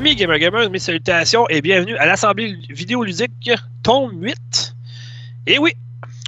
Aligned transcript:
Amis 0.00 0.16
Gamer 0.16 0.70
mes 0.70 0.78
salutations 0.78 1.46
et 1.50 1.60
bienvenue 1.60 1.94
à 1.98 2.06
l'Assemblée 2.06 2.56
vidéoludique 2.70 3.50
tome 3.82 4.22
8. 4.22 4.74
Et 5.46 5.58
oui, 5.58 5.74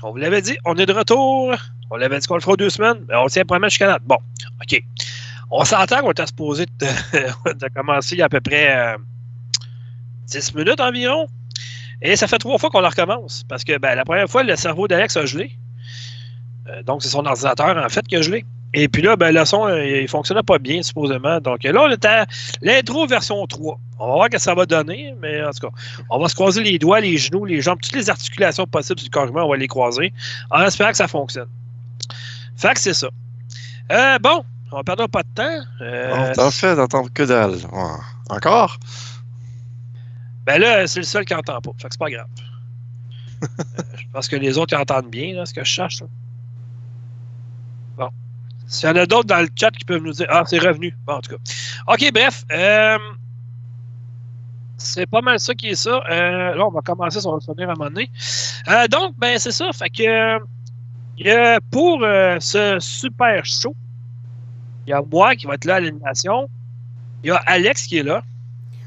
on 0.03 0.11
vous 0.11 0.19
l'avait 0.19 0.43
dit, 0.43 0.59
on 0.67 0.77
est 0.77 0.85
de 0.85 0.93
retour. 0.93 1.55
On 1.91 1.97
l'avait 1.97 2.19
dit 2.19 2.27
qu'on 2.27 2.35
le 2.35 2.43
fera 2.43 2.55
deux 2.57 2.69
semaines, 2.69 3.03
mais 3.09 3.17
on 3.17 3.29
tient 3.29 3.47
probablement 3.47 3.71
jusqu'à 3.71 3.87
date. 3.87 4.03
Bon, 4.05 4.19
OK. 4.61 4.79
On 5.51 5.65
s'entend 5.65 6.03
qu'on 6.03 6.11
était 6.11 6.27
supposé 6.27 6.67
de, 6.67 6.87
de, 7.55 7.69
commencer 7.75 8.15
il 8.15 8.19
y 8.19 8.23
a 8.23 8.27
à 8.27 8.29
peu 8.29 8.43
près 8.43 8.77
euh, 8.77 8.99
10 10.27 10.55
minutes 10.55 10.81
environ. 10.81 11.27
Et 12.03 12.15
ça 12.17 12.27
fait 12.29 12.37
trois 12.37 12.59
fois 12.59 12.69
qu'on 12.69 12.81
la 12.81 12.91
recommence. 12.91 13.43
Parce 13.49 13.65
que 13.65 13.79
ben, 13.79 13.95
la 13.95 14.05
première 14.05 14.29
fois, 14.29 14.43
le 14.43 14.55
cerveau 14.55 14.87
d'Alex 14.87 15.17
a 15.17 15.25
gelé. 15.25 15.51
Euh, 16.69 16.83
donc, 16.83 17.03
c'est 17.03 17.09
son 17.09 17.25
ordinateur, 17.25 17.75
en 17.83 17.89
fait, 17.89 18.07
qui 18.07 18.17
a 18.17 18.21
gelé. 18.21 18.45
Et 18.75 18.89
puis 18.89 19.03
là, 19.03 19.17
ben, 19.17 19.33
le 19.33 19.45
son, 19.45 19.67
euh, 19.67 19.85
il 19.85 20.09
fonctionnait 20.09 20.43
pas 20.43 20.59
bien, 20.59 20.83
supposément. 20.83 21.41
Donc 21.41 21.63
là, 21.63 21.83
on 21.83 21.91
est 21.91 22.05
à 22.05 22.27
l'intro 22.63 23.07
version 23.07 23.47
3. 23.47 23.79
On 23.99 24.07
va 24.07 24.15
voir 24.15 24.25
ce 24.27 24.31
que 24.31 24.39
ça 24.39 24.55
va 24.55 24.65
donner, 24.65 25.15
mais 25.21 25.45
en 25.45 25.51
tout 25.51 25.69
cas, 25.69 25.75
on 26.09 26.19
va 26.19 26.29
se 26.29 26.35
croiser 26.35 26.63
les 26.63 26.79
doigts, 26.79 27.01
les 27.01 27.19
genoux, 27.19 27.45
les 27.45 27.61
jambes, 27.61 27.79
toutes 27.83 27.95
les 27.95 28.09
articulations 28.09 28.67
possibles 28.67 29.01
du 29.01 29.11
corps 29.11 29.27
humain, 29.27 29.43
on 29.43 29.51
va 29.51 29.57
les 29.57 29.69
croiser 29.69 30.13
en 30.51 30.63
espérant 30.63 30.91
que 30.91 30.97
ça 30.97 31.09
fonctionne. 31.09 31.49
Fait 32.57 32.75
que 32.75 32.81
c'est 32.81 32.95
ça. 32.95 33.09
Euh, 33.91 34.19
bon, 34.19 34.45
on 34.71 34.79
ne 34.79 34.83
perdra 34.83 35.09
pas 35.09 35.23
de 35.23 35.29
temps. 35.35 35.61
Euh, 35.83 36.33
T'en 36.35 36.51
fait 36.51 36.75
d'entendre 36.77 37.11
que 37.13 37.25
dalle. 37.25 37.57
Encore? 38.31 38.79
Ben 40.47 40.61
là, 40.61 40.87
c'est 40.87 41.01
le 41.01 41.05
seul 41.05 41.25
qui 41.25 41.35
n'entend 41.35 41.61
pas. 41.61 41.71
Fait 41.79 41.89
que 41.89 41.95
c'est 41.95 41.99
pas 41.99 42.11
grave. 42.11 42.27
euh, 43.43 43.83
je 43.97 44.05
pense 44.13 44.29
que 44.29 44.37
les 44.37 44.59
autres 44.59 44.75
ils 44.77 44.81
entendent 44.81 45.11
bien, 45.11 45.35
là, 45.35 45.47
ce 45.47 45.55
que 45.55 45.63
je 45.63 45.71
cherche. 45.71 46.01
Là. 46.01 46.07
Bon. 47.97 48.11
S'il 48.67 48.89
y 48.89 48.93
en 48.93 48.97
a 48.97 49.07
d'autres 49.07 49.27
dans 49.27 49.41
le 49.41 49.49
chat 49.55 49.71
qui 49.71 49.85
peuvent 49.85 50.03
nous 50.03 50.13
dire 50.13 50.27
Ah, 50.31 50.45
c'est 50.47 50.59
revenu. 50.59 50.97
Bon, 51.07 51.15
en 51.15 51.21
tout 51.21 51.31
cas. 51.37 51.43
OK, 51.89 52.11
bref. 52.13 52.45
Euh, 52.51 52.99
c'est 54.79 55.07
pas 55.07 55.21
mal 55.21 55.39
ça 55.39 55.55
qui 55.55 55.69
est 55.69 55.75
ça. 55.75 56.03
Euh, 56.11 56.55
là, 56.55 56.67
on 56.67 56.71
va 56.71 56.81
commencer, 56.81 57.21
ça 57.21 57.29
va 57.29 57.37
revenir 57.37 57.69
à 57.69 57.73
un 57.73 57.77
moment 57.77 57.91
donné. 57.91 58.11
Euh, 58.69 58.89
donc, 58.89 59.15
ben, 59.19 59.39
c'est 59.39 59.53
ça. 59.53 59.71
Fait 59.73 59.91
que 59.91 60.39
pour 61.71 62.01
ce 62.41 62.79
super 62.81 63.45
show, 63.45 63.77
il 64.87 64.91
y 64.91 64.93
a 64.93 65.03
moi 65.03 65.37
qui 65.37 65.47
va 65.47 65.55
être 65.55 65.65
là 65.65 65.77
à 65.77 65.81
l'animation. 65.81 66.49
Il 67.23 67.29
y 67.29 67.31
a 67.31 67.37
Alex 67.47 67.87
qui 67.87 67.99
est 67.99 68.03
là. 68.03 68.23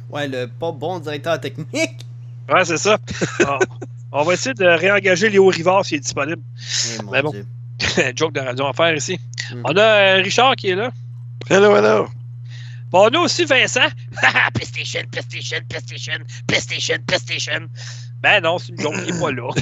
Ouais, 0.10 0.28
le 0.28 0.48
pas 0.48 0.72
bon 0.72 1.00
directeur 1.00 1.40
technique. 1.40 1.70
Ouais, 2.48 2.64
c'est 2.64 2.78
ça. 2.78 3.00
on, 3.40 3.58
on 4.18 4.24
va 4.24 4.34
essayer 4.34 4.54
de 4.54 4.66
réengager 4.66 5.30
Léo 5.30 5.48
Rivard 5.48 5.84
s'il 5.84 5.98
est 5.98 6.02
disponible. 6.02 6.42
Eh, 7.00 7.04
Mais 7.12 7.22
bon. 7.24 7.32
Dieu. 7.32 7.46
Joke 8.16 8.34
de 8.34 8.40
radio 8.40 8.66
enfer 8.66 8.96
ici. 8.96 9.20
Mm. 9.54 9.62
On 9.66 9.78
a 9.78 9.82
euh, 9.82 10.22
Richard 10.22 10.56
qui 10.56 10.70
est 10.70 10.76
là. 10.76 10.92
Hello, 11.50 11.76
hello. 11.76 12.08
Bon, 12.92 13.10
on 13.10 13.14
a 13.16 13.20
aussi 13.20 13.46
Vincent. 13.46 13.88
PlayStation, 14.54 15.02
PlayStation, 15.12 15.58
PlayStation, 15.70 16.18
PlayStation, 16.48 16.96
PlayStation. 17.06 17.68
Ben 18.22 18.42
non, 18.42 18.58
c'est 18.58 18.70
une 18.70 18.80
joke, 18.80 18.96
il 19.08 19.16
est 19.16 19.20
pas 19.20 19.32
là. 19.32 19.50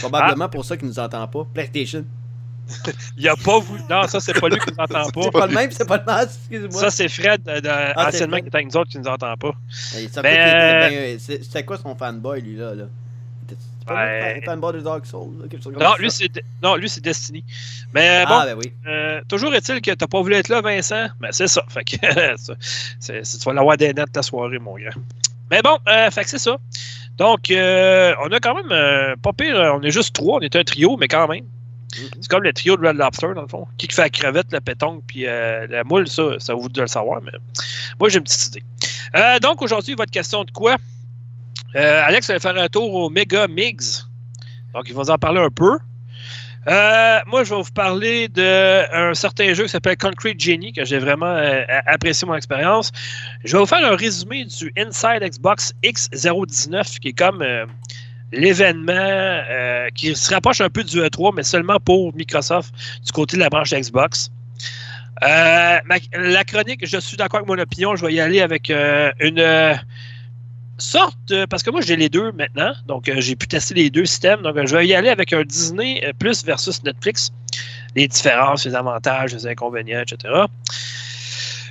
Probablement 0.00 0.48
pour 0.48 0.64
ça 0.64 0.76
qu'il 0.76 0.88
nous 0.88 0.98
entend 0.98 1.26
pas. 1.28 1.46
PlayStation. 1.54 2.04
Il 3.16 3.28
a 3.28 3.34
pas 3.36 3.58
voulu. 3.58 3.82
Non, 3.90 4.06
ça, 4.06 4.20
c'est 4.20 4.38
pas 4.38 4.48
lui 4.48 4.58
qui 4.58 4.70
nous 4.70 4.76
entend 4.78 5.10
pas. 5.10 5.22
C'est 5.24 5.30
pas 5.32 5.46
le 5.46 5.54
même, 5.54 5.70
c'est 5.72 5.88
pas 5.88 5.96
le 5.98 6.04
même, 6.04 6.24
excuse-moi. 6.28 6.80
Ça, 6.80 6.90
c'est 6.90 7.08
Fred, 7.08 7.40
euh, 7.48 7.60
de- 7.60 7.68
c'est 7.68 7.98
anciennement, 8.06 8.36
Fred. 8.36 8.44
qui 8.44 8.50
est 8.50 8.54
avec 8.54 8.66
nous 8.72 8.76
autres, 8.76 8.90
qui 8.90 8.98
nous 8.98 9.08
entend 9.08 9.36
pas. 9.36 9.52
Ben, 9.92 10.08
euh, 10.16 10.22
ben, 10.22 10.92
euh, 10.94 11.16
c'est- 11.18 11.42
C'était 11.42 11.64
quoi 11.64 11.78
son 11.78 11.96
fanboy, 11.96 12.40
lui, 12.42 12.56
là? 12.56 12.74
là? 12.74 12.84
C'était- 13.90 14.34
C'est 14.34 14.40
pas 14.40 14.40
Ouais. 14.40 14.40
un 14.42 14.44
fanboy 14.46 14.72
de 14.74 14.80
Dark 14.80 15.06
Souls? 15.06 15.32
là, 15.40 15.48
quelque 15.48 15.62
chose 15.62 15.72
comme 15.74 15.82
Non, 15.82 15.92
ça? 15.92 15.98
lui, 15.98 16.10
c'est 16.10 16.30
non, 16.62 16.76
lui, 16.76 16.88
c'est 16.88 17.00
Destiny. 17.02 17.44
Mais 17.94 18.24
bon, 18.26 18.34
Ah, 18.34 18.46
ben 18.46 18.56
oui. 18.56 18.72
Euh, 18.86 19.20
toujours 19.28 19.54
est-il 19.54 19.80
que 19.80 19.90
t'as 19.92 20.06
pas 20.06 20.20
voulu 20.20 20.34
être 20.34 20.48
là, 20.48 20.60
Vincent. 20.60 21.08
Ben, 21.20 21.30
c'est 21.32 21.48
ça. 21.48 21.62
Fait 21.68 21.84
que 21.84 21.96
c'est- 22.38 23.22
c'est- 23.24 23.38
tu 23.38 23.44
vas 23.44 23.52
l'avoir 23.52 23.76
des 23.76 23.92
nets 23.92 24.12
ta 24.12 24.22
soirée, 24.22 24.58
mon 24.58 24.76
grand. 24.76 25.00
Mais 25.50 25.62
bon, 25.62 25.78
euh, 25.88 26.10
fait 26.10 26.24
que 26.24 26.30
c'est 26.30 26.38
ça. 26.38 26.56
Donc, 27.18 27.50
euh, 27.50 28.14
on 28.22 28.28
a 28.32 28.40
quand 28.40 28.54
même 28.54 28.70
euh, 28.72 29.16
pas 29.16 29.32
pire. 29.32 29.56
On 29.76 29.82
est 29.82 29.90
juste 29.90 30.14
trois. 30.14 30.38
On 30.38 30.40
est 30.40 30.54
un 30.56 30.64
trio, 30.64 30.96
mais 30.96 31.08
quand 31.08 31.26
même. 31.28 31.44
Mhm. 31.44 32.08
C'est 32.20 32.28
comme 32.30 32.44
le 32.44 32.52
trio 32.52 32.76
de 32.76 32.86
Red 32.86 32.96
Lobster, 32.96 33.28
dans 33.34 33.42
le 33.42 33.48
fond. 33.48 33.66
Qui 33.76 33.88
qui 33.88 33.96
fait 33.96 34.02
la 34.02 34.10
crevette, 34.10 34.52
le 34.52 34.60
pétanque, 34.60 35.02
puis 35.08 35.26
euh, 35.26 35.66
la 35.68 35.82
moule, 35.82 36.06
ça, 36.06 36.22
ça 36.38 36.54
vous 36.54 36.68
de 36.68 36.80
le 36.80 36.86
savoir. 36.86 37.20
Mais 37.20 37.32
moi, 37.98 38.08
j'ai 38.08 38.18
une 38.18 38.24
petite 38.24 38.46
idée. 38.46 38.62
Euh, 39.16 39.40
donc, 39.40 39.60
aujourd'hui, 39.60 39.94
votre 39.96 40.12
question 40.12 40.44
de 40.44 40.50
quoi? 40.52 40.76
Euh, 41.76 42.02
Alex 42.04 42.28
va 42.28 42.38
faire 42.38 42.56
un 42.56 42.68
tour 42.68 42.92
au 42.94 43.10
Mega 43.10 43.46
Migs. 43.46 44.04
Donc, 44.74 44.84
il 44.88 44.94
va 44.94 45.02
nous 45.02 45.10
en 45.10 45.18
parler 45.18 45.40
un 45.40 45.50
peu. 45.50 45.78
Euh, 46.68 47.18
moi, 47.26 47.42
je 47.44 47.54
vais 47.54 47.62
vous 47.62 47.72
parler 47.72 48.28
d'un 48.28 49.14
certain 49.14 49.54
jeu 49.54 49.64
qui 49.64 49.70
s'appelle 49.70 49.96
Concrete 49.96 50.38
Genie, 50.38 50.72
que 50.72 50.84
j'ai 50.84 50.98
vraiment 50.98 51.26
euh, 51.26 51.62
apprécié 51.86 52.28
mon 52.28 52.34
expérience. 52.34 52.92
Je 53.44 53.52
vais 53.52 53.58
vous 53.58 53.66
faire 53.66 53.84
un 53.84 53.96
résumé 53.96 54.44
du 54.44 54.72
Inside 54.76 55.22
Xbox 55.22 55.72
X019, 55.82 56.98
qui 56.98 57.08
est 57.08 57.12
comme 57.12 57.40
euh, 57.40 57.64
l'événement 58.32 59.42
qui 59.94 60.14
se 60.14 60.32
rapproche 60.32 60.60
un 60.60 60.68
peu 60.68 60.84
du 60.84 60.98
E3, 60.98 61.32
mais 61.34 61.42
seulement 61.42 61.80
pour 61.80 62.14
Microsoft 62.14 62.72
du 63.04 63.10
côté 63.12 63.36
de 63.36 63.42
la 63.42 63.48
branche 63.48 63.72
Xbox. 63.72 64.30
La 65.22 66.44
chronique, 66.46 66.86
je 66.86 66.98
suis 66.98 67.16
d'accord 67.16 67.38
avec 67.38 67.48
mon 67.48 67.58
opinion, 67.58 67.96
je 67.96 68.06
vais 68.06 68.14
y 68.14 68.20
aller 68.20 68.40
avec 68.40 68.70
une 68.70 69.80
euh, 70.80 70.98
sorte, 70.98 71.18
de- 71.28 71.44
parce 71.46 71.62
que 71.62 71.70
moi 71.70 71.80
j'ai 71.80 71.96
les 71.96 72.08
deux 72.08 72.32
maintenant, 72.32 72.72
donc 72.86 73.08
euh, 73.08 73.14
j'ai 73.18 73.36
pu 73.36 73.46
tester 73.46 73.74
les 73.74 73.90
deux 73.90 74.06
systèmes, 74.06 74.42
donc 74.42 74.56
euh, 74.56 74.66
je 74.66 74.76
vais 74.76 74.86
y 74.86 74.94
aller 74.94 75.08
avec 75.08 75.32
un 75.32 75.42
Disney 75.42 76.02
euh, 76.04 76.12
Plus 76.18 76.44
versus 76.44 76.82
Netflix, 76.82 77.30
les 77.94 78.08
différences, 78.08 78.64
les 78.64 78.74
avantages, 78.74 79.32
les 79.34 79.46
inconvénients, 79.46 80.00
etc. 80.00 80.44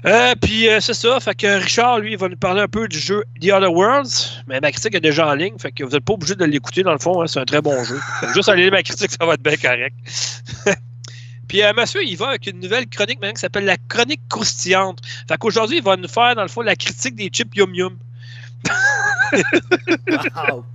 Euh, 0.05 0.33
puis 0.41 0.69
euh, 0.69 0.79
c'est 0.79 0.93
ça, 0.93 1.19
fait 1.19 1.35
que 1.35 1.61
Richard, 1.61 1.99
lui, 1.99 2.15
va 2.15 2.29
nous 2.29 2.37
parler 2.37 2.61
un 2.61 2.69
peu 2.69 2.87
du 2.87 2.97
jeu 2.97 3.25
The 3.41 3.51
Other 3.51 3.73
Worlds, 3.73 4.43
mais 4.47 4.61
ma 4.61 4.71
critique 4.71 4.95
est 4.95 5.01
déjà 5.01 5.27
en 5.27 5.33
ligne, 5.33 5.59
fait 5.59 5.73
que 5.73 5.83
vous 5.83 5.91
n'êtes 5.91 6.05
pas 6.05 6.13
obligé 6.13 6.35
de 6.35 6.45
l'écouter 6.45 6.83
dans 6.83 6.93
le 6.93 6.99
fond, 6.99 7.21
hein, 7.21 7.27
c'est 7.27 7.39
un 7.39 7.45
très 7.45 7.61
bon 7.61 7.83
jeu. 7.83 7.99
Juste 8.33 8.47
aller 8.47 8.63
lire 8.63 8.71
ma 8.71 8.81
critique, 8.83 9.11
ça 9.11 9.25
va 9.25 9.33
être 9.33 9.43
bien 9.43 9.57
correct. 9.57 9.95
Puis 11.49 11.63
euh, 11.63 11.73
monsieur, 11.75 12.01
il 12.05 12.15
va 12.15 12.27
avec 12.29 12.47
une 12.47 12.59
nouvelle 12.59 12.87
chronique 12.87 13.19
maintenant 13.19 13.33
qui 13.33 13.41
s'appelle 13.41 13.65
la 13.65 13.75
chronique 13.89 14.21
croustillante. 14.29 14.99
Fait 15.27 15.37
qu'aujourd'hui, 15.37 15.77
il 15.77 15.83
va 15.83 15.97
nous 15.97 16.07
faire, 16.07 16.35
dans 16.35 16.43
le 16.43 16.47
fond, 16.47 16.61
la 16.61 16.75
critique 16.75 17.15
des 17.15 17.27
chips 17.27 17.53
Yum 17.55 17.73
Yum. 17.73 17.97
Wow. 20.35 20.65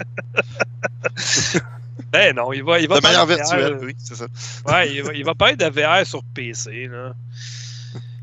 Ben 2.13 2.35
non, 2.37 2.53
il 2.53 2.63
va, 2.63 2.79
il 2.79 2.89
va 2.89 2.99
De 2.99 3.03
manière 3.03 3.27
virtuelle, 3.27 3.75
VR, 3.75 3.83
oui, 3.83 3.95
c'est 3.99 4.15
ça. 4.15 4.27
Ouais, 4.67 4.95
il 4.95 5.03
va, 5.03 5.13
il 5.15 5.25
va 5.25 5.35
parler 5.35 5.57
de 5.57 5.65
VR 5.65 6.07
sur 6.07 6.23
PC, 6.33 6.87
là. 6.87 7.13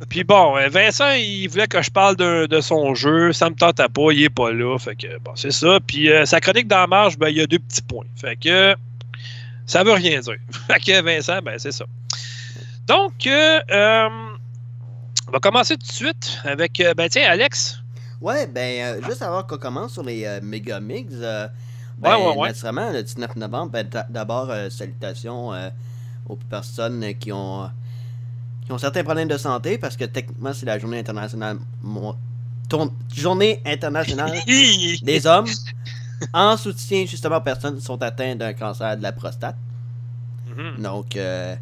Puis 0.07 0.23
bon, 0.23 0.57
euh, 0.57 0.69
Vincent, 0.69 1.11
il 1.11 1.47
voulait 1.47 1.67
que 1.67 1.81
je 1.81 1.91
parle 1.91 2.15
de, 2.15 2.45
de 2.45 2.61
son 2.61 2.95
jeu. 2.95 3.33
Ça 3.33 3.49
me 3.49 3.55
tentait 3.55 3.89
pas, 3.89 4.11
il 4.11 4.23
est 4.23 4.29
pas 4.29 4.53
là. 4.53 4.77
Fait 4.77 4.95
que 4.95 5.19
bon, 5.19 5.31
c'est 5.35 5.51
ça. 5.51 5.79
Puis 5.85 6.09
euh, 6.09 6.25
sa 6.25 6.39
chronique 6.39 6.69
dans 6.69 6.77
la 6.77 6.87
marge, 6.87 7.17
ben, 7.17 7.27
il 7.27 7.37
y 7.37 7.41
a 7.41 7.47
deux 7.47 7.59
petits 7.59 7.81
points. 7.81 8.05
Fait 8.15 8.37
que 8.37 8.75
ça 9.65 9.83
veut 9.83 9.93
rien 9.93 10.19
dire. 10.21 10.37
Fait 10.67 10.79
que 10.79 11.01
Vincent, 11.01 11.41
ben, 11.41 11.59
c'est 11.59 11.71
ça. 11.73 11.85
Donc, 12.87 13.27
euh, 13.27 13.61
euh, 13.71 14.09
on 15.27 15.31
va 15.31 15.39
commencer 15.39 15.77
tout 15.77 15.87
de 15.87 15.91
suite 15.91 16.39
avec, 16.43 16.79
euh, 16.79 16.93
ben 16.93 17.07
tiens, 17.09 17.29
Alex. 17.29 17.80
Ouais, 18.21 18.45
ben, 18.47 18.99
euh, 18.99 19.01
juste 19.03 19.21
avant 19.23 19.43
qu'on 19.43 19.57
commence 19.57 19.93
sur 19.93 20.03
les 20.03 20.25
euh, 20.25 20.39
Mega 20.43 20.79
Mix, 20.79 21.13
euh, 21.15 21.47
Ouais, 22.03 22.11
ben, 22.11 22.17
ouais, 22.17 22.35
ouais. 22.37 22.47
naturellement, 22.49 22.91
le 22.91 23.03
19 23.03 23.35
novembre, 23.35 23.71
ben, 23.71 23.87
d'a- 23.87 24.07
d'abord, 24.09 24.49
euh, 24.49 24.69
salutations 24.69 25.53
euh, 25.53 25.69
aux 26.29 26.35
personnes 26.35 27.13
qui 27.19 27.31
ont, 27.31 27.63
euh, 27.63 27.67
qui 28.65 28.71
ont 28.71 28.77
certains 28.77 29.03
problèmes 29.03 29.27
de 29.27 29.37
santé, 29.37 29.77
parce 29.77 29.97
que 29.97 30.05
techniquement, 30.05 30.53
c'est 30.53 30.65
la 30.65 30.79
journée 30.79 30.99
internationale, 30.99 31.57
mon- 31.81 32.15
journée 33.13 33.61
internationale 33.65 34.31
des 35.01 35.27
hommes, 35.27 35.47
en 36.33 36.55
soutien 36.57 37.05
justement 37.05 37.37
aux 37.37 37.41
personnes 37.41 37.75
qui 37.77 37.81
sont 37.83 38.01
atteintes 38.01 38.37
d'un 38.39 38.53
cancer 38.53 38.97
de 38.97 39.03
la 39.03 39.11
prostate. 39.11 39.57
Mhm. 40.47 40.81
Donc, 40.81 41.15
euh, 41.15 41.55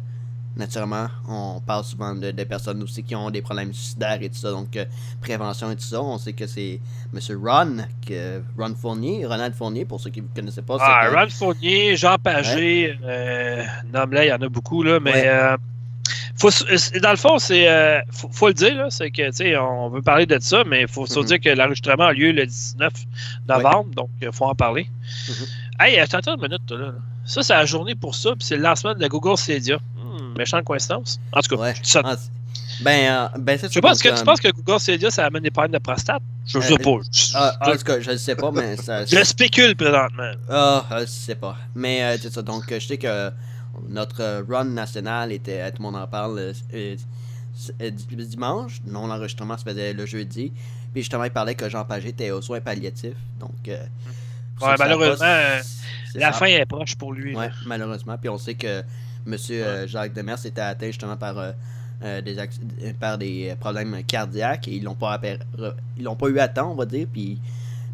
naturellement, 0.56 1.08
on 1.28 1.60
parle 1.60 1.84
souvent 1.84 2.14
de, 2.14 2.30
de 2.32 2.44
personnes 2.44 2.82
aussi 2.82 3.02
qui 3.02 3.14
ont 3.14 3.30
des 3.30 3.40
problèmes 3.42 3.72
suicidaires 3.72 4.18
et 4.20 4.28
tout 4.28 4.36
ça. 4.38 4.50
Donc, 4.50 4.76
euh, 4.76 4.84
prévention 5.20 5.70
et 5.70 5.76
tout 5.76 5.82
ça. 5.82 6.02
On 6.02 6.18
sait 6.18 6.32
que 6.32 6.46
c'est 6.46 6.80
M. 7.14 7.20
Ron, 7.42 7.76
que, 8.06 8.42
Ron 8.58 8.74
Fournier, 8.74 9.26
Ronald 9.26 9.54
Fournier, 9.54 9.84
pour 9.84 10.00
ceux 10.00 10.10
qui 10.10 10.22
ne 10.22 10.26
connaissaient 10.34 10.62
pas. 10.62 10.76
Ah, 10.80 11.08
Ron 11.10 11.28
Fournier, 11.30 11.96
Jean 11.96 12.16
Pagé, 12.18 12.98
euh, 13.02 13.64
nomme-les, 13.92 14.26
il 14.26 14.28
y 14.28 14.32
en 14.32 14.42
a 14.42 14.48
beaucoup, 14.48 14.82
là, 14.82 14.98
mais 15.00 15.12
Ouais. 15.12 15.28
euh, 15.28 15.56
faut, 16.36 16.48
s- 16.48 16.92
dans 17.02 17.10
le 17.10 17.16
fond, 17.16 17.38
c'est 17.38 17.68
euh, 17.68 18.00
faut, 18.10 18.28
faut 18.32 18.48
le 18.48 18.54
dire, 18.54 18.74
là, 18.76 18.86
c'est 18.90 19.10
que 19.10 19.26
tu 19.28 19.32
sais, 19.36 19.56
on 19.56 19.88
veut 19.90 20.02
parler 20.02 20.26
de 20.26 20.38
ça, 20.40 20.64
mais 20.66 20.82
il 20.82 20.88
faut 20.88 21.06
se 21.06 21.18
Mhm. 21.20 21.24
dire 21.26 21.40
que 21.40 21.48
l'enregistrement 21.50 22.04
a 22.06 22.12
lieu 22.12 22.32
le 22.32 22.46
19 22.46 22.92
novembre, 23.48 23.94
donc 23.94 24.08
il 24.22 24.32
faut 24.32 24.46
en 24.46 24.54
parler. 24.54 24.88
Mhm. 25.28 25.34
Hey, 25.78 25.98
attends 25.98 26.20
une 26.34 26.40
minute, 26.42 26.62
toi, 26.66 26.78
là. 26.78 26.94
Ça, 27.30 27.42
c'est 27.42 27.52
la 27.54 27.64
journée 27.66 27.94
pour 27.94 28.14
ça, 28.14 28.30
puis 28.30 28.44
c'est 28.46 28.56
le 28.56 28.62
lancement 28.62 28.94
de 28.94 29.00
la 29.00 29.08
Google 29.08 29.36
Stadia. 29.38 29.76
Hmm, 29.96 30.36
méchante 30.36 30.64
coïncidence. 30.64 31.20
En 31.32 31.40
tout 31.40 31.54
cas, 31.56 31.62
Ouais. 31.62 31.74
ça. 31.82 32.02
Ah, 32.04 32.16
ben, 32.82 33.12
euh, 33.34 33.38
ben 33.38 33.58
c'est 33.58 33.72
Je 33.72 33.78
est-ce 33.78 34.02
que 34.02 34.18
tu 34.18 34.24
penses 34.24 34.40
que 34.40 34.50
Google 34.50 34.80
Stadia, 34.80 35.10
ça 35.10 35.26
amène 35.26 35.42
des 35.42 35.50
problèmes 35.50 35.72
de 35.72 35.78
prostate? 35.78 36.22
Je 36.46 36.58
Euh, 36.58 36.60
sais 36.62 36.78
pas. 36.78 36.90
Je, 37.12 37.32
Ah, 37.34 37.56
en 37.60 37.72
je- 37.72 37.76
tout 37.78 37.84
cas, 37.84 38.00
je 38.00 38.10
ne 38.10 38.16
sais 38.16 38.34
pas, 38.34 38.50
mais 38.50 38.76
ça. 38.76 39.04
je 39.04 39.22
spécule 39.24 39.76
présentement. 39.76 40.32
Ah, 40.48 40.84
je 41.00 41.04
sais 41.06 41.34
pas. 41.36 41.56
Mais 41.74 42.02
euh, 42.02 42.16
c'est 42.20 42.32
ça. 42.32 42.42
Donc, 42.42 42.64
je 42.68 42.78
sais 42.84 42.98
que 42.98 43.30
notre 43.88 44.44
run 44.48 44.64
national 44.64 45.30
était, 45.32 45.60
euh, 45.60 45.70
tout 45.70 45.76
le 45.78 45.82
monde 45.84 45.96
en 45.96 46.06
parle, 46.08 46.52
di- 47.78 48.16
dimanche. 48.26 48.80
Non, 48.86 49.06
l'enregistrement 49.06 49.56
se 49.58 49.64
faisait 49.64 49.92
le 49.92 50.06
jeudi. 50.06 50.52
Puis 50.92 51.02
justement, 51.02 51.24
il 51.24 51.30
parlait 51.30 51.54
que 51.54 51.68
Jean 51.68 51.84
Pagé 51.84 52.08
était 52.08 52.30
aux 52.30 52.42
soins 52.42 52.60
palliatifs. 52.60 53.14
Donc, 53.38 53.52
euh, 53.68 53.76
pour 54.04 54.14
Ouais, 54.60 54.74
malheureusement, 54.78 55.26
euh, 55.26 55.60
La 56.14 56.32
fin 56.32 56.46
est 56.46 56.66
proche 56.66 56.94
pour 56.96 57.12
lui. 57.12 57.34
Ouais, 57.36 57.50
malheureusement. 57.66 58.16
Puis 58.18 58.28
on 58.28 58.38
sait 58.38 58.54
que 58.54 58.82
M. 59.26 59.36
Jacques 59.86 60.12
Demers 60.14 60.44
était 60.44 60.60
atteint 60.60 60.86
justement 60.86 61.16
par, 61.16 61.38
euh, 61.38 61.52
euh, 62.02 62.20
des, 62.22 62.38
euh, 62.38 62.92
par 62.98 63.18
des 63.18 63.54
problèmes 63.60 64.02
cardiaques 64.04 64.68
et 64.68 64.72
ils 64.72 64.82
l'ont 64.84 64.94
pas, 64.94 65.20
ils 65.96 66.02
l'ont 66.02 66.16
pas 66.16 66.28
eu 66.28 66.38
à 66.38 66.48
temps, 66.48 66.72
on 66.72 66.74
va 66.74 66.86
dire. 66.86 67.06
Puis 67.12 67.38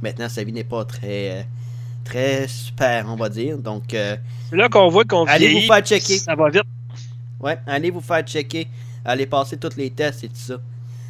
maintenant, 0.03 0.29
sa 0.29 0.45
vie 0.45 0.53
n'est 0.53 0.65
pas 0.65 0.85
très, 0.85 1.41
euh, 1.41 1.43
très 2.05 2.47
super, 2.49 3.07
on 3.09 3.17
va 3.17 3.29
dire. 3.29 3.59
Donc, 3.59 3.93
euh, 3.95 4.17
C'est 4.51 4.57
là 4.57 4.69
qu'on 4.69 4.89
voit 4.89 5.05
qu'on 5.05 5.25
Allez 5.27 5.49
vieillit. 5.49 5.67
vous 5.67 5.75
faire 5.75 5.85
checker. 5.85 6.19
Ça 6.19 6.35
va 6.35 6.49
vite. 6.49 6.63
ouais, 7.41 7.59
allez 7.67 7.91
vous 7.91 8.01
faire 8.01 8.23
checker. 8.23 8.69
Allez 9.05 9.27
passer 9.27 9.57
tous 9.57 9.77
les 9.77 9.91
tests 9.91 10.25
et 10.25 10.29
tout 10.29 10.35
ça. 10.37 10.57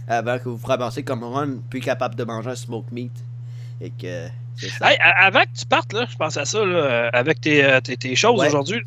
Avant 0.08 0.38
que 0.38 0.44
vous 0.48 0.56
vous 0.56 0.66
ramassez 0.66 1.02
comme 1.02 1.24
Ron, 1.24 1.60
plus 1.68 1.80
capable 1.80 2.14
de 2.14 2.24
manger 2.24 2.50
un 2.50 2.54
smoke 2.56 2.86
meat. 2.92 3.12
Et 3.80 3.90
que. 3.90 4.28
Hey, 4.82 4.96
avant 5.00 5.42
que 5.42 5.58
tu 5.58 5.66
partes, 5.66 5.92
là, 5.92 6.06
je 6.10 6.16
pense 6.16 6.36
à 6.36 6.44
ça, 6.44 6.58
là, 6.64 6.64
euh, 6.78 7.10
avec 7.12 7.40
tes, 7.40 7.62
euh, 7.64 7.80
tes, 7.80 7.96
tes 7.96 8.16
choses 8.16 8.40
Ouais. 8.40 8.48
aujourd'hui. 8.48 8.82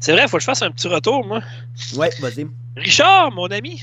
C'est 0.00 0.12
vrai, 0.12 0.22
il 0.24 0.28
faut 0.28 0.36
que 0.36 0.40
je 0.42 0.46
fasse 0.46 0.62
un 0.62 0.70
petit 0.70 0.88
retour, 0.88 1.26
moi. 1.26 1.40
Ouais, 1.96 2.10
vas-y. 2.20 2.46
Richard, 2.76 3.32
mon 3.32 3.46
ami, 3.48 3.82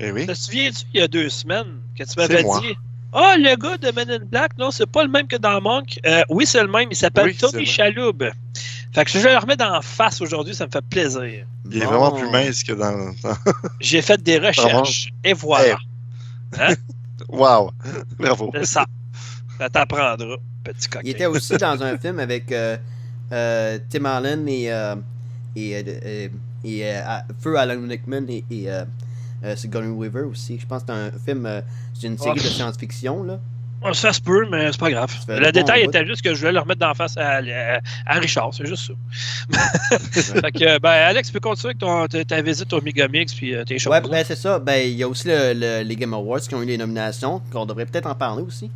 Eh 0.00 0.10
oui. 0.12 0.26
te 0.26 0.32
souviens-tu, 0.34 0.84
il 0.94 1.00
y 1.00 1.02
a 1.02 1.08
deux 1.08 1.28
semaines, 1.28 1.80
que 1.98 2.04
tu 2.04 2.10
m'avais 2.18 2.42
dit 2.42 2.76
Ah, 3.12 3.36
le 3.38 3.54
gars 3.56 3.76
de 3.78 3.90
Men 3.94 4.10
in 4.10 4.24
Black, 4.24 4.56
non, 4.58 4.70
c'est 4.70 4.86
pas 4.86 5.02
le 5.04 5.10
même 5.10 5.26
que 5.26 5.36
dans 5.36 5.60
Monk. 5.60 5.98
Euh, 6.06 6.22
oui, 6.30 6.46
c'est 6.46 6.62
le 6.62 6.68
même, 6.68 6.88
il 6.90 6.96
s'appelle 6.96 7.26
Oui, 7.26 7.36
Tony. 7.36 7.64
Chaloub. 7.66 8.24
Fait 8.92 9.04
que 9.04 9.10
je 9.10 9.18
le 9.28 9.36
remets 9.36 9.56
dans 9.56 9.80
face 9.82 10.20
aujourd'hui, 10.22 10.54
ça 10.54 10.66
me 10.66 10.70
fait 10.70 10.84
plaisir. 10.88 11.44
Il 11.70 11.76
est 11.76 11.84
Bon. 11.84 11.90
vraiment 11.90 12.12
plus 12.12 12.30
mince 12.30 12.62
que 12.62 12.72
dans. 12.72 13.12
J'ai 13.80 14.00
fait 14.00 14.22
des 14.22 14.38
recherches 14.38 15.10
et 15.24 15.34
voilà. 15.34 15.76
Wow! 17.28 17.72
Bravo. 18.18 18.50
C'est 18.54 18.66
ça. 18.66 18.86
Ça 19.58 19.68
t'apprendra, 19.70 20.36
petit 20.64 20.88
coquin. 20.88 21.02
Il 21.04 21.10
était 21.10 21.26
aussi 21.26 21.56
dans 21.58 21.82
un 21.82 21.96
film 21.98 22.18
avec 22.18 22.50
euh, 22.52 22.76
euh, 23.32 23.78
Tim 23.90 24.04
Allen 24.04 24.46
et, 24.48 24.72
euh, 24.72 24.94
et, 25.54 26.30
et 26.64 26.92
Feu 27.40 27.56
Alan 27.56 27.80
Rickman 27.88 28.26
et, 28.28 28.44
et 28.50 29.56
Sigourney 29.56 29.88
Weaver 29.88 30.22
aussi. 30.24 30.58
Je 30.58 30.66
pense 30.66 30.82
que 30.82 30.88
c'est 30.92 30.98
un 30.98 31.10
film, 31.24 31.62
c'est 31.94 32.06
une 32.06 32.18
série 32.18 32.38
Oh. 32.38 32.42
de 32.42 32.48
science-fiction. 32.48 33.22
là. 33.24 33.38
Ah, 33.82 33.92
Ça 33.92 34.10
se 34.12 34.20
peut, 34.22 34.46
mais 34.50 34.72
c'est 34.72 34.80
pas 34.80 34.90
grave. 34.90 35.14
Le 35.28 35.38
bon 35.44 35.50
détail 35.50 35.82
était 35.82 36.04
juste 36.06 36.22
que 36.22 36.34
je 36.34 36.40
voulais 36.40 36.52
le 36.52 36.60
remettre 36.60 36.80
d'en 36.80 36.94
face 36.94 37.16
à, 37.18 37.36
à- 37.36 37.80
à 38.06 38.18
Richard, 38.18 38.52
c'est 38.54 38.66
juste 38.66 38.90
ça. 38.90 38.94
fait 40.10 40.52
que, 40.52 40.78
ben, 40.80 40.88
Alex, 40.90 41.28
tu 41.28 41.34
peux 41.34 41.40
continuer 41.40 41.70
avec 41.72 41.78
ton, 41.78 42.06
ta, 42.08 42.24
ta 42.24 42.40
visite 42.42 42.72
au 42.72 42.80
Megamix 42.80 43.34
puis 43.34 43.54
tes 43.66 43.78
choses. 43.78 43.92
Ouais, 43.92 44.00
ben 44.00 44.24
c'est 44.26 44.34
ça. 44.34 44.58
Ben, 44.58 44.76
il 44.88 44.94
y 44.96 45.02
a 45.02 45.08
aussi 45.08 45.28
le- 45.28 45.52
le- 45.54 45.82
les 45.84 45.94
Game 45.94 46.14
Awards 46.14 46.40
qui 46.40 46.54
ont 46.54 46.62
eu 46.62 46.66
les 46.66 46.78
nominations, 46.78 47.40
qu'on 47.52 47.66
devrait 47.66 47.84
peut-être 47.86 48.06
en 48.06 48.14
parler 48.14 48.42
aussi. 48.42 48.70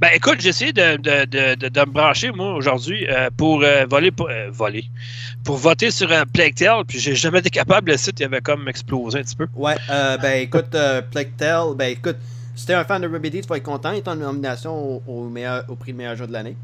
Ben, 0.00 0.10
écoute, 0.14 0.40
j'ai 0.40 0.50
essayé 0.50 0.72
de, 0.72 0.96
de, 0.96 1.24
de, 1.54 1.68
de, 1.68 1.80
me 1.80 1.92
brancher, 1.92 2.30
moi, 2.30 2.54
aujourd'hui, 2.54 3.06
euh, 3.08 3.30
pour 3.36 3.62
euh, 3.62 3.84
voler, 3.86 4.10
pour, 4.10 4.28
euh, 4.28 4.48
voler, 4.50 4.84
pour 5.44 5.56
voter 5.56 5.90
sur 5.90 6.10
un 6.12 6.24
Plague 6.24 6.54
Tale, 6.54 6.84
puis 6.86 6.98
j'ai 6.98 7.14
jamais 7.14 7.40
été 7.40 7.50
capable. 7.50 7.90
Le 7.90 7.96
site, 7.96 8.20
il 8.20 8.24
avait 8.24 8.40
comme 8.40 8.68
explosé 8.68 9.18
un 9.18 9.22
petit 9.22 9.36
peu. 9.36 9.48
Ouais, 9.54 9.76
euh, 9.90 10.16
ben 10.18 10.42
écoute, 10.42 10.74
euh, 10.74 11.02
Plague 11.02 11.36
Tale, 11.36 11.74
ben 11.76 11.92
écoute, 11.92 12.16
si 12.54 12.66
t'es 12.66 12.74
un 12.74 12.84
fan 12.84 13.02
de 13.02 13.08
Remedy, 13.08 13.40
tu 13.40 13.48
vas 13.48 13.56
être 13.56 13.62
content. 13.62 13.92
Il 13.92 13.98
est 13.98 14.08
en 14.08 14.16
nomination 14.16 14.74
au, 14.74 15.02
au 15.06 15.28
meilleur, 15.28 15.64
au 15.68 15.74
prix 15.74 15.92
de 15.92 15.98
meilleur 15.98 16.16
jeu 16.16 16.26
de 16.26 16.32
l'année. 16.32 16.56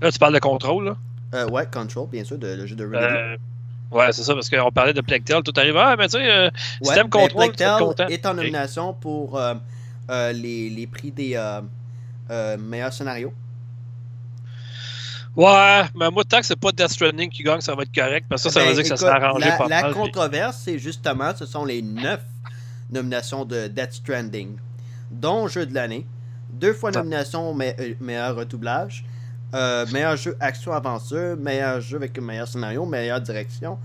Là, 0.00 0.10
tu 0.12 0.18
parles 0.18 0.34
de 0.34 0.38
contrôle, 0.38 0.84
là? 0.84 0.96
Euh, 1.34 1.48
ouais, 1.48 1.66
Control, 1.70 2.08
bien 2.10 2.24
sûr, 2.24 2.38
de, 2.38 2.46
le 2.48 2.66
jeu 2.66 2.74
de 2.74 2.84
Remedy. 2.84 3.04
Euh, 3.04 3.36
ouais, 3.90 4.12
c'est 4.12 4.22
ça, 4.22 4.34
parce 4.34 4.48
qu'on 4.48 4.70
parlait 4.70 4.94
de 4.94 5.00
Plague 5.00 5.24
Tale. 5.24 5.42
Tout 5.42 5.52
arrive. 5.56 5.76
Ah, 5.76 5.94
mais 5.98 6.06
tu 6.08 6.18
sais, 6.18 6.30
euh, 6.30 6.50
Ouais, 6.82 6.94
t'aimes 6.94 7.08
ben, 7.08 7.20
Control, 7.20 7.52
Plague 7.52 7.56
Tale 7.96 8.12
est 8.12 8.24
en 8.26 8.34
nomination 8.34 8.94
pour 8.94 9.38
euh, 9.38 9.54
euh, 10.10 10.32
les, 10.32 10.70
les 10.70 10.86
prix 10.86 11.10
des 11.10 11.36
euh, 12.30 12.56
meilleurs 12.58 12.92
scénarios. 12.92 13.32
Ouais, 15.36 15.82
mais 15.94 16.10
moi, 16.10 16.24
tant 16.24 16.40
que 16.40 16.46
c'est 16.46 16.56
pas 16.58 16.72
Death 16.72 16.88
Stranding 16.90 17.30
qui 17.30 17.42
gagne, 17.44 17.60
ça 17.60 17.74
va 17.74 17.82
être 17.84 17.94
correct, 17.94 18.26
parce 18.28 18.42
que 18.42 18.50
ça, 18.50 18.60
ça 18.60 18.66
Ben, 18.66 18.70
veut 18.74 18.74
dire 18.74 18.82
que 18.82 18.88
ça 18.88 18.96
s'est 18.96 19.06
arrangé 19.06 19.48
la, 19.48 19.56
pas 19.56 19.68
la 19.68 19.82
mal. 19.82 19.94
controverse, 19.94 20.62
c'est 20.64 20.78
justement, 20.78 21.32
ce 21.36 21.46
sont 21.46 21.64
les 21.64 21.80
neuf 21.80 22.20
nominations 22.90 23.44
de 23.44 23.68
Death 23.68 23.92
Stranding, 23.92 24.56
dont 25.10 25.46
jeu 25.46 25.64
de 25.66 25.74
l'année, 25.74 26.06
deux 26.50 26.72
fois 26.72 26.90
nomination 26.90 27.54
me- 27.54 27.66
euh, 27.78 27.94
meilleur 28.00 28.34
redoublage, 28.34 29.04
euh, 29.54 29.86
meilleur 29.92 30.16
jeu 30.16 30.36
action-aventure, 30.40 31.36
meilleur 31.36 31.80
jeu 31.80 31.98
avec 31.98 32.18
un 32.18 32.22
meilleur 32.22 32.48
scénario, 32.48 32.84
meilleure 32.84 33.20
direction. 33.20 33.78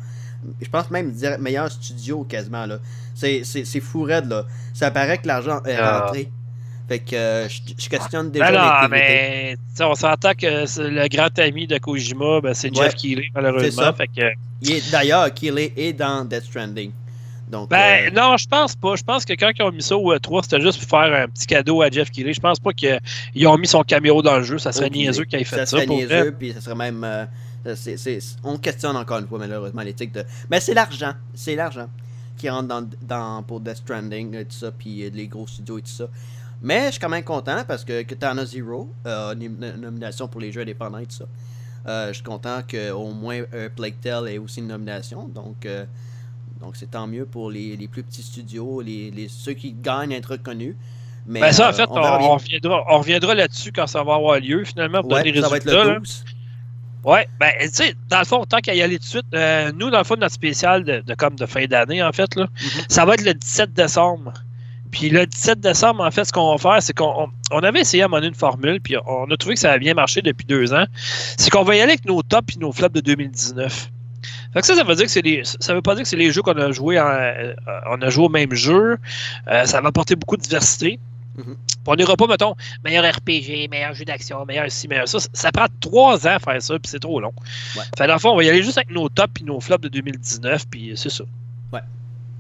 Je 0.60 0.68
pense 0.69 0.89
même 0.89 1.12
dire 1.12 1.38
meilleur 1.39 1.72
studio 1.72 2.24
quasiment 2.24 2.66
là. 2.66 2.80
C'est, 3.13 3.44
fou 3.80 4.01
raide 4.04 4.25
là. 4.28 4.46
Ça 4.74 4.89
paraît 4.92 5.19
que 5.19 5.28
l'argent 5.28 5.62
est 5.65 5.75
Ah. 5.79 6.08
Fait 6.88 7.00
que 7.00 7.16
euh, 7.16 7.48
je, 7.48 7.62
je 7.78 7.90
questionne 7.90 8.30
déjà 8.30 8.52
Ben 8.52 8.82
non, 8.82 8.88
mais 8.90 9.56
on 9.80 9.96
s'entend 9.96 10.34
que 10.34 10.66
le 10.80 11.08
grand 11.08 11.40
ami 11.40 11.66
de 11.66 11.78
Kojima, 11.78 12.42
ben, 12.42 12.54
c'est 12.54 12.78
Ouais. 12.78 12.86
Jeff 12.86 12.96
Keighley, 12.96 13.30
malheureusement. 13.34 13.84
Ça. 13.84 13.94
Fait 13.94 14.08
que, 14.08 14.32
Il 14.62 14.72
est 14.72 14.92
d'ailleurs 14.92 15.34
qu'il 15.34 15.58
est, 15.60 15.94
dans 15.94 16.25
Death 16.25 16.44
Stranding. 16.44 16.92
Donc 17.48 17.70
ben 17.70 18.08
euh, 18.08 18.12
non, 18.12 18.36
je 18.38 18.48
pense 18.48 18.75
pas. 18.75 18.96
Je 18.96 19.04
pense 19.04 19.25
que 19.25 19.34
quand 19.34 19.52
ils 19.58 19.62
ont 19.62 19.72
mis 19.72 19.84
ça 19.84 19.96
au 19.96 20.13
E3, 20.13 20.44
c'était 20.44 20.62
juste 20.62 20.80
pour 20.80 20.90
faire 21.00 21.24
un 21.24 21.28
petit 21.28 21.46
cadeau 21.46 21.82
à 21.82 21.90
Jeff 21.90 22.10
Keighley. 22.10 22.34
Je 22.34 22.40
pense 22.40 22.60
pas 22.60 22.72
qu'ils 22.74 23.48
ont 23.48 23.58
mis 23.58 23.68
son 23.68 23.84
caméo 23.84 24.22
dans 24.22 24.38
le 24.38 24.44
jeu. 24.44 24.58
Ça 24.58 24.72
serait 24.72 24.88
Aucune 24.88 25.02
niaiseux 25.04 25.25
qu'ils 25.25 25.42
aient 25.42 25.44
fait 25.44 25.58
ça. 25.58 25.66
serait 25.66 25.86
pour 25.86 25.98
niaiseux, 25.98 26.08
vrai. 26.22 26.32
puis 26.32 26.52
ça 26.54 26.62
serait 26.62 26.75
même. 26.75 27.04
euh, 27.04 27.25
on 28.44 28.58
questionne 28.58 28.96
encore 28.98 29.20
une 29.20 29.28
fois, 29.28 29.40
malheureusement, 29.40 29.84
l'éthique 29.84 30.12
de. 30.13 30.24
Mais 30.50 30.60
c'est 30.60 30.74
l'argent. 30.74 31.13
C'est 31.36 31.56
l'argent 31.56 31.88
qui 32.38 32.50
rentre 32.50 32.68
dans, 32.68 32.90
dans, 33.02 33.44
pour 33.44 33.60
Death 33.60 33.78
Stranding 33.78 34.36
et 34.36 34.46
tout 34.46 34.58
ça, 34.58 34.72
puis 34.72 35.10
les 35.12 35.28
gros 35.28 35.48
studios 35.48 35.78
et 35.78 35.82
tout 35.82 35.88
ça. 35.88 36.08
Mais 36.63 36.86
je 36.88 36.91
suis 36.91 37.00
quand 37.00 37.10
même 37.10 37.24
content 37.24 37.63
parce 37.67 37.84
que 37.84 38.01
Katana 38.03 38.46
Zero 38.46 38.89
a 39.05 39.34
une 39.39 39.58
nom- 39.60 39.77
nomination 39.77 40.27
pour 40.27 40.39
les 40.41 40.51
jeux 40.51 40.62
indépendants 40.62 41.00
et 41.00 41.05
tout 41.05 41.17
ça. 41.17 41.25
Euh, 41.86 42.08
je 42.08 42.13
suis 42.13 42.24
content 42.24 42.62
qu'au 42.70 43.12
moins 43.12 43.41
euh, 43.53 43.67
Plague 43.75 44.00
Tale 44.01 44.29
ait 44.29 44.38
aussi 44.38 44.60
une 44.62 44.67
nomination. 44.67 45.27
Donc, 45.27 45.65
euh, 45.65 45.84
donc 46.62 46.77
c'est 46.77 46.91
tant 46.91 47.05
mieux 47.08 47.25
pour 47.25 47.51
les, 47.51 47.75
les 47.75 47.88
plus 47.89 48.03
petits 48.03 48.22
studios, 48.24 48.79
les, 48.82 49.12
les, 49.12 49.27
ceux 49.27 49.51
qui 49.53 49.74
gagnent 49.74 50.13
à 50.13 50.17
être 50.17 50.32
reconnus. 50.32 50.75
Mais, 51.25 51.41
Ben 51.41 51.51
ça, 51.51 51.67
en 51.67 51.70
euh, 51.70 51.74
fait, 51.74 51.88
on, 51.89 52.36
reviendra, 52.36 52.84
on 52.89 52.98
reviendra 53.00 53.36
là-dessus 53.36 53.72
quand 53.74 53.88
ça 53.88 54.03
va 54.03 54.15
avoir 54.15 54.39
lieu, 54.39 54.63
finalement, 54.63 55.01
pour 55.01 55.12
Ouais, 55.12 55.20
donner 55.20 55.32
les 55.34 55.41
ça 55.41 55.50
va 55.50 55.58
être 55.58 55.65
résultats. 55.65 55.84
le 55.86 55.93
là. 55.93 56.00
12. 56.00 56.24
Ouais, 57.05 57.27
ben, 57.38 57.51
tu 57.62 57.67
sais, 57.74 57.96
dans 58.08 58.20
le 58.20 58.25
fond, 58.25 58.46
tant 58.46 58.60
qu'à 58.60 58.74
y 58.74 58.82
aller 58.82 58.98
tout 58.98 59.03
de 59.03 59.10
suite, 59.10 59.25
euh, 59.34 59.72
nous, 59.75 59.89
dans 59.89 59.98
le 59.98 60.03
fond, 60.05 60.15
notre 60.15 60.34
spécial 60.34 60.86
de, 60.86 61.01
de 61.01 61.13
comme 61.15 61.36
de 61.36 61.46
fin 61.46 61.65
d'année, 61.65 62.01
en 62.01 62.13
fait, 62.13 62.34
là, 62.36 62.43
Mhm. 62.46 62.82
ça 62.88 63.03
va 63.05 63.15
être 63.15 63.25
le 63.25 63.34
17 63.34 63.74
décembre. 63.74 64.32
Puis 64.93 65.09
le 65.09 65.25
17 65.25 65.59
décembre, 65.59 66.03
en 66.03 66.12
fait, 66.12 66.23
ce 66.23 66.31
qu'on 66.31 66.55
va 66.55 66.57
faire, 66.59 66.81
c'est 66.83 66.93
qu'on 66.93 67.27
on- 67.51 67.59
avait 67.63 67.81
essayé 67.81 68.03
à 68.03 68.07
monter 68.07 68.27
une 68.27 68.35
formule, 68.35 68.79
puis 68.79 68.95
on 69.07 69.25
a 69.31 69.38
trouvé 69.38 69.55
que 69.55 69.59
ça 69.59 69.71
a 69.71 69.77
bien 69.79 69.95
marché 69.95 70.21
depuis 70.21 70.45
deux 70.45 70.71
ans. 70.71 70.85
C'est 70.95 71.50
qu'on 71.50 71.63
va 71.63 71.75
y 71.75 71.81
aller 71.81 71.93
avec 71.93 72.05
nos 72.05 72.21
tops 72.21 72.55
et 72.55 72.59
nos 72.59 72.71
flops 72.71 72.93
de 72.93 73.01
2019. 73.01 73.89
Fait 74.53 74.62
que 74.62 74.67
ça, 74.67 74.75
ça 74.75 74.83
veut 74.83 74.93
dire 74.93 75.05
que 75.05 75.12
c'est 75.12 75.23
les, 75.23 75.41
ça 75.43 75.73
veut 75.73 75.81
pas 75.81 75.95
dire 75.95 76.03
que 76.03 76.07
c'est 76.09 76.15
les 76.15 76.29
jeux 76.31 76.43
qu'on 76.43 76.51
a 76.57 76.71
joué 76.71 77.00
en, 77.00 77.07
euh, 77.07 77.53
on 77.89 78.00
a 78.03 78.09
joué 78.12 78.25
au 78.25 78.29
même 78.29 78.53
jeu. 78.53 78.97
Euh, 79.47 79.65
ça 79.65 79.81
va 79.81 79.88
apporter 79.89 80.15
beaucoup 80.15 80.38
de 80.38 80.43
diversité. 80.43 81.00
Mhm. 81.38 81.55
On 81.88 81.95
n'ira 81.95 82.15
pas, 82.15 82.27
mettons, 82.27 82.53
meilleur 82.85 83.03
RPG, 83.03 83.67
meilleur 83.71 83.95
jeu 83.95 84.05
d'action, 84.05 84.45
meilleur 84.45 84.69
ci, 84.71 84.88
meilleur 84.88 85.07
ça. 85.07 85.17
Ça 85.33 85.51
prend 85.51 85.65
trois 85.79 86.27
ans 86.27 86.35
à 86.35 86.39
faire 86.39 86.62
ça, 86.62 86.75
puis 86.77 86.88
c'est 86.91 87.00
trop 87.00 87.19
long. 87.19 87.33
Ouais. 87.75 87.81
Fait 87.97 88.05
dans 88.05 88.13
le 88.13 88.19
fond, 88.19 88.29
on 88.29 88.35
va 88.38 88.43
y 88.43 88.50
aller 88.50 88.62
juste 88.62 88.77
avec 88.77 88.91
nos 88.91 89.09
tops 89.09 89.41
et 89.41 89.43
nos 89.43 89.59
flops 89.59 89.81
de 89.81 89.89
2019, 89.89 90.65
puis 90.69 90.91
c'est 90.95 91.09
ça. 91.09 91.23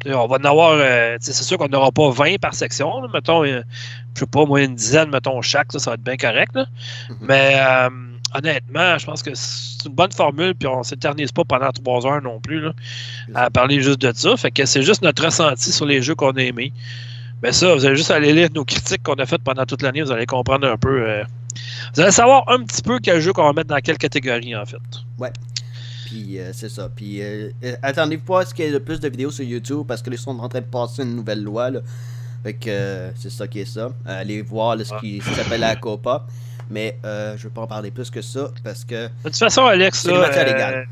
Ouais. 0.05 0.13
On 0.13 0.27
va 0.27 0.37
en 0.37 0.43
avoir, 0.43 0.73
euh, 0.73 1.17
c'est 1.19 1.33
sûr 1.33 1.57
qu'on 1.57 1.67
n'aura 1.67 1.91
pas 1.91 2.09
20 2.09 2.39
par 2.39 2.53
section, 2.53 3.01
là, 3.01 3.07
mettons, 3.13 3.43
euh, 3.45 3.61
je 4.15 4.19
sais 4.19 4.25
pas, 4.25 4.45
moi, 4.45 4.61
une 4.61 4.75
dizaine, 4.75 5.09
mettons, 5.09 5.41
chaque, 5.41 5.71
ça, 5.71 5.79
ça 5.79 5.91
va 5.91 5.95
être 5.95 6.03
bien 6.03 6.17
correct, 6.17 6.51
là. 6.55 6.65
Mhm. 7.09 7.17
Mais 7.21 7.53
euh, 7.57 7.89
honnêtement, 8.35 8.97
je 8.97 9.05
pense 9.05 9.23
que 9.23 9.31
c'est 9.33 9.85
une 9.87 9.95
bonne 9.95 10.11
formule, 10.11 10.55
puis 10.55 10.67
on 10.67 10.79
ne 10.79 10.83
s'éternise 10.83 11.31
pas 11.31 11.43
pendant 11.45 11.71
trois 11.71 12.05
heures 12.05 12.21
non 12.21 12.39
plus, 12.39 12.59
là, 12.61 12.73
à 13.35 13.49
parler 13.49 13.81
juste 13.81 14.01
de 14.01 14.11
ça. 14.15 14.35
Fait 14.37 14.51
que 14.51 14.65
c'est 14.65 14.83
juste 14.83 15.01
notre 15.01 15.23
ressenti 15.25 15.71
sur 15.71 15.85
les 15.85 16.01
jeux 16.01 16.15
qu'on 16.15 16.31
a 16.31 16.41
aimés. 16.41 16.73
Mais 17.41 17.51
ça, 17.51 17.73
vous 17.75 17.85
allez 17.85 17.97
juste 17.97 18.11
aller 18.11 18.31
lire 18.33 18.49
nos 18.55 18.63
critiques 18.63 19.03
qu'on 19.03 19.15
a 19.15 19.25
faites 19.25 19.43
pendant 19.43 19.65
toute 19.65 19.81
l'année, 19.81 20.01
vous 20.01 20.11
allez 20.11 20.25
comprendre 20.25 20.65
un 20.67 20.77
peu. 20.77 21.07
euh, 21.09 21.23
vous 21.93 22.01
allez 22.01 22.11
savoir 22.11 22.43
un 22.49 22.63
petit 22.63 22.81
peu 22.81 22.99
quel 22.99 23.19
jeu 23.21 23.33
qu'on 23.33 23.43
va 23.43 23.53
mettre 23.53 23.67
dans 23.69 23.79
quelle 23.79 23.97
catégorie, 23.97 24.55
en 24.55 24.65
fait. 24.65 24.77
Puis 26.13 26.39
euh, 26.39 26.51
c'est 26.53 26.69
ça. 26.69 26.89
Puis 26.95 27.21
euh, 27.21 27.49
euh, 27.63 27.75
attendez-vous 27.81 28.23
pas 28.23 28.41
à 28.41 28.45
ce 28.45 28.53
qu'il 28.53 28.65
y 28.65 28.67
ait 28.67 28.71
le 28.71 28.79
plus 28.79 28.99
de 28.99 29.09
vidéos 29.09 29.31
sur 29.31 29.43
YouTube 29.43 29.83
parce 29.87 30.03
que 30.03 30.11
ils 30.11 30.17
sont 30.17 30.37
en 30.37 30.47
train 30.47 30.59
de 30.61 30.65
passer 30.65 31.01
une 31.01 31.15
nouvelle 31.15 31.41
loi. 31.41 31.71
Là. 31.71 31.79
Fait 32.43 32.53
que 32.53 32.69
euh, 32.69 33.11
c'est 33.15 33.31
ça 33.31 33.47
qui 33.47 33.61
est 33.61 33.65
ça. 33.65 33.91
Allez 34.05 34.43
voir 34.43 34.75
là, 34.75 34.83
ce 34.85 34.93
qui 34.99 35.21
s'appelle 35.21 35.61
la 35.61 35.75
COPA. 35.75 36.27
Mais 36.69 36.97
euh, 37.03 37.35
je 37.37 37.43
veux 37.43 37.49
pas 37.49 37.61
en 37.61 37.67
parler 37.67 37.89
plus 37.89 38.09
que 38.09 38.21
ça 38.21 38.49
parce 38.63 38.85
que 38.85 39.07
De 39.07 39.11
toute 39.23 39.35
façon, 39.35 39.65
Alex, 39.65 40.01
C'est 40.01 40.09
là, 40.09 40.15
une 40.15 40.21
matière 40.21 40.47
euh, 40.47 40.51
légale. 40.51 40.87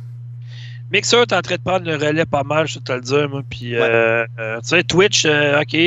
Mixer, 0.91 1.25
t'es 1.25 1.35
en 1.35 1.41
train 1.41 1.55
de 1.55 1.61
prendre 1.61 1.85
le 1.85 1.95
relais 1.95 2.25
pas 2.25 2.43
mal, 2.43 2.67
je 2.67 2.75
vais 2.75 2.81
te 2.81 2.91
le 2.91 3.01
dire, 3.01 3.29
moi. 3.29 3.41
Puis, 3.49 3.75
euh, 3.75 4.25
euh, 4.39 4.59
tu 4.59 4.67
sais, 4.67 4.83
Twitch, 4.83 5.25
euh, 5.25 5.61
OK. 5.61 5.77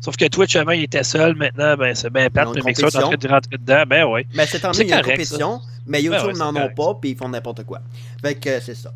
Sauf 0.00 0.16
que 0.16 0.26
Twitch, 0.26 0.54
avant, 0.54 0.70
il 0.70 0.84
était 0.84 1.02
seul. 1.02 1.34
Maintenant, 1.34 1.76
ben, 1.76 1.94
c'est 1.96 2.10
bien 2.10 2.30
plate, 2.30 2.48
mais 2.54 2.62
Mixer, 2.66 2.86
t'es 2.88 2.98
en 2.98 3.08
train 3.08 3.16
de 3.16 3.28
rentrer 3.28 3.58
dedans. 3.58 3.82
Ben, 3.88 4.04
oui. 4.04 4.24
mais 4.34 4.46
c'est 4.46 4.64
a 4.64 4.70
une 4.72 5.02
compétition. 5.02 5.60
Mais 5.84 6.00
YouTube 6.00 6.20
Ben 6.22 6.32
ouais, 6.32 6.38
n'en 6.38 6.54
ont 6.54 6.68
pas 6.68 6.94
puis 7.00 7.10
ils 7.10 7.16
font 7.16 7.28
n'importe 7.28 7.64
quoi. 7.64 7.80
Fait 8.20 8.36
que 8.36 8.60
c'est 8.60 8.76
ça. 8.76 8.92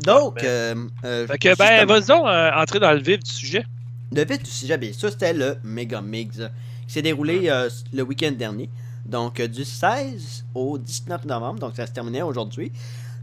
Donc, 0.00 0.42
Ben, 0.42 0.90
Fait 1.02 1.38
que, 1.38 1.56
ben, 1.56 1.86
vas-y 1.86 2.06
donc, 2.06 2.26
entrer 2.26 2.80
dans 2.80 2.92
le 2.92 3.00
vif 3.00 3.22
du 3.22 3.30
sujet. 3.30 3.64
de 4.10 4.22
vite 4.22 4.44
du 4.44 4.50
sujet, 4.50 4.76
bien 4.76 4.92
sûr, 4.92 5.10
c'était 5.10 5.32
le 5.32 5.58
Mega 5.62 6.00
Mix 6.00 6.38
qui 6.86 6.94
s'est 6.94 7.02
déroulé 7.02 7.48
le 7.92 8.02
week-end 8.02 8.32
dernier. 8.32 8.68
Donc, 9.06 9.40
du 9.40 9.64
16 9.64 10.44
au 10.54 10.76
19 10.76 11.24
novembre. 11.26 11.60
Donc, 11.60 11.76
ça 11.76 11.86
se 11.86 11.92
terminait 11.92 12.22
aujourd'hui. 12.22 12.72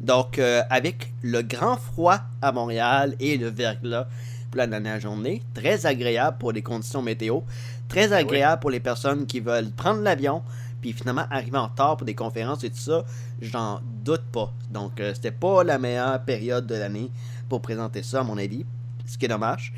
Donc, 0.02 0.40
euh, 0.40 0.62
avec 0.70 1.14
le 1.22 1.42
grand 1.42 1.78
froid 1.78 2.20
à 2.42 2.52
Montréal 2.52 3.16
et 3.20 3.38
le 3.38 3.48
verglas 3.48 4.08
pour 4.52 4.58
la 4.58 4.68
dernière 4.68 5.00
journée. 5.00 5.42
Très 5.54 5.86
agréable 5.86 6.38
pour 6.38 6.52
les 6.52 6.62
conditions 6.62 7.02
météo. 7.02 7.42
Très 7.88 8.14
agréable 8.14 8.62
pour 8.62 8.72
les 8.72 8.80
personnes 8.80 9.26
qui 9.26 9.40
veulent 9.40 9.72
prendre 9.72 10.02
l'avion. 10.02 10.44
Puis 10.82 10.94
finalement 10.94 11.26
arriver 11.32 11.58
en 11.58 11.68
retard 11.68 11.98
pour 11.98 12.06
des 12.06 12.16
conférences 12.16 12.64
et 12.64 12.70
tout 12.70 12.78
ça. 12.78 13.04
J'en 13.42 13.82
doute 14.04 14.26
pas. 14.32 14.54
Donc, 14.72 15.00
euh, 15.00 15.14
c'était 15.14 15.32
pas 15.32 15.64
la 15.64 15.78
meilleure 15.78 16.24
période 16.24 16.68
de 16.68 16.76
l'année 16.76 17.12
pour 17.50 17.62
présenter 17.62 18.04
ça, 18.04 18.22
à 18.22 18.24
mon 18.24 18.38
avis. 18.38 18.66
Ce 19.06 19.18
qui 19.18 19.26
est 19.26 19.30
dommage. 19.30 19.74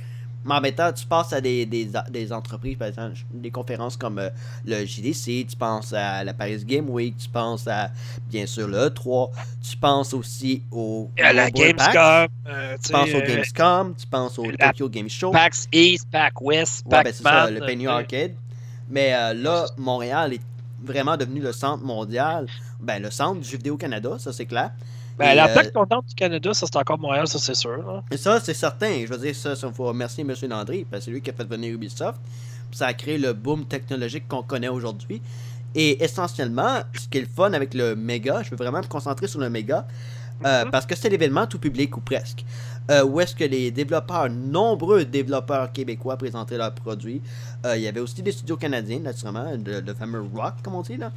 Mais 0.48 0.56
en 0.56 0.62
même 0.62 0.74
temps, 0.74 0.92
tu 0.94 1.06
passes 1.06 1.34
à 1.34 1.42
des, 1.42 1.66
des, 1.66 1.90
des 2.10 2.32
entreprises, 2.34 2.78
par 2.78 2.88
exemple, 2.88 3.16
des 3.34 3.52
conférences 3.52 3.98
comme 3.98 4.18
euh, 4.20 4.30
le 4.66 4.86
JDC, 4.86 5.46
tu 5.50 5.56
penses 5.58 5.92
à 5.94 6.24
la 6.24 6.34
Paris 6.34 6.64
Game 6.66 6.90
Week, 6.90 7.16
tu 7.18 7.28
penses 7.30 7.68
à, 7.68 7.92
bien 8.30 8.46
sûr, 8.46 8.68
le 8.68 8.88
E3, 8.88 9.30
tu 9.62 9.76
penses 9.78 10.14
aussi 10.14 10.64
au... 10.72 11.10
À 11.22 11.34
la 11.34 11.50
World 11.54 11.76
PAX, 11.78 11.94
Gamescom. 11.94 12.28
euh, 12.48 12.78
Tu 12.84 12.92
penses 12.92 13.10
au 13.10 13.18
euh, 13.18 13.28
Gamescom, 13.28 13.96
tu 13.96 14.08
penses 14.08 14.40
au 14.40 14.52
Tokyo 14.52 14.90
Game 14.90 15.10
Show. 15.10 15.32
PAX 15.32 15.68
East, 15.74 16.08
PAX 16.12 16.34
West, 16.42 16.86
Ouais, 16.86 16.92
PAX 16.92 17.04
ben 17.04 17.14
c'est 17.14 17.24
ça, 17.24 17.52
le 17.52 17.60
Penny 17.60 17.86
euh, 17.88 17.92
Arcade. 17.92 18.34
Mais 18.90 19.14
euh, 19.14 19.34
là, 19.34 19.66
Montréal 19.78 20.34
est 20.34 20.42
vraiment 20.82 21.18
devenu 21.18 21.42
le 21.42 21.52
centre 21.52 21.84
mondial. 21.84 22.48
Ben, 22.80 23.02
le 23.02 23.12
centre 23.12 23.42
du 23.42 23.50
jeu 23.50 23.58
vidéo 23.58 23.76
Canada, 23.76 24.18
ça 24.20 24.32
c'est 24.32 24.46
clair. 24.46 24.72
Ben, 25.18 25.34
la 25.36 25.50
euh, 25.50 25.54
plaque 25.54 25.74
tournante 25.74 26.06
du 26.08 26.16
Canada, 26.16 26.54
ça 26.54 26.66
c'est 26.72 26.78
encore 26.78 27.00
Montréal, 27.00 27.28
ça 27.28 27.40
c'est 27.40 27.56
sûr. 27.56 28.04
Et 28.12 28.18
ça, 28.18 28.40
c'est 28.40 28.54
certain. 28.54 29.04
Je 29.06 29.08
veux 29.12 29.18
dire, 29.18 29.36
ça, 29.36 29.54
il 29.62 29.74
faut 29.74 29.86
remercier 29.86 30.24
M. 30.24 30.34
Landry, 30.50 30.86
parce 30.90 31.02
que 31.02 31.06
c'est 31.06 31.12
lui 31.12 31.22
qui 31.22 31.30
a 31.30 31.34
fait 31.34 31.48
venir 31.48 31.74
Ubisoft. 31.74 32.20
Puis 32.70 32.78
ça 32.78 32.88
a 32.88 32.94
créé 32.94 33.18
le 33.18 33.34
boom 33.34 33.66
technologique 33.66 34.28
qu'on 34.28 34.44
connaît 34.44 34.68
aujourd'hui. 34.68 35.22
Et 35.74 36.04
essentiellement, 36.04 36.82
ce 36.94 37.08
qui 37.08 37.18
est 37.18 37.22
le 37.22 37.28
fun 37.28 37.54
avec 37.54 37.74
le 37.74 37.96
méga, 37.96 38.44
je 38.44 38.52
veux 38.52 38.58
vraiment 38.58 38.80
me 38.80 38.88
concentrer 38.88 39.28
sur 39.28 39.40
le 39.40 39.50
méga, 39.50 39.88
euh, 40.46 40.66
Mhm. 40.66 40.72
parce 40.72 40.86
que 40.86 40.96
c'est 40.96 41.10
l'événement 41.10 41.48
tout 41.48 41.60
public 41.60 41.96
ou 41.98 42.02
presque. 42.02 42.46
Euh, 42.90 43.04
où 43.04 43.20
est-ce 43.20 43.36
que 43.36 43.44
les 43.44 43.72
développeurs, 43.72 44.30
nombreux 44.30 45.04
développeurs 45.04 45.72
québécois 45.74 46.16
présentaient 46.18 46.58
leurs 46.58 46.74
produits. 46.74 47.22
Euh, 47.66 47.76
il 47.76 47.84
y 47.84 47.88
avait 47.88 48.00
aussi 48.00 48.22
des 48.22 48.32
studios 48.32 48.56
canadiens, 48.56 49.00
naturellement, 49.00 49.52
le, 49.66 49.82
le 49.82 49.94
fameux 49.94 50.22
Rock, 50.36 50.54
comme 50.64 50.76
on 50.76 50.82
dit 50.82 50.98
là. 50.98 51.12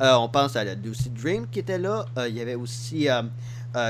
Euh, 0.00 0.14
on 0.16 0.28
pense 0.28 0.56
à 0.56 0.64
la 0.64 0.74
Lucy 0.74 1.10
Dream 1.10 1.46
qui 1.46 1.60
était 1.60 1.78
là. 1.78 2.04
Euh, 2.18 2.28
il 2.28 2.36
y 2.36 2.40
avait 2.40 2.56
aussi 2.56 3.08
euh, 3.08 3.22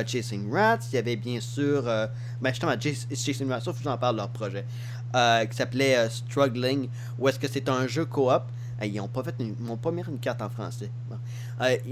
Chasing 0.06 0.52
Rats. 0.52 0.78
Il 0.92 0.96
y 0.96 0.98
avait 0.98 1.16
bien 1.16 1.40
sûr. 1.40 1.82
ben 1.82 2.50
justement, 2.50 2.74
Chasing 2.80 3.48
Rats, 3.50 3.60
faut 3.60 3.72
que 3.72 3.82
j'en 3.82 3.96
parle 3.96 4.16
de 4.16 4.20
leur 4.20 4.28
projet. 4.28 4.64
qui 5.12 5.56
s'appelait 5.56 6.08
Struggling. 6.10 6.88
Où 7.18 7.28
est-ce 7.28 7.38
que 7.38 7.48
c'est 7.48 7.68
un 7.68 7.86
jeu 7.86 8.04
coop. 8.04 8.42
Ils 8.82 8.92
n'ont 8.94 9.08
pas, 9.08 9.22
fait 9.22 9.34
une- 9.38 9.54
ils 9.58 9.64
m'ont 9.64 9.76
pas 9.76 9.92
mis 9.92 10.02
une 10.06 10.18
carte 10.18 10.42
en 10.42 10.50
français. 10.50 10.90
Bon. 11.08 11.16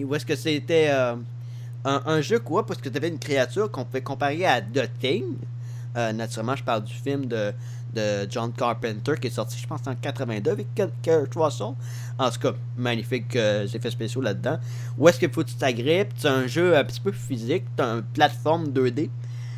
Où 0.04 0.14
est-ce 0.14 0.26
que 0.26 0.37
c'était 0.37 0.90
un, 0.90 1.19
un 1.85 2.21
jeu 2.21 2.38
coop 2.38 2.66
parce 2.66 2.81
que 2.81 2.88
tu 2.88 2.97
avais 2.97 3.09
une 3.09 3.19
créature 3.19 3.71
qu'on 3.71 3.85
pouvait 3.85 4.02
comparer 4.02 4.45
à 4.47 4.61
The 4.61 4.90
Thing. 5.00 5.25
Naturellement, 5.95 6.57
je 6.57 6.64
parle 6.64 6.85
du 6.85 6.95
film 6.95 7.26
de, 7.26 7.52
de 7.94 8.26
John 8.30 8.52
Carpenter 8.52 9.12
qui 9.20 9.26
est 9.26 9.30
sorti, 9.30 9.58
je 9.58 9.66
pense, 9.66 9.80
en 9.87 9.94
82 9.94 10.50
avec 10.50 10.66
Kurt 11.02 11.34
Russell. 11.34 11.75
En 12.18 12.30
tout 12.30 12.38
cas, 12.40 12.52
magnifique 12.76 13.34
euh, 13.37 13.66
effets 13.66 13.90
spéciaux 13.90 14.20
là-dedans. 14.20 14.58
Où 14.99 15.08
est-ce 15.08 15.18
qu'il 15.18 15.30
faut 15.30 15.42
que 15.42 15.49
tu 15.49 15.54
t'agrippes? 15.56 16.12
C'est 16.16 16.28
un 16.28 16.46
jeu 16.46 16.76
un 16.76 16.84
petit 16.84 17.00
peu 17.00 17.12
physique, 17.12 17.64
tu 17.76 17.82
une 17.82 18.02
plateforme 18.14 18.66
2D. 18.68 19.11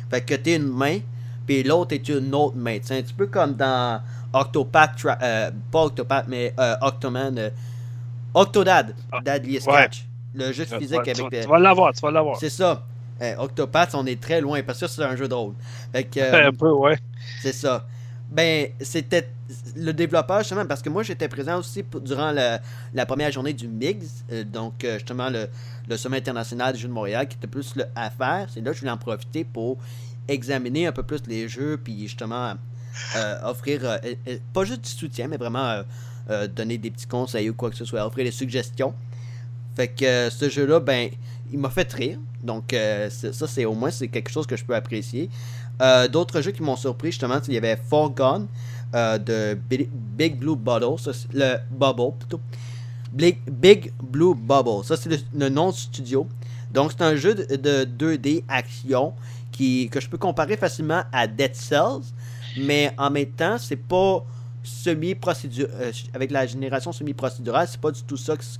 Fait 0.09 0.21
que 0.21 0.35
tu 0.35 0.53
une 0.55 0.67
main, 0.67 0.99
puis 1.47 1.63
l'autre 1.63 1.93
est 1.93 2.07
une 2.09 2.33
autre 2.35 2.55
main. 2.55 2.77
C'est 2.81 2.97
un 2.97 3.01
petit 3.01 3.13
peu 3.13 3.27
comme 3.27 3.53
dans 3.53 4.01
Octopath, 4.33 4.99
Tra- 5.01 5.17
euh, 5.21 5.51
pas 5.71 5.83
Octopath, 5.85 6.25
mais 6.27 6.53
euh, 6.59 6.75
Octoman. 6.81 7.37
euh, 7.37 7.49
Octodad, 8.33 8.93
Ah, 9.11 9.19
Dadly 9.23 9.53
ouais. 9.53 9.59
Sketch. 9.61 10.05
Le 10.33 10.51
jeu 10.51 10.65
physique 10.65 11.01
tu 11.03 11.09
avec 11.21 11.41
Tu 11.43 11.47
vas 11.47 11.57
l'avoir, 11.59 11.93
tu 11.93 12.01
vas 12.01 12.11
l'avoir. 12.11 12.37
c'est 12.37 12.49
ça. 12.49 12.83
Eh, 13.21 13.33
Octopath, 13.37 13.95
on 13.95 14.05
est 14.05 14.21
très 14.21 14.41
loin 14.41 14.61
parce 14.61 14.77
que 14.81 14.87
c'est 14.87 15.01
un 15.03 15.15
jeu 15.15 15.29
de 15.29 15.33
rôle. 15.33 15.53
Fait 15.93 16.03
que, 16.03 16.19
euh, 16.19 16.47
Un 16.49 16.51
peu, 16.51 16.69
ouais. 16.71 16.97
c'est 17.41 17.53
ça. 17.53 17.85
Ben, 18.29 18.69
c'était 18.81 19.29
le 19.75 19.93
développeur, 19.93 20.39
justement, 20.39 20.65
parce 20.65 20.81
que 20.81 20.89
moi, 20.89 21.03
j'étais 21.03 21.27
présent 21.27 21.59
aussi 21.59 21.83
pour- 21.83 22.01
durant 22.01 22.31
la, 22.31 22.59
la 22.93 23.05
première 23.05 23.31
journée 23.31 23.53
du 23.53 23.67
MIGS, 23.67 24.23
euh, 24.31 24.43
donc 24.43 24.83
euh, 24.83 24.95
justement 24.95 25.29
le, 25.29 25.47
le 25.87 25.97
Sommet 25.97 26.17
international 26.17 26.73
des 26.73 26.79
jeux 26.79 26.87
de 26.87 26.93
Montréal, 26.93 27.27
qui 27.27 27.37
était 27.37 27.47
plus 27.47 27.75
le 27.75 27.85
à 27.95 28.09
faire. 28.09 28.47
C'est 28.51 28.61
là 28.61 28.71
que 28.71 28.75
je 28.75 28.79
voulais 28.81 28.91
en 28.91 28.97
profiter 28.97 29.43
pour 29.43 29.77
examiner 30.27 30.87
un 30.87 30.91
peu 30.91 31.03
plus 31.03 31.21
les 31.27 31.47
jeux, 31.47 31.79
puis 31.81 32.07
justement 32.07 32.55
euh, 33.15 33.39
offrir, 33.43 33.99
pas 34.53 34.63
juste 34.65 34.81
du 34.81 34.89
soutien, 34.89 35.27
mais 35.27 35.37
vraiment 35.37 35.83
donner 36.55 36.79
des 36.79 36.89
petits 36.89 37.05
conseils 37.05 37.49
ou 37.51 37.53
quoi 37.53 37.69
que 37.69 37.75
ce 37.75 37.85
soit, 37.85 38.03
offrir 38.05 38.25
des 38.25 38.31
suggestions. 38.31 38.95
Fait 39.75 39.89
que 39.89 40.29
ce 40.31 40.49
jeu-là, 40.49 40.79
ben, 40.79 41.11
il 41.51 41.59
m'a 41.59 41.69
fait 41.69 41.91
rire. 41.93 42.17
Donc, 42.41 42.73
ça, 43.09 43.47
c'est 43.47 43.65
au 43.65 43.73
moins 43.75 43.91
c'est 43.91 44.07
quelque 44.07 44.31
chose 44.31 44.47
que 44.47 44.55
je 44.55 44.65
peux 44.65 44.73
apprécier. 44.75 45.29
Euh, 45.81 46.07
D'autres 46.07 46.41
jeux 46.41 46.51
qui 46.51 46.61
m'ont 46.63 46.75
surpris, 46.75 47.11
justement, 47.11 47.39
il 47.47 47.53
y 47.53 47.57
avait 47.57 47.75
For 47.89 48.09
Gone 48.11 48.47
euh, 48.93 49.17
de 49.17 49.53
Bi- 49.55 49.89
Big 49.91 50.37
Blue 50.37 50.55
Bubble. 50.55 50.97
Ça, 50.99 51.11
le 51.33 51.57
Bubble, 51.71 52.17
plutôt. 52.19 52.39
Big, 53.11 53.91
Blue 54.01 54.33
Bubble. 54.35 54.83
Ça, 54.85 54.97
c'est 54.97 55.09
le, 55.09 55.17
le 55.33 55.49
nom 55.49 55.71
du 55.71 55.77
studio. 55.79 56.27
Donc, 56.71 56.91
c'est 56.91 57.03
un 57.03 57.15
jeu 57.15 57.33
de, 57.35 57.55
de 57.55 57.85
2D 57.85 58.43
action 58.47 59.13
que 59.57 59.99
je 60.01 60.09
peux 60.09 60.17
comparer 60.17 60.57
facilement 60.57 61.03
à 61.11 61.27
Dead 61.27 61.55
Cells. 61.55 62.01
Mais 62.57 62.93
en 62.97 63.09
même 63.09 63.27
temps, 63.31 63.57
c'est 63.57 63.75
pas 63.77 64.23
semi-procédural. 64.63 65.91
avec 66.13 66.31
la 66.31 66.45
génération 66.45 66.91
semi-procédurale, 66.91 67.67
c'est 67.69 67.79
pas 67.79 67.91
du 67.91 68.03
tout 68.03 68.17
ça 68.17 68.33
ce 68.39 68.57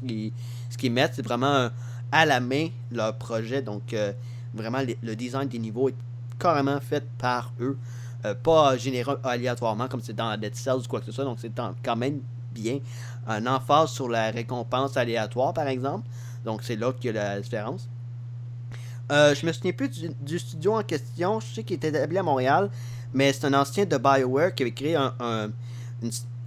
qu'ils 0.78 0.92
mettent. 0.92 1.14
C'est 1.16 1.26
vraiment 1.26 1.48
euh, 1.54 1.70
à 2.12 2.26
la 2.26 2.40
main 2.40 2.68
leur 2.92 3.16
projet. 3.18 3.62
Donc, 3.62 3.94
euh, 3.94 4.12
vraiment, 4.54 4.80
les- 4.80 4.98
le 5.02 5.16
design 5.16 5.48
des 5.48 5.60
niveaux 5.60 5.90
est 5.90 5.96
carrément 6.40 6.80
fait 6.80 7.04
par 7.18 7.52
eux. 7.60 7.78
Euh, 8.26 8.34
pas 8.34 8.76
généré 8.78 9.14
aléatoirement 9.24 9.88
comme 9.88 10.02
c'est 10.02 10.16
dans 10.16 10.36
Dead 10.38 10.56
Cells 10.56 10.86
ou 10.86 10.88
quoi 10.88 11.00
que 11.00 11.06
ce 11.06 11.12
soit. 11.12 11.24
Donc, 11.24 11.38
c'est 11.40 11.52
quand 11.84 11.96
même 11.96 12.22
bien. 12.52 12.80
Un 13.28 13.46
emphase 13.46 13.92
sur 13.92 14.08
la 14.08 14.32
récompense 14.32 14.98
aléatoire, 14.98 15.54
par 15.54 15.68
exemple. 15.68 16.08
Donc, 16.44 16.62
c'est 16.64 16.76
là 16.76 16.94
qu'il 16.94 17.14
y 17.14 17.18
a 17.18 17.36
la 17.36 17.42
différence. 17.42 17.88
Euh, 19.12 19.36
je 19.36 19.46
me 19.46 19.52
souviens 19.52 19.74
plus 19.74 19.90
du, 19.90 20.40
studio 20.40 20.76
en 20.76 20.84
question. 20.84 21.40
Je 21.40 21.56
sais 21.56 21.64
qu'il 21.64 21.76
était 21.76 21.90
établi 21.90 22.18
à 22.18 22.24
Montréal, 22.24 22.70
mais 23.14 23.32
c'est 23.34 23.46
un 23.46 23.54
ancien 23.54 23.86
de 23.86 23.98
BioWare 23.98 24.56
qui 24.56 24.64
avait 24.64 24.72
créé 24.72 24.96
un 24.96 25.52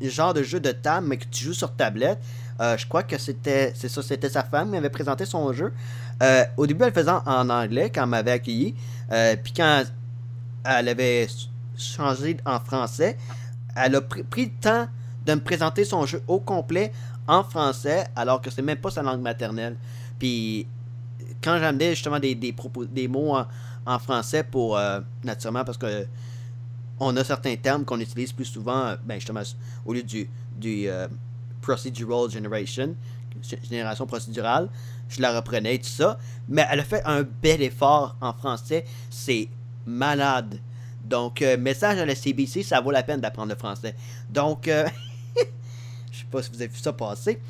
genre 0.01 0.35
de 0.35 0.43
jeu 0.43 0.61
de 0.61 0.71
table, 0.71 1.07
mais 1.09 1.17
que 1.17 1.27
tu 1.31 1.45
joues 1.45 1.55
sur 1.55 1.73
tablette. 1.73 2.19
Euh, 2.61 2.77
je 2.77 2.87
crois 2.87 3.05
que 3.05 3.19
c'était 3.19 3.73
c'est 3.77 3.89
ça, 3.89 4.03
c'était 4.03 4.29
sa 4.29 4.43
femme 4.43 4.71
qui 4.71 4.77
avait 4.77 4.91
présenté 4.91 5.25
son 5.25 5.53
jeu. 5.53 5.73
Euh, 6.23 6.45
au 6.57 6.67
début, 6.67 6.83
elle 6.83 6.89
le 6.89 6.95
faisait 6.95 7.11
en, 7.11 7.49
anglais 7.49 7.91
quand 7.91 8.03
elle 8.03 8.09
m'avait 8.09 8.33
accueilli. 8.33 8.75
Euh, 9.13 9.37
Puis 9.43 9.53
quand 9.53 9.85
elle 10.65 10.89
avait 10.89 11.29
changé 11.77 12.37
en 12.45 12.59
français, 12.61 13.17
elle 13.77 13.95
a 13.95 14.01
pris, 14.01 14.25
le 14.47 14.61
temps 14.61 14.89
de 15.25 15.35
me 15.35 15.41
présenter 15.41 15.85
son 15.85 16.07
jeu 16.07 16.23
au 16.27 16.41
complet 16.41 16.93
en 17.27 17.45
français, 17.45 18.07
alors 18.17 18.41
que 18.41 18.51
c'est 18.51 18.63
même 18.63 18.79
pas 18.79 18.91
sa 18.91 19.03
langue 19.03 19.21
maternelle. 19.21 19.77
Puis 20.19 20.67
quand 21.43 21.59
j'amenais 21.59 21.91
justement 21.91 22.19
des, 22.19 22.35
des, 22.35 23.09
mots 23.09 23.37
en, 23.87 23.99
français 23.99 24.43
pour 24.43 24.77
euh, 24.77 25.01
naturellement 25.25 25.65
parce 25.65 25.79
que 25.79 26.07
on 27.01 27.17
a 27.17 27.23
certains 27.23 27.57
termes 27.57 27.85
qu'on 27.85 28.01
utilise 28.01 28.33
plus 28.33 28.45
souvent, 28.45 28.87
euh, 28.87 28.97
ben 29.05 29.15
justement 29.15 29.43
au 29.87 29.93
lieu 29.93 30.03
du, 30.03 30.29
du 30.57 30.89
euh, 30.89 31.07
procedural 31.63 32.31
generation, 32.31 32.95
génération 33.43 34.07
procédurale, 34.07 34.69
je 35.09 35.21
la 35.21 35.35
reprenais 35.35 35.77
et 35.77 35.79
tout 35.79 35.89
ça, 35.89 36.19
mais 36.49 36.67
elle 36.71 36.81
a 36.81 36.85
fait 36.85 37.03
un 37.05 37.23
bel 37.23 37.63
effort 37.63 38.17
en 38.21 38.33
français, 38.33 38.85
c'est 39.11 39.49
malade. 39.87 40.59
Donc, 41.05 41.41
euh, 41.41 41.57
message 41.57 41.99
à 41.99 42.07
la 42.07 42.15
CBC, 42.15 42.63
ça 42.63 42.81
vaut 42.81 42.91
la 42.91 43.03
peine 43.03 43.21
d'apprendre 43.21 43.49
le 43.49 43.57
français. 43.59 43.95
Donc, 44.29 44.69
euh, 44.69 44.87
je 46.13 46.19
sais 46.19 46.27
pas 46.31 46.43
si 46.43 46.51
vous 46.51 46.57
avez 46.57 46.69
vu 46.69 46.79
ça 46.79 46.93
passer, 46.93 47.41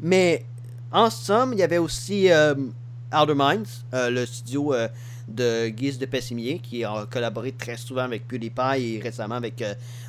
mais 0.00 0.44
en 0.92 1.08
somme, 1.08 1.54
il 1.54 1.58
y 1.58 1.62
avait 1.62 1.78
aussi 1.78 2.30
euh, 2.30 2.54
Minds, 3.12 3.84
euh, 3.94 4.10
le 4.10 4.26
studio 4.26 4.74
euh, 4.74 4.88
de 5.26 5.68
Guise 5.68 5.98
de 5.98 6.04
Pessimier, 6.04 6.58
qui 6.58 6.84
a 6.84 7.06
collaboré 7.10 7.52
très 7.52 7.78
souvent 7.78 8.02
avec 8.02 8.28
PewDiePie 8.28 8.96
et 8.96 9.00
récemment 9.02 9.36
avec 9.36 9.62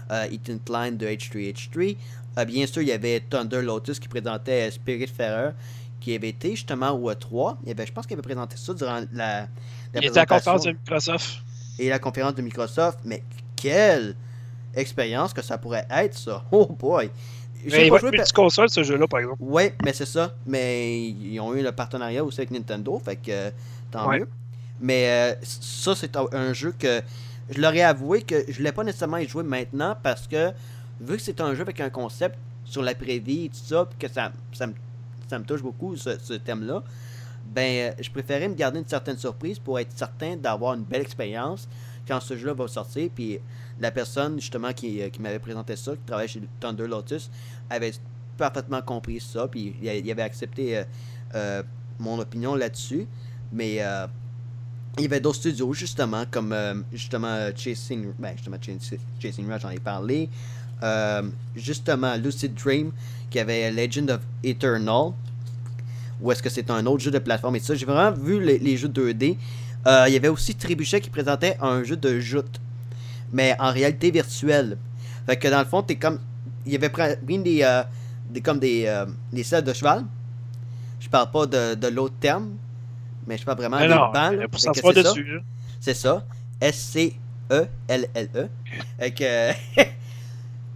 Ethan 0.09 0.57
Klein 0.65 0.91
de 0.91 1.05
H3H3. 1.07 1.95
Euh, 2.37 2.45
bien 2.45 2.65
sûr, 2.65 2.81
il 2.81 2.87
y 2.87 2.91
avait 2.91 3.19
Thunder 3.21 3.61
Lotus 3.61 3.99
qui 3.99 4.07
présentait 4.07 4.71
Spirit 4.71 5.07
Ferrer, 5.07 5.51
qui 5.99 6.15
avait 6.15 6.29
été 6.29 6.51
justement 6.55 6.91
au 6.91 7.11
E3. 7.11 7.57
Il 7.63 7.69
y 7.69 7.71
avait, 7.71 7.85
je 7.85 7.91
pense 7.93 8.05
qu'il 8.07 8.13
avait 8.15 8.21
présenté 8.23 8.57
ça 8.57 8.73
durant 8.73 9.01
la, 9.13 9.41
la 9.41 9.47
Il 9.95 10.05
était 10.05 10.17
à 10.17 10.21
la 10.21 10.25
présentation 10.25 10.51
conférence 10.51 10.63
de 10.65 10.71
Microsoft. 10.71 11.39
et 11.79 11.89
la 11.89 11.99
conférence 11.99 12.35
de 12.35 12.41
Microsoft. 12.41 12.99
Mais 13.05 13.23
quelle 13.55 14.15
expérience 14.75 15.33
que 15.33 15.41
ça 15.41 15.57
pourrait 15.57 15.85
être, 15.89 16.17
ça! 16.17 16.43
Oh 16.51 16.65
boy! 16.67 17.09
J'ai 17.65 17.77
Mais 17.77 17.85
il 17.85 17.89
pas 17.89 17.95
va 17.95 17.99
joué 18.01 18.09
être 18.09 18.15
multi-console, 18.17 18.69
ce 18.69 18.83
jeu-là, 18.83 19.07
par 19.07 19.21
exemple. 19.21 19.37
Ouais, 19.41 19.73
mais 19.85 19.93
c'est 19.93 20.05
ça. 20.05 20.33
Mais 20.45 21.07
ils 21.07 21.39
ont 21.39 21.53
eu 21.55 21.61
le 21.63 21.71
partenariat 21.71 22.21
aussi 22.23 22.41
avec 22.41 22.51
Nintendo, 22.51 22.99
fait 23.03 23.15
que 23.15 23.31
euh, 23.31 23.51
tant 23.89 24.09
Ouais. 24.09 24.19
mieux. 24.19 24.27
Mais 24.81 25.07
euh, 25.07 25.35
ça, 25.43 25.95
c'est 25.95 26.17
un- 26.17 26.51
jeu 26.51 26.73
que 26.77 27.01
je 27.49 27.61
leur 27.61 27.73
ai 27.73 27.83
avoué 27.83 28.21
que 28.23 28.43
je 28.49 28.57
voulais 28.57 28.73
pas 28.73 28.83
nécessairement 28.83 29.15
y 29.17 29.27
jouer 29.29 29.43
maintenant 29.43 29.95
parce 30.03 30.27
que 30.27 30.51
vu 31.05 31.17
que 31.17 31.21
c'est 31.21 31.41
un 31.41 31.53
jeu 31.53 31.61
avec 31.61 31.79
un 31.79 31.89
concept 31.89 32.37
sur 32.65 32.81
l'après-vie 32.81 33.45
et 33.45 33.49
tout 33.49 33.65
ça, 33.65 33.85
puis 33.85 33.97
que 33.99 34.13
ça, 34.13 34.31
ça, 34.53 34.67
me, 34.67 34.73
ça 35.27 35.37
me 35.39 35.45
touche 35.45 35.61
beaucoup 35.61 35.95
ce, 35.95 36.33
thème-là, 36.33 36.83
ben 37.53 37.91
euh, 37.91 38.01
je 38.01 38.09
préférais 38.09 38.47
me 38.47 38.55
garder 38.55 38.79
une 38.79 38.87
certaine 38.87 39.17
surprise 39.17 39.59
pour 39.59 39.79
être 39.79 39.91
certain 39.95 40.37
d'avoir 40.37 40.75
une 40.75 40.83
belle 40.83 41.01
expérience 41.01 41.67
quand 42.07 42.19
ce 42.19 42.37
jeu-là 42.37 42.53
va 42.53 42.67
sortir. 42.67 43.09
Puis 43.13 43.39
la 43.79 43.91
personne 43.91 44.39
justement 44.39 44.73
qui, 44.73 45.01
euh, 45.01 45.09
qui 45.09 45.21
m'avait 45.21 45.39
présenté 45.39 45.75
ça, 45.75 45.93
qui 45.93 46.03
travaille 46.05 46.27
chez 46.27 46.41
Thunder 46.59 46.87
Lotus, 46.87 47.29
avait 47.69 47.93
parfaitement 48.37 48.81
compris 48.81 49.19
ça, 49.19 49.47
puis 49.47 49.75
il, 49.81 50.11
avait 50.11 50.23
accepté 50.23 50.83
euh, 51.35 51.63
mon 51.99 52.19
opinion 52.19 52.55
là-dessus. 52.55 53.07
Mais 53.51 53.77
euh, 53.79 54.07
il 54.97 55.03
y 55.03 55.05
avait 55.05 55.19
d'autres 55.19 55.37
studios 55.37 55.73
justement 55.73 56.23
comme 56.29 56.55
justement 56.91 57.49
Chasing 57.55 58.13
ben, 58.17 58.35
justement 58.35 58.57
Chasing 59.19 59.51
Rush 59.51 59.61
j'en 59.61 59.69
ai 59.69 59.79
parlé 59.79 60.29
Euh, 60.83 61.21
justement 61.55 62.15
Lucid 62.17 62.53
Dream 62.53 62.91
qui 63.29 63.39
avait 63.39 63.71
Legend 63.71 64.11
of 64.11 64.19
Eternal 64.43 65.13
ou 66.19 66.31
est-ce 66.31 66.43
que 66.43 66.49
c'est 66.49 66.69
un 66.69 66.85
autre 66.85 67.01
jeu 67.03 67.09
de 67.11 67.19
plateforme 67.19 67.55
et 67.55 67.59
tout 67.61 67.67
ça 67.67 67.75
j'ai 67.75 67.85
vraiment 67.85 68.11
vu 68.11 68.43
les, 68.43 68.59
les 68.59 68.75
jeux 68.77 68.89
2D 68.89 69.37
Euh, 69.85 70.05
il 70.07 70.13
y 70.13 70.17
avait 70.17 70.29
aussi 70.29 70.55
Trebuchet 70.55 71.01
qui 71.01 71.09
présentait 71.09 71.57
un 71.61 71.83
jeu 71.83 71.95
de 71.97 72.19
joute 72.19 72.59
mais 73.31 73.55
en 73.59 73.71
réalité 73.71 74.11
virtuelle 74.11 74.77
fait 75.25 75.37
que 75.37 75.47
dans 75.49 75.59
le 75.59 75.65
fond 75.65 75.81
t'es 75.83 75.95
comme 75.95 76.19
il 76.65 76.71
y 76.71 76.75
avait 76.75 76.89
pris 76.89 77.15
des, 77.39 77.59
euh, 77.63 77.83
des 78.29 78.41
comme 78.41 78.59
des 78.59 78.85
euh, 78.87 79.05
des 79.31 79.43
selles 79.43 79.63
de 79.63 79.73
cheval 79.73 80.05
je 80.99 81.07
parle 81.09 81.31
pas 81.31 81.45
de, 81.45 81.75
de 81.75 81.87
l'autre 81.87 82.15
terme 82.19 82.51
mais 83.27 83.37
je 83.37 83.45
parle 83.45 83.57
vraiment 83.57 83.79
Mais 83.79 83.87
des 83.87 83.93
non, 83.93 84.11
balles 84.11 84.47
pour 84.49 84.59
c'est 84.59 85.93
ça. 85.93 86.25
C'est. 86.61 87.13
S-C-E-L-L-E. 87.49 88.47
Fait 88.99 89.11
que. 89.11 89.51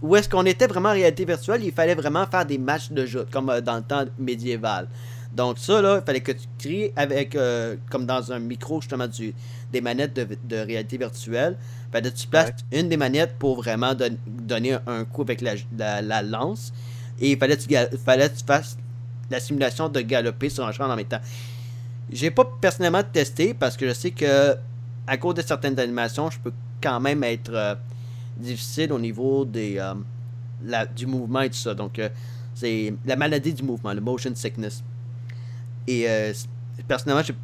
Où 0.00 0.14
est-ce 0.16 0.28
qu'on 0.28 0.44
était 0.46 0.66
vraiment 0.66 0.90
en 0.90 0.92
réalité 0.92 1.24
virtuelle, 1.24 1.64
il 1.64 1.72
fallait 1.72 1.94
vraiment 1.94 2.26
faire 2.26 2.46
des 2.46 2.58
matchs 2.58 2.90
de 2.90 3.04
jeu, 3.04 3.26
comme 3.30 3.50
euh, 3.50 3.60
dans 3.60 3.76
le 3.76 3.82
temps 3.82 4.04
médiéval. 4.18 4.88
Donc 5.32 5.58
ça, 5.58 5.82
là, 5.82 5.98
il 6.00 6.06
fallait 6.06 6.20
que 6.20 6.32
tu 6.32 6.46
crées 6.58 6.92
avec, 6.96 7.34
euh, 7.34 7.76
comme 7.90 8.06
dans 8.06 8.32
un 8.32 8.38
micro, 8.38 8.80
justement, 8.80 9.06
du, 9.06 9.34
des 9.72 9.80
manettes 9.80 10.14
de, 10.14 10.26
de 10.44 10.56
réalité 10.56 10.96
virtuelle. 10.96 11.56
Fallait 11.92 12.10
que 12.10 12.16
tu 12.16 12.26
places 12.26 12.52
une 12.72 12.88
des 12.88 12.96
manettes 12.96 13.34
pour 13.38 13.56
vraiment 13.56 13.94
don- 13.94 14.16
donner 14.26 14.74
un, 14.74 14.82
un 14.86 15.04
coup 15.04 15.22
avec 15.22 15.40
la, 15.40 15.54
la, 15.76 16.00
la 16.00 16.22
lance. 16.22 16.72
Et 17.20 17.32
il 17.32 17.38
fallait 17.38 17.56
que 17.56 17.62
tu, 17.62 17.98
fallait 18.04 18.28
que 18.30 18.38
tu 18.38 18.44
fasses 18.44 18.78
la 19.30 19.40
simulation 19.40 19.88
de 19.88 20.00
galoper 20.00 20.48
sur 20.48 20.66
un 20.66 20.72
cheval 20.72 20.90
en 20.90 20.96
même 20.96 21.04
temps. 21.04 21.20
J'ai 22.10 22.30
pas 22.30 22.50
personnellement 22.60 23.02
testé 23.02 23.52
parce 23.52 23.76
que 23.76 23.86
je 23.86 23.92
sais 23.92 24.12
que 24.12 24.56
à 25.06 25.16
cause 25.18 25.34
de 25.34 25.42
certaines 25.42 25.78
animations, 25.78 26.30
je 26.30 26.38
peux 26.38 26.52
quand 26.82 27.00
même 27.00 27.22
être 27.24 27.50
euh, 27.52 27.74
difficile 28.38 28.92
au 28.92 28.98
niveau 28.98 29.44
des 29.44 29.78
euh, 29.78 29.94
la- 30.64 30.86
du 30.86 31.06
mouvement 31.06 31.40
et 31.42 31.50
tout 31.50 31.56
ça. 31.56 31.74
Donc 31.74 31.98
euh, 31.98 32.08
c'est 32.54 32.94
la 33.06 33.16
maladie 33.16 33.52
du 33.52 33.62
mouvement, 33.62 33.92
le 33.92 34.00
motion 34.00 34.32
sickness. 34.34 34.82
Et 35.86 36.08
euh, 36.08 36.32
personnellement, 36.86 37.22
j'ai 37.24 37.34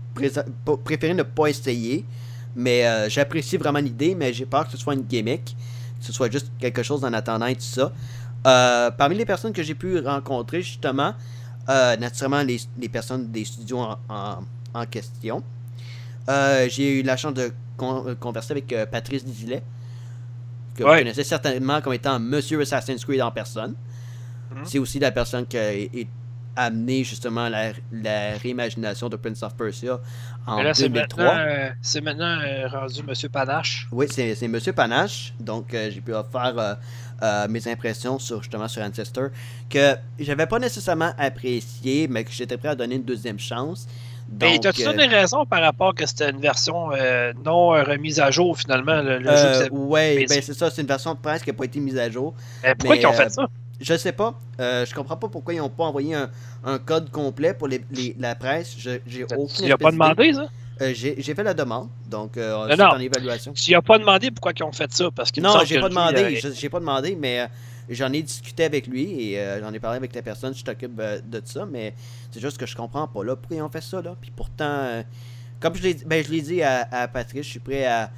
préféré 0.85 1.15
ne 1.15 1.23
pas 1.23 1.47
essayer, 1.49 2.05
mais 2.55 2.85
j'apprécie 3.09 3.57
vraiment 3.57 3.79
l'idée, 3.81 4.15
mais 4.15 4.33
j'ai 4.33 4.47
peur 4.47 4.67
que 4.67 4.73
ce 4.73 4.77
soit 4.77 4.95
une 4.95 5.03
gimmick, 5.03 5.57
que 5.99 6.05
ce 6.05 6.13
soit 6.13 6.31
juste 6.31 6.51
quelque 6.59 6.83
chose 6.83 7.05
en 7.05 7.13
attendant 7.13 7.47
et 7.47 7.55
tout 7.57 7.63
ça. 7.63 7.93
Parmi 8.99 9.17
les 9.17 9.25
personnes 9.25 9.53
que 9.53 9.63
j'ai 9.63 9.75
pu 9.75 9.99
rencontrer 10.01 10.61
justement, 10.63 11.15
naturellement 11.67 12.43
les, 12.43 12.61
les 12.79 12.89
personnes 12.89 13.31
des 13.31 13.45
studios 13.45 13.79
en, 13.81 13.99
en- 14.75 14.87
question. 14.87 15.43
J'ai 16.69 17.01
eu 17.01 17.03
la 17.03 17.17
chance 17.17 17.35
de 17.35 17.51
con- 17.77 18.15
converser 18.21 18.53
avec 18.53 18.75
Patrice 18.91 19.25
Dizilet, 19.25 19.63
que 20.75 20.83
Ouais. 20.83 20.91
vous 20.93 20.99
connaissez 20.99 21.25
certainement 21.25 21.81
comme 21.81 21.93
étant 21.95 22.19
Monsieur 22.19 22.61
Assassin's 22.61 23.05
Creed 23.05 23.21
en 23.23 23.31
personne. 23.31 23.75
Mhm. 24.51 24.65
C'est 24.65 24.79
aussi 24.79 24.99
la 24.99 25.11
personne 25.13 25.47
qui 25.47 25.57
a 25.59 25.73
est 25.73 26.09
amené 26.57 27.03
justement 27.03 27.49
la, 27.49 27.73
la 27.91 28.39
réimagination 28.41 29.09
de 29.09 29.17
Prince 29.17 29.43
of 29.43 29.57
Persia 29.57 29.99
en 30.47 30.59
Mais 30.59 30.63
là, 30.63 30.73
c'est 30.75 30.89
2003. 30.89 31.25
maintenant, 31.25 31.41
euh, 31.41 31.71
c'est 31.83 32.01
maintenant 32.01 32.39
euh, 32.41 32.69
rendu 32.69 33.03
Monsieur 33.03 33.29
Panache. 33.29 33.89
Oui, 33.91 34.07
c'est 34.09 34.37
c'est 34.37 34.47
Monsieur 34.47 34.73
Panache. 34.73 35.35
Donc, 35.41 35.75
euh, 35.75 35.91
j'ai 35.91 36.01
pu 36.01 36.13
faire 36.31 36.79
euh, 37.23 37.49
mes 37.49 37.67
impressions 37.67 38.21
sur 38.21 38.41
justement 38.41 38.69
sur 38.69 38.83
Ancestor 38.85 39.31
que 39.69 39.97
j'avais 40.21 40.47
pas 40.47 40.61
nécessairement 40.61 41.13
apprécié, 41.19 42.07
mais 42.07 42.23
que 42.23 42.31
j'étais 42.31 42.57
prêt 42.57 42.69
à 42.69 42.77
donner 42.77 42.95
une 42.97 43.05
deuxième 43.05 43.41
chance. 43.41 43.89
Et 44.41 44.55
Donc, 44.55 44.61
t'as-tu 44.63 44.83
euh, 44.83 44.93
donné 44.93 45.07
raison 45.07 45.47
par 45.47 45.61
rapport 45.63 45.95
que 45.95 46.07
c'était 46.07 46.31
une 46.31 46.41
version 46.41 46.91
euh, 46.93 47.33
non 47.45 47.75
euh, 47.75 47.83
remise 47.85 48.21
à 48.21 48.31
jour 48.31 48.59
finalement, 48.59 49.01
le, 49.01 49.19
le 49.19 49.29
euh, 49.29 49.69
que 49.69 50.17
mais 50.17 50.27
ben 50.27 50.43
c'est- 50.43 50.55
ça, 50.55 50.71
c'est 50.71 50.83
une 50.83 50.89
version 50.89 51.15
de 51.15 51.19
presse 51.19 51.43
qui 51.43 51.51
n'a 51.51 51.55
pas 51.55 51.65
été 51.65 51.81
mise 51.81 51.99
à 51.99 52.11
jour. 52.11 52.35
Mais 52.63 52.75
pourquoi 52.75 52.97
mais, 52.97 53.03
ils 53.03 53.07
ont 53.07 53.11
euh, 53.11 53.13
fait 53.13 53.31
ça? 53.31 53.49
Je 53.81 53.97
sais 53.97 54.13
pas. 54.13 54.35
Euh, 54.61 54.85
je 54.87 54.95
comprends 54.95 55.17
pas 55.17 55.29
pourquoi 55.29 55.55
ils 55.55 55.59
n'ont 55.59 55.69
pas 55.69 55.85
envoyé 55.85 56.15
un, 56.15 56.31
un 56.65 56.79
code 56.79 57.11
complet 57.11 57.55
pour 57.55 57.69
les, 57.69 57.85
les- 57.91 58.15
la 58.19 58.35
presse. 58.35 58.75
Je- 58.79 59.01
J'ai 59.07 59.25
aucune 59.25 59.47
Tu 59.65 59.67
n'as 59.67 59.77
pas 59.77 59.91
demandé 59.93 60.33
ça? 60.33 60.47
Euh, 60.81 60.93
J'ai 60.93 61.15
j'ai 61.19 61.35
fait 61.37 61.45
la 61.45 61.55
demande, 61.55 61.89
donc 62.11 62.37
euh, 62.37 62.53
Non, 62.67 62.67
c'est 62.71 62.77
non. 62.83 62.87
en 62.87 62.99
évaluation. 62.99 63.53
Tu 63.53 63.71
n'as 63.73 63.83
pas 63.83 63.99
demandé 63.99 64.31
pourquoi 64.33 64.53
ils 64.59 64.63
ont 64.65 64.73
fait 64.73 64.93
ça? 64.93 65.09
Parce 65.15 65.31
qu'il 65.31 65.43
me 65.43 65.49
Non, 65.49 65.61
j'ai 65.65 65.77
que 65.77 65.81
pas 65.81 65.89
demandé. 65.89 66.23
euh, 66.23 66.37
je- 66.37 66.53
J'ai 66.53 66.69
pas 66.69 66.81
demandé, 66.81 67.17
mais 67.17 67.41
euh, 67.43 67.47
j'en 67.89 68.13
ai 68.13 68.23
discuté 68.23 68.65
avec 68.65 68.87
lui 68.87 69.31
et 69.31 69.39
euh, 69.41 69.61
j'en 69.61 69.73
ai 69.73 69.79
parlé 69.81 69.97
avec 69.97 70.15
la 70.15 70.23
personne 70.23 70.53
qui 70.55 70.65
t'occupe 70.65 70.99
euh, 70.99 71.21
de 71.21 71.41
ça, 71.45 71.67
mais 71.67 71.95
c'est 72.31 72.41
juste 72.41 72.59
que 72.59 72.67
je 72.67 72.77
comprends 72.77 73.07
pas 73.09 73.23
là 73.25 73.37
pourquoi 73.37 73.57
ils 73.57 73.63
ont 73.63 73.69
fait 73.69 73.83
ça 73.83 74.01
là? 74.03 74.17
Puis 74.21 74.31
pourtant, 74.35 74.65
euh, 74.65 75.03
comme 75.61 75.75
je 75.75 75.83
l'ai 75.83 75.95
dit- 75.95 76.05
ben, 76.05 76.25
je 76.25 76.31
l'ai 76.31 76.43
dit 76.43 76.63
à, 76.63 76.89
à 76.91 77.09
Patrice, 77.09 77.45
je 77.47 77.51
suis 77.51 77.61
prêt 77.61 77.85
à, 77.87 78.11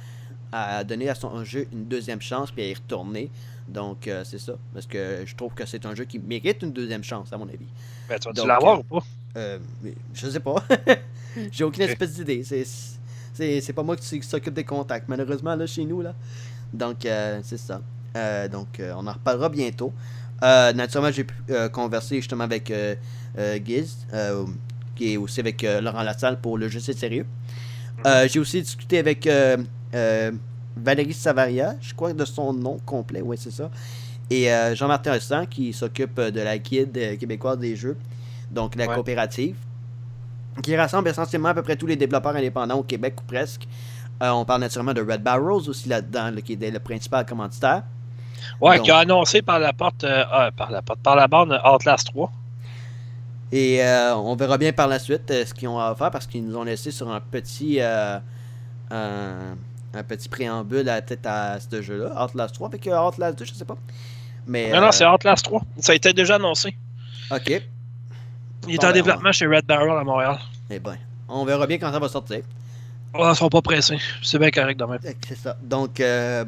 à 0.51 0.83
donner 0.83 1.09
à 1.09 1.15
son 1.15 1.43
jeu 1.43 1.67
une 1.73 1.85
deuxième 1.85 2.21
chance 2.21 2.51
puis 2.51 2.63
à 2.63 2.67
y 2.67 2.73
retourner. 2.73 3.29
Donc 3.67 4.09
c'est 4.23 4.39
ça, 4.39 4.53
parce 4.73 4.85
que 4.85 5.23
je 5.25 5.35
trouve 5.35 5.53
que 5.53 5.65
c'est 5.65 5.85
un 5.85 5.93
jeu 5.93 6.05
qui 6.05 6.19
mérite 6.19 6.61
une 6.63 6.71
deuxième 6.71 7.03
chance 7.03 7.33
à 7.33 7.37
mon 7.37 7.47
avis. 7.49 7.67
ben, 8.07 8.17
tu 8.17 8.31
Donc, 8.33 8.47
l'avoir 8.47 8.79
ou 8.79 8.83
pas? 8.83 9.03
Euh, 9.35 9.59
je 10.13 10.29
sais 10.29 10.39
pas. 10.39 10.63
J'ai 11.51 11.63
aucune 11.65 11.83
espèce 11.83 12.13
d'idée. 12.13 12.43
C'est, 12.43 12.63
c'est, 13.33 13.61
c'est 13.61 13.73
pas 13.73 13.83
moi 13.83 13.95
qui, 13.97 14.19
qui 14.19 14.27
s'occupe 14.27 14.53
des 14.53 14.63
contacts, 14.63 15.07
malheureusement, 15.09 15.53
là, 15.55 15.67
chez 15.67 15.83
nous. 15.85 16.01
là. 16.01 16.15
Donc, 16.73 17.05
euh, 17.05 17.39
c'est 17.43 17.57
ça. 17.57 17.81
Euh, 18.17 18.47
donc, 18.47 18.79
euh, 18.79 18.93
on 18.97 19.05
en 19.07 19.13
reparlera 19.13 19.49
bientôt. 19.49 19.93
Euh, 20.43 20.73
naturellement, 20.73 21.11
j'ai 21.11 21.23
pu 21.23 21.35
converser 21.71 22.17
justement 22.17 22.43
avec 22.43 22.71
Giz, 23.65 24.05
qui 24.95 25.13
est 25.13 25.17
aussi 25.17 25.39
avec 25.39 25.65
Laurent 25.81 26.03
Lassalle 26.03 26.39
pour 26.39 26.57
le 26.57 26.67
jeu 26.67 26.79
C'est 26.79 26.97
sérieux. 26.97 27.25
Euh, 28.05 28.27
j'ai 28.29 28.39
aussi 28.39 28.61
discuté 28.61 28.99
avec 28.99 29.27
Valérie 30.75 31.13
Savaria, 31.13 31.75
je 31.81 31.93
crois 31.93 32.13
de 32.13 32.25
son 32.25 32.53
nom 32.53 32.77
complet, 32.85 33.21
oui, 33.21 33.35
c'est 33.39 33.51
ça. 33.51 33.71
Et 34.29 34.51
euh, 34.51 34.75
Jean-Martin 34.75 35.15
Hossan, 35.15 35.47
qui 35.47 35.73
s'occupe 35.73 36.19
de 36.19 36.41
la 36.41 36.57
guide 36.57 36.95
euh, 36.97 37.15
québécoise 37.15 37.57
des 37.57 37.75
jeux, 37.75 37.97
donc 38.51 38.75
la 38.75 38.85
Ouais. 38.87 38.93
coopérative, 38.95 39.55
qui 40.61 40.75
rassemble 40.75 41.07
essentiellement 41.09 41.49
à 41.49 41.53
peu 41.53 41.63
près 41.63 41.75
tous 41.77 41.87
les 41.87 41.95
développeurs 41.95 42.35
indépendants 42.35 42.77
au 42.77 42.83
Québec 42.83 43.15
ou 43.21 43.23
presque. 43.25 43.67
Euh, 44.21 44.29
on 44.31 44.45
parle 44.45 44.61
naturellement 44.61 44.93
de 44.93 45.01
Red 45.01 45.23
Barrels 45.23 45.69
aussi 45.69 45.87
là-dedans, 45.89 46.29
là, 46.31 46.41
qui 46.41 46.53
est 46.53 46.71
le 46.71 46.79
principal 46.79 47.25
commanditaire. 47.25 47.83
Ouais, 48.61 48.77
donc- 48.77 48.85
qui 48.85 48.91
a 48.91 48.97
annoncé 48.99 49.41
par 49.41 49.59
la 49.59 49.73
porte, 49.73 50.03
euh, 50.03 50.23
ah, 50.31 50.49
par 50.55 50.71
la 50.71 50.81
porte, 50.81 50.99
par 50.99 51.15
la 51.15 51.27
bande 51.27 51.51
euh, 51.53 51.71
Outlast 51.75 52.07
3. 52.07 52.31
Et 53.51 53.81
euh, 53.83 54.15
on 54.15 54.35
verra 54.35 54.57
bien 54.57 54.73
par 54.73 54.87
la 54.87 54.99
suite 54.99 55.31
euh, 55.31 55.45
ce 55.45 55.53
qu'ils 55.53 55.67
ont 55.69 55.79
à 55.79 55.95
faire 55.95 56.11
parce 56.11 56.27
qu'ils 56.27 56.43
nous 56.45 56.57
ont 56.57 56.63
laissé 56.63 56.91
sur 56.91 57.09
un 57.09 57.21
petit 57.21 57.77
euh, 57.79 58.19
un, 58.91 59.55
un 59.93 60.03
petit 60.03 60.27
préambule 60.27 60.89
à 60.89 61.01
tête 61.01 61.25
à 61.25 61.57
ce 61.59 61.81
jeu-là, 61.81 62.23
Outlast 62.25 62.55
3, 62.55 62.67
avec 62.67 62.87
Outlast 62.91 63.39
2, 63.39 63.45
je 63.45 63.53
sais 63.53 63.65
pas. 63.65 63.77
Mais 64.45 64.69
Non, 64.71 64.81
non, 64.81 64.91
c'est 64.91 65.05
Outlast 65.05 65.45
3. 65.45 65.61
Ça 65.79 65.91
a 65.93 65.95
été 65.95 66.11
déjà 66.13 66.35
annoncé. 66.35 66.75
OK. 67.31 67.61
Il 68.67 68.73
est 68.75 68.83
en 68.83 68.91
développement 68.91 69.31
chez 69.31 69.45
Red 69.47 69.65
Barrel 69.65 69.91
à 69.97 70.03
Montréal. 70.03 70.37
Eh 70.69 70.79
ben, 70.79 70.97
on 71.29 71.45
verra 71.45 71.67
bien 71.67 71.77
quand 71.77 71.91
ça 71.91 71.99
va 71.99 72.09
sortir. 72.09 72.41
Oh, 73.13 73.25
ils 73.31 73.35
sont 73.35 73.49
pas 73.49 73.61
pressés. 73.61 73.97
C'est 74.21 74.37
bien 74.39 74.51
correct 74.51 74.77
demain. 74.77 74.97
C'est 75.27 75.37
ça. 75.37 75.55
Donc, 75.61 75.99
euh, 76.01 76.43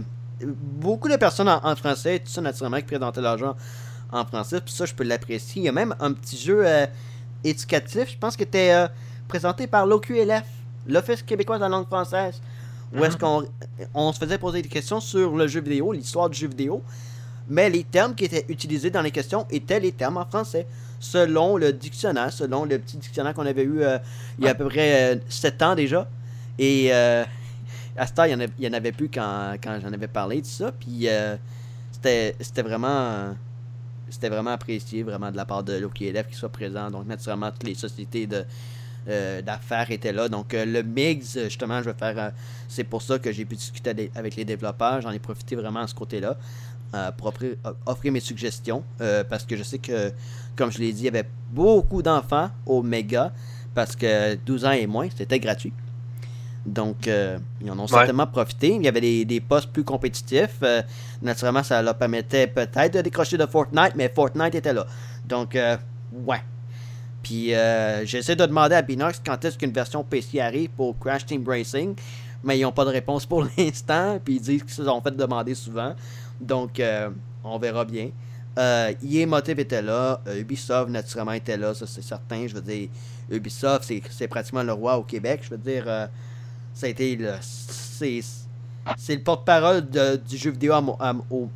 beaucoup 0.45 1.09
de 1.09 1.15
personnes 1.15 1.49
en, 1.49 1.59
en 1.63 1.75
français, 1.75 2.19
tout 2.19 2.31
ça 2.31 2.41
naturellement, 2.41 2.77
qui 2.77 2.83
présentaient 2.83 3.21
jeu 3.37 3.47
en 4.11 4.25
français. 4.25 4.61
Puis 4.61 4.73
ça, 4.73 4.85
je 4.85 4.93
peux 4.93 5.03
l'apprécier. 5.03 5.61
Il 5.61 5.65
y 5.65 5.69
a 5.69 5.71
même 5.71 5.95
un 5.99 6.13
petit 6.13 6.37
jeu 6.37 6.61
euh, 6.65 6.85
éducatif, 7.43 8.11
je 8.11 8.17
pense, 8.17 8.35
qui 8.35 8.43
était 8.43 8.71
euh, 8.71 8.87
présenté 9.27 9.67
par 9.67 9.85
l'OQLF, 9.85 10.45
l'Office 10.87 11.21
québécois 11.21 11.57
de 11.57 11.61
la 11.61 11.69
langue 11.69 11.87
française. 11.87 12.41
Où 12.93 13.03
est-ce 13.03 13.17
qu'on 13.17 13.43
on 13.93 14.11
se 14.11 14.19
faisait 14.19 14.39
poser 14.39 14.63
des 14.63 14.69
questions 14.69 14.99
sur 14.99 15.35
le 15.35 15.47
jeu 15.47 15.61
vidéo, 15.61 15.91
l'histoire 15.93 16.27
du 16.27 16.39
jeu 16.39 16.47
vidéo. 16.47 16.81
Mais 17.47 17.69
les 17.69 17.83
termes 17.83 18.15
qui 18.15 18.25
étaient 18.25 18.45
utilisés 18.49 18.89
dans 18.89 19.01
les 19.01 19.11
questions 19.11 19.45
étaient 19.51 19.79
les 19.79 19.91
termes 19.91 20.17
en 20.17 20.25
français. 20.25 20.65
Selon 20.99 21.57
le 21.57 21.71
dictionnaire, 21.71 22.33
selon 22.33 22.65
le 22.65 22.79
petit 22.79 22.97
dictionnaire 22.97 23.33
qu'on 23.33 23.45
avait 23.45 23.63
eu 23.63 23.81
euh, 23.81 23.99
il 24.39 24.45
y 24.45 24.47
a 24.47 24.51
à 24.51 24.55
peu 24.55 24.65
près 24.65 25.21
7 25.29 25.61
ans 25.61 25.75
déjà. 25.75 26.07
Et 26.57 26.89
euh, 26.91 27.23
à 27.99 28.07
ce 28.07 28.13
temps, 28.13 28.23
il 28.23 28.35
n'y 28.59 28.67
en, 28.67 28.73
avait- 28.73 28.91
plus 28.91 29.09
quand, 29.09 29.55
quand 29.61 29.77
j'en 29.81 29.91
avais 29.93 30.07
parlé 30.07 30.41
de 30.41 30.45
ça. 30.45 30.71
Puis 30.71 31.07
euh, 31.07 31.35
c'était 31.91 32.61
vraiment 32.61 33.35
c'était 34.09 34.29
vraiment 34.29 34.51
apprécié 34.51 35.03
vraiment 35.03 35.29
de 35.31 35.37
la 35.37 35.45
part 35.45 35.63
de 35.63 35.73
l'OKLF 35.73 36.27
qui 36.29 36.35
soit 36.35 36.49
présent. 36.49 36.89
Donc 36.89 37.05
naturellement 37.05 37.51
toutes 37.51 37.63
les 37.65 37.75
sociétés 37.75 38.25
de 38.25 38.43
euh, 39.07 39.41
d'affaires 39.41 39.91
était 39.91 40.13
là. 40.13 40.29
Donc 40.29 40.53
euh, 40.53 40.65
le 40.65 40.81
mix, 40.81 41.37
justement, 41.43 41.79
je 41.83 41.89
vais 41.89 41.97
faire. 41.97 42.31
c'est 42.67 42.83
pour 42.85 43.01
ça 43.01 43.19
que 43.19 43.31
j'ai 43.31 43.45
pu 43.45 43.55
discuter 43.55 44.09
avec 44.15 44.35
les 44.35 44.45
développeurs. 44.45 45.01
J'en 45.01 45.11
ai 45.11 45.19
profité 45.19 45.55
vraiment 45.55 45.81
à 45.81 45.87
ce 45.87 45.95
côté-là 45.95 46.37
pour 47.17 47.27
offrir, 47.27 47.55
offrir 47.85 48.11
mes 48.11 48.19
suggestions. 48.19 48.83
parce 49.29 49.43
que 49.45 49.55
je 49.55 49.61
sais 49.61 49.77
que, 49.77 50.11
comme 50.55 50.71
je 50.71 50.79
l'ai 50.79 50.91
dit, 50.91 51.01
il 51.01 51.05
y 51.05 51.07
avait 51.09 51.29
beaucoup 51.51 52.01
d'enfants 52.01 52.49
au 52.65 52.81
méga. 52.81 53.31
Parce 53.75 53.95
que 53.95 54.35
12 54.35 54.65
ans 54.65 54.71
et 54.71 54.87
moins, 54.87 55.07
c'était 55.15 55.39
gratuit. 55.39 55.71
Donc, 56.65 57.07
euh, 57.07 57.37
ils 57.61 57.71
en 57.71 57.79
ont 57.79 57.87
certainement 57.87 58.27
profité. 58.27 58.75
Il 58.75 58.83
y 58.83 58.87
avait 58.87 59.01
des, 59.01 59.25
des 59.25 59.39
postes 59.39 59.71
plus 59.71 59.83
compétitifs. 59.83 60.57
Euh, 60.61 60.81
naturellement, 61.21 61.63
ça 61.63 61.81
leur 61.81 61.95
permettait 61.95 62.47
peut-être 62.47 62.95
de 62.95 63.01
décrocher 63.01 63.37
de 63.37 63.45
Fortnite, 63.45 63.93
mais 63.95 64.09
Fortnite 64.09 64.55
était 64.55 64.73
là. 64.73 64.85
Donc, 65.25 65.55
euh, 65.55 65.77
ouais. 66.25 66.41
Puis, 67.23 67.53
euh, 67.53 68.05
j'essaie 68.05 68.35
de 68.35 68.45
demander 68.45 68.75
à 68.75 68.81
Binox 68.81 69.21
quand 69.25 69.43
est-ce 69.43 69.57
qu'une 69.57 69.71
version 69.71 70.03
PC 70.03 70.39
arrive 70.39 70.69
pour 70.69 70.97
Crash 70.99 71.25
Team 71.25 71.43
Racing, 71.47 71.95
mais 72.43 72.57
ils 72.57 72.63
n'ont 72.63 72.71
pas 72.71 72.85
de 72.85 72.91
réponse 72.91 73.25
pour 73.25 73.45
l'instant. 73.57 74.19
Puis, 74.23 74.35
ils 74.35 74.41
disent 74.41 74.63
qu'ils 74.63 74.73
se 74.73 74.83
sont 74.83 75.01
fait 75.01 75.15
demander 75.15 75.55
souvent. 75.55 75.95
Donc, 76.39 76.81
on 77.43 77.57
verra 77.57 77.85
bien. 77.85 78.09
Euh, 78.57 78.93
EA 79.03 79.25
Motive 79.25 79.59
était 79.59 79.81
là. 79.81 80.21
Ubisoft, 80.37 80.89
naturellement, 80.89 81.33
était 81.33 81.57
là. 81.57 81.73
Ça, 81.73 81.85
c'est 81.87 82.01
certain. 82.01 82.47
Je 82.47 82.55
veux 82.55 82.61
dire, 82.61 82.89
Ubisoft, 83.29 83.83
c'est, 83.83 84.01
c'est 84.09 84.27
pratiquement 84.27 84.63
le 84.63 84.73
roi 84.73 84.97
au 84.97 85.03
Québec. 85.03 85.41
Je 85.43 85.49
veux 85.49 85.57
dire, 85.57 86.09
ça 86.73 86.87
a 86.87 86.89
été 86.89 87.15
le. 87.15 87.33
C'est, 87.41 88.21
le 89.15 89.23
porte-parole 89.23 89.89
du 89.89 90.37
jeu 90.37 90.51
vidéo 90.51 90.73
au, 91.29 91.49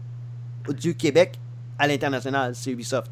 du 0.73 0.95
Québec 0.95 1.39
à 1.79 1.87
l'international. 1.87 2.53
C'est 2.55 2.71
Ubisoft. 2.71 3.11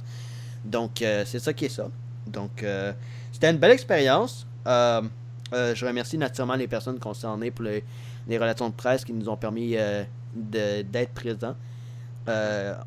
Donc, 0.63 1.01
euh, 1.01 1.23
c'est 1.25 1.39
ça 1.39 1.53
qui 1.53 1.65
est 1.65 1.69
ça. 1.69 1.87
Donc, 2.27 2.63
euh, 2.63 2.93
c'était 3.31 3.49
une 3.49 3.57
belle 3.57 3.71
expérience. 3.71 4.45
Euh, 4.67 5.01
euh, 5.53 5.75
je 5.75 5.85
remercie 5.85 6.17
naturellement 6.17 6.55
les 6.55 6.67
personnes 6.67 6.99
concernées 6.99 7.51
pour 7.51 7.65
les, 7.65 7.83
relations 8.37 8.69
de 8.69 8.73
presse 8.73 9.03
qui 9.03 9.13
nous 9.13 9.27
ont 9.27 9.35
permis 9.35 9.75
d'être 10.33 11.13
présents. 11.13 11.55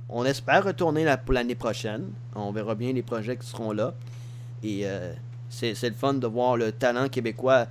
On 0.08 0.24
espère 0.24 0.64
retourner 0.64 1.06
pour 1.24 1.34
l'année 1.34 1.54
prochaine. 1.54 2.06
On 2.34 2.50
verra 2.52 2.74
bien 2.74 2.92
les 2.92 3.02
projets 3.02 3.36
qui 3.36 3.46
seront 3.46 3.72
là. 3.72 3.92
Et 4.62 4.86
c'est 5.50 5.74
le 5.82 5.94
fun 5.94 6.14
de 6.14 6.26
voir 6.26 6.56
le 6.56 6.72
talent 6.72 7.08
québécois 7.08 7.66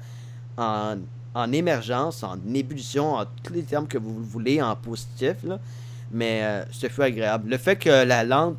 en, 0.58 0.98
en 1.34 1.52
émergence, 1.52 2.24
en 2.24 2.38
ébullition, 2.54 3.16
en 3.16 3.26
tous 3.44 3.54
les 3.54 3.64
termes 3.64 3.88
que 3.88 3.98
vous 3.98 4.24
voulez, 4.24 4.62
en 4.62 4.76
positif. 4.76 5.38
Mais 6.12 6.44
euh, 6.44 6.64
ce 6.72 6.88
fut 6.88 7.02
agréable. 7.02 7.50
Le 7.50 7.58
fait 7.58 7.76
que 7.76 7.90
la 7.90 8.24
langue 8.24 8.56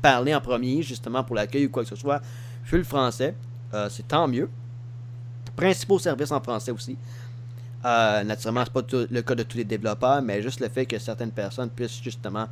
parlée 0.00 0.34
en 0.34 0.40
premier, 0.40 0.82
justement 0.82 1.24
pour 1.24 1.34
l'accueil 1.34 1.66
ou 1.66 1.70
quoi 1.70 1.82
que 1.82 1.88
ce 1.88 1.96
soit, 1.96 2.20
fut 2.64 2.78
le 2.78 2.84
français, 2.84 3.34
euh, 3.74 3.88
c'est 3.90 4.06
tant 4.06 4.28
mieux. 4.28 4.48
Principaux 5.56 5.98
services 5.98 6.30
en 6.30 6.40
français 6.40 6.70
aussi. 6.70 6.96
Euh, 7.84 8.24
naturellement, 8.24 8.64
c'est 8.64 8.72
pas 8.72 9.06
le 9.10 9.22
cas 9.22 9.34
de 9.34 9.42
tous 9.42 9.58
les 9.58 9.64
développeurs, 9.64 10.22
mais 10.22 10.42
juste 10.42 10.60
le 10.60 10.68
fait 10.68 10.86
que 10.86 10.98
certaines 10.98 11.30
personnes 11.30 11.70
puissent 11.70 12.02
justement 12.02 12.48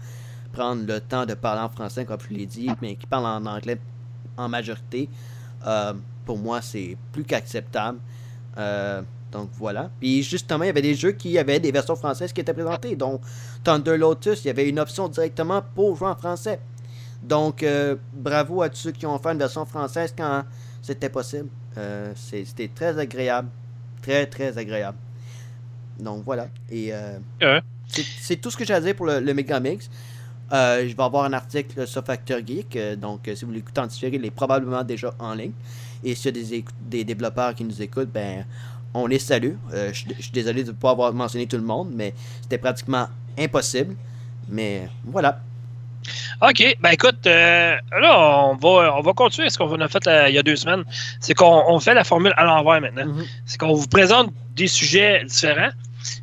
prendre 0.53 0.87
le 0.87 1.01
temps 1.01 1.27
de 1.27 1.35
parler 1.35 1.62
en 1.62 1.69
français, 1.69 2.05
comme 2.05 2.19
je 2.29 2.35
l'ai 2.35 2.47
dit, 2.47 2.71
mais 2.81 2.95
qui 2.95 3.07
parlent 3.07 3.27
en 3.27 3.45
anglais 3.47 3.79
en 4.37 4.49
majorité, 4.49 5.09
euh, 5.67 5.93
pour 6.25 6.38
moi, 6.38 6.61
c'est 6.62 6.97
plus 7.12 7.25
qu'acceptable. 7.25 7.99
Donc 9.35 9.51
voilà. 9.59 9.90
Puis 10.01 10.23
justement, 10.23 10.64
il 10.64 10.68
y 10.68 10.70
avait 10.70 10.81
des 10.90 10.94
jeux 10.94 11.12
qui 11.12 11.37
avaient 11.38 11.61
des 11.61 11.73
versions 11.73 11.97
françaises 11.97 12.33
qui 12.33 12.40
étaient 12.40 12.55
présentées. 12.55 12.94
Donc 12.97 13.20
Thunder 13.64 13.99
Lotus, 13.99 14.44
il 14.44 14.47
y 14.47 14.51
avait 14.51 14.68
une 14.68 14.79
option 14.79 15.09
directement 15.09 15.61
pour 15.75 15.97
jouer 15.97 16.09
en 16.09 16.14
français. 16.16 16.61
Donc 17.23 17.62
euh, 17.62 17.97
bravo 18.12 18.62
à 18.62 18.68
tous 18.68 18.77
ceux 18.77 18.92
qui 18.92 19.07
ont 19.07 19.18
fait 19.18 19.33
une 19.33 19.38
version 19.38 19.66
française 19.66 20.14
quand 20.16 20.44
c'était 20.81 21.11
possible. 21.11 21.49
Euh, 21.77 22.12
C'était 22.14 22.70
très 22.73 22.97
agréable. 22.99 23.49
Très, 24.03 24.27
très 24.27 24.57
agréable. 24.57 24.99
Donc 25.99 26.23
voilà. 26.25 26.47
Et 26.70 26.92
euh, 26.92 27.18
c'est 28.20 28.37
tout 28.37 28.51
ce 28.51 28.57
que 28.57 28.64
j'ai 28.64 28.75
à 28.75 28.81
dire 28.81 28.94
pour 28.94 29.07
le, 29.07 29.18
le 29.20 29.35
Megamix. 29.35 29.90
Euh, 30.53 30.87
je 30.87 30.94
vais 30.94 31.03
avoir 31.03 31.25
un 31.25 31.33
article 31.33 31.87
sur 31.87 32.05
Factor 32.05 32.38
Geek. 32.47 32.77
euh, 32.77 32.97
donc, 32.97 33.27
euh, 33.27 33.35
si 33.35 33.44
vous 33.47 33.51
l'écoutez 33.51 33.81
en 33.81 33.87
différé, 33.87 34.14
il 34.16 34.25
est 34.25 34.31
probablement 34.31 34.85
déjà 34.85 35.12
en 35.18 35.35
ligne. 35.35 35.53
Et 36.05 36.14
s'il 36.14 36.37
y 36.37 36.59
a 36.59 36.62
des 36.83 37.03
développeurs 37.05 37.55
qui 37.55 37.64
nous 37.64 37.81
écoutent, 37.81 38.12
ben, 38.12 38.44
on 38.94 39.07
les 39.07 39.18
salue. 39.18 39.54
Euh, 39.72 39.90
je 39.92 39.98
suis- 40.00 40.14
je 40.16 40.22
suis 40.22 40.30
désolé 40.33 40.62
de 40.64 40.68
ne 40.70 40.76
pas 40.76 40.90
avoir 40.90 41.12
mentionné 41.12 41.46
tout 41.46 41.57
le 41.57 41.62
monde, 41.62 41.90
mais 41.94 42.14
c'était 42.42 42.59
pratiquement 42.59 43.09
impossible. 43.38 43.96
Mais 44.48 44.88
voilà. 45.04 45.40
OK. 46.42 46.76
Ben 46.80 46.90
écoute, 46.90 47.26
euh, 47.26 47.76
là, 48.00 48.18
on 48.48 48.57
va, 48.57 48.94
on 48.96 49.00
va 49.00 49.12
continuer 49.14 49.48
ce 49.50 49.57
qu'on 49.59 49.80
a 49.80 49.88
fait 49.88 50.07
euh, 50.07 50.28
il 50.28 50.35
y 50.35 50.38
a 50.38 50.42
deux 50.42 50.57
semaines. 50.57 50.85
C'est 51.20 51.35
qu'on 51.35 51.64
on 51.66 51.80
fait 51.80 51.94
la 51.94 52.04
formule 52.04 52.33
à 52.37 52.44
l'envers 52.44 52.80
maintenant. 52.80 53.07
Mhm. 53.07 53.24
C'est 53.46 53.59
qu'on 53.59 53.72
vous 53.74 53.87
présente 53.88 54.33
des 54.54 54.68
sujets 54.68 55.24
différents, 55.24 55.70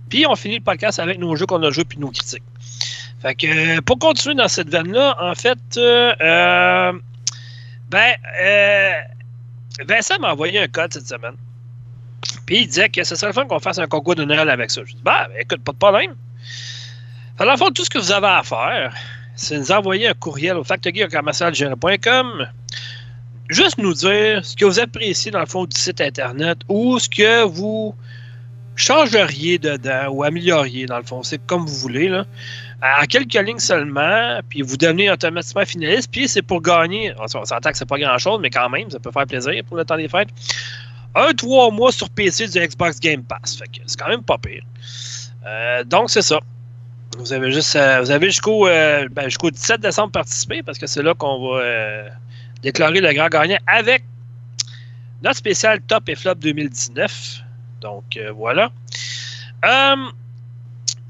puis 0.09 0.25
on 0.27 0.35
finit 0.35 0.59
le 0.59 0.63
podcast 0.63 0.99
avec 0.99 1.17
nos 1.19 1.35
jeux 1.35 1.45
qu'on 1.47 1.61
a 1.63 1.71
joués 1.71 1.83
puis 1.85 1.97
nos 1.97 2.11
critiques. 2.11 2.43
Fait 3.21 3.35
que 3.35 3.47
euh, 3.77 3.81
pour 3.81 3.97
continuer 3.99 4.35
dans 4.35 4.47
cette 4.47 4.69
veine-là, 4.69 5.17
en 5.19 5.33
fait, 5.35 5.57
ben, 7.89 8.13
euh, 8.41 8.91
Vincent 9.87 10.19
m'a 10.19 10.31
envoyé 10.31 10.59
un 10.59 10.67
code 10.67 10.93
cette 10.93 11.07
semaine. 11.07 11.35
Puis 12.45 12.61
il 12.61 12.67
disait 12.67 12.89
que 12.89 13.03
ce 13.03 13.15
serait 13.15 13.27
le 13.27 13.33
fun 13.33 13.45
qu'on 13.45 13.59
fasse 13.59 13.79
un 13.79 13.87
concours 13.87 14.15
de 14.15 14.23
Noël 14.23 14.49
avec 14.49 14.71
ça. 14.71 14.81
Je 14.85 14.93
dis, 14.93 15.01
bah, 15.03 15.27
écoute, 15.39 15.63
pas 15.63 15.71
de 15.71 15.77
problème. 15.77 16.15
Dans 17.37 17.49
le 17.49 17.57
fond, 17.57 17.71
tout 17.71 17.85
ce 17.85 17.89
que 17.89 17.97
vous 17.97 18.11
avez 18.11 18.27
à 18.27 18.43
faire, 18.43 18.93
c'est 19.35 19.57
nous 19.57 19.71
envoyer 19.71 20.07
un 20.07 20.13
courriel 20.13 20.57
au 20.57 20.63
factory.com 20.63 22.47
juste 23.51 23.77
nous 23.77 23.93
dire 23.93 24.43
ce 24.45 24.55
que 24.55 24.65
vous 24.65 24.79
appréciez 24.79 25.29
dans 25.29 25.41
le 25.41 25.45
fond 25.45 25.65
du 25.65 25.79
site 25.79 26.01
internet 26.01 26.59
ou 26.69 26.97
ce 26.99 27.09
que 27.09 27.43
vous 27.43 27.93
changeriez 28.75 29.59
dedans 29.59 30.07
ou 30.09 30.23
amélioriez 30.23 30.85
dans 30.85 30.97
le 30.97 31.03
fond. 31.03 31.21
C'est 31.21 31.45
comme 31.45 31.65
vous 31.65 31.75
voulez. 31.75 32.09
À 32.81 33.05
quelques 33.05 33.33
lignes 33.33 33.59
seulement, 33.59 34.39
puis 34.49 34.63
vous 34.63 34.77
devenez 34.77 35.11
automatiquement 35.11 35.65
finaliste, 35.65 36.09
puis 36.11 36.27
c'est 36.27 36.41
pour 36.41 36.61
gagner. 36.61 37.13
On 37.19 37.27
s'entend 37.27 37.71
que 37.71 37.77
c'est 37.77 37.87
pas 37.87 37.99
grand-chose, 37.99 38.39
mais 38.41 38.49
quand 38.49 38.69
même, 38.69 38.89
ça 38.89 38.99
peut 38.99 39.11
faire 39.11 39.27
plaisir 39.27 39.63
pour 39.67 39.77
le 39.77 39.85
temps 39.85 39.97
des 39.97 40.07
fêtes. 40.07 40.29
Un, 41.15 41.33
trois 41.33 41.71
mois 41.71 41.91
sur 41.91 42.09
PC 42.09 42.47
du 42.47 42.59
Xbox 42.59 42.99
Game 42.99 43.23
Pass. 43.23 43.59
C'est 43.85 43.99
quand 43.99 44.07
même 44.07 44.23
pas 44.23 44.37
pire. 44.37 44.63
Euh, 45.45 45.83
donc, 45.83 46.09
c'est 46.09 46.21
ça. 46.21 46.39
Vous 47.17 47.33
avez 47.33 47.47
euh, 47.47 48.21
jusqu'au 48.21 48.67
euh, 48.67 49.07
ben, 49.11 49.27
17 49.27 49.81
décembre 49.81 50.11
participer 50.11 50.63
parce 50.63 50.77
que 50.77 50.87
c'est 50.87 51.03
là 51.03 51.13
qu'on 51.13 51.55
va 51.55 51.61
déclarer 52.61 53.01
le 53.01 53.11
grand 53.13 53.27
gagnant 53.27 53.57
avec 53.67 54.03
notre 55.21 55.37
spécial 55.37 55.81
Top 55.81 56.07
et 56.07 56.15
Flop 56.15 56.35
2019. 56.35 57.41
Donc 57.81 58.17
voilà. 58.35 58.71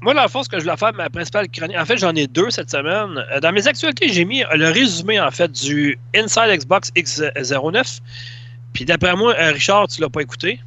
Moi, 0.00 0.14
dans 0.14 0.22
le 0.24 0.28
fond, 0.28 0.42
ce 0.42 0.48
que 0.48 0.58
je 0.58 0.64
voulais 0.64 0.76
faire, 0.76 0.92
ma 0.94 1.08
principale 1.08 1.48
chronique, 1.48 1.76
en 1.78 1.84
fait, 1.84 1.96
j'en 1.96 2.12
ai 2.16 2.26
deux 2.26 2.50
cette 2.50 2.68
semaine. 2.68 3.24
Dans 3.40 3.52
mes 3.52 3.68
actualités, 3.68 4.08
j'ai 4.08 4.24
mis 4.24 4.42
le 4.52 4.68
résumé, 4.70 5.20
en 5.20 5.30
fait, 5.30 5.52
du 5.52 5.96
Inside 6.16 6.48
Xbox 6.58 6.90
X09. 6.96 8.00
Puis 8.72 8.84
d'après 8.84 9.14
moi, 9.14 9.34
euh, 9.38 9.52
Richard, 9.52 9.88
tu 9.88 10.00
l'as 10.00 10.08
pas 10.08 10.22
écouté? 10.22 10.60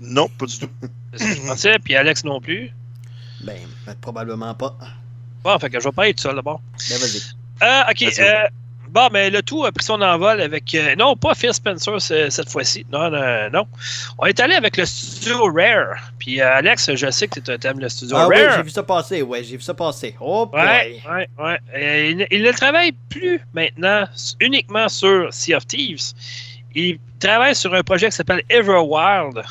Non, 0.00 0.28
pas 0.28 0.46
du 0.46 0.58
tout. 0.58 0.70
C'est 1.14 1.18
ce 1.18 1.34
que 1.34 1.42
je 1.42 1.46
pensais, 1.46 1.78
puis 1.78 1.94
Alex 1.94 2.24
non 2.24 2.40
plus. 2.40 2.70
Ben, 3.42 3.58
ben, 3.86 3.94
probablement 4.00 4.54
pas. 4.54 4.76
Bon, 5.42 5.58
fait 5.58 5.70
que 5.70 5.80
je 5.80 5.84
vais 5.84 5.92
pas 5.92 6.08
être 6.08 6.20
seul 6.20 6.34
d'abord. 6.34 6.60
Ben, 6.88 6.98
vas-y. 6.98 7.20
Euh, 7.62 7.90
ok. 7.90 8.18
Euh, 8.18 8.48
bon, 8.90 9.08
mais 9.12 9.30
le 9.30 9.42
tout 9.42 9.64
a 9.64 9.72
pris 9.72 9.84
son 9.84 10.00
envol 10.02 10.40
avec. 10.40 10.74
euh, 10.74 10.94
non, 10.96 11.16
pas 11.16 11.34
Phil 11.34 11.52
Spencer 11.54 12.00
ce- 12.00 12.28
cette 12.30 12.50
fois-ci. 12.50 12.84
Non, 12.92 13.10
non, 13.10 13.50
non. 13.52 13.66
On 14.18 14.26
est 14.26 14.38
allé 14.40 14.54
avec 14.54 14.76
le 14.76 14.84
studio 14.84 15.44
Rare. 15.52 15.96
Puis 16.18 16.40
euh, 16.40 16.52
Alex, 16.54 16.94
je 16.94 17.10
sais 17.10 17.28
que 17.28 17.40
tu 17.40 17.66
aimes 17.66 17.80
le 17.80 17.88
studio 17.88 18.16
Ah 18.18 18.28
oui, 18.28 18.42
Rare. 18.44 18.56
j'ai 18.58 18.62
vu 18.62 18.70
ça 18.70 18.82
passer. 18.82 19.22
Ouais, 19.22 19.42
j'ai 19.44 19.56
vu 19.56 19.62
ça 19.62 19.74
passer. 19.74 20.16
Oh 20.20 20.46
boy. 20.46 20.60
Ouais, 20.60 21.00
ouais, 21.10 21.28
ouais. 21.38 22.10
Il, 22.12 22.26
il 22.30 22.42
ne 22.42 22.52
travaille 22.52 22.92
plus 23.08 23.40
maintenant 23.54 24.04
uniquement 24.40 24.88
sur 24.88 25.32
Sea 25.32 25.54
of 25.54 25.66
Thieves. 25.66 26.12
Il 26.74 26.98
travaille 27.18 27.54
sur 27.54 27.74
un 27.74 27.82
projet 27.82 28.06
qui 28.10 28.16
s'appelle 28.16 28.42
Everwild. 28.48 29.42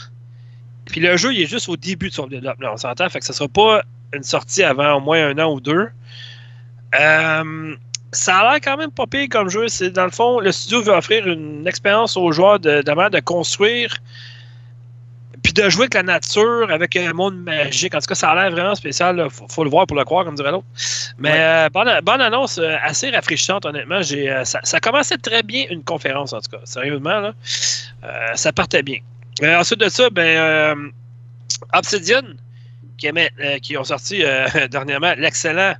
Puis 0.86 1.02
le 1.02 1.18
jeu, 1.18 1.34
il 1.34 1.42
est 1.42 1.48
juste 1.48 1.70
au 1.70 1.78
début 1.78 2.10
de 2.10 2.14
son 2.14 2.28
développement. 2.28 2.70
On 2.74 2.78
s'entend, 2.78 3.10
fait 3.10 3.20
que 3.20 3.26
ce 3.26 3.32
ne 3.32 3.36
sera 3.36 3.48
pas 3.50 3.84
une 4.14 4.24
sortie 4.24 4.64
avant 4.64 4.94
au 4.96 5.02
moins 5.02 5.28
un 5.28 5.38
an 5.38 5.52
ou 5.54 5.60
deux. 5.62 5.88
Euh, 7.00 7.76
ça 8.12 8.40
a 8.40 8.52
l'air 8.52 8.62
quand 8.62 8.78
même 8.78 8.92
pas 8.92 9.06
pire 9.08 9.28
comme 9.30 9.50
jeu. 9.50 9.68
C'est 9.68 9.92
dans 9.92 10.06
le 10.06 10.12
fond, 10.12 10.40
le 10.40 10.52
studio 10.52 10.82
veut 10.82 10.94
offrir 10.94 11.28
une 11.28 11.68
expérience 11.68 12.18
aux 12.18 12.32
joueurs 12.32 12.60
de, 12.60 12.82
de, 12.82 13.20
construire 13.20 13.96
puis 15.44 15.54
de 15.54 15.70
jouer 15.70 15.84
avec 15.84 15.94
la 15.94 16.04
nature, 16.04 16.70
avec 16.70 16.96
un 16.96 17.14
monde 17.14 17.38
magique. 17.38 17.96
En 17.96 18.00
tout 18.00 18.08
cas, 18.08 18.16
ça 18.16 18.32
a 18.32 18.36
l'air 18.36 18.52
vraiment 18.52 18.76
spécial. 18.76 19.22
Il 19.24 19.30
faut, 19.30 19.48
faut 19.48 19.64
le 19.64 19.70
voir 19.70 19.88
pour 19.88 19.96
le 19.96 20.04
croire, 20.04 20.26
comme 20.26 20.36
dirait 20.36 20.52
l'autre. 20.52 20.66
Mais 21.18 21.32
Ouais. 21.32 21.38
euh, 21.40 21.70
bonne, 21.70 21.90
bonne 22.04 22.22
annonce, 22.22 22.58
euh, 22.58 22.76
assez 22.84 23.10
rafraîchissante, 23.10 23.66
honnêtement. 23.66 24.02
J'ai, 24.02 24.30
euh, 24.30 24.44
ça, 24.44 24.60
ça 24.64 24.80
commençait 24.80 25.18
très 25.18 25.42
bien 25.44 25.66
une 25.70 25.84
conférence, 25.84 26.34
en 26.34 26.42
tout 26.42 26.52
cas. 26.52 26.60
Sérieusement, 26.66 27.20
là. 27.20 27.34
Ça 28.36 28.52
partait 28.52 28.84
bien. 28.84 29.00
Ensuite 29.42 29.80
de 29.80 29.90
ça, 29.90 30.10
ben, 30.10 30.92
Obsidian, 31.74 32.22
qui, 32.98 33.10
qui 33.62 33.78
ont 33.78 33.84
sorti 33.84 34.24
dernièrement 34.72 35.14
l'excellent, 35.18 35.74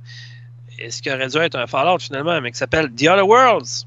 ce 0.88 1.02
qui 1.02 1.10
aurait 1.10 1.28
dû 1.28 1.36
être 1.38 1.56
un 1.56 1.66
Fallout 1.66 1.98
finalement, 1.98 2.40
mais 2.40 2.52
qui 2.52 2.58
s'appelle 2.58 2.90
The 2.92 3.08
Other 3.08 3.26
Worlds? 3.26 3.86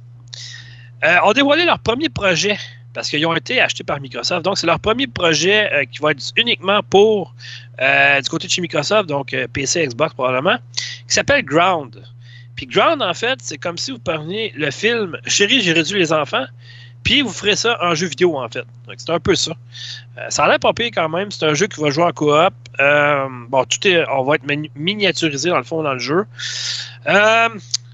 euh, 1.04 1.18
ont 1.24 1.34
dévoilé 1.34 1.66
leur 1.66 1.80
premier 1.80 2.10
projet 2.10 2.58
parce 2.94 3.10
qu'ils 3.10 3.26
ont 3.26 3.36
été 3.36 3.60
achetés 3.60 3.84
par 3.84 4.00
Microsoft. 4.00 4.46
Donc, 4.46 4.58
c'est 4.58 4.68
leur 4.68 4.80
premier 4.80 5.08
projet 5.08 5.72
euh, 5.74 5.86
qui 5.86 6.00
va 6.00 6.12
être 6.12 6.24
uniquement 6.38 6.82
pour 6.84 7.34
euh, 7.82 8.22
du 8.22 8.30
côté 8.30 8.48
de 8.48 8.52
chez 8.52 8.62
Microsoft, 8.62 9.10
donc 9.10 9.36
PC, 9.52 9.88
Xbox 9.88 10.14
probablement, 10.14 10.58
qui 11.08 11.14
s'appelle 11.14 11.44
Ground. 11.44 12.04
Puis 12.56 12.68
Ground, 12.68 13.02
en 13.02 13.14
fait, 13.16 13.40
c'est 13.42 13.58
comme 13.58 13.80
si 13.80 13.92
vous 13.92 14.00
preniez 14.00 14.54
le 14.56 14.70
film 14.70 15.18
Chérie, 15.26 15.62
j'ai 15.62 15.74
réduit 15.74 15.98
les 15.98 16.14
enfants, 16.14 16.46
puis 17.04 17.22
vous 17.22 17.32
ferez 17.32 17.56
ça 17.56 17.78
en 17.82 17.94
jeu 17.96 18.08
vidéo, 18.08 18.38
en 18.38 18.48
fait. 18.50 18.66
C'est 18.98 19.10
un 19.10 19.20
peu 19.20 19.36
ça. 19.36 19.52
Euh, 20.18 20.26
ça 20.30 20.46
a 20.46 20.48
l'air 20.48 20.60
pas 20.60 20.74
pire 20.74 20.92
quand 20.94 21.10
même. 21.10 21.32
C'est 21.32 21.46
un 21.46 21.54
jeu 21.54 21.68
qui 21.68 21.82
va 21.82 21.90
jouer 21.90 22.04
en 22.06 22.12
coop. 22.12 22.54
Euh, 22.80 23.28
bon, 23.50 23.64
tout 23.66 23.88
est, 23.88 24.08
on 24.10 24.24
va 24.24 24.36
être 24.36 24.46
mini- 24.46 24.72
miniaturisé 24.76 25.50
dans 25.50 25.58
le 25.58 25.64
fond 25.64 25.84
dans 25.84 25.94
le 25.94 26.00
jeu. 26.00 26.26
Euh, 27.08 27.50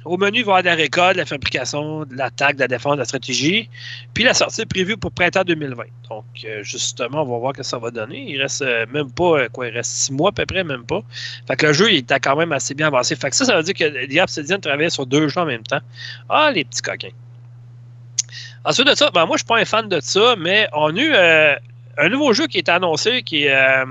au 0.05 0.17
menu, 0.17 0.39
il 0.39 0.45
va 0.45 0.51
y 0.51 0.59
avoir 0.59 0.63
de 0.63 0.67
la 0.67 0.75
récolte, 0.75 1.13
de 1.13 1.17
la 1.19 1.25
fabrication, 1.25 2.05
de 2.05 2.15
l'attaque, 2.15 2.55
de 2.55 2.61
la 2.61 2.67
défense, 2.67 2.93
de 2.93 2.99
la 2.99 3.05
stratégie. 3.05 3.69
Puis 4.13 4.23
la 4.23 4.33
sortie 4.33 4.61
est 4.61 4.65
prévue 4.65 4.95
pour 4.97 5.11
printemps 5.11 5.43
2020. 5.43 5.83
Donc, 6.09 6.25
justement, 6.61 7.23
on 7.23 7.31
va 7.31 7.37
voir 7.37 7.53
ce 7.53 7.57
que 7.57 7.63
ça 7.63 7.77
va 7.77 7.91
donner. 7.91 8.25
Il 8.27 8.41
reste 8.41 8.63
même 8.91 9.11
pas, 9.11 9.49
quoi, 9.49 9.67
il 9.67 9.73
reste 9.73 9.91
six 9.91 10.13
mois 10.13 10.29
à 10.29 10.31
peu 10.31 10.45
près, 10.45 10.63
même 10.63 10.83
pas. 10.85 11.01
Fait 11.47 11.55
que 11.55 11.67
le 11.67 11.73
jeu, 11.73 11.91
il 11.91 11.97
était 11.97 12.19
quand 12.19 12.35
même 12.35 12.51
assez 12.53 12.73
bien 12.73 12.87
avancé. 12.87 13.15
Fait 13.15 13.29
que 13.29 13.35
ça, 13.35 13.45
ça 13.45 13.57
veut 13.57 13.63
dire 13.63 13.73
que 13.75 14.05
The 14.05 14.21
Obsidian 14.21 14.59
travaillait 14.59 14.89
sur 14.89 15.05
deux 15.05 15.27
jeux 15.27 15.41
en 15.41 15.45
même 15.45 15.63
temps. 15.63 15.81
Ah, 16.29 16.49
les 16.51 16.63
petits 16.63 16.81
coquins. 16.81 17.09
Ensuite 18.65 18.87
de 18.87 18.95
ça, 18.95 19.09
ben, 19.11 19.25
moi, 19.25 19.37
je 19.37 19.39
suis 19.39 19.47
pas 19.47 19.57
un 19.57 19.65
fan 19.65 19.87
de 19.87 19.99
ça, 20.01 20.35
mais 20.37 20.67
on 20.73 20.95
a 20.95 20.99
eu 20.99 21.11
euh, 21.13 21.55
un 21.97 22.09
nouveau 22.09 22.33
jeu 22.33 22.47
qui 22.47 22.57
est 22.57 22.69
annoncé 22.69 23.23
qui 23.23 23.45
est 23.45 23.53
euh, 23.53 23.85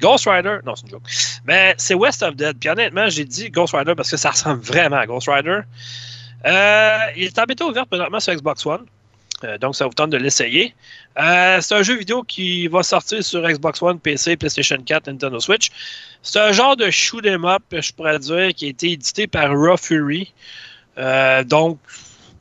Ghost 0.00 0.26
Rider. 0.28 0.58
Non, 0.64 0.74
c'est 0.76 0.86
une 0.86 0.90
joke. 0.92 1.02
Mais 1.44 1.74
c'est 1.78 1.94
West 1.94 2.22
of 2.22 2.36
Dead. 2.36 2.58
Puis 2.58 2.68
honnêtement, 2.68 3.08
j'ai 3.08 3.24
dit 3.24 3.50
Ghost 3.50 3.74
Rider 3.74 3.94
parce 3.94 4.10
que 4.10 4.16
ça 4.16 4.30
ressemble 4.30 4.62
vraiment 4.62 4.96
à 4.96 5.06
Ghost 5.06 5.28
Rider. 5.28 5.60
Euh, 6.46 6.98
il 7.16 7.24
est 7.24 7.38
en 7.38 7.44
bêta 7.44 7.64
ouvert 7.64 7.86
présentement 7.86 8.20
sur 8.20 8.34
Xbox 8.34 8.64
One. 8.66 8.84
Donc, 9.58 9.74
ça 9.74 9.86
vous 9.86 9.94
tente 9.94 10.10
de 10.10 10.18
l'essayer. 10.18 10.74
C'est 11.16 11.72
un 11.72 11.82
jeu 11.82 11.96
vidéo 11.96 12.22
qui 12.22 12.66
va 12.66 12.82
sortir 12.82 13.24
sur 13.24 13.40
Xbox 13.40 13.80
One, 13.80 13.98
PC, 13.98 14.36
PlayStation 14.36 14.76
4, 14.76 15.06
Nintendo 15.06 15.40
Switch. 15.40 15.70
C'est 16.22 16.40
un 16.40 16.52
genre 16.52 16.76
de 16.76 16.90
shoot 16.90 17.24
'em 17.24 17.46
up, 17.46 17.62
je 17.72 17.90
pourrais 17.92 18.18
dire, 18.18 18.52
qui 18.54 18.66
a 18.66 18.68
été 18.68 18.90
édité 18.90 19.26
par 19.26 19.50
Raw 19.50 19.78
Fury. 19.78 20.30
Donc, 21.46 21.78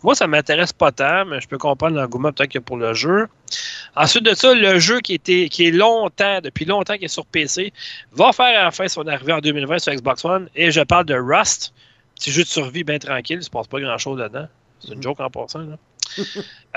moi, 0.03 0.15
ça 0.15 0.27
m'intéresse 0.27 0.71
pas 0.73 0.91
tant, 0.91 1.25
mais 1.25 1.41
je 1.41 1.47
peux 1.47 1.57
comprendre 1.57 1.95
l'engouement 1.97 2.31
peut-être 2.31 2.55
a 2.55 2.61
pour 2.61 2.77
le 2.77 2.93
jeu. 2.93 3.27
Ensuite 3.95 4.23
de 4.23 4.33
ça, 4.33 4.53
le 4.53 4.79
jeu 4.79 4.99
qui, 5.01 5.13
était, 5.15 5.49
qui 5.49 5.67
est 5.67 5.71
longtemps, 5.71 6.39
depuis 6.41 6.65
longtemps, 6.65 6.97
qui 6.97 7.05
est 7.05 7.09
sur 7.09 7.25
PC, 7.25 7.73
va 8.11 8.31
faire 8.31 8.65
enfin 8.67 8.87
son 8.87 9.05
arrivée 9.07 9.33
en 9.33 9.39
2020 9.39 9.79
sur 9.79 9.93
Xbox 9.93 10.23
One. 10.23 10.49
Et 10.55 10.71
je 10.71 10.81
parle 10.81 11.05
de 11.05 11.15
Rust, 11.15 11.73
petit 12.15 12.31
jeu 12.31 12.43
de 12.43 12.47
survie 12.47 12.83
bien 12.83 12.99
tranquille, 12.99 13.35
il 13.35 13.39
ne 13.39 13.43
se 13.43 13.49
passe 13.49 13.67
pas 13.67 13.79
grand-chose 13.79 14.19
dedans. 14.19 14.47
C'est 14.79 14.93
une 14.93 15.03
joke 15.03 15.19
en 15.19 15.29
passant. 15.29 15.59
Là. 15.59 15.75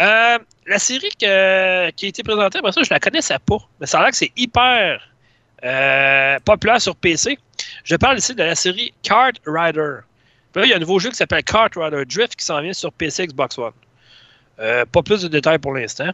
Euh, 0.00 0.38
la 0.66 0.78
série 0.78 1.10
que- 1.20 1.90
qui 1.90 2.06
a 2.06 2.08
été 2.08 2.22
présentée, 2.22 2.58
après 2.58 2.72
ça, 2.72 2.82
je 2.82 2.90
la 2.90 2.98
connaissais 2.98 3.38
pas. 3.44 3.58
Mais 3.80 3.86
ça 3.86 3.98
a 3.98 4.02
l'air 4.02 4.10
que 4.10 4.16
c'est 4.16 4.32
hyper 4.36 5.00
euh, 5.64 6.38
populaire 6.44 6.80
sur 6.80 6.96
PC. 6.96 7.38
Je 7.84 7.96
parle 7.96 8.18
ici 8.18 8.34
de 8.34 8.42
la 8.42 8.54
série 8.54 8.92
Kart 9.02 9.34
Rider. 9.46 9.98
Puis 10.52 10.60
là, 10.60 10.66
il 10.66 10.70
y 10.70 10.72
a 10.72 10.76
un 10.76 10.80
nouveau 10.80 10.98
jeu 10.98 11.10
qui 11.10 11.16
s'appelle 11.16 11.42
Kart 11.44 11.72
Rider 11.76 12.04
Drift 12.04 12.36
qui 12.36 12.44
s'en 12.44 12.60
vient 12.60 12.72
sur 12.72 12.92
PC 12.92 13.26
Xbox 13.28 13.58
One. 13.58 13.72
Euh, 14.60 14.84
pas 14.84 15.02
plus 15.02 15.22
de 15.22 15.28
détails 15.28 15.58
pour 15.58 15.72
l'instant. 15.74 16.10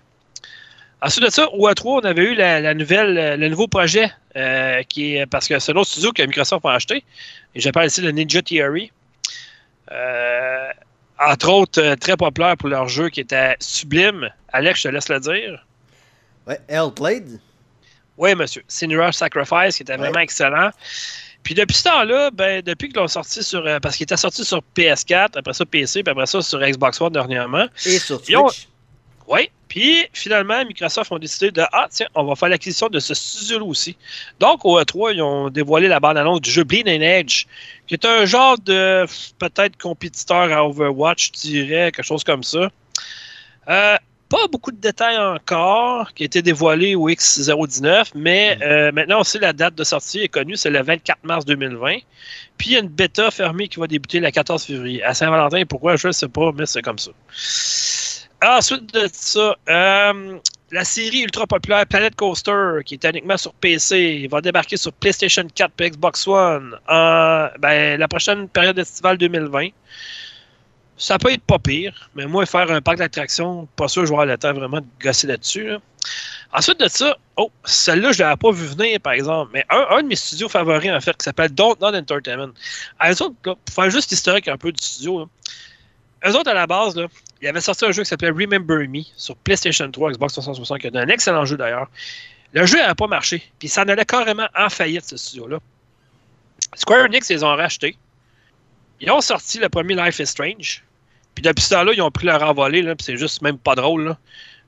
Ensuite 1.02 1.24
de 1.24 1.30
ça, 1.30 1.48
au 1.52 1.68
A3, 1.68 1.82
on 2.02 2.04
avait 2.04 2.22
eu 2.22 2.34
la, 2.34 2.60
la 2.60 2.74
nouvelle, 2.74 3.38
le 3.38 3.48
nouveau 3.48 3.68
projet 3.68 4.10
euh, 4.36 4.82
qui 4.84 5.16
est 5.16 5.26
parce 5.26 5.46
que 5.48 5.58
c'est 5.58 5.72
un 5.72 5.76
autre 5.76 5.90
studio 5.90 6.12
que 6.12 6.22
Microsoft 6.22 6.64
a 6.66 6.72
acheté. 6.72 7.04
Et 7.54 7.60
je 7.60 7.70
parle 7.70 7.86
ici 7.86 8.00
de 8.00 8.10
Ninja 8.10 8.42
Theory. 8.42 8.90
Euh, 9.92 10.68
entre 11.20 11.48
autres, 11.50 11.94
très 11.96 12.16
populaire 12.16 12.56
pour 12.56 12.68
leur 12.68 12.88
jeu 12.88 13.08
qui 13.10 13.20
était 13.20 13.56
sublime. 13.60 14.28
Alex, 14.52 14.80
je 14.80 14.88
te 14.88 14.94
laisse 14.94 15.08
le 15.08 15.20
dire. 15.20 15.64
Ouais, 16.46 16.60
Hellblade. 16.68 17.40
Oui, 18.16 18.34
monsieur. 18.34 18.62
Sinura 18.68 19.12
Sacrifice, 19.12 19.76
qui 19.76 19.82
était 19.82 19.92
Ouais. 19.92 19.98
vraiment 19.98 20.20
excellent. 20.20 20.70
Puis 21.48 21.54
depuis 21.54 21.76
ce 21.78 21.84
temps-là, 21.84 22.30
ben, 22.30 22.60
depuis 22.60 22.88
qu'ils 22.90 22.98
l'ont 22.98 23.08
sorti 23.08 23.42
sur. 23.42 23.66
euh, 23.66 23.80
parce 23.80 23.96
qu'il 23.96 24.04
était 24.04 24.18
sorti 24.18 24.44
sur 24.44 24.62
PS4, 24.76 25.38
après 25.38 25.54
ça 25.54 25.64
PC, 25.64 26.02
puis 26.02 26.10
après 26.10 26.26
ça 26.26 26.42
sur 26.42 26.60
Xbox 26.60 27.00
One 27.00 27.10
dernièrement. 27.10 27.66
Et 27.86 27.98
sur 27.98 28.20
ont- 28.36 28.50
Switch. 28.50 28.68
Oui. 29.26 29.50
Puis 29.66 30.04
finalement, 30.12 30.62
Microsoft 30.66 31.10
ont 31.10 31.18
décidé 31.18 31.50
de 31.50 31.62
Ah, 31.72 31.86
tiens, 31.90 32.06
on 32.14 32.24
va 32.24 32.34
faire 32.34 32.50
l'acquisition 32.50 32.88
de 32.88 32.98
ce 33.00 33.14
studio-là 33.14 33.64
aussi. 33.64 33.96
Donc 34.38 34.62
au 34.66 34.78
E3, 34.78 35.14
ils 35.14 35.22
ont 35.22 35.48
dévoilé 35.48 35.88
la 35.88 36.00
bande-annonce 36.00 36.42
du 36.42 36.50
jeu 36.50 36.64
Bleeding 36.64 37.00
Edge, 37.00 37.46
qui 37.86 37.94
est 37.94 38.04
un 38.04 38.26
genre 38.26 38.58
de 38.58 39.06
peut-être 39.38 39.78
compétiteur 39.78 40.52
à 40.52 40.66
Overwatch, 40.66 41.28
je 41.28 41.40
dirais, 41.48 41.92
quelque 41.92 42.04
chose 42.04 42.24
comme 42.24 42.42
ça. 42.42 42.68
Euh, 43.70 43.96
pas 44.28 44.46
beaucoup 44.50 44.72
de 44.72 44.76
détails 44.76 45.16
encore 45.18 46.12
qui 46.14 46.22
a 46.24 46.26
été 46.26 46.42
dévoilé 46.42 46.94
au 46.94 47.08
X019, 47.08 48.12
mais 48.14 48.56
Mm. 48.56 48.62
euh, 48.62 48.92
maintenant 48.92 49.24
sait 49.24 49.38
la 49.38 49.52
date 49.52 49.74
de 49.74 49.84
sortie 49.84 50.20
est 50.20 50.28
connue, 50.28 50.56
c'est 50.56 50.70
le 50.70 50.82
24 50.82 51.18
mars 51.24 51.44
2020. 51.44 51.98
Puis 52.56 52.70
il 52.70 52.72
y 52.72 52.76
a 52.76 52.80
une 52.80 52.88
bêta 52.88 53.30
fermée 53.30 53.68
qui 53.68 53.80
va 53.80 53.86
débuter 53.86 54.20
le 54.20 54.30
14 54.30 54.64
février. 54.64 55.02
À 55.02 55.14
Saint-Valentin, 55.14 55.62
pourquoi 55.68 55.96
je 55.96 56.08
ne 56.08 56.12
sais 56.12 56.28
pas, 56.28 56.52
mais 56.54 56.66
c'est 56.66 56.82
comme 56.82 56.98
ça. 56.98 57.10
Ensuite 58.44 58.94
de 58.94 59.08
ça, 59.12 59.56
euh, 59.68 60.38
la 60.70 60.84
série 60.84 61.22
ultra 61.22 61.46
populaire 61.46 61.86
Planet 61.86 62.14
Coaster, 62.14 62.78
qui 62.84 62.94
est 62.94 63.04
uniquement 63.04 63.36
sur 63.36 63.52
PC, 63.54 64.28
va 64.30 64.40
débarquer 64.40 64.76
sur 64.76 64.92
PlayStation 64.92 65.44
4 65.52 65.72
et 65.80 65.90
Xbox 65.90 66.26
One 66.28 66.76
en 66.88 67.48
ben, 67.58 67.98
la 67.98 68.08
prochaine 68.08 68.48
période 68.48 68.78
estivale 68.78 69.18
2020. 69.18 69.68
Ça 70.98 71.16
peut 71.16 71.32
être 71.32 71.42
pas 71.42 71.58
pire, 71.58 72.10
mais 72.14 72.26
moi, 72.26 72.44
faire 72.44 72.70
un 72.70 72.80
parc 72.80 72.98
d'attractions, 72.98 73.68
pas 73.76 73.88
sûr 73.88 74.02
que 74.02 74.06
je 74.06 74.12
vais 74.12 74.16
avoir 74.16 74.26
le 74.26 74.36
temps 74.36 74.52
vraiment 74.52 74.80
de 74.80 74.86
gosser 75.00 75.28
là-dessus. 75.28 75.68
là. 75.68 75.78
Ensuite 76.52 76.80
de 76.80 76.88
ça, 76.88 77.16
oh, 77.36 77.50
celle-là, 77.64 78.12
je 78.12 78.22
ne 78.22 78.24
l'avais 78.24 78.36
pas 78.36 78.50
vu 78.50 78.66
venir, 78.66 79.00
par 79.00 79.12
exemple, 79.12 79.50
mais 79.52 79.64
un, 79.70 80.02
de 80.02 80.08
mes 80.08 80.16
studios 80.16 80.48
favoris, 80.48 80.90
en 80.90 81.00
fait, 81.00 81.16
qui 81.16 81.24
s'appelle 81.24 81.50
Don't 81.50 81.76
Not 81.80 81.94
Entertainment. 81.94 82.52
Eux 83.04 83.22
autres, 83.22 83.34
pour 83.42 83.58
faire 83.70 83.90
juste 83.90 84.10
l'historique 84.10 84.48
un 84.48 84.56
peu 84.56 84.72
du 84.72 84.82
studio, 84.82 85.20
là, 85.20 85.26
eux 86.26 86.34
autres, 86.34 86.50
à 86.50 86.54
la 86.54 86.66
base, 86.66 86.96
là, 86.96 87.06
il 87.40 87.48
avait 87.48 87.60
sorti 87.60 87.84
un 87.84 87.92
jeu 87.92 88.02
qui 88.02 88.08
s'appelait 88.08 88.30
Remember 88.30 88.88
Me 88.88 89.02
sur 89.16 89.36
PlayStation 89.36 89.88
3, 89.90 90.12
Xbox 90.12 90.32
360, 90.32 90.80
qui 90.80 90.86
est 90.88 90.96
un 90.96 91.08
excellent 91.08 91.44
jeu 91.44 91.56
d'ailleurs. 91.56 91.88
Le 92.52 92.66
jeu 92.66 92.78
n'avait 92.78 92.94
pas 92.94 93.06
marché, 93.06 93.42
puis 93.58 93.68
ça 93.68 93.82
en 93.82 93.88
allait 93.88 94.04
carrément 94.04 94.48
en 94.56 94.68
faillite, 94.68 95.04
ce 95.04 95.16
studio-là. 95.16 95.58
Square 96.74 97.04
Enix, 97.04 97.28
ils 97.30 97.44
ont 97.44 97.54
racheté. 97.54 97.96
Ils 99.00 99.10
ont 99.10 99.20
sorti 99.20 99.58
le 99.58 99.68
premier 99.68 99.94
Life 99.94 100.18
is 100.18 100.26
Strange. 100.26 100.82
Puis 101.38 101.42
depuis 101.44 101.62
ce 101.62 101.70
temps-là, 101.70 101.92
ils 101.94 102.02
ont 102.02 102.10
pris 102.10 102.26
leur 102.26 102.42
envolée, 102.42 102.82
là, 102.82 102.96
puis 102.96 103.04
c'est 103.04 103.16
juste 103.16 103.42
même 103.42 103.58
pas 103.58 103.76
drôle. 103.76 104.06
là. 104.08 104.18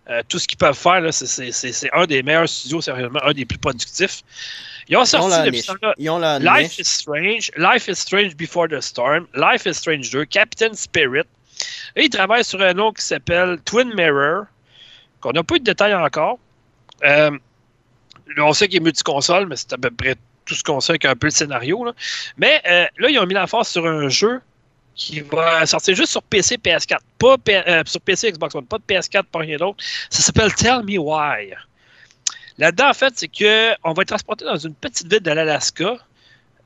Euh, 0.09 0.23
tout 0.29 0.39
ce 0.39 0.47
qu'ils 0.47 0.57
peuvent 0.57 0.79
faire, 0.79 1.03
c'est- 1.13 1.91
un 1.93 2.07
des 2.07 2.23
meilleurs 2.23 2.49
studios, 2.49 2.81
sérieusement, 2.81 3.19
un 3.25 3.33
des 3.33 3.45
plus 3.45 3.59
productifs. 3.59 4.23
Ils 4.89 4.97
ont 4.97 5.01
Ils 5.01 5.03
ont 5.03 5.05
sorti 5.05 5.43
depuis 5.47 5.63
ce 5.63 5.73
temps-là 5.73 5.95
Ils 5.99 6.45
Life 6.45 6.69
niche. 6.71 6.79
is 6.79 6.85
Strange, 6.85 7.51
Life 7.57 7.89
is 7.89 7.97
Strange 7.97 8.37
Before 8.37 8.69
the 8.69 8.81
Storm, 8.81 9.27
Life 9.35 9.67
is 9.67 9.75
Strange 9.75 10.11
2, 10.11 10.25
Captain 10.27 10.73
Spirit. 10.75 11.25
Et 11.97 12.05
il 12.05 12.09
travaille 12.09 12.45
sur 12.45 12.61
un 12.63 12.73
nom 12.73 12.93
qui 12.93 13.05
s'appelle 13.05 13.59
Twin 13.65 13.93
Mirror, 13.97 14.45
qu'on 15.21 15.33
n'a 15.33 15.43
pas 15.43 15.57
eu 15.57 15.59
de 15.59 15.65
détails 15.65 15.95
encore. 15.97 16.39
Euh, 17.03 17.33
là, 18.37 18.45
on 18.45 18.53
sait 18.53 18.69
qu'il 18.69 18.77
est 18.77 18.85
multiconsole, 18.85 19.47
mais 19.49 19.57
c'est 19.57 19.73
à 19.73 19.77
peu 19.77 19.91
près 19.91 20.15
tout 20.45 20.55
ce 20.55 20.63
qu'on 20.63 20.79
sait 20.79 20.93
avec 20.93 21.05
un 21.05 21.17
peu 21.17 21.27
le 21.27 21.33
scénario. 21.33 21.85
Là. 21.85 21.93
Mais 22.37 22.63
euh, 22.69 22.87
là, 22.99 23.09
ils 23.11 23.19
ont 23.19 23.27
mis 23.27 23.35
la 23.35 23.49
force 23.49 23.71
sur 23.71 23.85
un 23.89 24.09
jeu 24.09 24.41
qui 24.95 25.21
va 25.21 25.65
sortir 25.67 25.95
juste 25.95 26.13
sur 26.13 26.23
PC, 26.23 26.57
PS4. 26.57 26.99
Pas 27.19 27.39
P- 27.39 27.63
euh, 27.67 27.83
sur 27.87 28.01
PC, 28.01 28.33
Xbox 28.33 28.55
One, 28.55 28.67
pas 28.67 28.79
de 28.79 28.83
PS4, 28.85 29.25
pas 29.25 29.39
rien 29.41 29.57
d'autre. 29.57 29.83
Ça 30.11 30.23
s'appelle 30.23 30.53
Tell 30.55 30.83
Me 30.85 30.99
Why. 30.99 31.55
Là-dedans, 32.59 32.91
en 32.91 32.95
fait, 32.95 33.15
c'est 33.17 33.29
qu'on 33.29 33.93
va 33.93 34.03
être 34.03 34.09
transporté 34.09 34.45
dans 34.45 34.57
une 34.57 34.75
petite 34.75 35.11
ville 35.11 35.23
de 35.23 35.31
l'Alaska. 35.31 35.97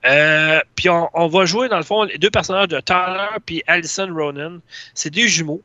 Euh, 0.04 0.60
puis 0.74 0.88
on, 0.90 1.28
va 1.28 1.44
jouer, 1.46 1.68
dans 1.68 1.78
le 1.78 1.84
fond, 1.84 2.02
les 2.02 2.18
deux 2.18 2.30
personnages 2.30 2.68
de 2.68 2.80
Tyler 2.80 3.28
puis 3.46 3.62
Alison 3.66 4.12
Ronan. 4.12 4.58
C'est 4.94 5.10
des 5.10 5.28
jumeaux. 5.28 5.62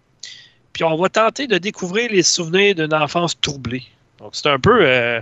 Puis 0.71 0.83
on 0.83 0.95
va 0.95 1.09
tenter 1.09 1.47
de 1.47 1.57
découvrir 1.57 2.11
les 2.11 2.23
souvenirs 2.23 2.75
d'une 2.75 2.93
enfance 2.93 3.39
troublée. 3.41 3.83
Donc 4.19 4.29
c'est 4.33 4.47
un 4.47 4.59
peu 4.59 4.79
euh, 4.81 5.19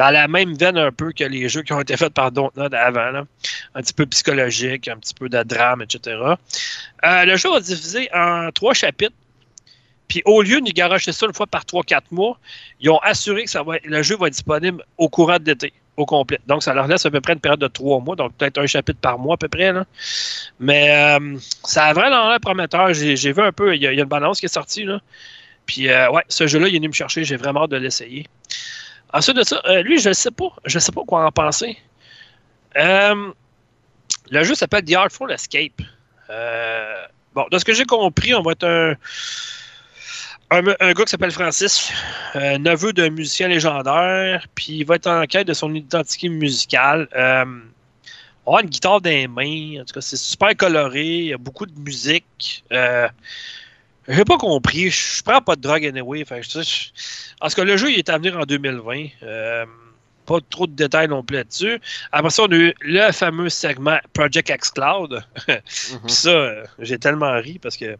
dans 0.00 0.08
la 0.08 0.28
même 0.28 0.54
veine 0.54 0.78
un 0.78 0.92
peu 0.92 1.12
que 1.12 1.24
les 1.24 1.50
jeux 1.50 1.60
qui 1.60 1.74
ont 1.74 1.80
été 1.82 1.94
faits 1.94 2.14
par 2.14 2.32
Dontnod 2.32 2.72
avant. 2.72 3.26
Un 3.74 3.82
petit 3.82 3.92
peu 3.92 4.06
psychologique, 4.06 4.88
un 4.88 4.96
petit 4.96 5.12
peu 5.12 5.28
de 5.28 5.42
drame, 5.42 5.82
etc. 5.82 6.16
Euh, 7.04 7.24
le 7.26 7.36
jeu 7.36 7.50
va 7.50 7.60
diviser 7.60 8.08
en 8.14 8.50
trois 8.50 8.72
chapitres. 8.72 9.14
Puis 10.08 10.22
au 10.24 10.40
lieu 10.40 10.62
de 10.62 10.70
garocher 10.70 11.12
ça 11.12 11.26
une 11.26 11.34
fois 11.34 11.46
par 11.46 11.64
3-4 11.64 12.00
mois, 12.12 12.38
ils 12.80 12.88
ont 12.88 12.96
assuré 13.00 13.44
que 13.44 13.86
le 13.86 14.02
jeu 14.02 14.16
va 14.16 14.28
être 14.28 14.32
disponible 14.32 14.82
au 14.96 15.10
courant 15.10 15.36
de 15.38 15.44
l'été, 15.44 15.74
au 15.98 16.06
complet. 16.06 16.40
Donc 16.46 16.62
ça 16.62 16.72
leur 16.72 16.86
laisse 16.86 17.04
à 17.04 17.10
peu 17.10 17.20
près 17.20 17.34
une 17.34 17.40
période 17.40 17.60
de 17.60 17.68
3 17.68 18.00
mois, 18.00 18.16
donc 18.16 18.32
peut-être 18.38 18.56
un 18.56 18.66
chapitre 18.66 19.00
par 19.00 19.18
mois 19.18 19.34
à 19.34 19.36
peu 19.36 19.48
près. 19.48 19.70
Mais 20.60 20.90
euh, 20.94 21.36
ça 21.62 21.84
a 21.84 21.92
vraiment 21.92 22.30
l'air 22.30 22.40
prometteur. 22.40 22.94
J'ai 22.94 23.32
vu 23.32 23.42
un 23.42 23.52
peu, 23.52 23.76
il 23.76 23.82
y, 23.82 23.86
a 23.86 23.92
une 23.92 24.04
balance 24.04 24.40
qui 24.40 24.46
est 24.46 24.54
sortie. 24.54 24.86
Puis 25.66 25.90
euh, 25.90 26.10
ouais, 26.10 26.22
ce 26.26 26.46
jeu-là, 26.46 26.68
il 26.68 26.74
est 26.74 26.78
venu 26.78 26.88
me 26.88 26.94
chercher, 26.94 27.22
j'ai 27.22 27.36
vraiment 27.36 27.64
hâte 27.64 27.70
de 27.70 27.76
l'essayer. 27.76 28.26
Ensuite 29.12 29.36
de 29.36 29.42
ça, 29.42 29.60
euh, 29.66 29.82
lui, 29.82 29.98
je 29.98 30.10
ne 30.10 30.14
sais 30.14 30.30
pas. 30.30 30.50
Je 30.64 30.78
sais 30.78 30.92
pas 30.92 31.02
quoi 31.06 31.24
en 31.24 31.32
penser. 31.32 31.76
Euh, 32.76 33.32
le 34.30 34.44
jeu 34.44 34.54
s'appelle 34.54 34.84
The 34.84 34.94
Artful 34.94 35.32
Escape. 35.32 35.82
Euh, 36.30 37.06
bon, 37.34 37.46
de 37.50 37.58
ce 37.58 37.64
que 37.64 37.72
j'ai 37.72 37.84
compris, 37.84 38.34
on 38.34 38.42
va 38.42 38.52
être 38.52 38.64
un, 38.64 38.94
un, 40.50 40.92
gars 40.92 41.04
qui 41.04 41.10
s'appelle 41.10 41.32
Francis, 41.32 41.92
neveu 42.34 42.92
d'un 42.92 43.10
musicien 43.10 43.48
légendaire, 43.48 44.46
puis 44.54 44.78
il 44.78 44.84
va 44.84 44.96
être 44.96 45.08
en 45.08 45.26
quête 45.26 45.48
de 45.48 45.54
son 45.54 45.74
identité 45.74 46.28
musicale. 46.28 47.08
On 48.46 48.56
a 48.56 48.62
une 48.62 48.68
guitare 48.68 49.00
dans 49.00 49.10
les 49.10 49.26
mains, 49.26 49.80
en 49.80 49.84
tout 49.84 49.94
cas, 49.94 50.00
c'est 50.00 50.16
super 50.16 50.56
coloré, 50.56 51.04
il 51.04 51.24
y 51.26 51.32
a 51.32 51.38
beaucoup 51.38 51.66
de 51.66 51.78
musique. 51.80 52.64
J'ai 54.12 54.24
pas 54.24 54.38
compris, 54.38 54.90
je 54.90 55.22
prends 55.22 55.40
pas 55.40 55.56
de 55.56 55.60
drogue 55.60 55.84
anyway. 55.86 56.24
Fait, 56.24 56.40
que 56.40 56.46
je- 56.46 56.60
je- 56.62 56.88
en 57.40 57.48
tout 57.48 57.54
cas, 57.54 57.64
le 57.64 57.76
jeu 57.76 57.90
il 57.90 57.98
est 57.98 58.08
à 58.08 58.18
venir 58.18 58.36
en 58.38 58.42
2020. 58.44 59.06
Euh, 59.22 59.64
pas 60.26 60.38
trop 60.50 60.66
de 60.66 60.72
détails 60.72 61.08
non 61.08 61.22
plus 61.22 61.36
là-dessus. 61.38 61.80
Après 62.12 62.30
ça, 62.30 62.42
on 62.44 62.52
a 62.52 62.56
eu 62.56 62.74
le 62.80 63.12
fameux 63.12 63.48
segment 63.48 63.98
Project 64.12 64.48
X 64.50 64.70
Cloud. 64.70 65.22
Mhm. 65.48 66.00
Puis 66.06 66.12
ça, 66.14 66.28
euh, 66.30 66.64
j'ai 66.80 66.98
tellement 66.98 67.32
ri 67.40 67.58
parce 67.58 67.76
que. 67.76 67.94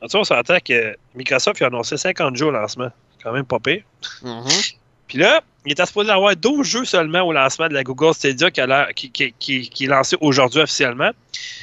En 0.00 0.06
tout 0.06 0.12
cas, 0.12 0.18
on 0.18 0.24
s'entend 0.24 0.58
que 0.60 0.96
Microsoft 1.14 1.62
a 1.62 1.66
annoncé 1.66 1.96
50 1.96 2.36
jours 2.36 2.48
au 2.48 2.52
lancement. 2.52 2.90
Quand 3.22 3.32
même 3.32 3.46
pas 3.46 3.58
pire. 3.58 3.82
Mhm. 4.22 4.44
Puis 5.08 5.18
là, 5.18 5.42
il 5.64 5.72
était 5.72 5.86
supposé 5.86 6.10
avoir 6.10 6.36
12 6.36 6.66
jeux 6.66 6.84
seulement 6.84 7.22
au 7.22 7.32
lancement 7.32 7.68
de 7.68 7.74
la 7.74 7.82
Google 7.82 8.12
Stadia 8.14 8.50
qui, 8.50 8.60
a 8.60 8.92
qui 8.92 9.74
est 9.80 9.86
lancé 9.86 10.16
aujourd'hui 10.20 10.60
officiellement. 10.60 11.10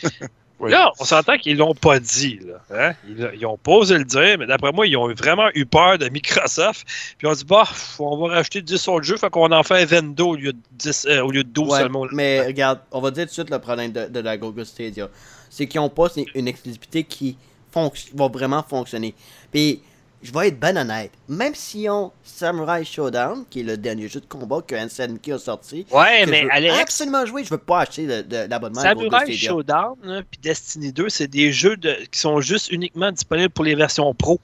Oui. 0.62 0.72
Là, 0.72 0.92
on 1.00 1.04
s'entend 1.06 1.38
qu'ils 1.38 1.58
l'ont 1.58 1.74
pas 1.74 2.00
dit. 2.00 2.40
Là, 2.46 2.62
hein? 2.90 2.94
Ils, 3.08 3.32
ils 3.40 3.46
ont 3.46 3.58
pas 3.58 3.72
osé 3.72 3.98
le 3.98 4.04
dire, 4.06 4.38
mais 4.38 4.46
d'après 4.46 4.72
moi, 4.72 4.86
ils 4.86 4.96
ont 4.96 5.12
vraiment 5.14 5.50
eu 5.56 5.66
peur 5.66 5.98
de 5.98 6.08
Microsoft. 6.10 6.86
Puis 7.18 7.28
on 7.28 7.34
dit, 7.34 7.44
bah, 7.46 7.64
on 8.00 8.18
va 8.28 8.36
rajouter 8.36 8.62
10 8.62 8.88
autres 8.88 9.04
jeux, 9.04 9.18
fait 9.18 9.30
qu'on 9.30 9.52
en 9.52 9.64
fait 9.64 9.84
22 9.86 10.24
au 10.24 10.36
lieu 10.36 10.54
de, 10.54 10.60
10, 10.74 11.08
euh, 11.10 11.22
au 11.24 11.32
lieu 11.32 11.44
de 11.44 11.50
12 11.50 11.70
Ouais, 11.72 11.80
seulement. 11.80 12.06
mais 12.14 12.46
regarde, 12.46 12.80
on 12.92 13.02
va 13.02 13.10
dire 13.12 13.24
tout 13.24 13.30
de 13.30 13.34
suite 13.34 13.50
le 13.50 13.60
problème 13.60 13.92
de, 13.92 14.06
de 14.06 14.20
la 14.20 14.38
Google 14.38 14.66
Stadia. 14.66 15.10
C'est 15.50 15.68
qu'ils 15.68 15.82
n'ont 15.82 15.90
pas 15.90 16.08
une 16.36 16.48
exclusivité 16.48 17.04
qui 17.04 17.38
fonc- 17.76 18.10
va 18.16 18.28
vraiment 18.28 18.64
fonctionner. 18.64 19.14
Puis, 19.52 19.82
je 20.24 20.32
vais 20.32 20.50
être 20.50 20.60
ben 20.60 20.78
honnête. 20.78 21.12
Même 21.28 21.56
s'ils 21.56 21.90
ont 21.90 22.12
Samurai 22.24 22.86
Showdown, 22.86 23.46
qui 23.50 23.62
est 23.62 23.64
le 23.64 23.78
dernier 23.78 24.08
jeu 24.08 24.20
de 24.20 24.26
combat 24.26 24.62
que 24.66 24.76
SNK 24.76 25.30
a 25.30 25.38
sorti, 25.40 25.86
Ouais, 25.92 26.24
que 26.26 26.30
mais 26.30 26.40
je 26.42 26.44
veux 26.46 26.52
Alex, 26.52 26.80
absolument 26.82 27.26
jouer, 27.26 27.44
je 27.44 27.50
veux 27.50 27.58
pas 27.58 27.82
acheter 27.82 28.06
l'abonnement 28.50 28.82
Samurai. 28.82 29.32
Showdown 29.34 29.96
là, 30.04 30.22
puis 30.30 30.40
Destiny 30.42 30.92
2, 30.94 31.10
c'est 31.10 31.28
des 31.28 31.52
jeux 31.52 31.76
de- 31.78 31.98
qui 32.12 32.20
sont 32.20 32.40
juste 32.42 32.72
uniquement 32.72 33.12
disponibles 33.12 33.50
pour 33.50 33.66
les 33.66 33.76
versions 33.76 34.14
pro. 34.14 34.40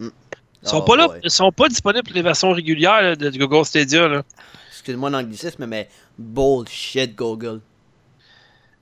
Ils 0.00 0.68
sont, 0.68 0.78
Oh 0.78 0.82
pas 0.82 0.96
là, 0.96 1.08
boy. 1.08 1.20
ils 1.24 1.30
sont 1.30 1.50
pas 1.50 1.68
disponibles 1.68 2.04
pour 2.04 2.14
les 2.14 2.22
versions 2.22 2.52
régulières 2.52 3.02
là, 3.02 3.16
de 3.16 3.30
Google 3.30 3.64
Stadia. 3.64 4.06
Là. 4.06 4.22
Excuse-moi 4.70 5.10
l'anglicisme, 5.10 5.66
mais 5.66 5.88
bullshit 6.18 7.14
Google. 7.16 7.60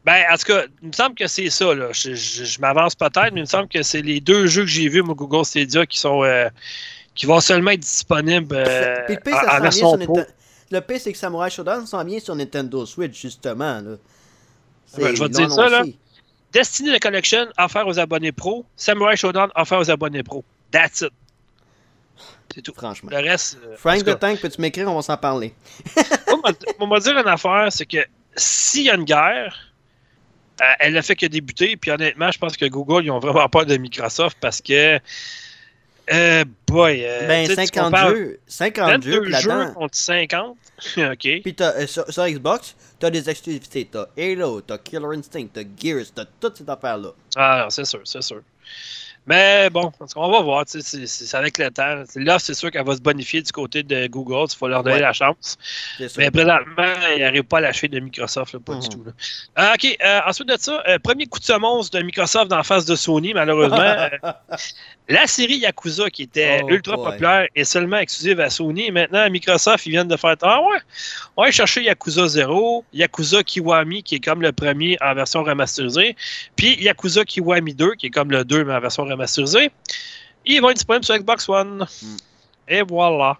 Ben, 0.04 0.24
en 0.32 0.36
tout 0.36 0.44
cas, 0.44 0.62
il 0.82 0.88
me 0.88 0.92
semble 0.92 1.14
que 1.14 1.26
c'est 1.26 1.50
ça. 1.50 1.74
Là. 1.74 1.88
Je, 1.92 2.14
je- 2.14 2.44
je 2.44 2.60
m'avance 2.60 2.94
peut-être, 2.94 3.32
mais 3.32 3.40
il 3.40 3.42
me 3.42 3.44
semble 3.46 3.68
que 3.68 3.82
c'est 3.82 4.00
les 4.02 4.20
deux 4.20 4.46
jeux 4.46 4.62
que 4.62 4.68
j'ai 4.68 4.88
vus, 4.88 5.02
moi, 5.02 5.14
Google 5.14 5.44
Stadia, 5.44 5.84
qui 5.86 5.98
sont 5.98 6.24
euh, 6.24 6.48
qui 7.14 7.26
vont 7.26 7.40
seulement 7.40 7.72
être 7.72 7.80
disponibles 7.80 8.54
euh, 8.56 8.96
Puis 9.06 9.16
le 9.16 9.20
pire, 9.20 9.34
ça 9.34 9.58
en 9.60 9.70
sur 9.70 9.88
Le 10.70 10.80
pire, 10.80 11.00
c'est 11.00 11.12
que 11.12 11.18
Samurai 11.18 11.50
Showdown 11.50 11.86
s'en 11.86 12.02
vient 12.04 12.18
sur 12.20 12.34
Nintendo 12.34 12.86
Switch, 12.86 13.20
justement. 13.20 13.80
Là. 13.80 13.96
C'est- 14.86 15.02
Ouais, 15.02 15.14
je 15.14 15.22
vais 15.22 15.28
te 15.28 15.34
dire 15.34 15.50
ça, 15.50 15.68
là. 15.68 15.82
Destiny 16.52 16.96
The 16.98 17.00
Collection, 17.02 17.46
offert 17.58 17.86
aux 17.86 17.98
abonnés 17.98 18.32
pro. 18.32 18.64
Samurai 18.76 19.16
Showdown, 19.16 19.50
offert 19.54 19.78
aux 19.80 19.90
abonnés 19.90 20.22
pro. 20.22 20.42
That's 20.70 21.02
it. 21.02 21.10
C'est 22.54 22.62
tout. 22.62 22.72
Franchement. 22.76 23.10
Le 23.12 23.18
reste. 23.18 23.58
euh, 23.64 23.76
Frank 23.76 24.02
de 24.02 24.12
Tank, 24.14 24.40
peux-tu 24.40 24.60
m'écrire, 24.60 24.90
on 24.90 24.96
va 24.96 25.02
s'en 25.02 25.16
parler. 25.16 25.54
On 26.80 26.88
va 26.88 26.98
dire 27.00 27.16
une 27.18 27.28
affaire, 27.28 27.68
c'est 27.70 27.86
que 27.86 27.98
s'il 28.34 28.82
y 28.84 28.90
a 28.90 28.94
une 28.94 29.04
guerre, 29.04 29.56
euh, 30.60 30.64
elle 30.78 30.96
a 30.96 31.02
fait 31.02 31.16
que 31.16 31.26
débuter. 31.26 31.76
Puis 31.76 31.90
honnêtement, 31.90 32.30
je 32.30 32.38
pense 32.38 32.56
que 32.56 32.66
Google, 32.66 33.04
ils 33.04 33.10
ont 33.10 33.18
vraiment 33.18 33.48
peur 33.48 33.66
de 33.66 33.76
Microsoft 33.76 34.36
parce 34.40 34.60
que. 34.60 34.98
Euh, 36.12 36.44
boy. 36.66 37.04
euh, 37.04 37.26
ben, 37.28 37.46
tu 37.46 37.54
sais, 37.54 37.66
tu 37.66 37.66
50 37.68 37.84
compares 37.84 38.10
jeux, 38.10 38.40
50 38.48 39.02
jeux 39.02 39.20
22 39.20 39.24
jeux 39.24 39.30
là-dedans. 39.30 39.74
contre 39.74 39.96
50. 39.96 40.56
OK. 40.98 41.18
Puis 41.18 41.54
t'as, 41.54 41.72
euh, 41.76 41.86
sur, 41.86 42.10
sur 42.12 42.26
Xbox, 42.26 42.74
t'as 42.98 43.10
des 43.10 43.30
exclusivités. 43.30 43.88
T'as 43.90 44.06
Halo, 44.18 44.60
t'as 44.60 44.78
Killer 44.78 45.16
Instinct, 45.16 45.46
t'as 45.52 45.62
Gears, 45.80 46.06
t'as 46.14 46.24
toutes 46.40 46.56
ces 46.58 46.68
affaires-là. 46.68 47.10
Ah, 47.36 47.60
non, 47.62 47.70
c'est 47.70 47.84
sûr, 47.84 48.00
c'est 48.04 48.22
sûr. 48.22 48.42
Mais 49.26 49.70
bon, 49.70 49.92
on 50.16 50.30
va 50.30 50.40
voir. 50.40 50.64
C'est 50.66 51.34
avec 51.36 51.58
le 51.58 51.70
temps. 51.70 52.02
Là, 52.16 52.38
c'est 52.38 52.54
sûr 52.54 52.70
qu'elle 52.70 52.84
va 52.86 52.96
se 52.96 53.00
bonifier 53.00 53.42
du 53.42 53.52
côté 53.52 53.82
de 53.82 54.06
Google. 54.08 54.46
Il 54.52 54.56
faut 54.56 54.66
leur 54.66 54.82
donner 54.82 54.96
Ouais. 54.96 55.02
la 55.02 55.12
chance. 55.12 55.56
Mais 56.16 56.30
présentement, 56.30 56.94
ils 57.14 57.20
n'arrivent 57.20 57.44
pas 57.44 57.58
à 57.58 57.60
lâcher 57.60 57.86
de 57.86 58.00
Microsoft, 58.00 58.54
là, 58.54 58.60
pas 58.64 58.74
du 58.74 58.88
Mhm. 58.88 58.92
tout. 58.92 59.04
là. 59.04 59.12
Ah, 59.54 59.72
OK, 59.74 59.96
euh, 60.04 60.20
ensuite 60.26 60.48
de 60.48 60.56
ça, 60.58 60.82
euh, 60.88 60.98
premier 60.98 61.26
coup 61.26 61.38
de 61.38 61.44
semonce 61.44 61.90
de 61.90 62.00
Microsoft 62.00 62.52
en 62.52 62.62
face 62.64 62.86
de 62.86 62.96
Sony, 62.96 63.32
malheureusement. 63.34 63.76
euh, 63.80 64.32
la 65.08 65.26
série 65.26 65.58
Yakuza, 65.58 66.08
qui 66.10 66.22
était 66.24 66.62
Oh 66.64 66.68
ultra 66.70 66.96
boy. 66.96 67.04
populaire, 67.10 67.46
est 67.54 67.64
seulement 67.64 67.98
exclusive 67.98 68.40
à 68.40 68.50
Sony. 68.50 68.86
Et 68.86 68.90
maintenant, 68.90 69.28
Microsoft, 69.30 69.86
ils 69.86 69.90
viennent 69.90 70.08
de 70.08 70.16
faire 70.16 70.34
Ah 70.42 70.60
ouais, 70.62 70.78
on 71.36 71.44
va 71.44 71.50
chercher 71.50 71.82
Yakuza 71.84 72.26
0, 72.26 72.84
Yakuza 72.92 73.44
Kiwami, 73.44 74.02
qui 74.02 74.16
est 74.16 74.20
comme 74.20 74.40
le 74.42 74.50
premier 74.52 74.96
en 75.00 75.14
version 75.14 75.44
remasterisée, 75.44 76.16
puis 76.56 76.82
Yakuza 76.82 77.24
Kiwami 77.24 77.74
2, 77.74 77.94
qui 77.94 78.06
est 78.06 78.10
comme 78.10 78.30
le 78.30 78.44
2, 78.44 78.64
mais 78.64 78.74
en 78.74 78.80
version 78.80 79.02
remasterisée. 79.04 79.19
Ils 80.46 80.60
vont 80.60 80.70
être 80.70 80.76
disponibles 80.76 81.04
sur 81.04 81.16
Xbox 81.16 81.48
One. 81.48 81.86
Mm. 82.02 82.16
Et 82.68 82.82
voilà. 82.82 83.36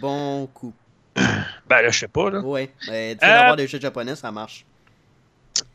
Bon 0.00 0.46
coup. 0.48 0.72
Ben 1.66 1.80
là, 1.82 1.88
je 1.90 1.98
sais 2.00 2.08
pas, 2.08 2.30
là. 2.30 2.40
Ouais. 2.40 2.70
Mais 2.88 3.14
tu 3.14 3.20
sais, 3.24 3.30
Euh, 3.32 3.36
d'avoir 3.36 3.56
des 3.56 3.66
jeux 3.66 3.80
japonais, 3.80 4.14
ça 4.16 4.30
marche. 4.30 4.64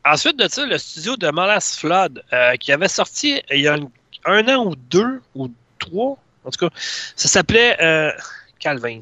Ensuite 0.05 0.37
de 0.37 0.47
ça, 0.47 0.65
le 0.65 0.77
studio 0.77 1.15
de 1.17 1.29
Molas 1.31 1.75
Flood, 1.79 2.21
euh, 2.31 2.55
qui 2.57 2.71
avait 2.71 2.87
sorti 2.87 3.41
il 3.49 3.61
y 3.61 3.67
a 3.67 3.75
une- 3.77 3.89
un 4.25 4.47
an 4.55 4.65
ou 4.67 4.75
deux, 4.75 5.21
ou 5.35 5.49
trois, 5.79 6.17
en 6.45 6.51
tout 6.51 6.67
cas, 6.69 6.75
ça 7.15 7.27
s'appelait 7.27 7.75
euh, 7.81 8.11
Calvins. 8.59 8.99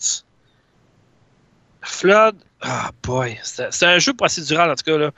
Flood, 1.82 2.36
ah 2.62 2.92
boy, 3.04 3.38
c'était 3.44 3.72
c'était 3.72 3.86
un 3.86 4.00
jeu 4.00 4.14
procédural 4.14 4.72
en 4.72 4.76
tout 4.76 4.84
cas. 4.84 4.98
là. 4.98 5.12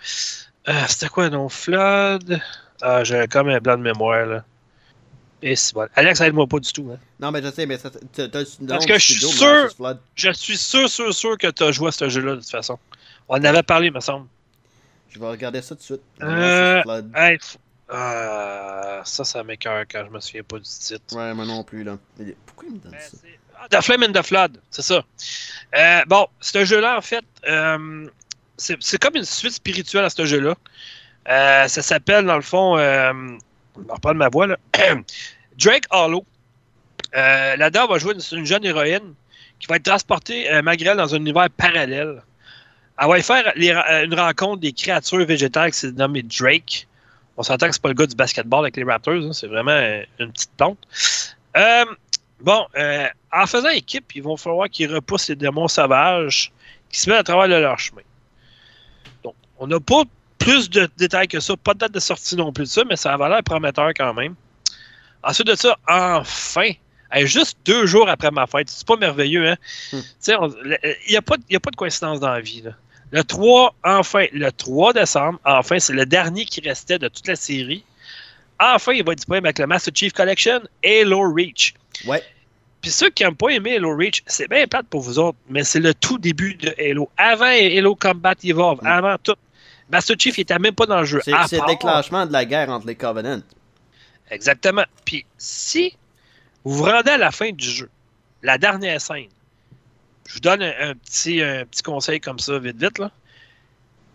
Euh, 0.68 0.74
c'était 0.88 1.08
quoi 1.10 1.30
non? 1.30 1.50
Flood? 1.50 2.40
Ah, 2.82 3.04
j'ai 3.04 3.28
comme 3.28 3.50
un 3.50 3.60
blanc 3.60 3.78
de 3.78 3.84
mémoire 3.84 4.26
là. 4.26 4.44
Et 5.42 5.56
bon. 5.74 5.88
Alex, 5.96 6.22
aide-moi 6.22 6.48
pas 6.48 6.60
du 6.60 6.72
tout. 6.74 6.92
Hein. 6.94 7.00
Non, 7.20 7.32
mais 7.32 7.42
je 7.42 7.52
sais, 7.52 7.66
mais 7.66 7.78
ça, 7.78 7.90
t'as, 7.90 8.28
t'as 8.28 8.44
Parce 8.68 8.86
que 8.86 8.94
je 8.96 9.14
suis 9.14 9.16
sûr-. 9.16 9.70
Je 10.16 10.32
suis 10.32 10.58
sûr, 10.58 10.90
sûr, 10.90 11.14
sûr 11.14 11.38
que 11.38 11.48
tu 11.48 11.64
as 11.64 11.72
joué 11.72 11.88
à 11.88 11.92
ce 11.92 12.10
jeu-là 12.10 12.36
de 12.36 12.42
toute 12.42 12.50
façon. 12.50 12.78
On 13.30 13.38
en 13.38 13.44
avait 13.44 13.64
parlé, 13.64 13.90
me 13.92 14.00
semble. 14.00 14.28
Je 15.10 15.20
vais 15.20 15.28
regarder 15.28 15.62
ça 15.62 15.76
tout 15.76 15.80
de 15.80 15.84
suite. 15.84 16.02
Euh. 16.22 16.84
Hey, 17.16 17.40
ah, 17.90 19.02
ça, 19.04 19.24
ça 19.24 19.44
m'écoeure 19.44 19.86
quand 19.90 20.06
je 20.06 20.12
me 20.12 20.20
souviens 20.20 20.44
pas 20.44 20.58
du 20.58 20.64
titre. 20.70 21.16
Ouais, 21.16 21.34
moi 21.34 21.46
non 21.46 21.64
plus, 21.64 21.84
là. 21.84 21.98
Pourquoi 22.46 22.68
il 22.68 22.76
me 22.76 22.80
donne 22.80 22.92
Ben, 22.92 23.00
ça? 23.00 23.18
ah, 23.60 23.68
The 23.70 23.82
Flame 23.84 24.04
and 24.04 24.12
the 24.12 24.22
Flood, 24.22 24.60
c'est 24.70 24.84
ça. 24.84 25.04
Euh, 25.76 26.02
bon, 26.08 26.28
ce 26.40 26.66
jeu-là, 26.66 26.98
en 26.98 27.02
fait, 27.02 27.26
euh, 27.48 28.08
c'est 28.58 28.78
c'est 28.80 29.02
comme 29.02 29.16
une 29.16 29.26
suite 29.26 29.54
spirituelle 29.54 30.06
à 30.06 30.10
ce 30.12 30.26
jeu-là. 30.26 30.56
Euh, 31.30 31.68
ça 31.68 31.82
s'appelle, 31.82 32.26
dans 32.26 32.36
le 32.36 32.42
fond, 32.44 32.78
me 33.80 33.92
reprends 33.92 34.14
de 34.14 34.18
ma 34.18 34.30
voix, 34.30 34.48
là. 34.48 34.58
Drake 35.58 35.86
Hollow. 35.92 36.26
Euh, 37.16 37.56
on 37.60 37.88
va 37.88 37.98
jouer 37.98 38.14
une, 38.14 38.40
une 38.40 38.46
jeune 38.46 38.64
héroïne 38.66 39.14
qui 39.60 39.68
va 39.68 39.78
être 39.78 39.84
transportée 39.84 40.52
euh, 40.52 40.62
malgré 40.62 40.90
elle 40.90 40.98
dans 40.98 41.14
un 41.14 41.18
univers 41.18 41.50
parallèle. 41.50 42.22
Elle 43.02 43.08
va 43.08 43.18
y 43.18 43.24
faire 43.24 43.54
euh, 43.58 44.06
une 44.06 44.14
rencontre 44.14 44.62
des 44.62 44.74
créatures 44.74 45.26
végétales 45.26 45.72
qui 45.72 45.80
s'est 45.80 45.92
nommée 45.92 46.24
Drake. 46.24 46.88
On 47.40 47.44
s'entend 47.44 47.68
que 47.68 47.74
c'est 47.74 47.82
pas 47.82 47.88
le 47.88 47.96
gars 47.96 48.06
du 48.06 48.16
basketball 48.16 48.66
avec 48.66 48.76
les 48.76 48.84
Raptors, 48.84 49.14
hein, 49.14 49.32
c'est 49.32 49.48
vraiment 49.48 49.72
euh, 49.72 50.04
une 50.20 50.30
petite 50.32 50.52
tonte. 50.58 50.78
Euh, 51.56 51.86
bon, 52.42 52.66
euh, 52.76 53.08
en 53.32 53.46
faisant 53.46 53.70
équipe, 53.70 54.14
ils 54.14 54.22
vont 54.22 54.36
falloir 54.36 54.70
qu'ils 54.70 54.94
repoussent 54.94 55.30
les 55.30 55.38
démons 55.38 55.70
sauvages 55.70 56.52
qui 56.90 57.00
se 57.00 57.10
mettent 57.10 57.20
à 57.20 57.24
travers 57.24 57.48
de 57.48 57.62
leur 57.62 57.80
chemin. 57.80 58.02
Donc, 59.24 59.36
on 59.58 59.68
n'a 59.68 59.80
pas 59.80 60.04
plus 60.40 60.70
de 60.70 60.90
détails 60.98 61.28
que 61.28 61.40
ça, 61.40 61.56
pas 61.58 61.74
de 61.74 61.80
date 61.80 61.92
de 61.92 62.00
sortie 62.00 62.36
non 62.36 62.52
plus 62.52 62.64
de 62.64 62.70
ça, 62.70 62.84
mais 62.90 62.96
ça 62.96 63.16
va 63.18 63.30
l'air 63.30 63.44
prometteur 63.44 63.90
quand 63.96 64.14
même. 64.14 64.36
Ensuite 65.24 65.48
de 65.48 65.56
ça, 65.56 65.78
enfin, 65.88 66.70
hey, 67.12 67.28
juste 67.28 67.58
deux 67.66 67.86
jours 67.86 68.10
après 68.10 68.32
ma 68.32 68.48
fête, 68.48 68.70
c'est 68.70 68.88
pas 68.88 68.96
merveilleux, 68.96 69.50
hein? 69.50 69.58
Hmm. 69.94 70.00
Il 70.28 70.38
n'y 71.10 71.16
a, 71.16 71.20
a 71.20 71.22
pas 71.22 71.38
de 71.72 71.76
coïncidence 71.76 72.20
dans 72.20 72.30
la 72.32 72.40
vie, 72.42 72.62
là. 72.62 72.72
Le 73.12 73.24
3, 73.24 73.76
enfin, 73.84 74.26
le 74.34 74.52
3 74.52 74.94
décembre, 74.94 75.40
enfin, 75.44 75.80
c'est 75.80 75.94
le 75.94 76.06
dernier 76.06 76.46
qui 76.46 76.62
restait 76.62 77.00
de 77.00 77.08
toute 77.08 77.28
la 77.28 77.36
série. 77.36 77.84
Enfin, 78.60 78.94
il 78.94 79.04
va 79.04 79.14
être 79.14 79.18
disponible 79.18 79.48
avec 79.48 79.58
le 79.60 79.68
Master 79.68 79.92
Chief 79.96 80.14
Collection 80.14 80.62
Halo 80.86 81.34
Reach. 81.34 81.74
Ouais. 82.06 82.22
Puis 82.82 82.92
ceux 82.92 83.10
qui 83.10 83.24
n'ont 83.24 83.34
pas 83.34 83.50
aimé 83.50 83.76
Halo 83.78 83.96
Reach, 83.98 84.22
c'est 84.28 84.48
bien 84.50 84.68
plate 84.68 84.86
pour 84.88 85.02
vous 85.02 85.18
autres, 85.18 85.38
mais 85.50 85.64
c'est 85.64 85.80
le 85.80 85.94
tout 85.94 86.18
début 86.20 86.54
de 86.54 86.74
Halo. 86.80 87.10
Avant 87.18 87.46
Halo 87.46 87.96
Combat 87.96 88.36
Evolve, 88.44 88.80
Mm. 88.84 88.88
avant 88.88 89.16
tout. 89.24 89.36
Master 89.90 90.16
Chief, 90.20 90.38
il 90.38 90.42
était 90.42 90.60
même 90.60 90.76
pas 90.76 90.86
dans 90.86 91.00
le 91.00 91.06
jeu. 91.06 91.20
C'est, 91.24 91.32
le 91.32 91.68
déclenchement 91.68 92.26
de 92.26 92.32
la 92.32 92.46
guerre 92.46 92.70
entre 92.70 92.88
les 92.88 92.96
Covenants. 92.96 93.42
Exactement. 94.30 94.86
Puis 95.06 95.26
si 95.38 95.98
vous 96.64 96.76
vous 96.76 96.84
rendez 96.84 97.12
à 97.12 97.18
la 97.18 97.32
fin 97.32 97.52
du 97.52 97.68
jeu, 97.68 97.90
la 98.44 98.58
dernière 98.58 99.02
scène, 99.02 99.30
je 100.28 100.36
vous 100.36 100.40
donne 100.40 100.62
un, 100.62 100.74
un 100.90 100.94
petit, 100.94 101.42
un 101.42 101.66
petit 101.66 101.82
conseil 101.82 102.20
comme 102.20 102.38
ça, 102.40 102.60
vite, 102.60 102.78
vite. 102.78 103.00
Là. 103.00 103.12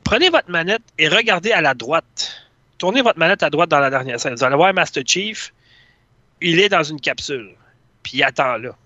Prenez 0.05 0.31
votre 0.31 0.51
manette 0.51 0.83
et 0.99 1.09
regardez 1.09 1.51
à 1.51 1.61
la 1.61 1.75
droite. 1.75 2.33
Tournez 2.79 3.03
votre 3.03 3.18
manette 3.18 3.43
à 3.43 3.51
droite 3.51 3.70
dans 3.70 3.81
la 3.81 3.91
dernière 3.91 4.20
scène. 4.20 4.35
Vous 4.35 4.45
allez 4.45 4.57
voir 4.57 4.72
Master 4.72 5.03
Chief. 5.05 5.53
Il 6.41 6.61
est 6.61 6.68
dans 6.68 6.83
une 6.83 7.01
capsule. 7.01 7.57
puis 8.03 8.22
attends 8.22 8.59
là. 8.59 8.77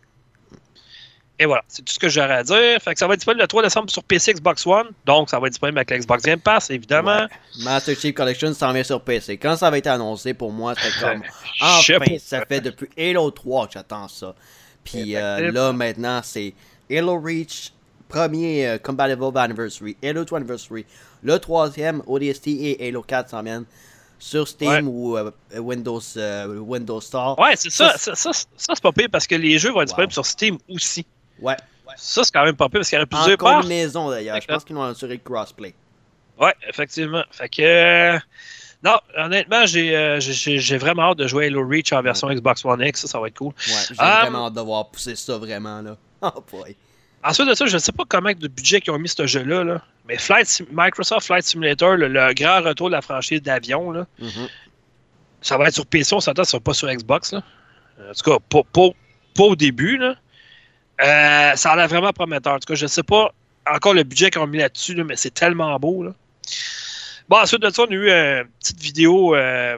Et 1.41 1.47
voilà, 1.47 1.63
c'est 1.69 1.85
tout 1.85 1.93
ce 1.93 1.99
que 2.01 2.09
j'aurais 2.09 2.35
à 2.35 2.43
dire. 2.43 2.81
Fait 2.83 2.93
que 2.95 2.99
ça 2.99 3.07
va 3.07 3.15
être 3.15 3.21
disponible 3.21 3.43
le 3.43 3.47
3 3.47 3.63
décembre 3.63 3.91
sur 3.91 4.03
PC 4.03 4.35
Xbox 4.35 4.67
One. 4.67 4.89
Donc, 5.07 5.31
ça 5.31 5.39
va 5.39 5.47
être 5.47 5.53
disponible 5.53 5.79
avec 5.79 5.91
l'Xbox 5.91 6.23
Game 6.25 6.41
Pass, 6.41 6.71
évidemment. 6.71 7.17
Ouais. 7.23 7.63
Master 7.65 7.95
Chief 7.97 8.13
Collection 8.15 8.53
s'en 8.55 8.73
vient 8.73 8.83
sur 8.83 9.01
PC. 9.01 9.37
Quand 9.39 9.57
ça 9.57 9.71
va 9.71 9.79
être 9.79 9.87
annoncé, 9.87 10.35
pour 10.35 10.51
moi, 10.53 10.75
c'était 10.75 10.99
comme. 11.01 11.23
Enfin, 11.61 12.17
ça 12.19 12.45
fait 12.45 12.61
depuis 12.61 12.89
Halo 12.99 13.31
3 13.31 13.69
que 13.69 13.73
j'attends 13.75 14.09
ça. 14.09 14.35
Puis 14.83 15.15
euh, 15.17 15.53
là, 15.53 15.73
maintenant, 15.73 16.21
c'est 16.25 16.55
Halo 16.91 17.21
Reach, 17.21 17.73
premier 18.09 18.67
euh, 18.67 18.79
Compatible 18.79 19.25
Anniversary, 19.37 19.97
Halo 20.03 20.25
2 20.25 20.35
Anniversary, 20.37 20.87
le 21.23 21.39
troisième 21.39 22.03
ODST 22.07 22.47
et 22.49 22.89
Halo 22.89 23.03
4 23.03 23.29
s'en 23.31 23.43
viennent 23.43 23.65
sur 24.19 24.49
Steam 24.49 24.69
Ouais. 24.71 24.83
ou 24.83 25.17
euh, 25.17 25.31
Windows, 25.59 26.01
euh, 26.17 26.59
Windows 26.59 27.01
Store. 27.01 27.39
Ouais, 27.39 27.55
c'est 27.55 27.71
ça. 27.71 27.93
Ça, 27.99 28.15
Ça, 28.17 28.33
ça, 28.33 28.33
ça, 28.57 28.73
c'est 28.75 28.83
pas 28.83 28.91
pire 28.93 29.09
parce 29.13 29.27
que 29.29 29.35
les 29.37 29.59
jeux 29.59 29.71
vont 29.71 29.83
être 29.83 29.91
Wow. 29.91 30.07
disponibles 30.07 30.13
sur 30.13 30.27
Steam 30.27 30.59
aussi. 30.69 31.07
Ouais. 31.41 31.57
Ça, 31.97 32.23
c'est 32.25 32.33
quand 32.33 32.45
même 32.45 32.57
pas 32.57 32.69
pire 32.69 32.81
parce 32.81 32.89
qu'il 32.91 32.99
y 32.99 33.03
aurait 33.03 33.09
En 33.13 33.17
plusieurs 33.17 33.39
parts. 33.39 33.63
combinaison 33.63 34.11
d'ailleurs. 34.11 34.41
Je 34.41 34.47
pense 34.47 34.65
qu'ils 34.65 34.77
vont 34.77 34.83
assurer 34.85 35.15
le 35.15 35.21
crossplay. 35.21 35.75
Ouais, 36.39 36.55
effectivement. 36.69 37.25
Fait 37.31 37.49
que. 37.49 37.63
euh, 37.63 38.19
non, 38.85 38.97
honnêtement, 39.17 39.67
j'ai 39.67 39.97
euh, 39.97 40.21
j'ai- 40.21 40.79
vraiment 40.79 41.11
hâte 41.11 41.19
de 41.19 41.27
jouer 41.27 41.47
Halo 41.47 41.67
Reach 41.67 41.93
en 41.93 42.01
version 42.03 42.29
Xbox 42.29 42.65
One 42.65 42.81
X. 42.83 43.01
Ça, 43.01 43.09
ça 43.09 43.19
va 43.21 43.27
être 43.29 43.37
cool. 43.39 43.49
Ouais, 43.49 43.75
j'ai 43.89 43.95
Ah, 43.99 44.21
vraiment 44.23 44.47
hâte 44.47 44.55
de 44.55 44.61
voir 44.61 44.89
pousser 44.91 45.17
ça 45.17 45.37
vraiment 45.39 45.81
là. 45.83 45.97
Oh 46.23 46.45
boy. 46.51 46.77
Ensuite 47.25 47.49
de 47.49 47.55
ça, 47.55 47.67
je 47.67 47.75
ne 47.75 47.79
sais 47.79 47.91
pas 47.91 48.05
comment 48.09 48.31
de 48.33 48.47
budget 48.49 48.81
qu'ils 48.81 48.93
ont 48.93 48.99
mis 48.99 49.09
ce 49.09 49.27
jeu-là. 49.27 49.65
là, 49.65 49.83
mais 50.07 50.17
Flight 50.19 50.63
Microsoft 50.71 51.27
Flight 51.27 51.43
Simulator, 51.45 51.97
le, 51.97 52.07
le 52.07 52.33
grand 52.35 52.63
retour 52.63 52.89
de 52.89 52.95
la 52.95 53.03
franchise 53.03 53.43
d'avion, 53.43 53.91
là, 53.91 54.07
Mhm. 54.21 54.47
ça 55.41 55.57
va 55.59 55.67
être 55.67 55.75
sur 55.75 55.87
PC, 55.87 56.15
on 56.15 56.21
s'entend, 56.21 56.45
ça 56.45 56.53
sera 56.53 56.61
pas 56.61 56.75
sur 56.75 56.89
Xbox. 56.89 57.33
Là. 57.33 57.43
En 57.99 58.13
tout 58.13 58.31
cas, 58.31 58.39
pas, 58.49 58.63
pas- 58.73 58.95
pas 59.35 59.43
au 59.45 59.57
début. 59.57 59.97
Là. 59.97 60.15
Euh, 61.01 61.55
ça 61.55 61.73
a 61.73 61.77
l'air 61.77 61.89
vraiment 61.89 62.13
prometteur. 62.13 62.55
En 62.55 62.59
tout 62.59 62.67
cas, 62.67 62.75
je 62.75 62.85
ne 62.85 62.89
sais 62.89 63.03
pas 63.03 63.33
encore 63.67 63.95
le 63.95 64.03
budget 64.03 64.31
qu'ils 64.31 64.41
ont 64.41 64.47
mis 64.47 64.59
là-dessus, 64.59 64.95
là, 64.95 65.05
mais 65.05 65.17
c'est 65.17 65.33
tellement 65.33 65.79
beau. 65.79 66.03
Là. 66.03 66.13
Bon, 67.29 67.37
ensuite 67.37 67.63
de 67.63 67.71
ça, 67.71 67.83
on 67.83 67.91
a 67.91 67.95
eu 67.95 68.11
une 68.11 68.49
petite 68.61 68.81
vidéo 68.81 69.35
euh, 69.35 69.77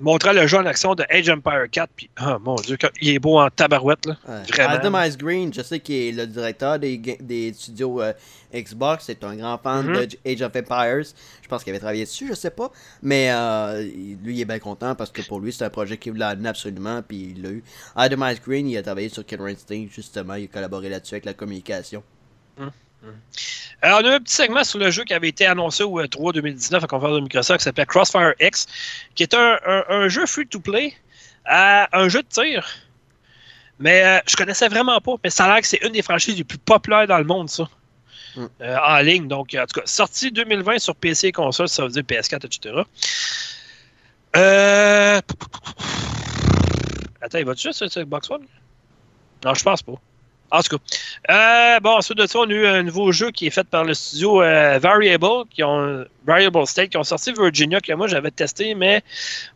montrant 0.00 0.32
le 0.32 0.46
jeu 0.46 0.58
en 0.58 0.66
action 0.66 0.94
de 0.94 1.04
Age 1.08 1.28
Empire 1.30 1.66
4. 1.70 1.90
Puis, 1.94 2.10
oh 2.20 2.36
mon 2.40 2.56
Dieu, 2.56 2.76
il 3.00 3.10
est 3.10 3.18
beau 3.18 3.38
en 3.38 3.48
tabarouette. 3.50 4.06
Là. 4.06 4.16
Ouais. 4.28 4.42
Vraiment. 4.52 4.70
Adam 4.70 5.02
Ice 5.04 5.16
Green, 5.16 5.52
je 5.54 5.62
sais 5.62 5.80
qu'il 5.80 5.94
est 5.96 6.12
le 6.12 6.26
directeur 6.26 6.78
des, 6.78 6.96
des 6.98 7.52
studios 7.52 8.02
euh, 8.02 8.12
Xbox, 8.52 9.04
c'est 9.06 9.22
un 9.24 9.34
grand 9.36 9.58
fan 9.58 9.86
Mhm. 9.86 10.06
de 10.06 10.08
Age 10.26 10.42
of 10.42 10.52
Empires. 10.56 11.04
Je 11.42 11.48
pense 11.48 11.62
qu'il 11.64 11.70
avait 11.70 11.80
travaillé 11.80 12.04
dessus, 12.04 12.26
je 12.28 12.34
sais 12.34 12.50
pas. 12.50 12.70
Mais 13.02 13.30
euh, 13.32 13.82
lui, 14.22 14.36
il 14.36 14.40
est 14.40 14.44
bien 14.44 14.58
content 14.60 14.94
parce 14.94 15.10
que 15.10 15.22
pour 15.22 15.40
lui, 15.40 15.52
c'est 15.52 15.64
un 15.64 15.70
projet 15.70 15.96
qu'il 15.96 16.12
voulait 16.12 16.24
amener 16.24 16.48
absolument, 16.48 17.02
puis 17.02 17.32
il 17.36 17.42
l'a 17.42 17.50
eu. 17.50 17.62
Adam 17.96 18.26
Ice 18.28 18.40
Green, 18.40 18.68
il 18.68 18.76
a 18.76 18.82
travaillé 18.82 19.08
sur 19.08 19.24
Killer 19.26 19.52
Instinct, 19.52 19.86
justement, 19.92 20.34
il 20.34 20.44
a 20.44 20.46
collaboré 20.48 20.88
là-dessus 20.88 21.14
avec 21.14 21.24
la 21.24 21.34
communication. 21.34 22.02
Alors, 23.82 24.00
on 24.02 24.04
a 24.06 24.12
eu 24.12 24.14
un 24.14 24.20
petit 24.20 24.34
segment 24.34 24.64
sur 24.64 24.78
le 24.78 24.90
jeu 24.90 25.04
qui 25.04 25.12
avait 25.12 25.28
été 25.28 25.44
annoncé 25.46 25.82
au 25.82 26.00
E 26.00 26.04
E3 26.06 26.32
2019 26.32 26.84
à 26.84 26.86
conférence 26.86 27.16
de 27.16 27.20
Microsoft 27.20 27.58
qui 27.58 27.64
s'appelle 27.64 27.86
Crossfire 27.86 28.32
X, 28.40 28.66
qui 29.14 29.22
est 29.24 29.34
un, 29.34 29.58
un- 29.66 29.84
un 29.88 30.08
jeu 30.08 30.24
free-to-play, 30.26 30.94
euh, 31.52 31.84
un 31.92 32.08
jeu 32.08 32.22
de 32.22 32.28
tir. 32.28 32.66
Mais 33.78 34.04
euh, 34.04 34.20
je 34.26 34.36
connaissais 34.36 34.68
vraiment 34.68 35.00
pas, 35.00 35.14
mais 35.22 35.30
ça 35.30 35.44
a 35.44 35.48
l'air 35.52 35.60
que 35.60 35.66
c'est 35.66 35.84
une 35.84 35.92
des 35.92 36.02
franchises 36.02 36.36
les 36.36 36.44
plus 36.44 36.58
populaires 36.58 37.06
dans 37.06 37.18
le 37.18 37.24
monde, 37.24 37.50
ça. 37.50 37.68
Mm. 38.36 38.44
Euh, 38.62 38.76
en 38.78 38.98
ligne. 39.00 39.28
Donc, 39.28 39.54
en 39.54 39.66
tout 39.66 39.80
cas, 39.80 39.86
sorti 39.86 40.32
2020 40.32 40.78
sur 40.78 40.96
PC 40.96 41.28
et 41.28 41.32
console, 41.32 41.68
ça 41.68 41.82
veut 41.82 41.90
dire 41.90 42.02
PS4, 42.02 42.46
etc. 42.46 42.74
Euh... 44.36 45.20
Attends, 47.20 47.38
il 47.38 47.44
va-tu 47.44 47.68
juste 47.68 47.86
sur 47.88 48.02
Xbox 48.02 48.30
One? 48.30 48.46
Non, 49.44 49.54
je 49.54 49.62
pense 49.62 49.82
pas. 49.82 49.92
En 50.56 50.62
tout 50.62 50.78
cas. 50.78 50.84
Euh, 51.76 51.80
bon, 51.80 51.90
ensuite 51.96 52.18
de 52.18 52.26
ça, 52.26 52.38
on 52.38 52.44
a 52.48 52.52
eu 52.52 52.66
un 52.66 52.82
nouveau 52.84 53.10
jeu 53.12 53.30
qui 53.30 53.46
est 53.46 53.50
fait 53.50 53.64
par 53.66 53.82
le 53.84 53.92
studio 53.94 54.40
euh, 54.42 54.78
Variable, 54.78 55.44
qui 55.50 55.62
ont 55.64 56.04
Variable 56.24 56.66
State, 56.66 56.90
qui 56.90 56.96
ont 56.96 57.02
sorti 57.04 57.32
Virginia, 57.32 57.80
que 57.80 57.92
moi 57.92 58.06
j'avais 58.06 58.30
testé, 58.30 58.74
mais 58.74 59.02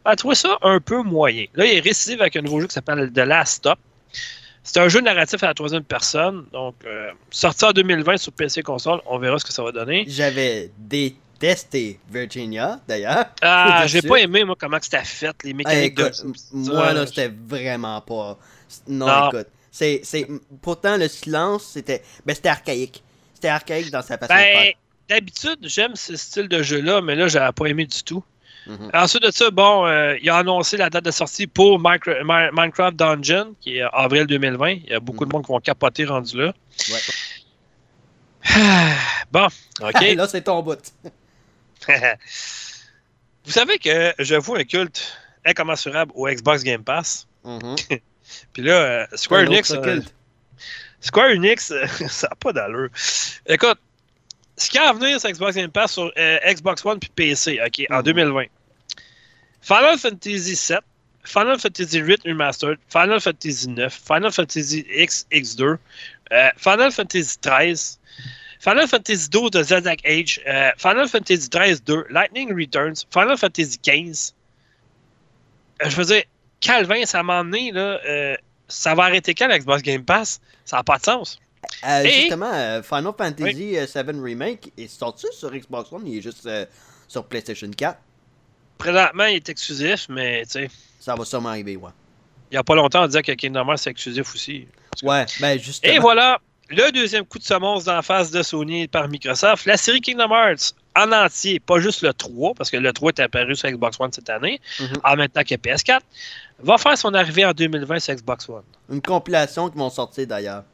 j'ai 0.09 0.17
trouvé 0.17 0.35
ça 0.35 0.59
un 0.63 0.81
peu 0.81 1.03
moyen. 1.03 1.45
Là, 1.55 1.67
il 1.67 1.77
est 1.77 1.81
récidive 1.81 2.21
avec 2.21 2.35
un 2.37 2.41
nouveau 2.43 2.61
jeu 2.61 2.67
qui 2.67 2.75
s'appelle 2.75 3.13
The 3.13 3.19
Last 3.19 3.55
Stop. 3.59 3.79
C'est 4.65 4.81
un 4.81 4.89
jeu 4.89 5.01
narratif 5.01 5.43
à 5.45 5.47
la 5.47 5.55
troisième 5.55 5.85
personne, 5.85 6.45
donc 6.53 6.75
euh, 6.85 7.11
sorti 7.31 7.65
en 7.65 7.71
2020 7.73 8.17
sur 8.19 8.33
PC 8.33 8.63
console. 8.63 9.01
On 9.07 9.19
verra 9.19 9.39
ce 9.39 9.45
que 9.45 9.53
ça 9.53 9.63
va 9.63 9.73
donner. 9.73 10.05
J'avais 10.09 10.71
détesté 10.79 12.01
Virginia, 12.11 12.81
d'ailleurs. 12.87 13.27
Ah, 13.43 13.85
j'ai 13.87 14.03
pas 14.03 14.17
aimé, 14.17 14.45
moi, 14.45 14.57
comment 14.59 14.79
c'était 14.83 15.05
fait, 15.05 15.35
les 15.45 15.55
mécaniques 15.55 15.95
de. 15.97 16.03
écoute, 16.07 16.23
m- 16.25 16.33
moi, 16.53 16.93
là, 16.93 17.07
c'était 17.07 17.33
vraiment 17.47 18.01
pas. 18.01 18.37
Non, 18.87 19.07
Non. 19.07 19.29
écoute. 19.31 19.47
C'est, 19.79 20.01
c'est... 20.03 20.27
Pourtant, 20.61 20.97
le 20.97 21.07
silence, 21.07 21.65
c'était. 21.75 22.03
Ben, 22.27 22.35
c'était 22.35 22.49
archaïque. 22.49 23.01
C'était 23.35 23.47
archaïque 23.49 23.93
dans 23.93 24.03
sa 24.03 24.19
façon 24.19 24.35
de 24.35 24.39
Ben, 24.39 24.53
faire. 24.65 24.73
d'habitude, 25.09 25.59
j'aime 25.63 25.95
ce 25.95 26.17
style 26.17 26.49
de 26.49 26.65
jeu-là, 26.65 27.01
mais 27.01 27.15
là, 27.15 27.29
j'avais 27.29 27.53
pas 27.53 27.67
aimé 27.67 27.87
du 27.87 28.03
tout. 28.03 28.25
Mhm. 28.67 28.91
Ensuite 28.93 29.23
de 29.23 29.31
ça, 29.31 29.53
bon, 29.53 29.87
euh, 29.87 30.17
il 30.21 30.29
a 30.31 30.39
annoncé 30.39 30.77
la 30.77 30.91
date 30.91 31.05
de 31.05 31.13
sortie 31.13 31.47
pour 31.47 31.79
Minecraft, 31.79 32.23
Mi- 32.25 32.51
Minecraft 32.61 32.97
Dungeon, 32.97 33.55
qui 33.61 33.79
est 33.79 33.83
avril 33.93 34.27
2020. 34.27 34.71
Il 34.71 34.87
y 34.91 34.95
a 34.95 35.01
beaucoup 35.01 35.25
de 35.25 35.33
monde 35.33 35.45
qui 35.47 35.53
vont 35.53 35.61
capoter 35.61 36.05
rendu 36.07 36.37
là. 36.37 36.53
Ouais. 36.91 36.99
bon, 39.31 39.47
OK. 39.81 40.01
là, 40.17 40.27
c'est 40.27 40.43
ton 40.43 40.61
bout. 40.63 40.79
Vous 43.45 43.53
savez 43.53 43.79
que 43.79 44.13
je 44.19 44.35
voue 44.35 44.57
un 44.57 44.65
culte 44.65 45.17
incommensurable 45.45 46.11
au 46.17 46.27
Xbox 46.29 46.65
Game 46.65 46.83
Pass. 46.83 47.29
Mhm. 47.45 47.77
Puis 48.53 48.63
là, 48.63 48.73
euh, 48.75 49.07
Square 49.15 49.41
Un 49.43 49.45
autre 49.45 49.53
Enix, 49.53 49.71
euh. 49.73 50.01
Square 51.01 51.31
Enix, 51.31 51.71
euh, 51.71 51.87
ça 52.09 52.29
n'a 52.29 52.37
pas 52.37 52.53
d'allure. 52.53 52.89
Écoute, 53.47 53.79
ce 54.57 54.69
qui 54.71 54.79
a 54.79 54.89
à 54.89 54.93
venir 54.93 55.21
sur 55.21 55.31
Xbox 55.31 55.55
Game 55.57 55.71
Pass 55.71 55.93
sur 55.93 56.13
euh, 56.17 56.39
Xbox 56.53 56.85
One 56.85 56.99
puis 56.99 57.11
PC, 57.15 57.61
OK, 57.65 57.87
en 57.91 57.99
Mhm. 57.99 58.03
2020. 58.03 58.45
Final 59.63 59.99
Fantasy 59.99 60.55
VII, 60.55 60.79
Final 61.25 61.59
Fantasy 61.59 62.01
VIII 62.01 62.17
Remastered, 62.25 62.79
Final 62.89 63.21
Fantasy 63.21 63.69
IX, 63.71 63.93
Final 63.95 64.33
Fantasy 64.33 64.87
X, 64.91 65.27
X2, 65.31 65.77
euh, 66.33 66.49
Final 66.57 66.91
Fantasy 66.91 67.37
XIII, 67.45 67.99
Final 68.61 68.89
Fantasy 68.89 69.29
XII 69.31 69.51
de 69.51 69.63
Zodiac 69.63 70.01
Age, 70.05 70.41
euh, 70.47 70.71
Final 70.79 71.09
Fantasy 71.09 71.49
XIII 71.49 71.81
2, 71.87 72.07
Lightning 72.11 72.53
Returns, 72.55 73.05
Final 73.13 73.37
Fantasy 73.37 73.79
XV. 73.85 74.33
Euh, 75.85 75.91
je 75.91 75.97
veux 75.97 76.05
dire, 76.07 76.25
Calvin, 76.61 77.05
ça 77.07 77.23
m'a 77.23 77.41
emmené, 77.41 77.71
là, 77.73 78.01
euh, 78.07 78.35
ça 78.69 78.95
va 78.95 79.05
arrêter 79.05 79.35
quand 79.35 79.47
l'Xbox 79.49 79.83
Game 79.83 80.05
Pass? 80.05 80.41
Ça 80.65 80.77
n'a 80.79 80.85
pas 80.85 80.99
de 80.99 81.05
sens. 81.05 81.39
Euh, 81.87 82.03
Et- 82.05 82.11
Justement, 82.23 82.51
euh, 82.53 82.83
Final 82.83 83.13
Fantasy 83.17 83.77
euh, 83.77 83.87
7 83.87 84.07
Remake 84.23 84.73
est 84.77 84.89
sorti 84.89 85.27
sur 85.33 85.51
Xbox 85.51 85.93
One, 85.93 86.07
il 86.07 86.19
est 86.19 86.23
juste 86.23 86.47
euh, 86.47 86.65
sur 87.07 87.25
PlayStation 87.25 87.71
4. 87.77 87.99
Présentement, 88.79 89.25
il 89.25 89.37
est 89.37 89.49
exclusif, 89.49 90.07
mais 90.09 90.45
tu 90.45 90.51
sais, 90.53 90.71
Ça 91.01 91.15
va 91.15 91.25
sûrement 91.25 91.49
arriver, 91.51 91.77
ouais. 91.77 91.91
il 92.51 92.55
n'y 92.55 92.59
a 92.59 92.65
pas 92.65 92.75
longtemps, 92.75 93.05
on 93.05 93.07
disait 93.07 93.23
que 93.23 93.33
Kingdom 93.33 93.67
Hearts 93.69 93.79
c'est 93.79 93.91
exclusif 93.91 94.35
aussi. 94.35 94.69
Ouais, 95.03 95.27
ben 95.41 95.59
justement. 95.59 95.93
Et 95.93 95.99
voilà, 95.99 96.41
le 96.69 96.91
deuxième 96.93 97.25
coup 97.25 97.39
de 97.39 97.45
semonce 97.45 97.85
d'en 97.85 98.03
face 98.03 98.31
de 98.31 98.43
Sony 98.43 98.87
par 98.89 99.09
Microsoft. 99.09 99.65
La 99.67 99.77
série 99.77 100.01
Kingdom 100.01 100.31
Hearts 100.33 100.75
en 100.97 101.13
entier, 101.13 101.61
pas 101.61 101.79
juste 101.81 102.03
le 102.03 102.13
3, 102.13 102.55
parce 102.55 102.71
que 102.71 102.77
le 102.77 102.93
3 102.93 103.11
est 103.13 103.21
apparu 103.21 103.55
sur 103.55 103.69
Xbox 103.71 103.99
One 104.01 104.13
cette 104.13 104.29
année, 104.31 104.61
Mhm. 104.81 104.89
en 105.05 105.17
même 105.17 105.29
temps 105.29 105.43
que 105.45 105.55
PS4, 105.55 106.01
va 106.61 106.77
faire 106.79 106.99
son 106.99 107.15
arrivée 107.15 107.45
en 107.45 107.53
2020 107.53 107.99
sur 108.01 108.15
Xbox 108.15 108.49
One. 108.49 108.63
Une 108.91 109.01
compilation 109.03 109.69
qui 109.71 109.79
vont 109.79 109.91
sortir 109.91 110.27
d'ailleurs. 110.27 110.65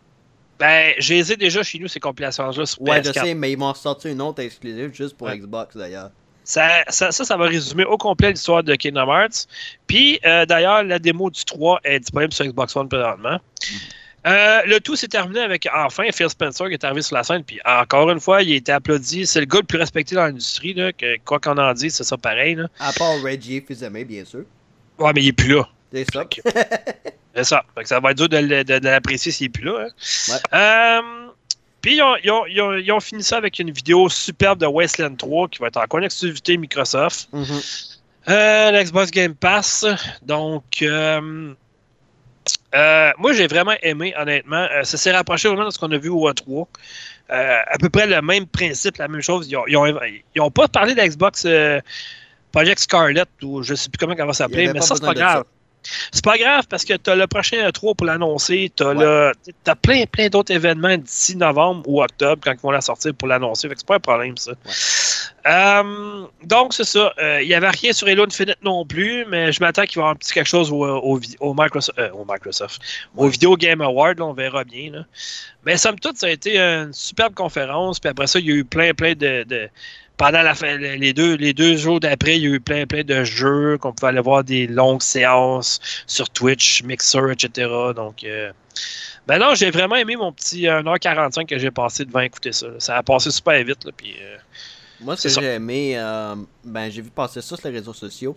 Ben, 0.58 0.94
j'ai 0.98 1.16
les 1.16 1.32
ai 1.32 1.36
déjà 1.36 1.62
chez 1.62 1.78
nous, 1.78 1.88
ces 1.88 2.00
compilations-là 2.00 2.64
sur 2.64 2.80
Ouais, 2.82 3.02
je 3.02 3.10
PS4. 3.10 3.24
sais, 3.24 3.34
mais 3.34 3.52
ils 3.52 3.58
vont 3.58 3.74
sortir 3.74 4.12
une 4.12 4.22
autre 4.22 4.40
exclusive 4.40 4.92
juste 4.94 5.16
pour 5.16 5.26
Ouais. 5.26 5.36
Xbox 5.38 5.76
d'ailleurs. 5.76 6.10
Ça, 6.46 6.84
ça, 6.88 7.10
ça, 7.10 7.24
ça 7.24 7.36
va 7.36 7.46
résumer 7.46 7.84
au 7.84 7.96
complet 7.96 8.30
l'histoire 8.30 8.62
de 8.62 8.74
Kingdom 8.76 9.10
Hearts. 9.10 9.46
Puis, 9.86 10.20
euh, 10.26 10.44
d'ailleurs, 10.46 10.84
la 10.84 10.98
démo 10.98 11.30
du 11.30 11.42
3 11.44 11.80
est 11.84 11.98
disponible 12.00 12.32
sur 12.34 12.44
Xbox 12.44 12.76
One 12.76 12.88
présentement. 12.88 13.38
Euh, 14.26 14.62
le 14.66 14.80
tout 14.80 14.96
s'est 14.96 15.08
terminé 15.08 15.40
avec, 15.40 15.68
enfin, 15.74 16.04
Phil 16.12 16.30
Spencer 16.30 16.68
qui 16.68 16.72
est 16.74 16.84
arrivé 16.84 17.02
sur 17.02 17.14
la 17.16 17.22
scène. 17.24 17.44
Puis, 17.44 17.60
encore 17.64 18.10
une 18.10 18.20
fois, 18.20 18.42
il 18.42 18.52
a 18.52 18.56
été 18.56 18.72
applaudi. 18.72 19.26
C'est 19.26 19.40
le 19.40 19.46
gars 19.46 19.58
le 19.60 19.66
plus 19.66 19.78
respecté 19.78 20.14
dans 20.14 20.22
l'industrie. 20.24 20.74
Quoi 21.24 21.38
qu'on 21.40 21.58
en 21.58 21.72
dise, 21.74 21.94
c'est 21.94 22.04
ça 22.04 22.16
pareil. 22.16 22.54
Là. 22.54 22.68
À 22.80 22.92
part 22.92 23.20
Reggie 23.22 23.62
Fils-Aimé, 23.66 24.04
bien 24.04 24.24
sûr. 24.24 24.44
Ouais, 24.98 25.12
mais 25.14 25.22
il 25.22 25.28
est 25.28 25.32
plus 25.32 25.54
là. 25.54 25.68
C'est 25.92 26.06
ça. 26.12 26.24
C'est 27.36 27.44
ça. 27.44 27.64
Fait 27.74 27.82
que 27.82 27.88
ça 27.88 27.98
va 28.00 28.12
être 28.12 28.16
dur 28.16 28.28
de, 28.28 28.36
l- 28.36 28.64
de- 28.64 28.78
de 28.78 28.84
l'apprécier 28.88 29.32
s'il 29.32 29.46
n'est 29.46 29.50
plus 29.50 29.64
là. 29.64 29.88
hein. 30.32 30.38
Euh, 30.54 31.28
puis 31.80 31.96
ils 31.96 32.02
ont, 32.02 32.14
ils 32.22 32.30
ont- 32.30 32.46
ils 32.46 32.60
ont- 32.62 32.72
ils 32.76 32.92
ont 32.92 33.00
fini 33.00 33.24
ça 33.24 33.38
avec 33.38 33.58
une 33.58 33.72
vidéo 33.72 34.08
superbe 34.08 34.60
de 34.60 34.66
Wasteland 34.66 35.16
3 35.16 35.48
qui 35.48 35.58
va 35.58 35.66
être 35.66 35.76
encore 35.78 35.98
une 35.98 36.04
exclusivité 36.06 36.56
Microsoft. 36.56 37.28
Euh, 38.28 38.70
L'Xbox 38.70 39.10
Game 39.10 39.34
Pass. 39.34 39.84
Donc, 40.22 40.62
euh, 42.74 43.12
moi, 43.18 43.32
j'ai 43.32 43.46
vraiment 43.46 43.74
aimé, 43.82 44.14
honnêtement. 44.18 44.66
Euh, 44.70 44.82
ça 44.82 44.96
s'est 44.96 45.12
rapproché 45.12 45.48
vraiment 45.48 45.66
de 45.66 45.70
ce 45.70 45.78
qu'on 45.78 45.92
a 45.92 45.98
vu 45.98 46.08
au 46.08 46.28
E3. 46.28 46.66
Euh, 47.30 47.58
à 47.66 47.78
peu 47.78 47.88
près 47.88 48.06
le 48.06 48.20
même 48.20 48.46
principe, 48.46 48.96
la 48.98 49.08
même 49.08 49.22
chose. 49.22 49.48
Ils 49.48 49.56
ont, 49.56 49.66
ils 49.66 49.76
ont, 49.76 49.86
ils 50.34 50.40
ont 50.40 50.50
pas 50.50 50.68
parlé 50.68 50.94
d'Xbox 50.94 51.46
Project 52.52 52.80
Scarlet 52.80 53.24
ou 53.42 53.62
je 53.62 53.74
sais 53.74 53.88
plus 53.88 53.98
comment 53.98 54.14
elle 54.16 54.26
va 54.26 54.32
s'appeler, 54.32 54.72
mais 54.72 54.80
ça, 54.80 54.94
c'est 54.96 55.04
pas 55.04 55.14
grave. 55.14 55.44
C'est 56.12 56.24
pas 56.24 56.38
grave 56.38 56.64
parce 56.68 56.84
que 56.84 56.94
tu 56.94 57.10
as 57.10 57.16
le 57.16 57.26
prochain 57.26 57.68
E3 57.68 57.94
pour 57.94 58.06
l'annoncer. 58.06 58.72
Tu 58.76 58.84
as, 58.84 59.76
plein, 59.76 60.04
plein 60.06 60.28
d'autres 60.28 60.52
événements 60.52 60.96
d'ici 60.96 61.36
novembre 61.36 61.82
ou 61.86 62.02
octobre 62.02 62.40
quand 62.44 62.52
ils 62.52 62.60
vont 62.60 62.70
la 62.70 62.80
sortir 62.80 63.14
pour 63.14 63.28
l'annoncer. 63.28 63.68
c'est 63.68 63.86
pas 63.86 63.96
un 63.96 64.00
problème, 64.00 64.36
ça. 64.36 64.52
Euh, 65.46 66.26
donc, 66.42 66.72
c'est 66.72 66.84
ça. 66.84 67.12
Euh, 67.18 67.42
il 67.42 67.48
n'y 67.48 67.54
avait 67.54 67.68
rien 67.68 67.92
sur 67.92 68.08
Halo 68.08 68.24
Infinite 68.24 68.58
non 68.62 68.86
plus, 68.86 69.26
mais 69.28 69.52
je 69.52 69.60
m'attends 69.60 69.84
qu'il 69.84 69.96
va 69.96 70.00
y 70.00 70.02
avoir 70.04 70.12
un 70.12 70.16
petit 70.16 70.32
quelque 70.32 70.48
chose 70.48 70.72
au, 70.72 70.84
au, 71.40 71.54
Microsoft, 71.54 71.98
au, 72.14 72.24
Microsoft, 72.26 72.80
au 73.16 73.28
Video 73.28 73.56
Game 73.56 73.82
Award. 73.82 74.20
on 74.20 74.32
verra 74.32 74.64
bien. 74.64 74.90
Là. 74.90 75.04
Mais 75.66 75.76
somme 75.76 75.98
toute, 75.98 76.16
ça 76.16 76.26
a 76.26 76.30
été 76.30 76.58
une 76.58 76.92
superbe 76.92 77.34
conférence. 77.34 78.00
Puis 78.00 78.08
après 78.08 78.26
ça, 78.26 78.38
il 78.38 78.46
y 78.46 78.52
a 78.52 78.54
eu 78.54 78.64
plein, 78.64 78.94
plein 78.94 79.14
de 79.14 79.68
pendant 80.16 80.42
la 80.42 80.54
fin, 80.54 80.76
les 80.76 81.12
deux, 81.12 81.34
les 81.34 81.52
deux 81.52 81.76
jours 81.76 81.98
d'après, 81.98 82.36
il 82.36 82.42
y 82.42 82.46
a 82.46 82.50
eu 82.50 82.60
plein, 82.60 82.86
plein 82.86 83.02
de 83.02 83.24
jeux 83.24 83.78
qu'on 83.78 83.92
pouvait 83.92 84.10
aller 84.10 84.20
voir 84.20 84.44
des 84.44 84.66
longues 84.66 85.02
séances 85.02 85.80
sur 86.06 86.30
Twitch, 86.30 86.82
Mixer, 86.84 87.32
etc. 87.32 87.68
Donc, 87.96 88.22
euh, 88.22 88.52
ben 89.26 89.38
non, 89.38 89.54
j'ai 89.54 89.70
vraiment 89.70 89.96
aimé 89.96 90.14
mon 90.16 90.32
petit 90.32 90.62
1h45 90.66 91.46
que 91.46 91.58
j'ai 91.58 91.70
passé 91.70 92.04
devant 92.04 92.20
écouter 92.20 92.52
ça. 92.52 92.68
Ça 92.78 92.96
a 92.96 93.02
passé 93.02 93.30
super 93.30 93.62
vite. 93.64 93.84
Là, 93.84 93.90
puis, 93.96 94.14
euh, 94.20 94.36
Moi, 95.00 95.16
ce 95.16 95.28
que 95.28 95.40
j'ai 95.40 95.54
aimé, 95.54 95.94
euh, 95.96 96.36
ben, 96.62 96.90
j'ai 96.90 97.02
vu 97.02 97.10
passer 97.10 97.40
ça 97.40 97.56
sur 97.56 97.68
les 97.68 97.78
réseaux 97.78 97.94
sociaux. 97.94 98.36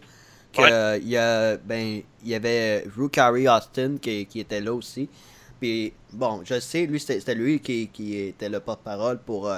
Que, 0.54 0.98
il, 1.00 1.10
y 1.10 1.18
a, 1.18 1.58
ben, 1.58 2.02
il 2.24 2.30
y 2.30 2.34
avait 2.34 2.86
Rukari 2.98 3.48
Austin 3.48 3.98
qui, 4.02 4.26
qui, 4.26 4.40
était 4.40 4.62
là 4.62 4.74
aussi. 4.74 5.08
Puis, 5.60 5.94
bon, 6.12 6.42
je 6.44 6.60
sais, 6.60 6.88
lui, 6.88 7.00
c'était 7.00 7.36
lui 7.36 7.60
qui, 7.60 7.90
qui, 7.90 8.18
était 8.18 8.50
le 8.50 8.60
porte-parole 8.60 9.20
pour 9.20 9.52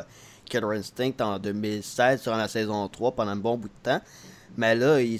Killer 0.49 0.77
Instinct 0.77 1.13
en 1.21 1.39
2016 1.39 2.21
sur 2.21 2.35
la 2.35 2.47
saison 2.47 2.87
3 2.87 3.11
pendant 3.13 3.31
un 3.31 3.35
bon 3.35 3.57
bout 3.57 3.69
de 3.69 3.73
temps. 3.83 4.01
Mais 4.57 4.75
là, 4.75 4.99
il, 4.99 5.19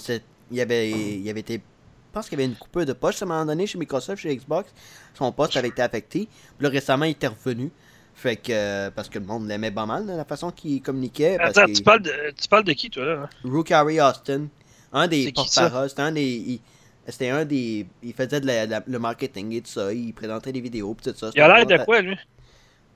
il, 0.50 0.60
avait, 0.60 0.90
il 0.90 1.30
avait 1.30 1.40
été. 1.40 1.54
Je 1.54 2.12
pense 2.12 2.28
qu'il 2.28 2.38
y 2.38 2.42
avait 2.42 2.50
une 2.50 2.58
coupure 2.58 2.84
de 2.84 2.92
poche 2.92 3.22
à 3.22 3.24
un 3.24 3.28
moment 3.28 3.46
donné 3.46 3.66
chez 3.66 3.78
Microsoft, 3.78 4.22
chez 4.22 4.36
Xbox. 4.36 4.72
Son 5.14 5.30
poste 5.32 5.56
avait 5.56 5.68
été 5.68 5.80
affecté. 5.80 6.28
Puis 6.58 6.64
là, 6.64 6.68
récemment, 6.68 7.04
il 7.04 7.12
était 7.12 7.28
revenu. 7.28 7.70
Fait 8.14 8.36
que, 8.36 8.90
parce 8.90 9.08
que 9.08 9.18
le 9.18 9.24
monde 9.24 9.46
l'aimait 9.48 9.70
pas 9.70 9.86
mal, 9.86 10.04
la 10.06 10.24
façon 10.24 10.50
qu'il 10.50 10.82
communiquait. 10.82 11.38
Attends, 11.38 11.64
tu, 11.66 11.82
parles 11.82 12.02
de, 12.02 12.12
tu 12.38 12.48
parles 12.48 12.64
de 12.64 12.72
qui, 12.72 12.90
toi, 12.90 13.04
là? 13.04 13.30
Rook 13.44 13.70
Austin. 13.70 14.48
Un 14.92 15.06
des 15.06 15.32
porte-parole. 15.32 15.88
C'était 15.88 16.02
un 16.02 16.12
des. 16.12 16.60
C'était 17.06 17.30
un 17.30 17.44
des. 17.44 17.86
Il 18.02 18.12
faisait 18.12 18.40
de 18.40 18.90
le 18.90 18.98
marketing 18.98 19.52
et 19.52 19.60
tout 19.62 19.70
ça. 19.70 19.92
Il 19.92 20.12
présentait 20.12 20.52
des 20.52 20.60
vidéos 20.60 20.96
et 21.00 21.10
tout 21.10 21.16
ça. 21.16 21.30
Il 21.34 21.40
a 21.40 21.64
l'air 21.64 21.66
de 21.66 21.84
quoi, 21.84 22.00
lui? 22.00 22.16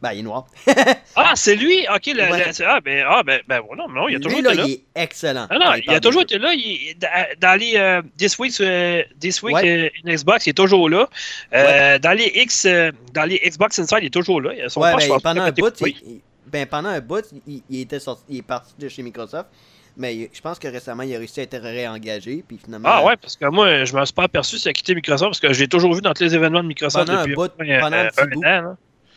Ben, 0.04 0.12
il 0.12 0.18
est 0.18 0.22
noir. 0.22 0.44
ah, 1.16 1.32
c'est 1.34 1.56
lui? 1.56 1.86
Ok, 1.88 2.08
le, 2.08 2.24
ah, 2.24 2.78
ben, 2.82 3.06
ah, 3.08 3.22
ben, 3.22 3.40
ben, 3.48 3.62
non, 3.74 3.88
non, 3.88 4.06
il 4.06 4.16
a 4.16 4.20
toujours 4.20 4.38
lui, 4.38 4.46
été 4.46 4.54
là. 4.54 4.64
Il 4.66 4.72
est 4.72 4.82
excellent. 4.94 5.46
Non, 5.50 5.58
non, 5.58 5.72
il, 5.82 5.90
a 5.94 5.98
toujours 5.98 6.20
été 6.20 6.36
là. 6.36 6.52
Il, 6.52 6.94
dans 7.40 7.58
les 7.58 7.72
euh, 7.76 8.02
This 8.18 8.38
Week, 8.38 8.52
euh, 8.60 9.02
This 9.18 9.42
Week 9.42 9.56
euh, 9.56 9.88
in 10.04 10.14
Xbox, 10.14 10.44
il 10.44 10.50
est 10.50 10.52
toujours 10.52 10.90
là. 10.90 11.08
Euh, 11.54 11.98
dans, 12.00 12.12
les 12.12 12.30
X, 12.34 12.66
euh, 12.66 12.92
dans 13.14 13.24
les 13.24 13.38
Xbox 13.38 13.78
Inside, 13.78 14.00
il 14.02 14.06
est 14.08 14.10
toujours 14.10 14.42
là. 14.42 14.50
Son 14.68 14.82
ben, 14.82 14.94
pendant, 15.22 15.40
un 15.40 15.52
bout, 15.52 15.72
il, 15.80 16.20
ben, 16.48 16.66
pendant 16.66 16.90
un 16.90 17.00
bout, 17.00 17.24
il, 17.46 17.80
était 17.80 17.98
sorti, 17.98 18.24
il 18.28 18.38
est 18.40 18.42
parti 18.42 18.74
de 18.78 18.90
chez 18.90 19.02
Microsoft. 19.02 19.48
Mais 19.96 20.28
je 20.30 20.40
pense 20.42 20.58
que 20.58 20.68
récemment, 20.68 21.04
il 21.04 21.14
a 21.14 21.18
réussi 21.18 21.40
à 21.40 21.44
être 21.44 21.56
réengagé. 21.56 22.44
Puis 22.46 22.60
finalement, 22.62 22.90
ah 22.92 23.04
ouais, 23.06 23.16
parce 23.16 23.36
que 23.36 23.46
moi, 23.46 23.86
je 23.86 23.96
me 23.96 24.04
suis 24.04 24.12
pas 24.12 24.24
aperçu 24.24 24.58
s'il 24.58 24.68
a 24.68 24.74
quitté 24.74 24.94
Microsoft 24.94 25.30
parce 25.30 25.40
que 25.40 25.54
j'ai 25.54 25.66
toujours 25.66 25.94
vu 25.94 26.02
dans 26.02 26.12
tous 26.12 26.24
les 26.24 26.34
événements 26.34 26.62
de 26.62 26.68
Microsoft 26.68 27.06
pendant 27.06 27.20
depuis 27.20 27.32
un 27.32 27.36
bout, 27.36 27.80
pendant 27.80 27.96
un. 27.96 28.66
An, 28.72 28.76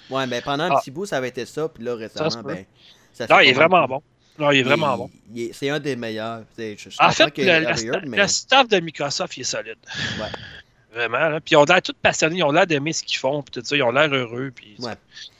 Ouais, 0.09 0.25
mais 0.27 0.41
pendant 0.41 0.65
un 0.65 0.71
ah. 0.71 0.79
petit 0.79 0.91
bout, 0.91 1.05
ça 1.05 1.17
avait 1.17 1.29
été 1.29 1.45
ça, 1.45 1.67
puis 1.67 1.83
là, 1.83 1.95
récemment, 1.95 2.43
ben. 2.43 2.65
Ça 3.13 3.25
non, 3.29 3.39
il 3.39 3.49
est 3.49 3.53
vraiment 3.53 3.87
bon. 3.87 4.01
Non, 4.37 4.51
il 4.51 4.59
est 4.59 4.63
vraiment 4.63 4.97
bon. 4.97 5.09
C'est 5.51 5.69
un 5.69 5.79
des 5.79 5.95
meilleurs. 5.95 6.43
Je, 6.57 6.75
je 6.77 6.89
en 6.99 7.11
fait, 7.11 7.33
le, 7.37 8.27
staff 8.27 8.67
de 8.67 8.79
Microsoft, 8.79 9.35
il 9.37 9.41
est 9.41 9.43
solide. 9.43 9.77
Ouais. 10.19 10.27
Vraiment. 10.93 11.29
Là. 11.29 11.39
Puis 11.39 11.53
ils 11.53 11.57
ont 11.57 11.63
l'air 11.63 11.81
tous 11.81 11.93
passionnés, 12.01 12.37
ils 12.37 12.43
ont 12.43 12.51
l'air 12.51 12.65
d'aimer 12.65 12.93
ce 12.93 13.03
qu'ils 13.03 13.17
font, 13.17 13.43
puis 13.43 13.51
tout 13.51 13.65
ça, 13.65 13.75
ils 13.75 13.83
ont 13.83 13.91
l'air 13.91 14.11
heureux. 14.13 14.51
Puis, 14.55 14.75
ouais. 14.79 14.93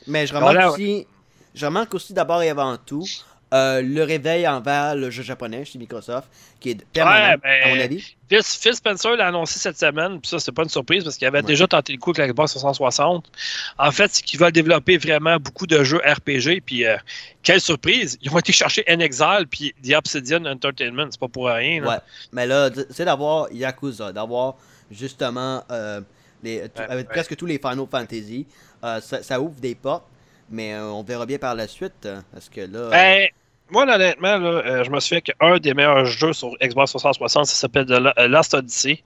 Mais 0.05 0.28
je 0.28 0.34
remarque 0.36 0.74
aussi, 0.74 1.07
je 1.55 1.65
remarque 1.65 1.93
aussi 1.95 2.13
d'abord 2.13 2.41
et 2.43 2.49
avant 2.49 2.78
tout, 2.78 3.05
euh, 3.53 3.81
le 3.81 4.03
réveil 4.03 4.45
envers 4.45 4.95
le 4.95 5.09
jeu 5.09 5.23
japonais 5.23 5.63
chez 5.63 5.79
Microsoft, 5.79 6.27
qui 6.59 6.71
est 6.71 6.85
permanent, 6.91 7.37
ben, 7.41 7.61
à 7.63 7.69
mon 7.69 7.79
avis. 7.79 8.15
Phil, 8.29 8.75
Spencer 8.75 9.15
l'a 9.15 9.27
annoncé 9.27 9.57
cette 9.57 9.79
semaine, 9.79 10.19
puis 10.19 10.29
ça, 10.29 10.39
c'est 10.39 10.51
pas 10.51 10.63
une 10.63 10.69
surprise 10.69 11.05
parce 11.05 11.15
qu'il 11.15 11.27
avait 11.27 11.41
déjà 11.41 11.65
tenté 11.65 11.93
le 11.93 11.99
coup 11.99 12.09
avec 12.09 12.19
la 12.19 12.27
Xbox 12.27 12.55
360. 12.55 13.31
En 13.77 13.91
fait, 13.91 14.13
c'est 14.13 14.23
qu'il 14.23 14.37
va 14.37 14.51
développer 14.51 14.97
vraiment 14.97 15.37
beaucoup 15.37 15.65
de 15.65 15.81
jeux 15.81 16.01
RPG, 16.05 16.61
puis 16.65 16.85
euh, 16.85 16.97
quelle 17.41 17.61
surprise! 17.61 18.17
Ils 18.21 18.29
ont 18.33 18.39
été 18.39 18.51
chercher 18.51 18.83
N-Exile 18.85 19.45
puis 19.49 19.73
The 19.81 19.93
Obsidian 19.93 20.43
Entertainment, 20.45 21.07
c'est 21.09 21.19
pas 21.19 21.29
pour 21.29 21.47
rien. 21.47 21.85
Ouais, 21.85 21.99
mais 22.33 22.47
là, 22.47 22.69
c'est 22.89 23.05
d'avoir 23.05 23.49
Yakuza, 23.53 24.11
d'avoir 24.11 24.55
justement 24.91 25.63
euh, 25.71 26.01
les, 26.43 26.63
avec 26.75 27.07
presque 27.07 27.37
tous 27.37 27.45
les 27.45 27.59
Final 27.59 27.85
Fantasy, 27.89 28.45
ça, 28.81 28.99
ça 28.99 29.39
ouvre 29.39 29.59
des 29.61 29.75
portes. 29.75 30.05
Mais 30.49 30.73
euh, 30.73 30.85
on 30.85 31.03
verra 31.03 31.25
bien 31.25 31.37
par 31.37 31.55
la 31.55 31.67
suite. 31.67 32.05
Hein, 32.05 32.23
parce 32.31 32.49
que 32.49 32.61
là. 32.61 32.89
Ben, 32.89 33.27
moi, 33.69 33.83
honnêtement, 33.83 34.37
là, 34.37 34.49
euh, 34.49 34.83
je 34.83 34.89
me 34.89 34.99
souviens 34.99 35.21
qu'un 35.21 35.57
des 35.57 35.73
meilleurs 35.73 36.05
jeux 36.05 36.33
sur 36.33 36.51
Xbox 36.61 36.91
360, 36.91 37.45
ça 37.45 37.53
s'appelle 37.53 37.85
euh, 37.91 38.27
Last 38.27 38.53
Odyssey. 38.53 39.03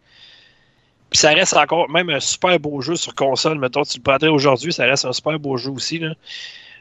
Puis 1.10 1.20
ça 1.20 1.32
reste 1.32 1.58
encore 1.58 1.90
même 1.90 2.10
un 2.10 2.20
super 2.20 2.58
beau 2.60 2.80
jeu 2.82 2.96
sur 2.96 3.14
console. 3.16 3.60
Mettons, 3.60 3.84
tu 3.84 3.98
le 3.98 4.04
prendrais 4.04 4.30
aujourd'hui, 4.30 4.72
ça 4.72 4.86
reste 4.86 5.06
un 5.06 5.14
super 5.14 5.40
beau 5.40 5.58
jeu 5.58 5.72
aussi. 5.72 6.00
Là. 6.00 6.14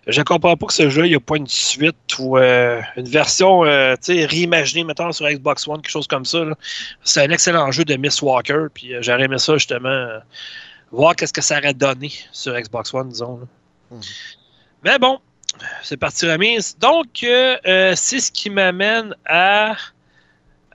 Je 0.07 0.23
comprends 0.23 0.57
pas 0.57 0.67
que 0.67 0.73
ce 0.73 0.89
jeu, 0.89 1.07
il 1.07 1.11
n'y 1.11 1.17
a 1.17 1.21
pas 1.21 1.37
une 1.37 1.49
suite 1.49 1.97
ou 2.19 2.39
une 2.39 3.09
version 3.09 3.61
réimaginée, 3.61 4.85
mettons, 4.85 5.11
sur 5.11 5.29
Xbox 5.29 5.67
One, 5.67 5.83
quelque 5.83 5.91
chose 5.91 6.07
comme 6.07 6.25
ça. 6.25 6.45
C'est 7.03 7.23
un 7.23 7.31
excellent 7.31 7.73
jeu 7.73 7.85
de 7.85 7.97
Miss 7.97 8.23
Walker. 8.23 8.67
Puis 8.73 8.93
j'aurais 9.01 9.25
aimé 9.25 9.39
ça, 9.39 9.55
justement, 9.55 10.07
voir 10.93 11.17
qu'est-ce 11.17 11.33
que 11.33 11.43
ça 11.43 11.59
aurait 11.59 11.75
donné 11.75 12.13
sur 12.31 12.55
Xbox 12.59 12.95
One, 12.95 13.09
disons. 13.09 13.41
Hum. 13.91 14.01
Mais 14.85 14.99
bon, 14.99 15.21
c'est 15.83 15.97
parti 15.97 16.31
remise. 16.31 16.77
Donc, 16.79 17.23
euh, 17.23 17.57
euh, 17.67 17.95
c'est 17.97 18.21
ce 18.21 18.33
qui 18.33 18.51
m'amène 18.51 19.15
à. 19.27 19.77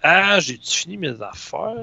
Ah, 0.03 0.39
j'ai-tu 0.39 0.80
fini 0.80 0.97
mes 0.97 1.22
affaires? 1.22 1.74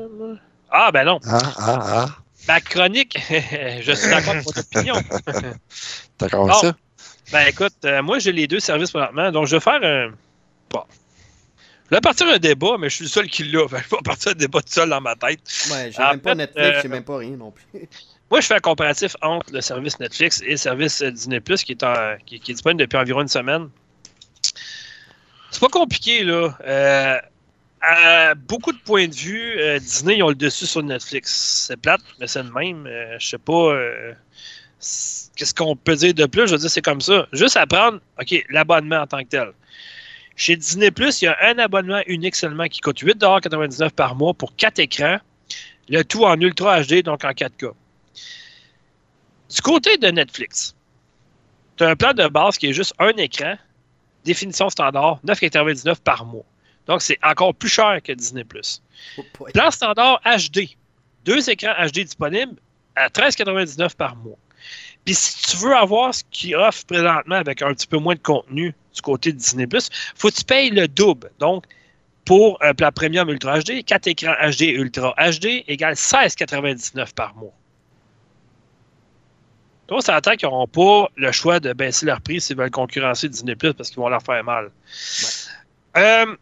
Ah, 0.71 0.93
ben 0.93 1.05
non. 1.05 1.19
Ah, 1.27 1.41
ah, 1.59 1.79
ah. 1.83 2.07
Ma 2.49 2.61
chronique, 2.61 3.19
je 3.31 3.93
suis 3.93 4.11
d'accord 4.11 4.31
avec 4.33 4.45
votre 4.45 4.61
opinion. 4.61 4.97
D'accord 6.19 6.55
ça? 6.55 6.75
Ben 7.31 7.47
écoute, 7.47 7.75
euh, 7.85 8.03
moi 8.03 8.19
j'ai 8.19 8.33
les 8.33 8.49
deux 8.49 8.59
services 8.59 8.91
présentement, 8.91 9.31
donc 9.31 9.47
je 9.47 9.57
vais 9.57 9.61
faire 9.61 9.81
un. 9.83 10.11
Bon. 10.71 10.83
Je 11.93 11.97
vais 11.99 12.01
partir 12.01 12.27
un 12.27 12.39
débat, 12.39 12.79
mais 12.79 12.89
je 12.89 12.95
suis 12.95 13.05
le 13.05 13.11
seul 13.11 13.27
qui 13.27 13.45
l'a. 13.45 13.67
je 13.71 13.75
vais 13.75 14.03
partir 14.03 14.33
un 14.33 14.35
débat 14.35 14.63
tout 14.63 14.73
seul 14.73 14.89
dans 14.89 15.03
ma 15.03 15.15
tête. 15.15 15.41
Ouais, 15.71 15.93
j'ai 15.93 16.03
même 16.03 16.21
pas 16.21 16.35
Netflix, 16.35 16.79
j'ai 16.81 16.89
même 16.89 17.05
pas 17.05 17.19
rien 17.19 17.37
non 17.37 17.51
plus. 17.51 17.67
Moi, 18.31 18.41
je 18.41 18.47
fais 18.47 18.55
un 18.55 18.61
comparatif 18.61 19.15
entre 19.21 19.53
le 19.53 19.61
service 19.61 20.01
Netflix 20.01 20.41
et 20.41 20.53
le 20.53 20.57
service 20.57 21.03
Disney 21.03 21.41
Plus 21.41 21.63
qui 21.63 21.73
est, 21.73 21.85
qui, 22.25 22.37
est 22.37 22.55
disponible 22.55 22.81
depuis 22.81 22.97
environ 22.97 23.21
une 23.21 23.29
semaine. 23.29 23.69
C'est 25.51 25.61
pas 25.61 25.69
compliqué, 25.69 26.25
là. 26.25 26.57
Euh, 26.67 27.19
à 27.83 28.35
beaucoup 28.37 28.73
de 28.73 28.79
points 28.79 29.09
de 29.09 29.15
vue, 29.15 29.61
euh, 29.61 29.79
Disney, 29.79 30.17
ils 30.17 30.23
ont 30.23 30.31
le 30.31 30.35
dessus 30.35 30.65
sur 30.65 30.83
Netflix. 30.83 31.67
C'est 31.69 31.77
plate, 31.77 32.01
mais 32.19 32.27
c'est 32.27 32.43
le 32.43 32.53
même. 32.53 32.87
Euh, 32.87 33.19
je 33.19 33.29
sais 33.29 33.37
pas. 33.37 33.77
Qu'est-ce 35.37 35.53
qu'on 35.53 35.77
peut 35.77 35.97
dire 35.97 36.15
de 36.15 36.25
plus? 36.25 36.47
Je 36.47 36.53
veux 36.53 36.59
dire, 36.59 36.71
c'est 36.71 36.81
comme 36.81 37.03
ça. 37.03 37.27
Juste 37.35 37.59
à 37.59 37.67
prendre, 37.67 38.01
OK, 38.19 38.47
l'abonnement 38.49 39.03
en 39.03 39.07
tant 39.07 39.19
que 39.19 39.29
tel. 39.29 39.53
Chez 40.37 40.57
Disney 40.57 40.91
Plus, 40.91 41.23
il 41.23 41.27
y 41.27 41.29
a 41.29 41.37
un 41.43 41.59
abonnement 41.59 42.03
unique 42.07 42.35
seulement 42.35 42.67
qui 42.67 42.81
coûte 42.81 43.03
8,99$ 43.03 43.91
par 43.91 44.15
mois 44.15 44.35
pour 44.35 44.57
4 44.57 44.79
écrans. 44.79 45.19
Le 45.89 46.03
tout 46.03 46.25
en 46.25 46.41
Ultra 46.41 46.83
HD, 46.83 47.03
donc 47.03 47.25
en 47.25 47.31
4K. 47.31 47.73
Du 49.51 49.61
côté 49.61 49.99
de 49.99 50.09
Netflix, 50.09 50.75
tu 51.77 51.85
as 51.85 51.91
un 51.91 51.97
plan 51.97 52.15
de 52.15 52.27
base 52.29 52.57
qui 52.57 52.69
est 52.69 52.73
juste 52.73 52.95
un 52.99 53.11
écran, 53.11 53.57
définition 54.25 54.71
standard, 54.71 55.21
9,99 55.27 56.01
par 56.01 56.25
mois. 56.25 56.45
Donc, 56.87 57.03
c'est 57.03 57.19
encore 57.23 57.55
plus 57.55 57.69
cher 57.69 58.01
que 58.03 58.13
Disney+. 58.13 58.45
Oh 59.19 59.23
plan 59.53 59.71
standard 59.71 60.21
HD, 60.25 60.77
deux 61.25 61.51
écrans 61.51 61.75
HD 61.87 62.05
disponibles 62.05 62.57
à 62.97 63.09
13,99 63.09 63.95
par 63.97 64.17
mois. 64.17 64.39
Puis 65.05 65.15
si 65.15 65.51
tu 65.51 65.57
veux 65.57 65.75
avoir 65.75 66.15
ce 66.15 66.23
qu'ils 66.31 66.57
offre 66.57 66.87
présentement 66.87 67.37
avec 67.37 67.63
un 67.63 67.75
petit 67.75 67.87
peu 67.87 67.99
moins 67.99 68.15
de 68.15 68.21
contenu 68.21 68.75
du 68.95 69.03
côté 69.03 69.33
de 69.33 69.39
Disney+, 69.39 69.67
faut 70.15 70.29
que 70.29 70.35
tu 70.35 70.45
payes 70.45 70.71
le 70.71 70.89
double. 70.89 71.31
Donc, 71.39 71.65
pour 72.25 72.59
un 72.63 72.75
plan 72.75 72.93
premium 72.93 73.29
Ultra 73.29 73.61
HD, 73.61 73.85
4 73.85 74.07
écrans 74.07 74.35
HD 74.41 74.63
Ultra 74.63 75.15
HD 75.19 75.65
égale 75.67 75.95
16,99 75.95 77.15
par 77.15 77.35
mois. 77.35 77.53
On 79.95 80.01
s'entend 80.01 80.37
qu'ils 80.37 80.49
n'auront 80.49 80.67
pas 80.67 81.11
le 81.17 81.33
choix 81.33 81.61
de 81.61 81.75
baisser 81.75 82.07
leur 82.07 82.23
prix 82.23 82.41
s'ils 82.41 82.57
veulent 82.57 82.71
concurrencer 82.71 83.29
Disney 83.29 83.55
Plus 83.55 83.75
parce 83.75 83.91
qu'ils 83.91 83.99
vont 83.99 84.09
leur 84.09 84.23
faire 84.23 84.43
mal. 84.43 84.71
Euh, 85.99 86.37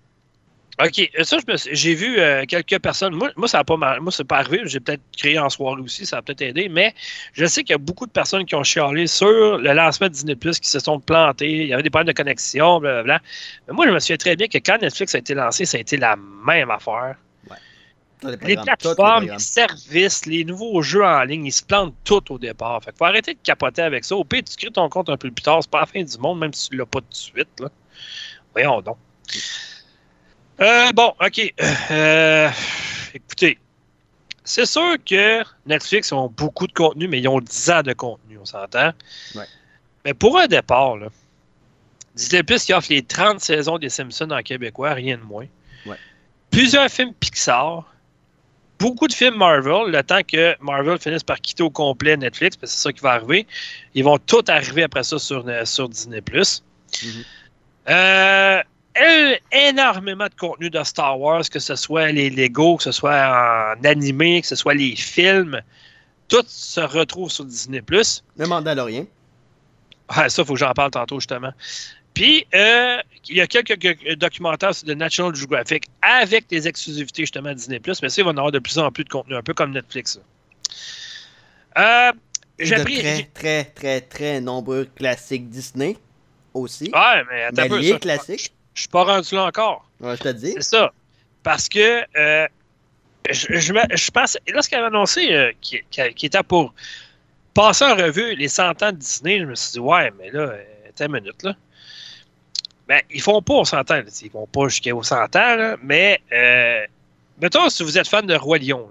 OK, 0.82 1.10
ça, 1.22 1.36
j'ai 1.72 1.94
vu 1.94 2.18
euh, 2.18 2.44
quelques 2.46 2.78
personnes. 2.78 3.14
Moi, 3.14 3.30
moi 3.36 3.48
ça 3.48 3.58
n'a 3.58 3.64
pas 3.64 3.76
Moi, 3.76 4.10
c'est 4.10 4.24
pas 4.24 4.38
arrivé. 4.38 4.62
J'ai 4.64 4.80
peut-être 4.80 5.02
créé 5.16 5.38
en 5.38 5.50
soirée 5.50 5.80
aussi, 5.82 6.06
ça 6.06 6.18
a 6.18 6.22
peut-être 6.22 6.42
aidé. 6.42 6.68
Mais 6.68 6.94
je 7.32 7.44
sais 7.44 7.62
qu'il 7.62 7.72
y 7.72 7.74
a 7.74 7.78
beaucoup 7.78 8.06
de 8.06 8.12
personnes 8.12 8.44
qui 8.46 8.54
ont 8.54 8.62
chialé 8.62 9.06
sur 9.06 9.58
le 9.58 9.72
lancement 9.72 10.06
de 10.06 10.12
Disney 10.12 10.36
Plus 10.36 10.58
qui 10.58 10.70
se 10.70 10.78
sont 10.78 10.98
plantées. 11.00 11.50
Il 11.50 11.66
y 11.68 11.72
avait 11.74 11.82
des 11.82 11.90
problèmes 11.90 12.12
de 12.12 12.16
connexion, 12.16 12.80
blablabla. 12.80 13.20
Mais 13.68 13.74
moi, 13.74 13.86
je 13.86 13.92
me 13.92 13.98
souviens 13.98 14.16
très 14.16 14.36
bien 14.36 14.48
que 14.48 14.58
quand 14.58 14.78
Netflix 14.80 15.14
a 15.14 15.18
été 15.18 15.34
lancé, 15.34 15.66
ça 15.66 15.76
a 15.76 15.80
été 15.80 15.96
la 15.96 16.16
même 16.16 16.70
affaire. 16.70 17.16
Les, 18.22 18.36
les 18.54 18.56
plateformes, 18.56 19.24
les 19.24 19.38
services, 19.38 20.26
les 20.26 20.44
nouveaux 20.44 20.82
jeux 20.82 21.04
en 21.04 21.22
ligne, 21.24 21.46
ils 21.46 21.52
se 21.52 21.64
plantent 21.64 21.94
tout 22.04 22.32
au 22.32 22.38
départ. 22.38 22.82
Fait 22.84 22.92
que 22.92 22.98
faut 22.98 23.06
arrêter 23.06 23.32
de 23.32 23.38
capoter 23.42 23.80
avec 23.80 24.04
ça. 24.04 24.14
Au 24.14 24.24
pire, 24.24 24.42
tu 24.44 24.56
crées 24.56 24.70
ton 24.70 24.88
compte 24.90 25.08
un 25.08 25.16
peu 25.16 25.30
plus 25.30 25.42
tard. 25.42 25.60
C'est 25.62 25.70
pas 25.70 25.80
la 25.80 25.86
fin 25.86 26.02
du 26.02 26.18
monde, 26.18 26.38
même 26.38 26.52
si 26.52 26.68
tu 26.68 26.76
l'as 26.76 26.84
pas 26.84 27.00
tout 27.00 27.08
de 27.08 27.14
suite. 27.14 27.60
Là. 27.60 27.70
Voyons 28.52 28.82
donc. 28.82 28.98
Euh, 30.60 30.92
bon, 30.92 31.14
OK. 31.20 31.54
Euh, 31.90 32.50
écoutez, 33.14 33.58
c'est 34.44 34.66
sûr 34.66 34.96
que 35.08 35.42
Netflix 35.66 36.12
ont 36.12 36.28
beaucoup 36.28 36.66
de 36.66 36.72
contenu, 36.72 37.08
mais 37.08 37.20
ils 37.20 37.28
ont 37.28 37.40
10 37.40 37.70
ans 37.70 37.82
de 37.82 37.92
contenu, 37.92 38.38
on 38.38 38.44
s'entend. 38.44 38.92
Ouais. 39.34 39.44
Mais 40.04 40.14
pour 40.14 40.38
un 40.38 40.46
départ, 40.46 40.96
là, 40.96 41.08
Disney 42.14 42.42
Plus 42.42 42.64
qui 42.64 42.72
offre 42.72 42.88
les 42.90 43.02
30 43.02 43.40
saisons 43.40 43.78
des 43.78 43.88
Simpsons 43.88 44.30
en 44.30 44.42
québécois, 44.42 44.92
rien 44.92 45.16
de 45.16 45.22
moins. 45.22 45.46
Ouais. 45.86 45.96
Plusieurs 46.50 46.90
films 46.90 47.14
Pixar, 47.14 47.84
beaucoup 48.78 49.06
de 49.06 49.12
films 49.12 49.36
Marvel, 49.36 49.90
le 49.90 50.02
temps 50.02 50.22
que 50.26 50.56
Marvel 50.60 50.98
finisse 50.98 51.22
par 51.22 51.40
quitter 51.40 51.62
au 51.62 51.70
complet 51.70 52.16
Netflix, 52.16 52.56
parce 52.56 52.72
que 52.72 52.76
c'est 52.78 52.82
ça 52.82 52.92
qui 52.92 53.00
va 53.00 53.12
arriver. 53.12 53.46
Ils 53.94 54.04
vont 54.04 54.18
tous 54.18 54.44
arriver 54.48 54.82
après 54.82 55.04
ça 55.04 55.18
sur, 55.18 55.44
sur 55.64 55.88
Disney 55.88 56.20
Plus. 56.20 56.62
Mhm. 57.02 57.24
Euh, 57.88 57.92
euh, 57.92 58.62
énormément 59.52 60.26
de 60.26 60.34
contenu 60.34 60.70
de 60.70 60.82
Star 60.82 61.18
Wars, 61.18 61.48
que 61.48 61.58
ce 61.58 61.76
soit 61.76 62.12
les 62.12 62.30
Lego, 62.30 62.76
que 62.76 62.82
ce 62.82 62.92
soit 62.92 63.76
en 63.76 63.84
animé, 63.84 64.40
que 64.40 64.46
ce 64.46 64.56
soit 64.56 64.74
les 64.74 64.96
films. 64.96 65.60
Tout 66.28 66.44
se 66.46 66.80
retrouve 66.80 67.30
sur 67.30 67.44
Disney. 67.44 67.82
Le 68.36 68.46
Mandalorien. 68.46 69.06
Ouais, 70.16 70.28
ça, 70.28 70.42
il 70.42 70.44
faut 70.44 70.54
que 70.54 70.58
j'en 70.58 70.72
parle 70.72 70.90
tantôt, 70.90 71.20
justement. 71.20 71.52
Puis, 72.14 72.46
euh, 72.54 72.98
il 73.28 73.36
y 73.36 73.40
a 73.40 73.46
quelques, 73.46 73.78
documentaires 74.16 74.74
sur 74.74 74.86
de 74.86 74.94
National 74.94 75.34
Geographic 75.34 75.86
avec 76.02 76.48
des 76.48 76.66
exclusivités, 76.66 77.22
justement, 77.22 77.52
Disney+. 77.54 77.80
Mais 77.86 78.08
ça, 78.08 78.20
il 78.20 78.24
va 78.24 78.30
y 78.30 78.34
en 78.34 78.36
avoir 78.36 78.52
de 78.52 78.58
plus 78.58 78.78
en 78.78 78.90
plus 78.90 79.04
de 79.04 79.08
contenu, 79.08 79.36
un 79.36 79.42
peu 79.42 79.54
comme 79.54 79.72
Netflix. 79.72 80.20
Euh, 81.78 82.12
j'ai 82.58 82.74
appris... 82.74 82.98
très, 82.98 83.30
très, 83.32 83.64
très, 83.64 84.00
très 84.00 84.40
nombreux 84.40 84.84
classiques 84.84 85.48
Disney 85.48 85.96
aussi. 86.52 86.90
Ouais, 86.92 87.24
mais 87.30 87.44
attends 87.44 87.62
un 87.62 87.68
peu. 87.68 87.82
Ça, 87.82 87.98
classiques. 87.98 88.52
Je 88.80 88.84
suis 88.84 88.88
pas 88.88 89.04
rendu 89.04 89.34
là 89.34 89.44
encore. 89.44 89.84
Ouais, 90.00 90.16
je 90.16 90.22
te 90.22 90.28
dis. 90.30 90.52
C'est 90.54 90.62
ça. 90.62 90.90
Parce 91.42 91.68
que 91.68 92.02
euh, 92.16 92.48
je, 93.28 93.58
je, 93.58 93.74
je 93.94 94.10
pense, 94.10 94.38
lorsqu'il 94.50 94.78
avait 94.78 94.86
annoncé 94.86 95.34
euh, 95.34 95.52
qu'il 95.60 95.82
était 96.26 96.42
pour 96.42 96.72
passer 97.52 97.84
en 97.84 97.94
revue 97.94 98.34
les 98.36 98.48
100 98.48 98.82
ans 98.82 98.92
de 98.92 98.96
Disney, 98.96 99.38
je 99.40 99.44
me 99.44 99.54
suis 99.54 99.72
dit, 99.72 99.80
ouais, 99.80 100.10
mais 100.18 100.30
là, 100.30 100.40
euh, 100.40 100.64
attends 100.88 101.04
une 101.04 101.12
minute, 101.12 101.42
là. 101.42 101.54
Ben, 102.88 103.02
ils 103.10 103.20
font 103.20 103.42
pas 103.42 103.52
aux 103.52 103.66
100 103.66 103.90
ans, 103.90 104.00
ils 104.22 104.30
vont 104.30 104.46
pas 104.46 104.68
jusqu'aux 104.68 105.02
100 105.02 105.36
ans, 105.36 105.56
là, 105.56 105.76
mais 105.82 106.18
euh, 106.32 106.86
mettons 107.38 107.68
si 107.68 107.82
vous 107.82 107.98
êtes 107.98 108.08
fan 108.08 108.26
de 108.26 108.34
Roi 108.34 108.56
Lion. 108.60 108.88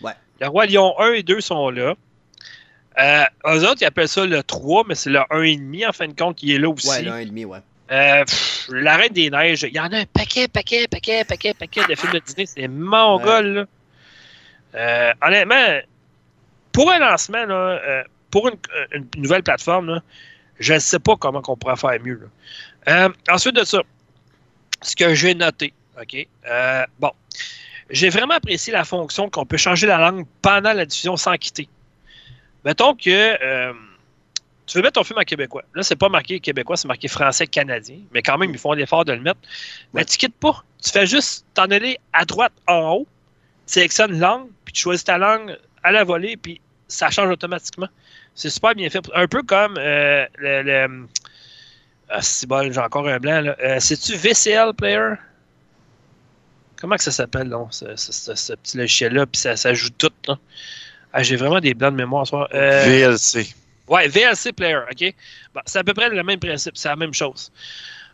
Ouais. 0.00 0.12
Le 0.40 0.48
Roi 0.48 0.64
Lion 0.64 0.98
1 0.98 1.12
et 1.12 1.22
2 1.22 1.42
sont 1.42 1.68
là. 1.68 1.94
Euh, 2.98 3.24
eux 3.48 3.68
autres, 3.68 3.82
ils 3.82 3.84
appellent 3.84 4.08
ça 4.08 4.24
le 4.24 4.42
3, 4.42 4.84
mais 4.88 4.94
c'est 4.94 5.10
le 5.10 5.18
1,5 5.18 5.88
en 5.90 5.92
fin 5.92 6.08
de 6.08 6.14
compte 6.14 6.36
qui 6.36 6.54
est 6.54 6.58
là 6.58 6.70
aussi. 6.70 6.88
Ouais, 6.88 7.22
et 7.22 7.26
demi, 7.26 7.44
ouais. 7.44 7.60
Euh, 7.90 8.24
pff, 8.24 8.68
la 8.70 8.96
Reine 8.96 9.12
des 9.12 9.30
Neiges, 9.30 9.62
il 9.62 9.74
y 9.74 9.80
en 9.80 9.92
a 9.92 9.98
un 9.98 10.04
paquet, 10.06 10.46
paquet, 10.46 10.86
paquet, 10.88 11.24
paquet, 11.24 11.54
paquet 11.54 11.82
de 11.88 11.94
films 11.96 12.12
de 12.12 12.18
Disney. 12.20 12.46
C'est 12.46 12.68
mongol, 12.68 13.46
là. 13.46 13.64
Euh, 14.76 15.12
honnêtement, 15.22 15.80
pour 16.72 16.90
un 16.92 17.00
lancement, 17.00 17.44
là, 17.44 17.54
euh, 17.54 18.04
pour 18.30 18.48
une, 18.48 18.56
une 18.92 19.08
nouvelle 19.16 19.42
plateforme, 19.42 19.94
là, 19.94 20.02
je 20.60 20.74
ne 20.74 20.78
sais 20.78 21.00
pas 21.00 21.16
comment 21.16 21.42
on 21.48 21.56
pourrait 21.56 21.76
faire 21.76 21.98
mieux. 22.00 22.20
là. 22.86 23.06
Euh, 23.06 23.08
ensuite 23.28 23.56
de 23.56 23.64
ça, 23.64 23.82
ce 24.82 24.94
que 24.94 25.14
j'ai 25.14 25.34
noté, 25.34 25.74
OK? 26.00 26.26
Euh, 26.48 26.86
bon, 26.98 27.10
j'ai 27.90 28.08
vraiment 28.08 28.34
apprécié 28.34 28.72
la 28.72 28.84
fonction 28.84 29.28
qu'on 29.28 29.44
peut 29.44 29.56
changer 29.56 29.86
la 29.86 29.98
langue 29.98 30.26
pendant 30.42 30.72
la 30.72 30.84
diffusion 30.86 31.16
sans 31.16 31.36
quitter. 31.36 31.68
Mettons 32.64 32.94
que 32.94 33.10
euh, 33.42 33.72
tu 34.70 34.78
veux 34.78 34.82
mettre 34.82 34.94
ton 35.00 35.04
film 35.04 35.18
en 35.18 35.22
québécois. 35.22 35.62
Là, 35.74 35.82
c'est 35.82 35.96
pas 35.96 36.08
marqué 36.08 36.38
québécois, 36.38 36.76
c'est 36.76 36.86
marqué 36.86 37.08
français-canadien, 37.08 37.96
mais 38.12 38.22
quand 38.22 38.38
même, 38.38 38.50
ils 38.52 38.58
font 38.58 38.72
l'effort 38.72 39.04
de 39.04 39.12
le 39.12 39.20
mettre. 39.20 39.40
Mais 39.94 40.04
tu 40.04 40.16
quittes 40.16 40.36
pas. 40.36 40.62
Tu 40.82 40.90
fais 40.90 41.06
juste 41.06 41.44
t'en 41.54 41.64
aller 41.64 41.98
à 42.12 42.24
droite 42.24 42.52
en 42.68 42.92
haut, 42.92 43.06
tu 43.66 43.72
sélectionnes 43.74 44.18
langue, 44.20 44.46
puis 44.64 44.72
tu 44.72 44.82
choisis 44.82 45.02
ta 45.04 45.18
langue 45.18 45.56
à 45.82 45.90
la 45.90 46.04
volée, 46.04 46.36
puis 46.36 46.60
ça 46.86 47.10
change 47.10 47.30
automatiquement. 47.30 47.88
C'est 48.34 48.50
super 48.50 48.74
bien 48.76 48.88
fait. 48.90 49.04
Un 49.14 49.26
peu 49.26 49.42
comme 49.42 49.76
euh, 49.76 50.24
le. 50.38 50.62
le- 50.62 51.06
ah, 52.08 52.22
c'est 52.22 52.46
bon, 52.48 52.72
j'ai 52.72 52.78
encore 52.80 53.08
un 53.08 53.18
blanc. 53.18 53.40
là. 53.40 53.56
Euh, 53.62 53.76
C'est-tu 53.80 54.14
VCL 54.14 54.72
Player? 54.74 55.14
Comment 56.80 56.96
que 56.96 57.02
ça 57.02 57.12
s'appelle, 57.12 57.48
non? 57.48 57.68
Ce, 57.70 57.96
ce- 57.96 58.12
ce- 58.12 58.34
ce 58.34 58.52
petit 58.54 58.76
logiciel-là, 58.78 59.26
puis 59.26 59.40
ça, 59.40 59.56
ça 59.56 59.74
joue 59.74 59.90
tout. 59.90 60.10
là? 60.28 60.38
Ah, 61.12 61.22
j'ai 61.22 61.36
vraiment 61.36 61.60
des 61.60 61.74
blancs 61.74 61.92
de 61.92 61.96
mémoire 61.96 62.26
soir. 62.26 62.48
Euh, 62.54 62.84
VLC. 62.84 63.52
Ouais, 63.90 64.06
VLC 64.06 64.52
Player, 64.52 64.78
OK? 64.90 65.14
Bon, 65.52 65.60
c'est 65.66 65.80
à 65.80 65.84
peu 65.84 65.92
près 65.92 66.08
le 66.08 66.22
même 66.22 66.38
principe, 66.38 66.76
c'est 66.76 66.88
la 66.88 66.96
même 66.96 67.12
chose. 67.12 67.50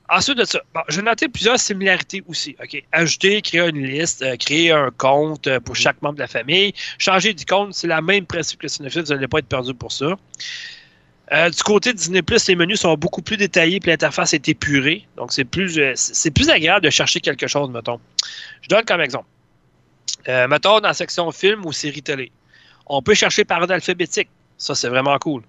Ensuite 0.09 0.39
de 0.39 0.45
ça, 0.45 0.61
bon, 0.75 0.81
j'ai 0.89 1.03
noté 1.03 1.29
plusieurs 1.29 1.59
similarités 1.59 2.23
aussi, 2.27 2.57
OK? 2.63 2.83
Ajouter, 2.93 3.43
créer 3.43 3.69
une 3.69 3.83
liste, 3.83 4.23
euh, 4.23 4.37
créer 4.37 4.73
un 4.73 4.91
compte 4.91 5.47
euh, 5.49 5.61
pour 5.61 5.77
chaque 5.77 6.01
membre 6.01 6.15
de 6.15 6.21
la 6.21 6.29
famille. 6.29 6.73
Changer 6.99 7.35
du 7.35 7.45
compte, 7.45 7.75
c'est 7.75 7.89
le 7.89 8.01
même 8.01 8.25
principe 8.25 8.61
que 8.61 8.69
Cineflix, 8.69 9.09
vous 9.09 9.15
n'allez 9.15 9.29
pas 9.29 9.41
être 9.41 9.49
perdu 9.49 9.75
pour 9.75 9.93
ça. 9.93 10.17
Euh, 11.33 11.51
du 11.51 11.63
côté 11.63 11.93
de 11.93 11.99
Disney+, 11.99 12.23
les 12.49 12.57
menus 12.57 12.81
sont 12.81 12.95
beaucoup 12.95 13.21
plus 13.21 13.37
détaillés, 13.37 13.81
puis 13.81 13.91
l'interface 13.91 14.33
est 14.33 14.49
épurée. 14.49 15.07
Donc, 15.17 15.33
c'est 15.33 15.45
plus, 15.45 15.79
euh, 15.79 15.93
c'est 15.95 16.31
plus 16.31 16.49
agréable 16.49 16.87
de 16.87 16.91
chercher 16.91 17.21
quelque 17.21 17.49
chose, 17.49 17.69
mettons. 17.69 18.01
Je 18.63 18.69
donne 18.69 18.85
comme 18.85 19.03
exemple. 19.03 19.27
Mettons, 20.27 20.81
dans 20.81 20.89
la 20.89 20.95
section 20.95 21.31
film 21.31 21.65
ou 21.67 21.73
série 21.73 22.03
télé, 22.03 22.33
on 22.87 23.01
peut 23.01 23.15
chercher 23.15 23.45
par 23.45 23.61
ordre 23.61 23.75
alphabétique. 23.75 24.29
Ça, 24.59 24.75
c'est 24.75 24.89
vraiment 24.89 25.19
cool. 25.19 25.43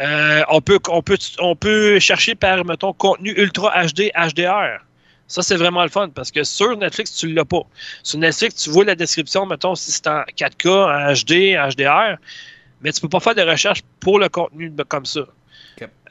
Euh, 0.00 0.42
on, 0.48 0.60
peut, 0.60 0.78
on, 0.88 1.02
peut, 1.02 1.18
on 1.38 1.54
peut 1.54 1.98
chercher 1.98 2.34
par, 2.34 2.64
mettons, 2.64 2.92
contenu 2.92 3.32
Ultra 3.36 3.86
HD, 3.86 4.10
HDR. 4.14 4.80
Ça, 5.26 5.42
c'est 5.42 5.56
vraiment 5.56 5.82
le 5.82 5.88
fun 5.88 6.10
parce 6.10 6.30
que 6.30 6.44
sur 6.44 6.76
Netflix, 6.76 7.16
tu 7.16 7.28
ne 7.28 7.34
l'as 7.34 7.44
pas. 7.44 7.62
Sur 8.02 8.18
Netflix, 8.18 8.64
tu 8.64 8.70
vois 8.70 8.84
la 8.84 8.94
description, 8.94 9.46
mettons, 9.46 9.74
si 9.74 9.90
c'est 9.90 10.06
en 10.06 10.22
4K, 10.36 10.68
en 10.68 11.12
HD, 11.12 11.56
en 11.56 11.68
HDR, 11.68 12.18
mais 12.82 12.92
tu 12.92 12.98
ne 12.98 13.02
peux 13.02 13.08
pas 13.08 13.20
faire 13.20 13.34
de 13.34 13.42
recherche 13.42 13.82
pour 14.00 14.18
le 14.18 14.28
contenu 14.28 14.72
comme 14.88 15.06
ça. 15.06 15.20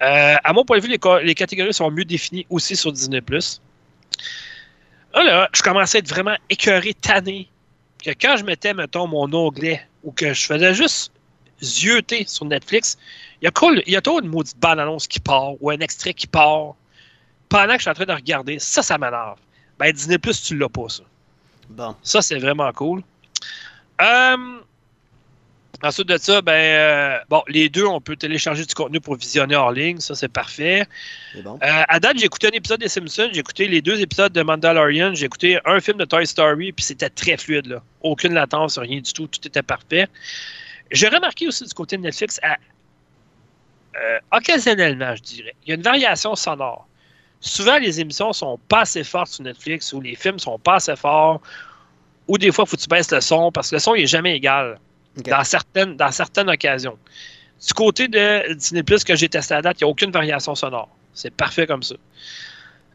Euh, 0.02 0.36
à 0.44 0.54
mon 0.54 0.66
point 0.66 0.80
de 0.80 0.84
vue, 0.84 0.90
les, 0.90 1.00
les 1.24 1.36
catégories 1.36 1.74
sont 1.74 1.90
mieux 1.90 2.04
définies 2.04 2.46
aussi 2.50 2.76
sur 2.76 2.92
Disney. 2.92 3.22
Là, 5.14 5.24
là, 5.24 5.50
je 5.54 5.62
commençais 5.62 6.00
à 6.00 6.00
être 6.00 6.10
vraiment 6.10 6.36
écœuré, 6.50 6.94
tanné, 6.94 7.48
que 8.04 8.12
quand 8.12 8.36
je 8.36 8.44
mettais, 8.44 8.74
mettons, 8.74 9.08
mon 9.08 9.32
onglet 9.34 9.82
ou 10.04 10.12
que 10.12 10.34
je 10.34 10.46
faisais 10.46 10.74
juste 10.74 11.12
zioter 11.62 12.26
sur 12.28 12.45
Netflix, 12.45 12.97
il 13.41 13.45
y 13.45 13.47
a, 13.47 13.51
cool- 13.51 13.84
il 13.86 13.93
y 13.93 13.95
a 13.95 14.01
toujours 14.01 14.20
une 14.22 14.30
maudite 14.30 14.58
bande-annonce 14.60 15.08
qui 15.08 15.20
part 15.20 15.62
ou 15.62 15.70
un 15.70 15.80
extrait 15.80 16.14
qui 16.14 16.28
part 16.28 16.76
pendant 17.49 17.74
que 17.74 17.80
je 17.80 17.84
suis 17.84 17.91
en 17.91 17.93
train 17.93 18.06
de 18.06 18.14
regarder. 18.14 18.58
Ça, 18.60 18.82
ça 18.82 18.97
m'énerve. 18.97 19.38
Ben, 19.80 19.91
Disney 19.91 20.18
Plus, 20.18 20.41
tu 20.41 20.58
l'as 20.58 20.70
pas, 20.70 20.89
ça. 20.89 21.04
Bon. 21.70 21.95
Ça, 22.04 22.22
c'est 22.22 22.39
vraiment 22.39 22.72
cool. 22.74 23.01
Euh, 24.01 24.60
ensuite 25.84 26.08
de 26.08 26.18
ça, 26.18 26.41
ben, 26.41 26.51
euh, 26.54 27.18
bon, 27.30 27.43
les 27.47 27.70
deux, 27.70 27.86
on 27.86 27.99
peut 28.01 28.16
télécharger 28.16 28.66
du 28.66 28.74
contenu 28.74 28.99
pour 28.99 29.16
visionner 29.16 29.56
hors 29.56 29.72
ligne. 29.72 29.99
Ça, 29.99 30.16
c'est 30.16 30.30
parfait. 30.30 30.86
Bon. 31.43 31.60
Euh, 31.62 31.84
à 31.88 31.99
date, 31.99 32.18
j'ai 32.18 32.26
écouté 32.26 32.47
un 32.47 32.51
épisode 32.51 32.80
des 32.80 32.88
Simpsons, 32.88 33.30
j'ai 33.32 33.39
écouté 33.39 33.68
les 33.68 33.82
deux 33.82 33.99
épisodes 34.01 34.32
de 34.32 34.41
Mandalorian, 34.41 35.14
j'ai 35.14 35.26
écouté 35.26 35.60
un 35.66 35.80
film 35.80 35.97
de 35.97 36.06
Toy 36.06 36.26
Story, 36.26 36.72
puis 36.72 36.86
c'était 36.86 37.10
très 37.10 37.38
fluide, 37.38 37.68
là. 37.68 37.84
Aucune 38.01 38.34
latence, 38.34 38.78
rien 38.78 38.99
du 38.99 39.14
tout, 39.14 39.28
tout 39.28 39.45
était 39.47 39.64
parfait. 39.64 40.08
J'ai 40.94 41.08
remarqué 41.10 41.48
aussi 41.48 41.66
du 41.66 41.74
côté 41.74 41.98
de 41.98 42.04
Netflix, 42.04 42.39
à- 42.44 42.58
euh, 43.96 44.20
occasionnellement, 44.32 45.16
je 45.16 45.22
dirais, 45.24 45.56
il 45.66 45.70
y 45.70 45.72
a 45.72 45.76
une 45.76 45.82
variation 45.82 46.36
sonore. 46.36 46.88
Souvent, 47.41 47.78
les 47.80 48.00
émissions 48.00 48.32
sont 48.32 48.58
pas 48.70 48.82
assez 48.82 49.04
fortes 49.04 49.32
sur 49.32 49.44
Netflix, 49.44 49.91
ou 49.91 50.00
les 50.00 50.16
films 50.16 50.39
sont 50.39 50.58
pas 50.60 50.76
assez 50.76 50.96
forts, 50.96 51.41
ou 52.28 52.38
des 52.38 52.52
fois, 52.52 52.64
il 52.66 52.70
faut 52.70 52.78
que 52.78 52.82
tu 52.82 52.88
baisses 52.88 53.12
le 53.12 53.22
son, 53.22 53.52
parce 53.52 53.70
que 53.70 53.76
le 53.76 53.80
son, 53.80 53.96
il 53.96 54.04
est 54.04 54.08
jamais 54.08 54.38
égal 54.38 54.80
dans, 55.18 55.44
certaines, 55.44 55.98
dans 55.98 56.12
certaines 56.12 56.50
occasions. 56.50 56.98
Du 57.68 57.74
côté 57.74 58.08
de 58.08 58.54
Disney 58.54 58.84
Plus 58.84 59.04
que 59.04 59.16
j'ai 59.16 59.30
testé 59.30 59.56
à 59.56 59.62
date, 59.62 59.82
il 59.82 59.84
n'y 59.84 59.88
a 59.88 59.91
aucune 59.91 60.12
variation 60.12 60.54
sonore. 60.56 60.89
C'est 61.14 61.34
parfait 61.34 61.68
comme 61.68 61.84
ça. 61.84 61.96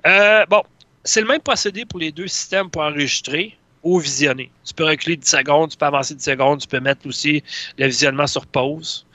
Euh, 0.07 0.47
bon, 0.47 0.63
c'est 1.05 1.21
le 1.21 1.27
même 1.27 1.41
procédé 1.41 1.85
pour 1.85 1.99
les 1.99 2.13
deux 2.13 2.29
systèmes 2.29 2.71
pour 2.71 2.83
enregistrer 2.83 3.57
ou 3.83 3.99
visionner. 3.99 4.51
Tu 4.65 4.75
peux 4.75 4.85
reculer 4.85 5.17
10 5.17 5.29
secondes, 5.29 5.71
tu 5.71 5.77
peux 5.77 5.87
avancer 5.87 6.15
10 6.15 6.23
secondes, 6.23 6.61
tu 6.61 6.69
peux 6.69 6.81
mettre 6.81 7.07
aussi 7.07 7.43
le 7.79 7.87
visionnement 7.87 8.27
sur 8.27 8.47
pause. 8.47 9.07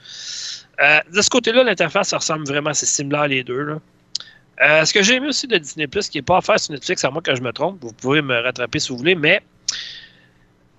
Euh, 0.80 1.00
de 1.12 1.22
ce 1.22 1.30
côté-là, 1.30 1.62
l'interface 1.62 2.12
ressemble 2.12 2.46
vraiment, 2.46 2.74
c'est 2.74 2.86
similaire 2.86 3.28
les 3.28 3.44
deux. 3.44 3.62
là. 3.62 3.80
Euh, 4.62 4.84
ce 4.84 4.92
que 4.92 5.02
j'ai 5.02 5.14
aimé 5.14 5.28
aussi 5.28 5.46
de 5.46 5.58
Disney 5.58 5.86
Plus, 5.86 6.08
qui 6.08 6.18
n'est 6.18 6.22
pas 6.22 6.38
offert 6.38 6.58
sur 6.58 6.72
Netflix, 6.72 7.04
à 7.04 7.10
moins 7.10 7.22
que 7.22 7.34
je 7.34 7.42
me 7.42 7.52
trompe, 7.52 7.78
vous 7.80 7.92
pouvez 7.92 8.22
me 8.22 8.40
rattraper 8.40 8.78
si 8.78 8.90
vous 8.90 8.96
voulez, 8.96 9.14
mais 9.14 9.42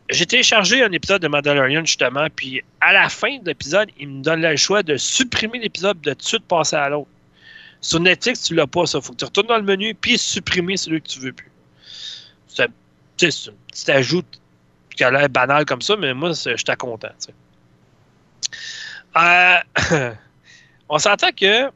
j'ai 0.10 0.26
téléchargé 0.26 0.84
un 0.84 0.92
épisode 0.92 1.22
de 1.22 1.28
Mandalorian 1.28 1.84
justement, 1.84 2.28
puis 2.34 2.62
à 2.80 2.94
la 2.94 3.10
fin 3.10 3.40
de 3.40 3.46
l'épisode, 3.46 3.90
il 4.00 4.08
me 4.08 4.22
donne 4.22 4.42
le 4.42 4.56
choix 4.56 4.84
de 4.84 4.98
supprimer 4.98 5.60
l'épisode 5.60 6.00
de 6.02 6.14
tout 6.14 6.38
de 6.38 6.44
passer 6.44 6.76
à 6.76 6.90
l'autre. 6.90 7.10
Sur 7.82 8.00
Netflix, 8.00 8.44
tu 8.44 8.56
l'as 8.56 8.68
pas, 8.68 8.86
ça. 8.86 9.02
Faut 9.02 9.14
que 9.14 9.18
tu 9.18 9.26
retournes 9.26 9.48
dans 9.48 9.58
le 9.58 9.64
menu 9.64 9.94
puis 9.94 10.18
supprimer 10.18 10.78
celui 10.78 11.02
que 11.02 11.08
tu 11.08 11.20
veux 11.20 11.34
plus. 11.34 11.52
C'est 12.48 12.64
un, 12.64 12.68
tu 13.76 13.92
ajout 13.92 14.24
qui 14.96 15.04
a 15.04 15.12
l'air 15.12 15.30
banal 15.30 15.66
comme 15.66 15.82
ça, 15.82 15.96
mais 15.98 16.14
moi, 16.14 16.32
j'étais 16.34 16.76
content. 16.76 17.10
Euh, 19.18 19.60
on 20.90 20.98
s'entend 20.98 21.32
que 21.32 21.70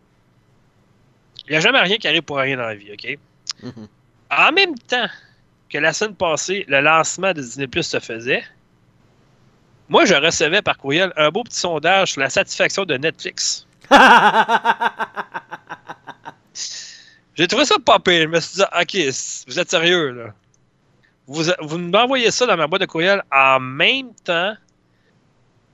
il 1.47 1.53
n'y 1.53 1.57
a 1.57 1.59
jamais 1.61 1.79
rien 1.79 1.97
qui 1.97 2.07
arrive 2.07 2.21
pour 2.21 2.37
rien 2.37 2.57
dans 2.57 2.67
la 2.67 2.75
vie, 2.75 2.91
OK? 2.93 3.17
Mhm. 3.63 3.87
En 4.31 4.51
même 4.51 4.77
temps 4.77 5.07
que 5.69 5.79
la 5.79 5.93
semaine 5.93 6.15
passée, 6.15 6.63
le 6.67 6.79
lancement 6.79 7.33
de 7.33 7.41
Disney 7.41 7.67
Plus 7.67 7.83
se 7.83 7.99
faisait, 7.99 8.43
moi, 9.89 10.05
je 10.05 10.13
recevais 10.13 10.61
par 10.61 10.77
courriel 10.77 11.11
un 11.17 11.29
beau 11.29 11.43
petit 11.43 11.57
sondage 11.57 12.11
sur 12.11 12.21
la 12.21 12.29
satisfaction 12.29 12.85
de 12.85 12.95
Netflix. 12.95 13.65
J'ai 17.35 17.47
trouvé 17.47 17.65
ça 17.65 17.77
pas 17.83 17.97
pire. 17.99 18.21
Je 18.23 18.27
me 18.27 18.39
suis 18.39 18.57
dit, 18.57 18.63
OK, 18.79 18.95
vous 19.47 19.59
êtes 19.59 19.71
sérieux, 19.71 20.11
là. 20.11 20.33
Vous, 21.29 21.43
vous 21.61 21.77
m'envoyez 21.77 22.31
ça 22.31 22.47
dans 22.47 22.57
ma 22.57 22.65
boîte 22.65 22.81
de 22.81 22.87
courriel 22.87 23.21
en 23.31 23.59
même 23.59 24.13
temps 24.23 24.55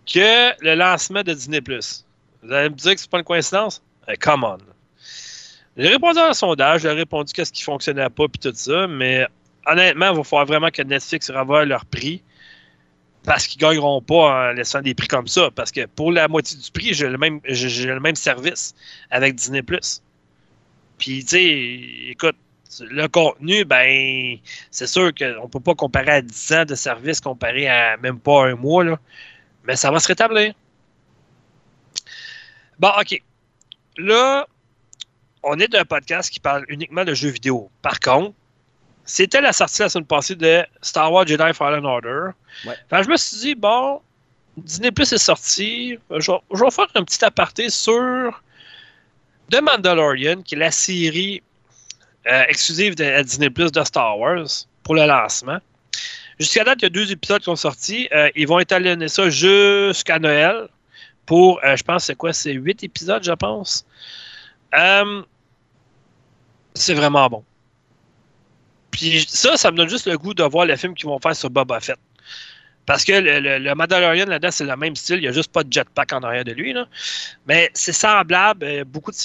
que 0.06 0.52
le 0.62 0.76
lancement 0.76 1.24
de 1.24 1.34
Disney+. 1.34 1.62
Vous 2.44 2.52
allez 2.52 2.70
me 2.70 2.76
dire 2.76 2.94
que 2.94 3.00
c'est 3.00 3.10
pas 3.10 3.20
une 3.20 3.24
coïncidence? 3.24 3.82
Eh, 4.10 4.18
come 4.18 4.44
on. 4.44 4.58
J'ai 5.78 5.88
répondu 5.88 6.20
à 6.20 6.28
un 6.28 6.34
sondage, 6.34 6.82
j'ai 6.82 6.92
répondu 6.92 7.32
qu'est-ce 7.32 7.54
qui 7.54 7.64
fonctionnait 7.64 8.10
pas 8.10 8.28
puis 8.28 8.40
tout 8.40 8.52
ça, 8.54 8.86
mais 8.88 9.28
honnêtement, 9.66 10.12
il 10.12 10.18
va 10.18 10.24
falloir 10.26 10.46
vraiment 10.46 10.70
que 10.72 10.82
Netflix 10.82 11.32
revoie 11.32 11.64
leur 11.64 11.86
prix 11.86 12.22
parce 13.24 13.48
qu'ils 13.48 13.62
gagneront 13.62 14.02
pas 14.02 14.50
en 14.50 14.52
laissant 14.52 14.82
des 14.82 14.94
prix 14.94 15.08
comme 15.08 15.28
ça. 15.28 15.52
Parce 15.56 15.72
que 15.72 15.86
pour 15.86 16.12
la 16.12 16.28
moitié 16.28 16.60
du 16.60 16.70
prix, 16.70 16.94
j'ai 16.94 17.08
le 17.08 17.18
même, 17.18 18.16
service 18.16 18.76
avec 19.10 19.36
Disney+. 19.36 19.64
Puis, 20.98 21.24
tu 21.24 21.28
sais, 21.28 22.10
écoute, 22.12 22.36
le 22.82 23.08
contenu, 23.08 23.66
ben, 23.66 24.38
c'est 24.72 24.88
sûr 24.88 25.12
qu'on 25.14 25.48
peut 25.50 25.60
pas 25.60 25.76
comparer 25.76 26.12
à 26.12 26.22
10 26.22 26.52
ans 26.54 26.66
de 26.66 26.76
service 26.76 27.22
comparé 27.22 27.68
à 27.68 27.98
même 27.98 28.20
pas 28.20 28.48
un 28.48 28.56
mois, 28.56 28.84
là. 28.84 29.00
Mais 29.66 29.76
ça 29.76 29.92
va 29.92 30.00
se 30.00 30.08
rétablir. 30.08 30.54
Bon, 32.80 32.92
OK. 33.00 33.22
Là, 33.98 34.48
on 35.44 35.60
est 35.60 35.68
d'un 35.68 35.86
podcast 35.86 36.30
qui 36.30 36.40
parle 36.40 36.66
uniquement 36.68 37.06
de 37.06 37.14
jeux 37.14 37.30
vidéo. 37.30 37.70
Par 37.82 38.00
contre, 38.00 38.34
c'était 39.06 39.42
la 39.42 39.54
sortie 39.54 39.82
la 39.82 39.90
semaine 39.90 40.06
passée 40.06 40.36
de 40.36 40.66
Star 40.82 41.12
Wars 41.12 41.26
Jedi 41.28 41.54
Fallen 41.54 41.86
Order. 41.86 42.30
Ouais. 42.66 42.76
Que 42.90 43.04
je 43.04 43.10
me 43.10 43.18
suis 43.18 43.38
dit, 43.38 43.56
bon, 43.56 44.02
Disney 44.58 44.92
Plus 44.92 45.12
est 45.14 45.18
sorti. 45.18 45.98
Je 46.10 46.32
vais, 46.32 46.38
je 46.54 46.64
vais 46.64 46.72
faire 46.72 46.88
un 46.96 47.04
petit 47.04 47.24
aparté 47.24 47.70
sur 47.70 48.42
The 49.52 49.62
Mandalorian, 49.62 50.42
qui 50.42 50.56
est 50.56 50.60
la 50.60 50.72
série 50.72 51.44
euh, 52.28 52.44
exclusive 52.48 52.96
de, 52.96 53.04
à 53.04 53.24
Disney 53.24 53.50
Plus 53.50 53.72
de 53.72 53.84
Star 53.84 54.18
Wars 54.18 54.48
pour 54.84 54.96
le 54.96 55.06
lancement. 55.06 55.60
Jusqu'à 56.40 56.64
date, 56.64 56.80
il 56.82 56.84
y 56.84 56.86
a 56.88 56.90
deux 56.90 57.12
épisodes 57.12 57.40
qui 57.40 57.46
sont 57.46 57.56
sortis. 57.56 58.10
Euh, 58.12 58.30
ils 58.36 58.48
vont 58.48 58.60
étalonner 58.60 59.08
ça 59.08 59.30
jusqu'à 59.30 60.20
Noël 60.20 60.68
pour, 61.26 61.64
euh, 61.64 61.76
je 61.76 61.84
pense, 61.84 62.06
c'est 62.06 62.16
quoi, 62.16 62.34
c'est 62.34 62.54
huit 62.54 62.84
épisodes, 62.84 63.24
je 63.24 63.32
pense. 63.32 63.86
C'est 66.74 66.94
vraiment 66.94 67.28
bon. 67.30 67.44
Puis 68.92 69.26
ça, 69.30 69.56
ça 69.56 69.72
me 69.72 69.78
donne 69.78 69.90
juste 69.90 70.08
le 70.08 70.18
goût 70.18 70.34
de 70.34 70.44
voir 70.44 70.66
le 70.66 70.76
film 70.76 70.94
qu'ils 70.94 71.08
vont 71.08 71.20
faire 71.20 71.36
sur 71.36 71.50
Boba 71.50 71.80
Fett. 71.80 72.00
Parce 72.86 73.04
que 73.04 73.14
le, 73.14 73.60
le, 73.60 73.76
Mandalorian 73.76 74.26
là-dedans, 74.26 74.52
c'est 74.52 74.66
le 74.66 74.76
même 74.76 74.96
style. 74.96 75.18
Il 75.18 75.22
n'y 75.22 75.28
a 75.28 75.32
juste 75.32 75.52
pas 75.52 75.64
de 75.64 75.72
jetpack 75.72 76.14
en 76.14 76.20
arrière 76.20 76.44
de 76.44 76.52
lui. 76.52 76.74
Là. 76.74 76.88
Mais 77.48 77.72
c'est 77.74 77.94
semblable. 77.94 78.84
beaucoup 78.86 79.12
de. 79.12 79.18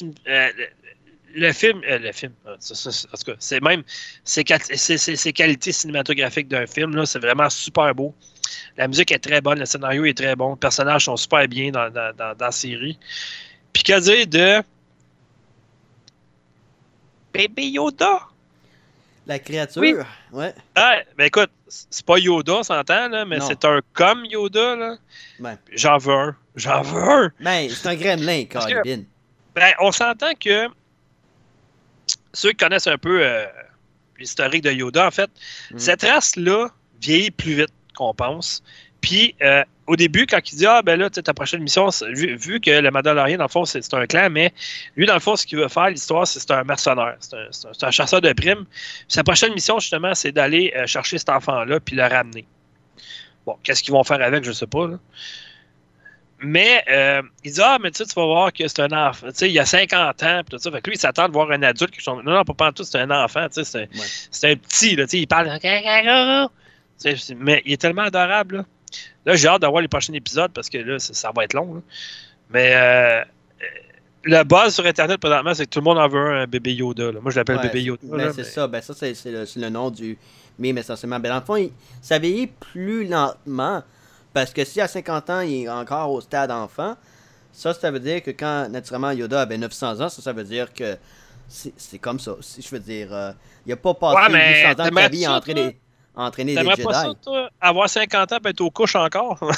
Le, 1.34 1.52
film. 1.52 1.80
euh, 1.88 1.98
le 1.98 2.12
film. 2.12 2.32
euh, 2.46 2.56
ça, 2.58 2.74
ça, 2.74 2.90
ça, 2.92 3.08
en 3.12 3.16
tout 3.16 3.24
cas, 3.32 3.36
c'est 3.38 3.60
même. 3.62 3.82
Ses 4.24 4.44
qualités 5.32 5.72
cinématographiques 5.72 6.48
d'un 6.48 6.66
film, 6.66 6.94
là, 6.96 7.06
c'est 7.06 7.18
vraiment 7.18 7.48
super 7.50 7.94
beau. 7.94 8.14
La 8.76 8.88
musique 8.88 9.12
est 9.12 9.18
très 9.18 9.40
bonne. 9.40 9.58
Le 9.58 9.66
scénario 9.66 10.04
est 10.04 10.16
très 10.16 10.34
bon. 10.36 10.50
Les 10.54 10.58
personnages 10.58 11.04
sont 11.04 11.16
super 11.16 11.46
bien 11.48 11.70
dans, 11.70 11.90
dans, 11.90 12.14
dans, 12.16 12.34
dans 12.36 12.46
la 12.46 12.50
série. 12.52 12.98
Puis 13.72 13.82
qu'à 13.82 14.00
dire 14.00 14.26
de. 14.26 14.62
Baby 17.32 17.70
Yoda? 17.70 18.20
La 19.26 19.38
créature, 19.38 19.80
Oui. 19.82 19.94
ouais. 20.32 20.52
Ah, 20.74 20.96
ben 21.16 21.26
écoute, 21.26 21.50
c'est 21.68 22.04
pas 22.04 22.18
Yoda, 22.18 22.54
on 22.54 22.62
s'entend, 22.64 23.08
là, 23.08 23.24
mais 23.24 23.38
Non. 23.38 23.46
c'est 23.46 23.64
un 23.64 23.80
comme 23.92 24.24
Yoda, 24.24 24.74
là. 24.74 24.96
Ouais. 25.38 25.54
J'en 25.72 25.98
veux 25.98 26.12
un. 26.14 26.36
J'en 26.56 26.82
veux 26.82 27.00
un. 27.02 27.32
Ben, 27.38 27.68
c'est 27.70 27.86
un 27.88 27.94
gremlin, 27.94 28.44
que- 28.46 28.58
Colin. 28.58 29.02
Ben, 29.54 29.72
on 29.78 29.92
s'entend 29.92 30.32
que 30.34 30.66
ceux 32.32 32.50
qui 32.50 32.56
connaissent 32.56 32.86
un 32.86 32.98
peu 32.98 33.24
euh, 33.24 33.44
l'historique 34.18 34.62
de 34.62 34.70
Yoda, 34.72 35.06
en 35.06 35.10
fait, 35.10 35.30
Mm. 35.70 35.78
cette 35.78 36.02
race-là 36.02 36.68
vieillit 37.00 37.30
plus 37.30 37.54
vite 37.54 37.72
qu'on 37.94 38.14
pense. 38.14 38.62
Puis, 39.00 39.34
euh, 39.42 39.64
au 39.86 39.96
début, 39.96 40.26
quand 40.26 40.40
il 40.52 40.56
dit 40.56 40.66
Ah, 40.66 40.82
ben 40.82 40.98
là, 40.98 41.08
tu 41.10 41.16
sais, 41.16 41.22
ta 41.22 41.34
prochaine 41.34 41.62
mission, 41.62 41.88
vu, 42.12 42.36
vu 42.36 42.60
que 42.60 42.70
le 42.70 42.90
Mandalorian, 42.90 43.38
dans 43.38 43.44
le 43.44 43.48
fond, 43.48 43.64
c'est 43.64 43.94
un 43.94 44.06
clan, 44.06 44.28
mais 44.30 44.52
lui, 44.96 45.06
dans 45.06 45.14
le 45.14 45.20
fond, 45.20 45.36
ce 45.36 45.46
qu'il 45.46 45.58
veut 45.58 45.68
faire, 45.68 45.88
l'histoire, 45.90 46.26
c'est 46.26 46.38
c'est 46.38 46.50
un 46.52 46.64
mercenaire. 46.64 47.16
C'est 47.18 47.84
un, 47.84 47.90
chasseur 47.90 48.20
de 48.20 48.32
primes. 48.32 48.64
Puis 48.66 49.04
sa 49.08 49.24
prochaine 49.24 49.52
mission, 49.54 49.78
justement, 49.80 50.14
c'est 50.14 50.32
d'aller 50.32 50.72
euh, 50.76 50.86
chercher 50.86 51.18
cet 51.18 51.30
enfant-là 51.30 51.80
puis 51.80 51.96
le 51.96 52.04
ramener. 52.04 52.46
Bon, 53.46 53.56
qu'est-ce 53.62 53.82
qu'ils 53.82 53.92
vont 53.92 54.04
faire 54.04 54.22
avec, 54.22 54.44
je 54.44 54.52
sais 54.52 54.66
pas. 54.66 54.86
là. 54.86 54.98
Mais 56.42 56.82
euh, 56.90 57.22
il 57.44 57.52
dit 57.52 57.60
Ah, 57.62 57.78
mais 57.82 57.90
tu 57.90 57.98
sais, 57.98 58.06
tu 58.06 58.14
vas 58.14 58.24
voir 58.26 58.52
que 58.52 58.66
c'est 58.66 58.80
un 58.80 58.92
enfant. 59.08 59.26
Tu 59.28 59.34
sais, 59.34 59.48
il 59.48 59.52
y 59.52 59.58
a 59.58 59.66
50 59.66 60.22
ans, 60.22 60.40
tout 60.48 60.58
ça. 60.58 60.70
Fait 60.70 60.80
que 60.80 60.88
lui, 60.90 60.96
il 60.96 61.00
s'attend 61.00 61.28
de 61.28 61.32
voir 61.32 61.50
un 61.50 61.62
adulte 61.62 61.90
qui 61.90 62.02
sont. 62.02 62.22
Non, 62.22 62.32
non, 62.32 62.44
pas 62.44 62.72
tout, 62.72 62.82
c'est 62.84 62.98
un 62.98 63.10
enfant, 63.10 63.46
tu 63.48 63.62
sais, 63.64 63.88
c'est 64.30 64.46
Ouais. 64.48 64.52
un 64.52 64.56
petit, 64.56 64.96
là, 64.96 65.04
tu 65.04 65.10
sais, 65.10 65.18
il 65.18 65.26
parle. 65.26 65.50
Mais 67.36 67.62
il 67.64 67.72
est 67.72 67.80
tellement 67.80 68.02
adorable, 68.02 68.56
là. 68.58 68.64
Là, 69.26 69.36
j'ai 69.36 69.48
hâte 69.48 69.60
d'avoir 69.60 69.82
les 69.82 69.88
prochains 69.88 70.12
épisodes 70.14 70.50
parce 70.52 70.68
que 70.68 70.78
là, 70.78 70.98
ça, 70.98 71.14
ça 71.14 71.30
va 71.34 71.44
être 71.44 71.54
long, 71.54 71.74
là. 71.74 71.80
Mais 72.52 72.72
euh, 72.74 73.22
le 74.24 74.42
buzz 74.44 74.74
sur 74.74 74.84
Internet 74.86 75.20
présentement, 75.20 75.54
c'est 75.54 75.66
que 75.66 75.70
tout 75.70 75.78
le 75.78 75.84
monde 75.84 75.98
en 75.98 76.08
veut 76.08 76.18
un, 76.18 76.42
un 76.42 76.46
bébé 76.46 76.72
Yoda. 76.74 77.12
là. 77.12 77.20
Moi, 77.20 77.30
je 77.30 77.36
l'appelle 77.38 77.56
Ouais, 77.56 77.62
bébé 77.68 77.82
Yoda. 77.82 78.00
Ben, 78.02 78.32
c'est 78.32 78.38
mais- 78.38 78.44
ça. 78.44 78.66
Ben, 78.66 78.80
ça, 78.82 78.94
c'est 78.94 79.14
le, 79.56 79.68
nom 79.68 79.90
du 79.90 80.18
mime 80.58 80.78
essentiellement. 80.78 81.20
Ben, 81.20 81.28
dans 81.28 81.36
le 81.38 81.44
fond, 81.44 81.56
il, 81.56 81.70
ça 82.02 82.18
vieillit 82.18 82.48
plus 82.48 83.06
lentement. 83.06 83.82
Parce 84.32 84.52
que 84.52 84.64
si 84.64 84.80
à 84.80 84.86
50 84.88 85.30
ans, 85.30 85.40
il 85.40 85.64
est 85.64 85.68
encore 85.68 86.10
au 86.12 86.20
stade 86.20 86.50
enfant, 86.50 86.96
ça, 87.52 87.74
ça 87.74 87.90
veut 87.90 88.00
dire 88.00 88.22
que 88.22 88.30
quand, 88.30 88.68
naturellement, 88.68 89.10
Yoda 89.10 89.42
avait 89.42 89.58
900 89.58 90.00
ans, 90.00 90.08
ça, 90.08 90.22
ça 90.22 90.32
veut 90.32 90.44
dire 90.44 90.72
que 90.72 90.96
c'est 91.48 91.98
comme 91.98 92.20
ça. 92.20 92.36
Si 92.40 92.62
je 92.62 92.68
veux 92.70 92.78
dire, 92.78 93.08
euh, 93.12 93.32
il 93.66 93.72
a 93.72 93.76
pas 93.76 93.92
passé 93.94 94.16
Ouais, 94.16 94.28
mais 94.30 94.62
800 94.62 94.84
ans 94.84 94.88
de 94.88 94.94
sa 95.00 95.08
vie 95.08 95.24
à 95.26 95.34
entraîner, 95.34 95.80
à 96.16 96.24
entraîner 96.24 96.52
des 96.52 96.58
T'aimerais 96.58 96.76
Jedi. 96.76 96.86
pas 96.86 96.92
ça, 96.94 97.12
toi? 97.22 97.50
Avoir 97.60 97.88
50 97.90 98.32
ans 98.32 98.38
et 98.44 98.48
être 98.50 98.60
aux 98.60 98.70
couches 98.70 98.96
encore? 98.96 99.38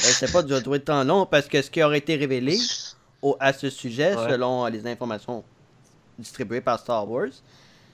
Ben, 0.00 0.04
c'est 0.14 0.30
pas 0.32 0.42
du 0.44 0.60
doit 0.62 0.76
être 0.76 0.84
temps 0.84 1.02
long 1.02 1.26
parce 1.26 1.48
que 1.48 1.60
ce 1.60 1.68
qui 1.68 1.82
aurait 1.82 1.98
été 1.98 2.14
révélé 2.14 2.56
au- 3.20 3.36
à 3.40 3.52
ce 3.52 3.68
sujet, 3.68 4.14
Ouais. 4.14 4.30
selon 4.30 4.64
les 4.66 4.86
informations 4.86 5.42
distribuées 6.16 6.60
par 6.60 6.78
Star 6.78 7.10
Wars, 7.10 7.26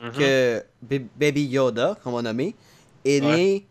Mhm. 0.03 0.13
que 0.13 0.65
Ba- 0.83 0.97
Baby 1.17 1.45
Yoda, 1.47 1.97
qu'on 2.05 2.13
va 2.13 2.21
nommer, 2.21 2.55
est 3.07 3.23
Ouais. 3.23 3.37
né 3.37 3.67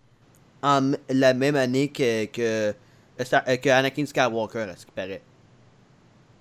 en 0.63 0.93
la 1.09 1.33
même 1.35 1.55
année 1.55 1.89
que, 1.89 2.25
que, 2.25 2.41
euh, 2.41 2.73
euh, 3.19 3.57
que 3.57 3.69
Anakin 3.69 4.05
Skywalker, 4.05 4.59
à 4.71 4.75
ce 4.75 4.85
qui 4.85 4.91
paraît. 4.93 5.21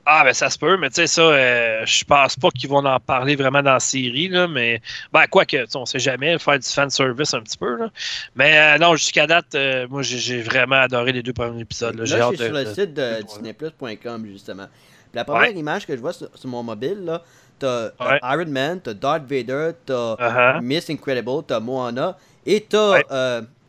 Ah, 0.05 0.25
ben 0.25 0.33
ça 0.35 0.51
se 0.51 0.59
peut, 0.59 0.77
mais 0.79 0.89
tu 0.89 0.97
sais, 0.97 1.07
ça, 1.07 1.23
euh, 1.23 1.83
je 1.87 2.05
pense 2.05 2.35
pas 2.35 2.51
qu'ils 2.51 2.69
vont 2.69 2.85
en 2.85 2.99
parler 2.99 3.37
vraiment 3.37 3.63
dans 3.63 3.75
la 3.75 3.79
série, 3.81 4.27
là, 4.29 4.49
mais, 4.49 4.81
ben, 5.13 5.27
quoi 5.29 5.45
que, 5.45 5.59
on 5.77 5.87
sait 5.87 6.01
jamais, 6.01 6.37
faire 6.41 6.59
du 6.59 6.69
fan 6.69 6.91
service 6.91 7.33
un 7.35 7.41
petit 7.41 7.57
peu, 7.57 7.77
là. 7.77 7.89
Mais 8.35 8.59
euh, 8.59 8.79
non, 8.79 8.97
jusqu'à 8.97 9.29
date, 9.29 9.55
euh, 9.55 9.87
moi, 9.89 10.03
j'ai- 10.03 10.43
vraiment 10.43 10.81
adoré 10.81 11.13
les 11.13 11.23
deux 11.23 11.33
premiers 11.33 11.61
épisodes, 11.61 11.95
là. 11.95 12.05
Là, 12.05 12.31
je 12.31 12.37
suis 12.37 12.45
sur 12.47 12.53
le 12.53 12.65
site 12.67 12.95
de 12.95 13.19
de- 13.19 13.23
disneyplus.com, 13.23 14.27
justement. 14.27 14.67
Puis 14.67 15.15
la 15.15 15.25
première 15.25 15.43
Ouais. 15.53 15.55
image 15.55 15.87
que 15.87 15.95
je 15.95 16.01
vois 16.01 16.13
sur, 16.13 16.29
sur 16.35 16.49
mon 16.49 16.65
mobile, 16.65 17.05
là, 17.05 17.23
t'as 17.61 17.91
Ouais. 18.01 18.19
Iron 18.25 18.47
Man, 18.51 18.81
t'as 18.83 18.95
Darth 18.95 19.23
Vader, 19.31 19.71
t'as 19.87 20.17
Uh-huh. 20.17 20.61
Miss 20.63 20.91
Incredible, 20.91 21.45
t'as 21.47 21.61
Moana, 21.61 22.17
et 22.45 22.61
t'as 22.69 22.93
Ouais. 22.95 23.05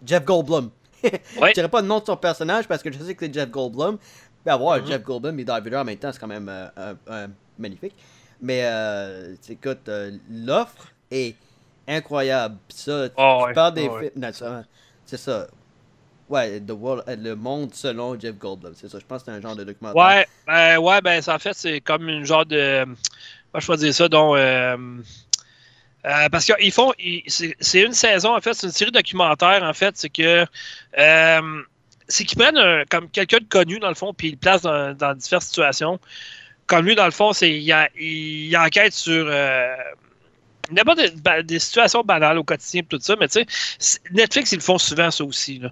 Jeff 0.06 0.24
Goldblum. 0.26 0.70
Ouais. 1.04 1.50
Je 1.50 1.54
dirais 1.56 1.68
pas 1.70 1.82
le 1.82 1.88
nom 1.88 2.00
de 2.00 2.06
son 2.06 2.16
personnage 2.16 2.66
parce 2.68 2.82
que 2.82 2.90
je 2.92 2.98
sais 2.98 3.14
que 3.14 3.26
c'est 3.26 3.34
Jeff 3.34 3.50
Goldblum. 3.50 3.98
Mais 4.46 4.52
avoir 4.52 4.78
Mhm. 4.80 4.88
Jeff 4.88 5.04
Goldblum 5.04 5.40
et 5.40 5.44
Vader 5.44 5.76
en 5.78 5.84
même 5.86 5.98
temps, 5.98 6.12
c'est 6.14 6.20
quand 6.20 6.28
même 6.28 6.50
euh, 6.50 7.28
magnifique. 7.58 7.94
Mais 8.42 8.62
euh, 8.66 9.36
écoute, 9.50 9.88
euh, 9.90 10.12
l'offre 10.30 10.88
est 11.12 11.36
incroyable. 11.88 12.56
Ça, 12.70 13.10
tu, 13.10 13.16
Oh, 13.18 13.40
tu 13.42 13.48
ouais. 13.48 13.54
parles 13.54 13.74
des 13.74 13.88
Oh, 13.90 13.96
ouais. 13.96 14.12
films, 14.14 14.32
c'est 15.06 15.18
ça. 15.18 15.48
Ouais, 16.30 16.60
the 16.62 16.72
world, 16.72 17.04
euh, 17.10 17.16
le 17.18 17.36
monde 17.36 17.74
selon 17.74 18.18
Jeff 18.20 18.38
Goldblum, 18.38 18.74
c'est 18.76 18.90
ça. 18.90 18.98
Je 19.00 19.06
pense 19.06 19.24
que 19.24 19.32
c'est 19.32 19.38
un 19.38 19.42
genre 19.42 19.56
de 19.58 19.64
documentaire. 19.66 20.02
Ouais, 20.02 20.26
ben, 20.48 20.78
ouais, 20.80 21.02
ben, 21.02 21.22
ça, 21.22 21.36
en 21.36 21.40
fait, 21.40 21.54
c'est 21.54 21.82
comme 21.82 22.08
une 22.10 22.26
genre 22.26 22.46
de. 22.46 22.86
Moi, 22.86 22.96
je 23.60 23.68
peux 23.68 23.76
dire 23.78 23.94
ça, 23.94 24.08
donc. 24.08 24.38
Euh, 26.06 26.30
parce 26.30 26.46
qu'ils 26.46 26.72
font. 26.72 26.92
c'est 27.28 27.82
une 27.82 27.94
saison, 27.94 28.36
en 28.36 28.42
fait, 28.42 28.54
c'est 28.54 28.68
une 28.68 28.74
série 28.74 28.92
documentaire, 28.92 29.64
en 29.64 29.74
fait. 29.74 29.96
C'est 29.98 30.10
que. 30.10 30.46
euh, 30.98 31.62
c'est 32.08 32.26
qu'ils 32.26 32.38
prennent 32.38 32.58
un- 32.58 32.84
comme 32.90 33.10
quelqu'un 33.10 33.38
de 33.38 33.46
connu, 33.46 33.80
dans 33.80 33.88
le 33.88 33.96
fond, 33.96 34.14
puis 34.14 34.28
ils 34.28 34.32
le 34.32 34.38
placent 34.38 34.62
dans, 34.64 34.94
dans 34.94 35.14
diverses 35.14 35.46
situations. 35.46 36.00
Comme 36.68 36.86
lui, 36.86 36.96
dans 36.96 37.06
le 37.06 37.12
fond, 37.12 37.32
c'est 37.34 37.52
il, 37.52 38.58
enquête 38.58 38.94
sur. 38.94 39.26
euh, 39.28 39.76
N'importe 40.72 41.00
des, 41.00 41.12
ba- 41.12 41.44
des 41.44 41.60
situations 41.60 42.04
banales 42.04 42.38
au 42.38 42.44
quotidien, 42.46 42.84
tout 42.88 42.98
ça, 43.02 43.16
mais 43.20 43.28
tu 43.28 43.46
sais, 43.80 44.00
Netflix, 44.12 44.54
ils 44.54 44.56
le 44.56 44.62
font 44.62 44.78
souvent, 44.78 45.12
ça 45.12 45.24
aussi. 45.26 45.60
Là. 45.60 45.70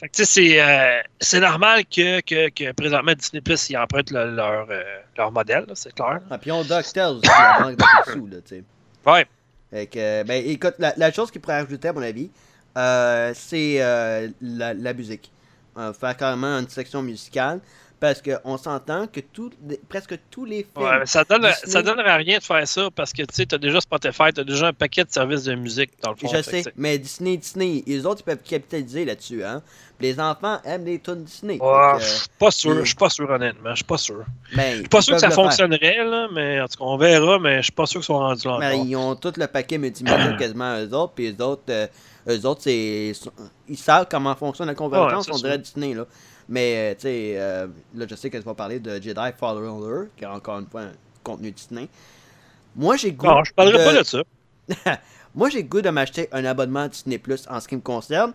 Fait 0.00 0.08
que, 0.08 0.16
tu 0.16 0.24
sais, 0.24 0.50
c'est, 0.50 0.60
euh, 0.60 1.00
normal 1.40 1.84
que, 1.84 2.20
que, 2.22 2.48
que 2.48 2.72
présentement 2.72 3.12
Disney 3.12 3.40
Plus 3.40 3.70
ils 3.70 3.76
empruntent 3.76 4.10
le- 4.10 4.34
leur, 4.34 4.66
euh, 4.68 4.82
leur 5.16 5.30
modèle, 5.30 5.64
c'est 5.74 5.94
clair. 5.94 6.18
Ah, 6.28 6.38
puis 6.38 6.50
on 6.50 6.62
DuckTales 6.62 7.16
aussi, 7.18 7.28
la 7.28 7.58
manque 7.60 7.76
de 8.06 8.12
sous, 8.12 8.26
là, 8.26 8.36
tu 8.44 8.56
sais. 8.56 8.64
Ouais. 9.06 9.26
Que, 9.72 10.24
ben, 10.24 10.44
écoute, 10.46 10.74
la, 10.78 10.94
la 10.96 11.12
chose 11.12 11.30
qu'il 11.30 11.40
pourrait 11.40 11.54
ajouter, 11.56 11.88
à 11.88 11.92
mon 11.92 12.02
avis, 12.02 12.30
euh, 12.76 13.32
c'est 13.34 13.80
euh, 13.80 14.28
la, 14.40 14.74
la 14.74 14.92
musique. 14.92 15.30
Euh, 15.78 15.92
faire 15.92 16.16
carrément 16.16 16.58
une 16.58 16.68
section 16.68 17.02
musicale. 17.02 17.60
Parce 18.00 18.22
qu'on 18.22 18.56
s'entend 18.56 19.06
que 19.08 19.20
tout, 19.20 19.50
presque 19.90 20.18
tous 20.30 20.46
les 20.46 20.66
films. 20.74 20.86
Ouais, 20.86 21.04
ça 21.04 21.22
donne, 21.22 21.42
Disney- 21.42 21.70
ça 21.70 21.82
donnerait 21.82 22.16
rien 22.16 22.38
de 22.38 22.42
faire 22.42 22.66
ça 22.66 22.88
parce 22.96 23.12
que 23.12 23.20
tu 23.22 23.34
sais, 23.34 23.44
t'as 23.44 23.58
déjà 23.58 23.78
Spotify, 23.78 24.32
t'as 24.34 24.42
déjà 24.42 24.68
un 24.68 24.72
paquet 24.72 25.04
de 25.04 25.10
services 25.12 25.44
de 25.44 25.54
musique 25.54 25.90
dans 26.02 26.12
le 26.12 26.16
fond. 26.16 26.28
je 26.34 26.40
sais, 26.40 26.64
mais 26.76 26.96
Disney, 26.98 27.36
Disney, 27.36 27.84
les 27.86 28.06
autres, 28.06 28.22
ils 28.22 28.24
peuvent 28.24 28.42
capitaliser 28.42 29.04
là-dessus, 29.04 29.44
hein. 29.44 29.60
Les 30.00 30.18
enfants 30.18 30.58
aiment 30.64 30.86
les 30.86 30.98
tunes 30.98 31.24
Disney. 31.24 31.58
Ouais, 31.60 31.92
je 32.00 32.04
suis 32.06 32.28
pas 32.38 32.50
sûr, 32.50 32.78
je 32.80 32.84
suis 32.86 32.94
pas 32.94 33.10
sûr 33.10 33.28
honnêtement, 33.28 33.68
je 33.72 33.74
suis 33.76 33.84
pas 33.84 33.98
sûr. 33.98 34.24
ben, 34.56 34.70
Je 34.72 34.78
suis 34.78 34.88
pas 34.88 35.02
sûr 35.02 35.14
que 35.16 35.20
ça 35.20 35.30
fonctionnerait 35.30 36.02
là, 36.02 36.28
mais 36.32 36.58
en 36.62 36.68
tout 36.68 36.78
cas 36.78 36.84
on 36.84 36.96
verra, 36.96 37.38
mais 37.38 37.58
je 37.58 37.64
suis 37.64 37.72
pas 37.72 37.84
sûr 37.84 38.00
qu'ils 38.00 38.06
sont 38.06 38.18
rendus 38.18 38.48
là 38.48 38.56
Ben, 38.60 38.72
ils 38.82 38.96
ont 38.96 39.14
tout 39.14 39.34
le 39.36 39.46
paquet 39.46 39.76
multimédia 39.76 40.32
quasiment 40.38 40.78
eux 40.78 40.94
autres, 40.94 41.12
puis 41.14 41.28
eux 41.38 41.42
autres, 41.44 41.64
euh, 41.68 41.86
eux 42.30 42.46
autres, 42.46 42.62
c'est, 42.62 43.12
ils 43.68 43.76
savent 43.76 44.06
comment 44.10 44.34
fonctionne 44.34 44.68
la 44.68 44.74
convergence, 44.74 45.26
Ouais, 45.28 45.34
on 45.34 45.36
dirait 45.36 45.52
sûr. 45.56 45.62
Disney, 45.62 45.92
là. 45.92 46.06
Mais, 46.50 46.74
euh, 46.90 46.94
tu 46.94 47.00
sais, 47.02 47.34
euh, 47.36 47.68
là, 47.94 48.06
je 48.10 48.14
sais 48.16 48.28
que 48.28 48.36
tu 48.36 48.42
vas 48.42 48.54
parler 48.54 48.80
de 48.80 49.00
Jedi 49.00 49.20
Fallen 49.38 49.64
Order, 49.64 50.08
qui 50.16 50.24
est 50.24 50.26
encore 50.26 50.58
une 50.58 50.66
fois 50.66 50.82
un 50.82 50.92
contenu 51.22 51.52
Disney. 51.52 51.88
Moi, 52.76 52.96
j'ai 52.96 53.12
goût. 53.12 53.26
Non, 53.26 53.44
je 53.44 53.52
parlerai 53.54 53.78
de- 53.78 53.84
pas 53.84 53.98
de 53.98 54.02
ça. 54.04 54.22
Moi, 55.34 55.48
j'ai 55.48 55.62
goût 55.62 55.80
de 55.80 55.90
m'acheter 55.90 56.28
un 56.32 56.44
abonnement 56.44 56.88
Disney 56.88 57.18
Plus 57.18 57.46
en 57.48 57.60
ce 57.60 57.68
qui 57.68 57.76
me 57.76 57.80
concerne 57.80 58.32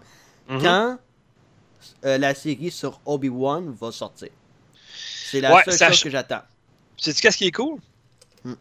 Mhm. 0.50 0.62
quand 0.62 0.98
euh, 2.06 2.18
la 2.18 2.34
série 2.34 2.72
sur 2.72 3.00
Obi-Wan 3.06 3.76
va 3.80 3.92
sortir. 3.92 4.30
C'est 5.30 5.42
la 5.42 5.54
Ouais, 5.54 5.62
seule 5.66 5.74
chose 5.74 5.80
ch- 5.80 6.04
que 6.04 6.10
j'attends. 6.10 6.42
Sais-tu 6.98 7.22
qu'est-ce 7.22 7.38
qui 7.38 7.48
est 7.48 7.52
cool? 7.52 7.80
Hmm. 8.44 8.54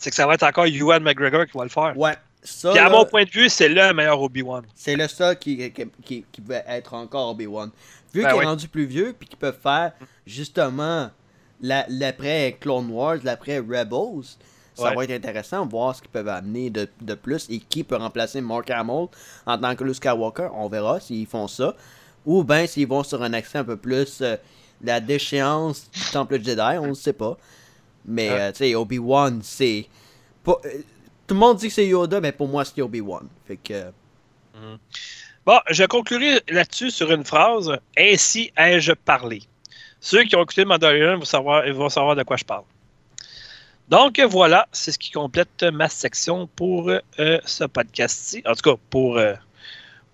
C'est 0.00 0.10
que 0.10 0.16
ça 0.16 0.26
va 0.26 0.34
être 0.34 0.42
encore 0.44 0.64
Ewan 0.66 1.02
McGregor 1.02 1.44
qui 1.46 1.56
va 1.58 1.64
le 1.64 1.70
faire. 1.70 1.96
Ouais, 1.96 2.14
ça, 2.42 2.70
Puis 2.70 2.78
à 2.80 2.84
là, 2.84 2.90
mon 2.90 3.04
point 3.04 3.24
de 3.24 3.30
vue, 3.30 3.48
c'est 3.48 3.68
le 3.68 3.92
meilleur 3.92 4.20
Obi-Wan. 4.20 4.64
c'est 4.74 4.96
le 4.96 5.06
seul 5.08 5.38
qui, 5.38 5.70
qui, 5.72 5.86
qui, 6.04 6.24
qui 6.32 6.40
va 6.40 6.56
être 6.68 6.94
encore 6.94 7.30
Obi-Wan. 7.30 7.70
Vu 8.14 8.22
Ben 8.22 8.28
qu'il 8.30 8.38
oui. 8.38 8.44
est 8.44 8.48
rendu 8.48 8.68
plus 8.68 8.86
vieux, 8.86 9.14
puis 9.18 9.28
qu'ils 9.28 9.38
peuvent 9.38 9.58
faire 9.60 9.92
justement 10.26 11.10
la- 11.60 11.84
l'après 11.88 12.56
Clone 12.60 12.88
Wars, 12.90 13.18
l'après 13.24 13.58
Rebels, 13.58 14.24
ça 14.74 14.84
Ouais. 14.88 14.94
va 14.94 15.04
être 15.04 15.10
intéressant 15.12 15.66
de 15.66 15.70
voir 15.70 15.94
ce 15.94 16.00
qu'ils 16.00 16.10
peuvent 16.10 16.28
amener 16.28 16.70
de, 16.70 16.88
de 17.00 17.14
plus 17.14 17.46
et 17.50 17.58
qui 17.60 17.84
peut 17.84 17.96
remplacer 17.96 18.40
Mark 18.40 18.70
Hamill 18.70 19.06
en 19.46 19.58
tant 19.58 19.74
que 19.76 19.84
Luke 19.84 19.96
Skywalker. 19.96 20.48
On 20.54 20.68
verra 20.68 20.98
s'ils 21.00 21.26
font 21.26 21.46
ça. 21.48 21.74
Ou 22.26 22.42
bien 22.42 22.66
s'ils 22.66 22.86
vont 22.88 23.02
sur 23.04 23.22
un 23.22 23.32
accent 23.34 23.60
un 23.60 23.64
peu 23.64 23.76
plus 23.76 24.20
euh, 24.22 24.36
la 24.82 25.00
déchéance 25.00 25.90
du 25.90 26.00
Temple 26.12 26.42
Jedi, 26.42 26.78
on 26.80 26.88
ne 26.88 26.94
sait 26.94 27.12
pas. 27.12 27.36
Mais 28.06 28.30
euh, 28.30 28.50
tu 28.52 28.58
sais, 28.58 28.74
Obi-Wan, 28.74 29.40
c'est. 29.42 29.86
euh, 30.48 30.52
Tout 31.26 31.34
le 31.34 31.40
monde 31.40 31.56
dit 31.58 31.68
que 31.68 31.72
c'est 31.74 31.86
Yoda, 31.86 32.20
mais 32.20 32.32
pour 32.32 32.48
moi, 32.48 32.64
c'est 32.64 32.82
Obi-Wan. 32.82 33.26
Fait 33.46 33.56
que. 33.56 33.72
euh, 34.56 34.76
Bon, 35.46 35.58
je 35.70 35.84
conclurai 35.84 36.40
là-dessus 36.48 36.90
sur 36.90 37.12
une 37.12 37.24
phrase. 37.24 37.70
Ainsi 37.98 38.52
ai-je 38.56 38.92
parlé. 38.92 39.42
Ceux 40.00 40.24
qui 40.24 40.36
ont 40.36 40.42
écouté 40.42 40.64
Mandalorian 40.64 41.18
vont 41.18 41.24
savoir, 41.24 41.70
vont 41.72 41.88
savoir 41.88 42.16
de 42.16 42.22
quoi 42.22 42.36
je 42.36 42.44
parle. 42.44 42.64
Donc 43.88 44.18
voilà, 44.20 44.66
c'est 44.72 44.92
ce 44.92 44.98
qui 44.98 45.10
complète 45.10 45.62
ma 45.64 45.88
section 45.90 46.46
pour 46.56 46.88
euh, 46.90 47.38
ce 47.44 47.64
podcast-ci. 47.64 48.42
En 48.46 48.54
tout 48.54 48.70
cas, 48.70 48.80
pour, 48.88 49.18
euh, 49.18 49.34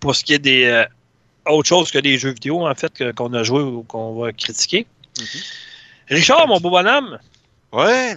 pour 0.00 0.16
ce 0.16 0.24
qui 0.24 0.34
est 0.34 0.40
des 0.40 0.64
euh, 0.64 0.84
autre 1.46 1.68
chose 1.68 1.90
que 1.92 1.98
des 1.98 2.18
jeux 2.18 2.30
vidéo, 2.32 2.66
en 2.66 2.74
fait, 2.74 2.92
que- 2.92 3.12
qu'on 3.12 3.32
a 3.32 3.42
joué 3.44 3.62
ou 3.62 3.82
qu'on 3.84 4.20
va 4.20 4.32
critiquer. 4.32 4.86
Mhm. 5.18 5.26
Richard, 6.08 6.48
mon 6.48 6.58
beau 6.58 6.70
bonhomme, 6.70 7.18
Ouais, 7.72 8.16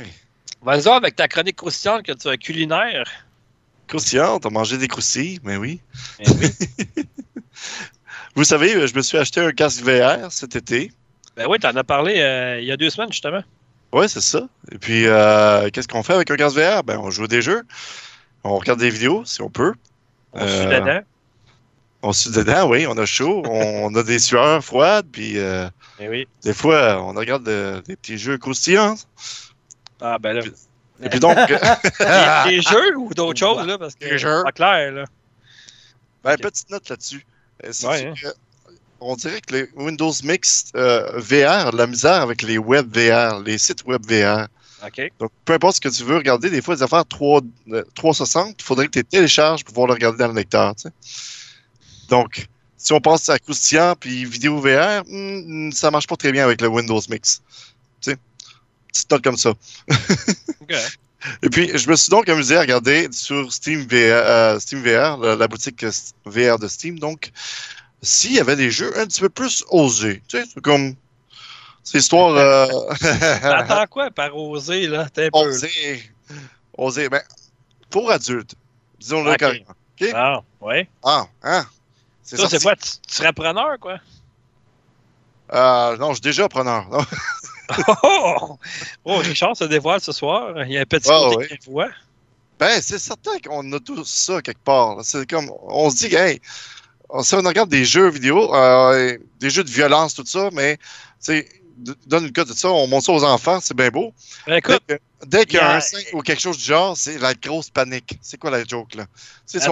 vas-y 0.64 0.88
avec 0.88 1.16
ta 1.16 1.28
chronique 1.28 1.58
croustillante 1.58 2.02
que 2.04 2.14
tu 2.14 2.28
as 2.28 2.38
culinaire. 2.38 3.06
Croustillant, 3.98 4.40
t'as 4.40 4.50
mangé 4.50 4.78
des 4.80 4.88
croustilles, 4.88 5.40
mais 5.44 5.56
oui. 5.58 5.80
Eh 6.20 6.30
oui. 6.32 6.50
Vous 8.36 8.44
savez, 8.44 8.88
je 8.88 8.96
me 8.96 9.02
suis 9.02 9.18
acheté 9.18 9.40
un 9.42 9.52
casque 9.52 9.84
VR 9.84 10.32
cet 10.32 10.56
été. 10.56 10.92
Ben 11.38 11.46
oui, 11.48 11.60
tu 11.60 11.68
en 11.68 11.76
as 11.76 11.84
parlé 11.84 12.16
euh, 12.20 12.60
il 12.60 12.66
y 12.66 12.72
a 12.72 12.78
deux 12.78 12.90
semaines, 12.90 13.12
justement. 13.12 13.44
Ouais, 13.92 14.08
c'est 14.08 14.22
ça. 14.22 14.48
Et 14.72 14.80
puis, 14.80 15.06
euh, 15.06 15.70
qu'est-ce 15.72 15.88
qu'on 15.88 16.02
fait 16.02 16.14
avec 16.14 16.32
un 16.32 16.36
casque 16.36 16.58
VR? 16.58 16.84
Ben, 16.84 16.98
on 16.98 17.12
joue 17.12 17.26
à 17.26 17.28
des 17.28 17.44
jeux. 17.44 17.62
On 18.44 18.58
regarde 18.58 18.80
des 18.80 18.90
vidéos, 18.90 19.24
si 19.26 19.42
on 19.44 19.50
peut. 19.50 19.74
On 20.34 20.40
suit 20.48 20.66
Euh, 20.66 20.80
dedans. 20.80 21.00
On 22.02 22.12
suit 22.12 22.32
dedans, 22.32 22.68
oui, 22.68 22.88
on 22.88 22.98
a 22.98 23.06
chaud. 23.06 23.44
on 23.48 23.94
a 23.96 24.02
des 24.04 24.18
sueurs 24.18 24.64
froides, 24.64 25.06
puis 25.12 25.38
Eh 25.38 26.08
oui. 26.10 26.28
des 26.44 26.54
fois, 26.56 27.00
on 27.04 27.14
regarde 27.14 27.44
de- 27.44 27.84
des 27.88 27.96
petits 27.96 28.18
jeux 28.18 28.40
croustillants. 28.40 28.96
Ah, 30.02 30.18
ben 30.20 30.34
là. 30.34 30.42
Et 31.04 31.10
puis 31.10 31.20
donc, 31.20 31.38
des, 31.48 31.58
des 32.50 32.62
jeux 32.62 32.98
ou 32.98 33.14
d'autres 33.14 33.40
choses, 33.40 33.66
là, 33.66 33.78
parce 33.78 33.96
que 33.96 34.10
Des 34.10 34.18
jeux. 34.18 34.44
pas 34.44 34.52
clair, 34.52 34.92
là. 34.92 35.06
ben, 36.24 36.38
petite 36.38 36.70
note 36.70 36.88
là-dessus. 36.90 37.26
Euh, 37.64 37.70
c'est 37.72 37.88
Ouais, 37.88 38.08
hein. 38.08 38.14
que 38.22 38.28
on 39.06 39.16
dirait 39.18 39.42
que 39.42 39.54
le 39.54 39.70
Windows 39.76 40.14
Mix 40.24 40.72
euh, 40.76 41.12
VR 41.20 41.76
la 41.76 41.88
misère 41.88 42.22
avec 42.22 42.42
les 42.42 42.58
web 42.58 42.88
VR, 42.96 43.40
les 43.42 43.58
sites 43.58 43.84
web 43.86 44.02
VR. 44.10 44.48
OK. 44.86 45.12
Donc, 45.20 45.32
peu 45.46 45.54
importe 45.54 45.76
ce 45.76 45.82
que 45.82 45.90
tu 45.90 46.04
veux 46.04 46.18
regarder, 46.18 46.50
des 46.50 46.62
fois, 46.62 46.76
les 46.76 46.84
affaires 46.84 47.06
3, 47.06 47.42
euh, 47.72 47.84
360, 47.96 48.56
il 48.60 48.64
faudrait 48.64 48.86
que 48.88 48.92
tu 48.92 49.00
les 49.00 49.04
télécharges 49.04 49.64
pour 49.64 49.74
pouvoir 49.74 49.88
le 49.88 49.94
regarder 49.94 50.20
dans 50.20 50.28
le 50.30 50.34
lecteur. 50.36 50.74
tu 50.76 50.84
sais. 50.84 50.90
Donc, 52.10 52.48
si 52.78 52.92
on 52.94 53.00
passe 53.00 53.30
à 53.30 53.40
croustillant 53.40 53.96
puis 53.98 54.26
vidéo 54.26 54.60
VR, 54.60 55.04
hmm, 55.08 55.72
ça 55.72 55.90
marche 55.92 56.08
pas 56.08 56.18
très 56.18 56.32
bien 56.32 56.44
avec 56.44 56.62
le 56.62 56.68
Windows 56.68 57.00
Mix. 57.10 57.42
Tu 58.02 58.12
sais, 58.12 58.18
petite 58.94 59.12
note 59.12 59.24
comme 59.24 59.38
ça. 59.38 59.54
Et 61.42 61.50
puis, 61.50 61.78
je 61.78 61.90
me 61.90 61.96
suis 61.96 62.10
donc 62.10 62.28
amusé 62.30 62.58
à 62.58 62.62
regarder 62.62 63.08
sur 63.12 63.52
Steam 63.52 63.82
VR, 63.82 63.94
euh, 63.94 64.60
Steam 64.60 64.82
VR 64.82 65.18
la, 65.18 65.36
la 65.36 65.48
boutique 65.48 65.86
VR 66.26 66.60
de 66.60 66.68
Steam, 66.68 67.00
donc, 67.00 67.32
s'il 68.02 68.34
y 68.34 68.40
avait 68.40 68.56
des 68.56 68.70
jeux 68.72 68.98
un 69.00 69.06
petit 69.06 69.22
peu 69.22 69.30
plus 69.30 69.64
osés. 69.70 70.22
Tu 70.28 70.38
sais, 70.38 70.46
c'est 70.54 70.62
comme. 70.62 70.96
C'est 71.84 71.98
histoire. 71.98 72.36
Euh... 72.36 72.68
T'entends 73.42 73.88
quoi 73.88 74.12
par 74.12 74.36
oser, 74.38 74.88
là? 74.88 75.08
T'es 75.10 75.28
un 75.28 75.30
peu. 75.32 75.40
là. 75.40 75.48
Oser. 75.48 76.12
Oser. 76.78 77.10
Ben, 77.10 77.22
pour 77.90 78.12
adultes. 78.12 78.56
Disons-le 79.00 79.32
Ok. 79.32 79.38
carrément. 79.38 79.66
Ah, 80.14 80.42
ouais. 80.62 80.90
Ah, 81.04 81.26
hein? 81.44 81.66
Ça, 82.24 82.38
sorti. 82.38 82.58
c'est 82.58 82.64
quoi? 82.64 82.76
Tu, 82.76 82.90
tu 83.08 83.16
serais 83.16 83.34
preneur, 83.34 83.78
quoi? 83.80 84.00
Euh, 85.54 85.98
non, 85.98 86.10
je 86.10 86.16
suis 86.16 86.22
déjà 86.22 86.50
preneur. 86.50 86.88
Oh! 88.04 88.58
oh, 89.06 89.18
Richard 89.18 89.56
se 89.56 89.64
dévoile 89.64 90.02
ce 90.02 90.12
soir. 90.12 90.54
Il 90.66 90.72
y 90.74 90.78
a 90.78 90.82
un 90.82 90.86
petit 90.86 91.10
Ah, 91.12 91.22
côté 91.30 91.38
ouais. 91.38 91.48
qu'il 91.48 91.72
voit. 91.72 91.90
Ben, 92.60 92.82
c'est 92.82 93.00
certain 93.00 93.38
qu'on 93.40 93.72
a 93.74 93.80
tous 93.80 94.04
ça 94.06 94.42
quelque 94.42 94.64
part. 94.64 94.98
C'est 95.04 95.30
comme, 95.30 95.52
on 95.64 95.90
se 95.90 96.08
dit, 96.08 96.16
hey, 96.16 96.40
on, 97.10 97.24
si 97.24 97.36
on 97.36 97.42
regarde 97.42 97.70
des 97.70 97.86
jeux 97.86 98.10
vidéo, 98.10 98.54
euh, 98.54 99.18
des 99.40 99.50
jeux 99.50 99.64
de 99.64 99.70
violence, 99.70 100.14
tout 100.14 100.26
ça, 100.26 100.50
mais, 100.54 100.78
tu 101.24 101.46
donne 102.06 102.26
le 102.26 102.30
cas 102.30 102.46
de 102.46 102.54
ça, 102.54 102.70
on 102.70 102.88
montre 102.88 103.06
ça 103.08 103.12
aux 103.14 103.24
enfants, 103.24 103.60
c'est 103.62 103.76
bien 103.76 103.90
beau. 103.90 104.14
Ben, 104.46 104.56
écoute, 104.56 104.84
Dès 105.26 105.46
qu'il 105.46 105.56
y 105.56 105.60
a 105.60 105.76
un 105.76 105.80
sein 105.80 106.00
ou 106.14 106.22
quelque 106.22 106.42
chose 106.42 106.58
du 106.58 106.66
genre, 106.66 106.98
c'est 106.98 107.18
la 107.18 107.34
grosse 107.34 107.70
panique. 107.70 108.18
C'est 108.22 108.38
quoi 108.38 108.52
la 108.52 108.64
joke, 108.66 108.96
là? 108.96 109.06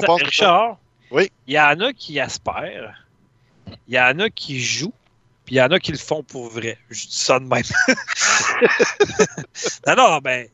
Pense- 0.05 0.21
Richard, 0.23 0.77
Oui? 1.11 1.31
il 1.45 1.53
y 1.55 1.59
en 1.59 1.79
a 1.81 1.91
qui 1.93 2.19
aspirent, 2.19 3.05
il 3.87 3.93
y 3.95 3.99
en 3.99 4.19
a 4.19 4.29
qui 4.29 4.61
jouent, 4.61 4.93
il 5.51 5.57
y 5.57 5.61
en 5.61 5.69
a 5.69 5.79
qui 5.79 5.91
le 5.91 5.97
font 5.97 6.23
pour 6.23 6.49
vrai. 6.49 6.77
Je 6.89 7.07
dis 7.07 7.15
ça 7.19 7.37
de 7.37 7.43
même. 7.45 7.61
non, 9.87 9.95
non, 9.97 10.17
ben. 10.19 10.47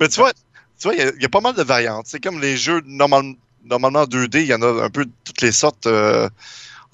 Mais 0.00 0.08
tu 0.08 0.16
vois, 0.20 0.32
tu 0.32 0.88
vois, 0.88 0.94
il 0.94 1.12
y 1.20 1.24
a- 1.24 1.28
pas 1.28 1.40
mal 1.40 1.54
de 1.54 1.62
variantes. 1.62 2.06
C'est 2.08 2.18
comme 2.22 2.40
les 2.40 2.56
jeux 2.56 2.82
normal- 2.84 3.34
normalement 3.64 4.04
2D, 4.04 4.40
il 4.40 4.46
y 4.46 4.54
en 4.54 4.62
a 4.62 4.84
un 4.84 4.90
peu 4.90 5.04
de 5.04 5.12
toutes 5.24 5.40
les 5.40 5.52
sortes 5.52 5.86
euh, 5.86 6.28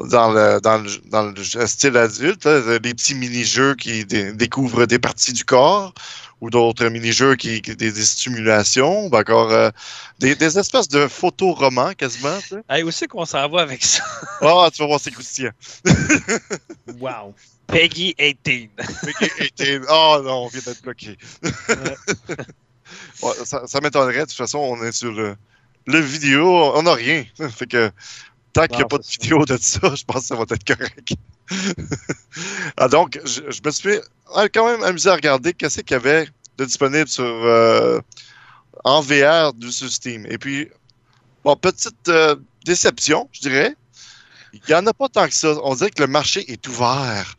dans, 0.05 0.33
le, 0.33 0.61
dans, 0.61 0.79
le, 0.79 0.91
dans 1.11 1.23
le 1.33 1.43
style 1.67 1.97
adulte. 1.97 2.45
là. 2.45 2.79
des 2.79 2.93
petits 2.95 3.15
mini-jeux 3.15 3.75
qui 3.75 4.05
dé- 4.05 4.33
découvrent 4.35 4.85
des 4.87 4.99
parties 4.99 5.33
du 5.33 5.45
corps 5.47 5.95
ou 6.43 6.51
d'autres 6.51 6.87
mini-jeux 6.89 7.37
qui, 7.37 7.63
qui- 7.63 7.77
des, 7.77 7.93
des 7.93 8.05
stimulations, 8.05 9.07
ou 9.07 9.17
encore 9.17 9.51
euh, 9.53 9.71
des, 10.19 10.35
des 10.35 10.59
espèces 10.59 10.89
de 10.89 11.07
photoromans 11.07 11.95
quasiment. 11.95 12.37
tu 12.41 12.49
sais. 12.49 12.63
Hey, 12.69 12.83
où 12.83 12.91
c'est 12.91 13.07
qu'on 13.07 13.25
s'en 13.25 13.49
va 13.49 13.63
avec 13.63 13.83
ça? 13.85 14.03
Ah, 14.43 14.69
tu 14.75 14.83
vas 14.83 14.89
voir, 14.89 15.01
c'est 15.01 15.13
croustillant. 15.13 15.53
Wow. 16.99 17.35
Peggy 17.69 18.15
18. 18.19 18.71
Oh 19.89 20.21
non, 20.25 20.45
on 20.45 20.49
vient 20.49 20.61
d'être 20.67 20.83
bloqué. 20.83 21.17
Ouais, 23.23 23.33
ça 23.45 23.67
ça 23.67 23.81
m'étonnerait. 23.81 24.21
De 24.21 24.25
toute 24.25 24.33
façon, 24.33 24.59
on 24.59 24.83
est 24.83 24.93
sur 24.93 25.13
le, 25.13 25.37
le 25.87 25.99
vidéo. 26.01 26.45
On 26.75 26.83
n'a 26.83 26.93
rien. 26.95 27.25
Fait 27.51 27.67
que 27.67 27.91
tant 28.53 28.67
qu'il 28.67 28.79
n'y 28.79 28.83
a 28.83 28.87
pas 28.87 28.99
de 28.99 29.03
ça. 29.03 29.11
vidéo 29.21 29.45
de 29.45 29.57
ça, 29.57 29.95
je 29.95 30.05
pense 30.05 30.21
que 30.21 30.27
ça 30.27 30.37
va 30.37 30.45
être 30.49 30.65
correct. 30.65 31.15
ah, 32.77 32.89
donc, 32.89 33.19
je, 33.25 33.51
je 33.51 33.61
me 33.65 33.71
suis 33.71 33.99
quand 34.53 34.67
même 34.67 34.83
amusé 34.83 35.09
à 35.11 35.15
regarder 35.15 35.53
qu'est-ce 35.53 35.81
qu'il 35.81 35.95
y 35.95 36.01
avait 36.01 36.29
de 36.59 36.65
disponible 36.65 37.09
sur, 37.09 37.25
euh, 37.25 38.01
en 38.85 39.01
VR 39.01 39.53
du 39.55 39.71
sur 39.71 39.91
Steam. 39.91 40.27
Et 40.29 40.39
puis, 40.39 40.69
bon, 41.45 41.57
petite 41.57 42.09
euh, 42.09 42.37
déception, 42.65 43.29
je 43.33 43.41
dirais. 43.41 43.77
Il 44.53 44.61
n'y 44.69 44.75
en 44.75 44.87
a 44.87 44.93
pas 44.93 45.09
tant 45.09 45.27
que 45.27 45.35
ça. 45.35 45.57
On 45.63 45.75
dirait 45.75 45.91
que 45.91 46.03
le 46.03 46.09
marché 46.09 46.51
est 46.51 46.67
ouvert. 46.69 47.37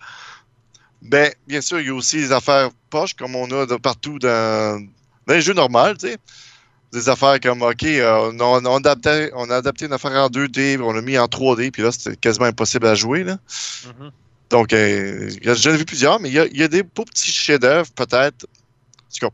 Ben, 1.01 1.32
bien 1.47 1.61
sûr, 1.61 1.80
il 1.80 1.88
y 1.88 1.89
a 1.89 1.93
aussi 1.93 2.18
des 2.18 2.32
affaires 2.32 2.70
poches, 2.89 3.14
comme 3.14 3.36
on 3.36 3.49
a 3.51 3.66
de 3.66 3.76
partout 3.76 4.18
dans, 4.20 4.82
dans 5.28 5.34
les 5.34 5.41
jeux 5.41 5.53
normaux, 5.53 5.93
tu 5.93 6.07
sais. 6.07 6.18
Des 6.94 7.10
affaires 7.10 7.39
comme, 7.41 7.64
OK, 7.64 7.84
euh, 7.84 8.32
on, 8.32 8.39
on, 8.39 8.66
on, 8.66 8.76
a 8.76 8.91
adapté, 8.91 9.32
on 9.34 9.50
a 9.50 9.58
adapté 9.58 9.86
une 9.88 9.94
affaire 9.94 10.12
en 10.12 10.30
2D, 10.30 10.80
on 10.80 10.94
l'a 10.94 11.02
mis 11.02 11.18
en 11.18 11.26
3D, 11.26 11.72
puis 11.72 11.82
là, 11.82 11.91
c'était 11.91 12.16
quasiment 12.16 12.46
impossible 12.46 12.86
à 12.88 12.96
jouer, 12.96 13.24
là. 13.24 13.39
Mhm. 13.88 14.12
Donc, 14.52 14.72
euh, 14.72 15.32
j'en 15.41 15.74
ai 15.74 15.78
vu 15.78 15.86
plusieurs, 15.86 16.20
mais 16.20 16.30
il 16.30 16.36
y 16.36 16.39
a, 16.39 16.46
y 16.46 16.62
a 16.62 16.68
des 16.68 16.84
beaux 16.84 17.06
petits 17.06 17.32
chefs-d'œuvre, 17.32 17.89
peut-être. 17.94 18.46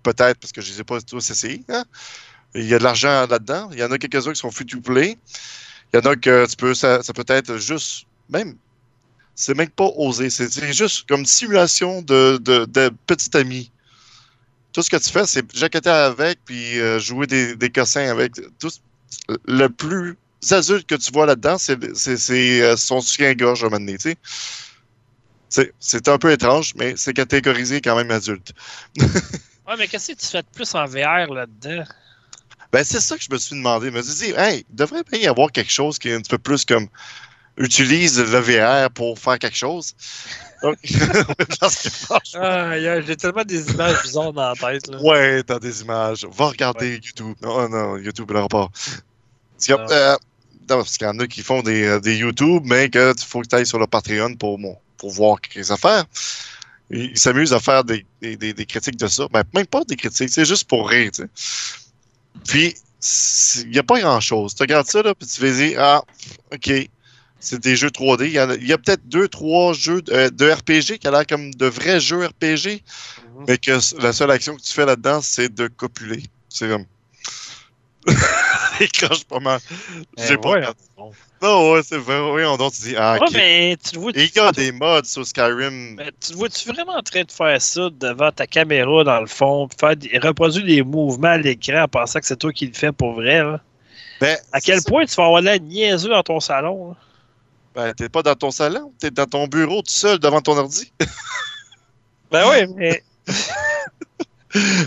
Peut-être, 0.04 0.40
parce 0.40 0.52
que 0.52 0.62
je 0.62 0.70
ne 0.70 0.74
les 0.76 0.82
ai 0.82 0.84
pas 0.84 1.02
tous 1.02 1.30
essayés. 1.30 1.64
Hein? 1.70 1.84
Il 2.54 2.66
y 2.66 2.74
a 2.74 2.80
de 2.80 2.84
l'argent 2.84 3.26
là-dedans. 3.28 3.70
Il 3.72 3.80
y 3.80 3.84
en 3.84 3.92
a 3.92 3.98
quelques-uns 3.98 4.34
qui 4.34 4.40
sont 4.40 4.52
free-to-play. 4.52 5.18
Il 5.94 5.98
y 5.98 6.00
en 6.00 6.10
a 6.10 6.16
que 6.16 6.46
tu 6.48 6.56
peux, 6.56 6.74
ça, 6.74 7.02
ça 7.02 7.14
peut 7.14 7.26
être 7.28 7.58
juste, 7.58 8.06
même, 8.30 8.56
c'est 9.36 9.56
même 9.56 9.70
pas 9.70 9.90
osé. 9.96 10.30
C'est 10.30 10.50
c'est 10.50 10.74
juste 10.74 11.08
comme 11.08 11.22
une 11.22 11.26
simulation 11.26 12.02
de, 12.02 12.38
de, 12.38 12.66
de 12.66 12.92
petit 13.08 13.36
ami. 13.36 13.72
Tout 14.74 14.82
ce 14.84 14.90
que 14.90 14.98
tu 14.98 15.10
fais, 15.10 15.26
c'est 15.26 15.46
jaqueter 15.56 15.90
avec, 15.90 16.40
puis 16.46 16.80
euh, 16.80 17.00
jouer 17.00 17.28
des, 17.28 17.56
des 17.56 17.70
cossins 17.72 18.10
avec. 18.10 18.34
Tout, 18.60 18.70
le 19.46 19.68
plus 19.68 20.16
adulte 20.52 20.88
que 20.88 20.96
tu 20.96 21.12
vois 21.12 21.26
là-dedans, 21.26 21.58
c'est 21.58 21.78
euh, 22.62 22.78
son 22.78 23.02
soutien-gorge 23.02 23.64
à 23.64 23.68
un 23.68 23.70
moment 23.70 23.80
donné, 23.86 23.98
tu 23.98 24.12
sais. 24.12 24.16
C'est- 25.50 25.74
C'est 25.80 26.08
un 26.08 26.18
peu 26.20 26.32
étrange, 26.32 26.74
mais 26.76 26.94
c'est 26.96 27.14
catégorisé 27.14 27.82
quand 27.82 27.96
même 27.96 28.12
adulte. 28.12 28.54
Ouais, 29.68 29.76
mais 29.78 29.88
qu'est-ce 29.88 30.14
que 30.14 30.18
tu 30.18 30.26
fais 30.26 30.42
de 30.42 30.48
plus 30.52 30.74
en 30.74 30.86
VR 30.88 31.32
là-dedans? 31.32 31.84
Ben, 32.72 32.84
c'est 32.84 33.00
ça 33.00 33.16
que 33.18 33.24
je 33.24 33.32
me 33.32 33.38
suis 33.38 33.56
demandé. 33.56 33.88
Je 33.88 33.92
me 33.92 34.02
suis 34.02 34.26
dit, 34.28 34.34
hey, 34.36 34.66
il 34.68 34.76
devrait 34.76 35.04
bien 35.12 35.20
y 35.22 35.28
avoir 35.28 35.52
quelque 35.52 35.72
chose 35.72 36.00
qui 36.00 36.10
est 36.10 36.16
un 36.16 36.22
petit 36.22 36.32
peu 36.32 36.40
plus 36.40 36.66
comme 36.66 36.88
utilise 37.56 38.20
le 38.20 38.40
VR 38.40 38.90
pour 38.90 39.20
faire 39.20 39.38
quelque 39.38 39.56
chose. 39.58 39.94
Donc, 40.62 40.78
Ah, 42.36 42.78
yeah, 42.78 43.02
j'ai 43.02 43.16
tellement 43.16 43.44
des 43.44 43.70
images 43.72 44.02
bizarres 44.04 44.34
dans 44.34 44.50
la 44.50 44.56
tête. 44.56 44.88
Là. 44.88 45.02
ouais, 45.02 45.44
t'as 45.44 45.60
des 45.60 45.82
images. 45.82 46.26
Va 46.32 46.48
regarder 46.48 46.96
YouTube. 46.96 47.36
Non, 47.42 47.70
non, 47.70 47.98
YouTube 47.98 48.32
l'aura 48.32 48.48
pas. 48.48 48.68
Parce 48.70 49.66
qu'il 49.66 49.76
y 49.76 49.78
a- 49.78 49.82
Non. 49.82 49.92
euh, 49.92 50.16
non, 50.70 50.78
parce 50.78 50.98
qu'il 50.98 51.08
y 51.08 51.10
en 51.10 51.20
a 51.20 51.28
qui 51.28 51.42
font 51.42 51.62
des, 51.62 51.84
euh, 51.86 52.00
des 52.00 52.16
YouTube, 52.18 52.64
mais 52.66 52.90
que 52.90 53.14
tu 53.14 53.26
faut 53.26 53.42
que 53.42 53.48
tu 53.48 53.56
ailles 53.56 53.66
sur 53.66 53.80
le 53.80 53.88
Patreon 53.88 54.36
pour, 54.36 54.58
bon, 54.58 54.78
pour 54.98 55.12
voir 55.12 55.42
quelques 55.42 55.72
affaires. 55.72 56.06
Ils 56.92 57.12
ils 57.12 57.20
s'amusent 57.20 57.54
à 57.54 57.60
faire 57.60 57.84
des, 57.84 58.06
des, 58.22 58.36
des- 58.36 58.54
des 58.54 58.66
critiques 58.66 58.98
de 58.98 59.08
ça. 59.08 59.28
Ben, 59.32 59.44
même 59.54 59.68
pas 59.68 59.84
des 59.84 59.96
critiques, 59.96 60.30
c'est 60.30 60.46
juste 60.46 60.68
pour 60.68 60.90
rire, 60.90 61.12
tu 61.12 61.24
sais. 61.24 61.30
Puis, 62.48 62.76
il 63.64 63.70
n'y 63.72 63.78
a 63.80 63.84
pas 63.84 64.00
grand-chose. 64.00 64.56
Tu 64.56 64.64
regardes 64.64 64.88
ça, 64.88 65.02
là, 65.02 65.14
puis 65.16 65.28
tu 65.28 65.42
vas 65.42 65.52
dire, 65.52 65.80
ah, 65.82 66.04
OK, 66.54 66.72
c'est 67.40 67.60
des 67.62 67.76
jeux 67.76 67.90
3D. 67.90 68.26
Il 68.28 68.68
y, 68.68 68.74
a, 68.74 68.78
peut-être 68.78 69.08
deux, 69.08 69.28
trois 69.28 69.74
jeux 69.74 70.02
de, 70.02 70.12
euh, 70.14 70.30
de 70.30 70.50
RPG 70.52 71.00
qui 71.00 71.08
a 71.08 71.12
l'air 71.12 71.26
comme 71.28 71.54
de 71.54 71.66
vrais 71.66 72.00
jeux 72.00 72.26
RPG, 72.26 72.84
Mhm. 73.38 73.46
mais 73.48 73.58
que 73.58 73.72
la 74.02 74.14
seule 74.14 74.32
action 74.32 74.56
que 74.56 74.62
tu 74.62 74.74
fais 74.74 74.86
là-dedans, 74.86 75.22
c'est 75.22 75.54
de 75.54 75.68
copuler. 75.68 76.24
C'est 76.50 76.68
comme. 76.68 76.86
Il 78.82 78.92
croche 78.92 79.26
pas 79.26 79.40
mal. 79.40 79.60
J'ai 80.18 80.38
Ben, 80.38 80.42
pas 80.42 80.50
ouais. 80.52 80.64
Non, 81.42 81.72
ouais, 81.72 81.82
c'est 81.84 81.98
vrai. 81.98 82.20
Oui, 82.32 82.44
on 82.44 82.58
donc 82.58 82.74
tu 82.74 82.82
dis, 82.82 82.96
ah, 82.98 83.18
Ouais, 83.20 83.28
mais 83.34 83.78
tu 83.78 83.96
le 83.96 84.02
vois. 84.02 84.12
Il 84.16 84.30
y 84.36 84.40
a 84.40 84.52
des 84.52 84.72
mods 84.72 85.04
sur 85.06 85.26
Skyrim. 85.26 85.96
Mais 85.96 86.12
tu 86.20 86.34
vois-tu 86.34 86.68
vraiment 86.70 86.96
en 86.98 87.02
train 87.02 87.24
de 87.24 87.32
faire 87.32 87.62
ça 87.62 87.90
devant 87.92 88.32
ta 88.32 88.46
caméra 88.48 89.04
dans 89.04 89.20
le 89.22 89.28
fond, 89.28 89.68
puis 89.68 89.78
faire 89.80 89.96
des- 89.96 90.18
reproduire 90.20 90.66
des 90.66 90.82
mouvements 90.84 91.30
à 91.30 91.38
l'écran 91.38 91.84
en 91.84 91.88
pensant 91.88 92.20
que 92.20 92.26
c'est 92.26 92.38
toi 92.38 92.52
qui 92.52 92.68
le 92.68 92.74
fais 92.74 92.92
pour 92.92 93.14
vrai? 93.14 93.42
Là? 93.44 93.62
Ben, 94.20 94.38
À 94.52 94.60
quel 94.60 94.82
ça. 94.82 94.90
point 94.90 95.06
tu 95.06 95.16
vas 95.16 95.26
avoir 95.26 95.42
l'air 95.42 95.60
niaiseux 95.62 96.10
dans 96.10 96.24
ton 96.24 96.40
salon? 96.42 96.90
là? 96.90 96.98
Ben, 97.80 97.94
t'es 97.94 98.10
pas 98.10 98.22
dans 98.24 98.36
ton 98.36 98.52
salon, 98.52 98.92
t'es 99.00 99.10
dans 99.10 99.26
ton 99.26 99.48
bureau 99.48 99.82
tout 99.82 99.94
seul 99.94 100.20
devant 100.20 100.42
ton 100.42 100.58
ordi. 100.58 100.92
Ben 102.32 102.46
oui, 102.48 102.74
mais 102.76 103.04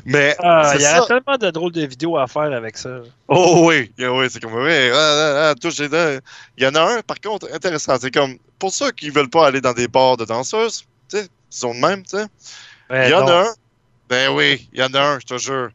Mais 0.05 0.37
ah, 0.41 0.75
il 0.77 0.83
y 0.83 0.87
aurait 0.87 1.07
tellement 1.07 1.39
de 1.39 1.51
drôles 1.51 1.73
de 1.73 1.87
vidéos 1.87 2.17
à 2.19 2.27
faire 2.27 2.53
avec 2.53 2.77
ça. 2.77 3.01
Oh 3.29 3.65
oui, 3.67 3.93
yeah, 3.99 4.13
oui, 4.13 4.27
c'est 4.31 4.41
comme 4.41 4.55
oui, 4.55 4.91
ah, 4.93 5.53
ah, 5.53 5.55
ah. 5.55 6.19
Il 6.57 6.65
y 6.65 6.67
en 6.67 6.75
a 6.75 6.83
un, 6.99 7.01
par 7.03 7.21
contre, 7.21 7.49
intéressant. 7.53 7.97
C'est 8.01 8.13
comme 8.13 8.37
pour 8.59 8.73
ceux 8.73 8.91
qui 8.93 9.11
veulent 9.11 9.31
pas 9.31 9.47
aller 9.47 9.61
dans 9.61 9.73
des 9.73 9.89
bars 9.89 10.17
de 10.17 10.25
danseuses, 10.25 10.85
tu 11.09 11.17
sais, 11.17 11.25
ils 11.25 11.57
sont 11.57 11.75
de 11.75 11.81
même, 11.81 12.03
tu 12.05 12.19
sais. 12.19 12.27
Ben 12.91 13.09
Il 13.09 13.11
y 13.11 13.15
en 13.15 13.27
a 13.27 13.43
un. 13.45 13.55
Ben 14.09 14.31
oui, 14.35 14.69
il 14.73 14.81
y 14.81 14.83
en 14.85 14.93
a 14.95 15.01
un, 15.01 15.19
je 15.19 15.27
te 15.27 15.39
jure. 15.39 15.71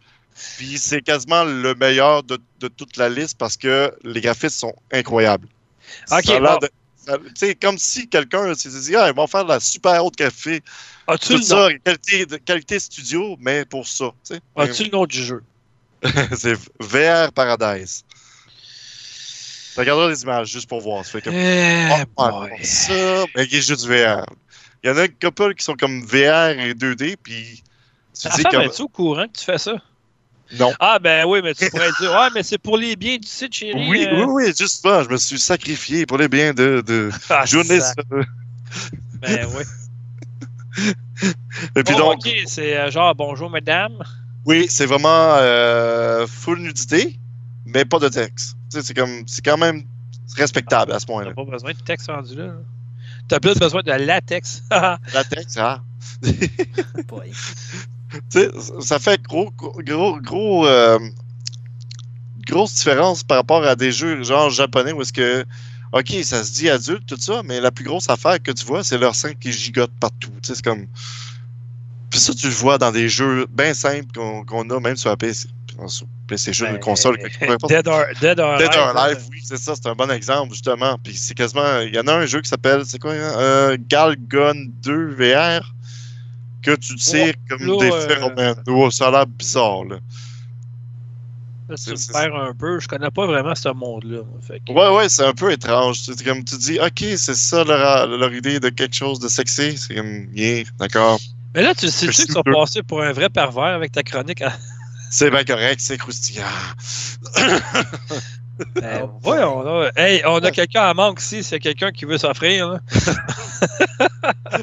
Puis 0.57 0.78
c'est 0.78 1.01
quasiment 1.01 1.43
le 1.43 1.74
meilleur 1.74 2.24
de, 2.24 2.38
de 2.59 2.68
toute 2.68 2.95
la 2.97 3.09
liste 3.09 3.38
parce 3.38 3.57
que 3.57 3.91
les 4.03 4.22
graphismes 4.22 4.70
sont 4.70 4.76
incroyables. 4.93 5.47
Ok, 6.11 6.26
Ça 6.26 6.36
a 6.36 6.39
l'air 6.39 6.59
bon. 6.59 6.59
de- 6.59 6.70
tu 7.08 7.32
sais, 7.36 7.55
comme 7.55 7.78
si 7.78 8.08
quelqu'un 8.08 8.53
s'est 8.53 8.70
dit, 8.70 8.95
ah, 8.95 9.08
ils 9.10 9.16
vont 9.16 9.28
faire 9.28 9.43
de 9.45 9.49
la 9.49 9.60
super 9.60 10.03
haute 10.03 10.16
café. 10.16 10.62
As-tu 11.08 11.28
Tout 11.28 11.34
le, 11.34 11.39
nom? 11.39 11.45
ça, 11.45 12.38
qualité, 12.45 12.80
studio, 12.80 13.38
mais 13.39 13.64
pour 13.66 13.88
ça. 13.88 14.12
tu 14.28 14.36
sais. 14.36 14.41
As-tu 14.55 14.84
le 14.86 14.89
nom 14.89 15.05
du 15.05 15.24
jeu? 15.24 15.43
c'est 16.38 16.53
VR 16.80 17.32
Paradise. 17.34 18.03
Tu 19.74 19.80
regarderas 19.80 20.10
les 20.10 20.22
images 20.24 20.51
juste 20.51 20.68
pour 20.68 20.82
voir. 20.82 21.05
Ça 21.05 21.12
fait 21.12 21.22
comme, 21.22 21.34
Eh, 21.36 22.03
oh, 22.18 22.41
ouais, 22.43 22.64
ça, 22.64 23.26
mais 23.36 23.45
il 23.45 23.55
est 23.55 23.62
juste 23.62 23.86
VR. 23.86 24.26
Il 24.84 24.89
y 24.89 24.93
en 24.93 24.97
a 24.97 25.03
un 25.03 25.08
couple 25.08 25.53
qui 25.55 25.64
sont 25.64 25.76
comme 25.76 26.03
VR 26.05 26.49
et 26.60 26.74
2D, 26.74 27.16
puis 27.22 27.64
tu 28.14 28.22
Ta 28.28 28.36
dis 28.36 28.41
femme, 28.41 28.51
comme. 28.51 28.62
es-tu 28.64 28.82
au 28.84 28.88
courant 28.88 29.28
que 29.28 29.38
tu 29.38 29.45
fais 29.45 29.58
ça? 29.58 29.76
Non. 30.60 30.72
Ah, 30.80 30.98
ben 31.00 31.26
oui, 31.28 31.41
mais 31.43 31.54
tu 31.54 31.70
pourrais 31.70 31.91
dire, 32.00 32.12
ouais, 32.12 32.30
mais 32.34 32.43
c'est 32.43 32.58
pour 32.58 32.78
les 32.78 32.95
biens 32.95 33.18
du 33.18 33.28
site, 33.28 33.54
chérie. 33.54 33.89
Oui, 33.89 34.06
euh. 34.06 34.26
oui, 34.26 34.45
oui, 34.45 34.54
justement, 34.58 35.04
je 35.04 35.10
me 35.10 35.18
suis 35.18 35.39
sacrifié 35.39 36.06
pour 36.06 36.18
les 36.18 36.28
biens 36.30 36.54
de, 36.54 36.82
de 36.86 37.10
Ah, 37.30 37.45
journée. 37.45 37.80
Ben 39.22 39.48
oui. 39.56 39.64
Et 41.76 41.84
puis 41.84 41.93
Bon, 41.95 42.00
donc, 42.12 42.26
ok, 42.26 42.30
c'est 42.45 42.78
euh, 42.78 42.91
genre 42.91 43.14
bonjour 43.16 43.50
madame. 43.50 43.98
oui, 44.45 44.68
c'est 44.70 44.86
vraiment 44.86 45.36
euh, 45.39 46.28
full 46.28 46.60
nudité, 46.60 47.20
mais 47.66 47.84
pas 47.84 48.00
de 48.00 48.10
texte. 48.10 48.56
Tu 48.72 48.78
sais, 48.80 48.86
c'est 48.86 48.93
comme, 48.93 49.24
c'est 49.28 49.43
quand 49.43 49.58
même 49.58 49.84
respectable 50.36 50.91
à 50.91 51.00
ce 51.00 51.06
T'as 51.06 51.14
point-là. 51.14 51.34
pas 51.34 51.43
besoin 51.45 51.72
de 51.74 51.78
texte 51.80 52.08
rendu 52.08 52.36
là. 52.36 52.54
T'as 53.28 53.39
plus 53.39 53.56
besoin 53.58 53.82
de 53.82 53.91
latex. 53.91 54.62
La 54.72 55.24
texte, 55.30 55.58
ah. 55.60 55.82
Sais, 58.30 58.49
ça 58.80 58.99
fait 58.99 59.22
gros, 59.22 59.51
gros, 59.51 60.20
gros, 60.22 60.68
euh, 60.68 60.99
grosse 62.47 62.74
différence 62.76 63.24
par 63.24 63.38
rapport 63.38 63.64
à 63.64 63.76
des 63.76 63.91
jeux 63.91 64.24
genre 64.24 64.49
japonais 64.49 64.93
où 64.93 65.01
est-ce 65.01 65.14
que, 65.14 65.45
ok, 65.91 66.14
ça 66.24 66.43
se 66.43 66.53
dit 66.53 66.70
adulte, 66.70 67.05
tout 67.05 67.18
ça, 67.20 67.41
mais 67.43 67.60
la 67.60 67.72
plus 67.72 67.84
grosse 67.84 68.10
affaire 68.10 68.41
que 68.41 68.51
tu 68.51 68.66
vois, 68.66 68.84
c'est 68.84 68.97
leur 68.97 69.16
sein 69.16 69.34
qui 69.34 69.51
gigote 69.51 69.91
partout. 69.99 70.32
Tu 70.41 70.49
sais, 70.49 70.55
c'est 70.55 70.64
comme. 70.64 70.88
Puis 72.10 72.20
ça, 72.20 72.34
tu 72.34 72.47
le 72.47 72.53
vois 72.53 72.78
dans 72.78 72.91
des 72.91 73.10
jeux 73.10 73.47
bien 73.49 73.74
simples 73.74 74.08
qu'on 74.45 74.70
a 74.70 74.80
même 74.80 74.95
sur 74.95 75.10
la 75.10 75.18
PC. 75.18 75.49
Sur 75.88 76.08
PlayStation, 76.26 76.66
ben, 76.66 76.76
une 76.76 76.80
console. 76.80 77.18
Dead 77.68 77.88
or, 77.88 78.05
Dead 78.20 78.39
or 78.39 78.58
Dead 78.58 78.76
or 78.76 78.97
Alive, 78.97 79.20
oui, 79.30 79.39
c'est 79.43 79.58
ça, 79.58 79.76
c'est 79.76 79.88
un 79.88 79.93
bon 79.93 80.10
exemple, 80.10 80.51
justement. 80.51 80.97
Puis 81.03 81.16
c'est 81.16 81.36
quasiment. 81.36 81.82
Il 81.82 81.93
y 81.93 81.99
en 81.99 82.08
a 82.08 82.14
un 82.14 82.26
jeu 82.26 82.41
qui 82.41 82.49
s'appelle, 82.49 82.84
c'est 82.86 82.99
quoi, 82.99 83.12
hein? 83.12 83.34
euh, 83.38 83.78
Galgun 83.88 84.55
2 84.82 85.16
VR, 85.16 85.74
que 86.68 86.76
tu 86.76 86.95
tires 86.95 87.34
comme 87.49 87.65
là, 87.65 87.78
des 87.80 87.91
euh, 87.91 88.07
phéromènes. 88.07 88.63
Oh, 88.68 88.91
ça 88.91 89.07
a 89.07 89.11
l'air 89.11 89.26
bizarre, 89.28 89.86
là. 89.86 89.97
Là, 91.70 91.76
tu 91.76 91.84
c'est- 91.97 92.09
me 92.09 92.13
perds 92.13 92.36
un 92.36 92.53
peu. 92.53 92.80
Je 92.80 92.88
connais 92.88 93.11
pas 93.11 93.26
vraiment 93.26 93.53
ce 93.55 93.70
monde-là. 93.70 94.20
que- 94.65 94.72
Ouais, 94.72 94.95
ouais, 94.97 95.09
c'est 95.09 95.26
un 95.26 95.34
peu 95.34 95.51
étrange. 95.51 95.99
C'est 95.99 96.24
comme 96.24 96.43
tu 96.43 96.57
dis, 96.57 96.80
ok, 96.80 96.99
c'est 97.18 97.36
ça 97.36 97.63
leur, 97.63 98.07
leur 98.07 98.34
idée 98.34 98.59
de 98.59 98.70
quelque 98.70 98.95
chose 98.95 99.20
de 99.20 99.28
sexy. 99.28 99.78
C'est 99.78 99.95
comme, 99.95 100.28
yeah, 100.34 100.63
d'accord. 100.80 101.20
Mais 101.55 101.63
là, 101.63 101.74
tu 101.76 101.89
sais-tu 101.89 102.11
Je 102.13 102.22
que 102.22 102.28
tu 102.28 102.34
vas 102.34 102.41
suis 102.45 102.53
passer 102.53 102.84
pour 102.84 103.01
un 103.01 103.11
vrai 103.11 103.30
pervers 103.30 103.63
avec 103.76 103.91
ta 103.91 104.03
chronique? 104.03 104.43
C'est 105.09 105.30
bien 105.32 105.43
correct, 105.45 105.80
c'est 105.82 105.97
croustillant. 105.97 106.43
Ben, 108.76 109.01
Oh, 109.03 109.12
voyons, 109.22 109.62
là. 109.64 109.91
Hey, 109.95 110.22
on 110.26 110.38
a 110.39 110.51
quelqu'un 110.51 110.82
à 110.84 110.93
manque 110.93 111.22
ici. 111.22 111.43
C'est 111.43 111.60
quelqu'un 111.60 111.91
qui 111.91 112.05
veut 112.05 112.18
s'offrir. 112.18 112.70
là. 112.70 112.80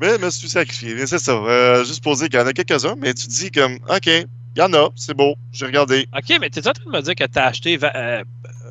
mais 0.00 0.18
je 0.18 0.24
me 0.24 0.30
suis 0.30 0.48
sacrifié. 0.48 0.94
Mais 0.94 1.06
c'est 1.06 1.18
ça. 1.18 1.32
euh, 1.32 1.84
juste 1.84 2.02
pour 2.02 2.16
dire 2.16 2.28
qu'il 2.28 2.38
y 2.38 2.42
en 2.42 2.46
a 2.46 2.52
quelques-uns, 2.52 2.94
mais 2.96 3.14
tu 3.14 3.26
dis 3.26 3.50
comme, 3.50 3.74
ok, 3.88 4.06
il 4.06 4.26
y 4.56 4.62
en 4.62 4.72
a, 4.74 4.90
c'est 4.96 5.14
beau, 5.14 5.34
j'ai 5.52 5.66
regardé. 5.66 6.08
Ok, 6.16 6.36
mais 6.40 6.50
t'es 6.50 6.66
en 6.66 6.72
train 6.72 6.84
de 6.90 6.96
me 6.96 7.02
dire 7.02 7.14
que 7.14 7.24
t'as 7.24 7.44
acheté 7.46 7.76
Va- 7.76 7.92
euh, 7.96 8.24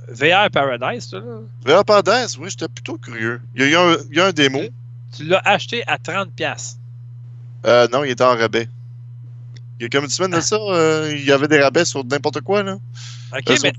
VR 0.09 0.49
Paradise, 0.51 1.07
toi, 1.09 1.19
là? 1.65 1.77
VR 1.79 1.85
Paradise, 1.85 2.37
oui, 2.37 2.49
j'étais 2.49 2.67
plutôt 2.67 2.97
curieux. 2.97 3.41
Il 3.55 3.61
y 3.61 3.65
a 3.65 3.67
eu 3.69 3.75
un, 3.75 3.97
il 4.11 4.17
y 4.17 4.19
a 4.21 4.25
un 4.27 4.31
démo. 4.31 4.61
Tu 5.15 5.23
l'as 5.23 5.41
acheté 5.45 5.83
à 5.87 5.97
30$. 5.97 6.75
Euh, 7.65 7.87
non, 7.91 8.03
il 8.03 8.11
était 8.11 8.23
en 8.23 8.35
rabais. 8.35 8.67
Il 9.79 9.83
y 9.83 9.85
a 9.85 9.89
comme 9.89 10.05
une 10.05 10.09
semaine 10.09 10.31
de 10.31 10.41
ça, 10.41 10.55
euh, 10.57 11.13
il 11.15 11.23
y 11.23 11.31
avait 11.31 11.47
des 11.47 11.59
rabais 11.61 11.85
sur 11.85 12.03
n'importe 12.03 12.41
quoi, 12.41 12.63
là. 12.63 12.77
Ok, 13.33 13.43
mais. 13.63 13.71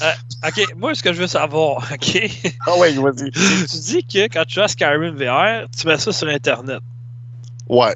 Rabais. 0.00 0.16
Ok, 0.46 0.74
moi, 0.76 0.94
ce 0.94 1.02
que 1.02 1.12
je 1.12 1.20
veux 1.20 1.26
savoir, 1.26 1.78
ok? 1.92 2.20
Ah 2.66 2.76
ouais, 2.78 2.92
vas-y. 2.94 3.30
tu 3.66 3.78
dis 3.78 4.04
que 4.06 4.24
quand 4.32 4.44
tu 4.46 4.60
as 4.60 4.68
Skyrim 4.68 5.14
VR, 5.16 5.68
tu 5.76 5.86
mets 5.86 5.98
ça 5.98 6.12
sur 6.12 6.28
Internet. 6.28 6.80
Ouais. 7.68 7.94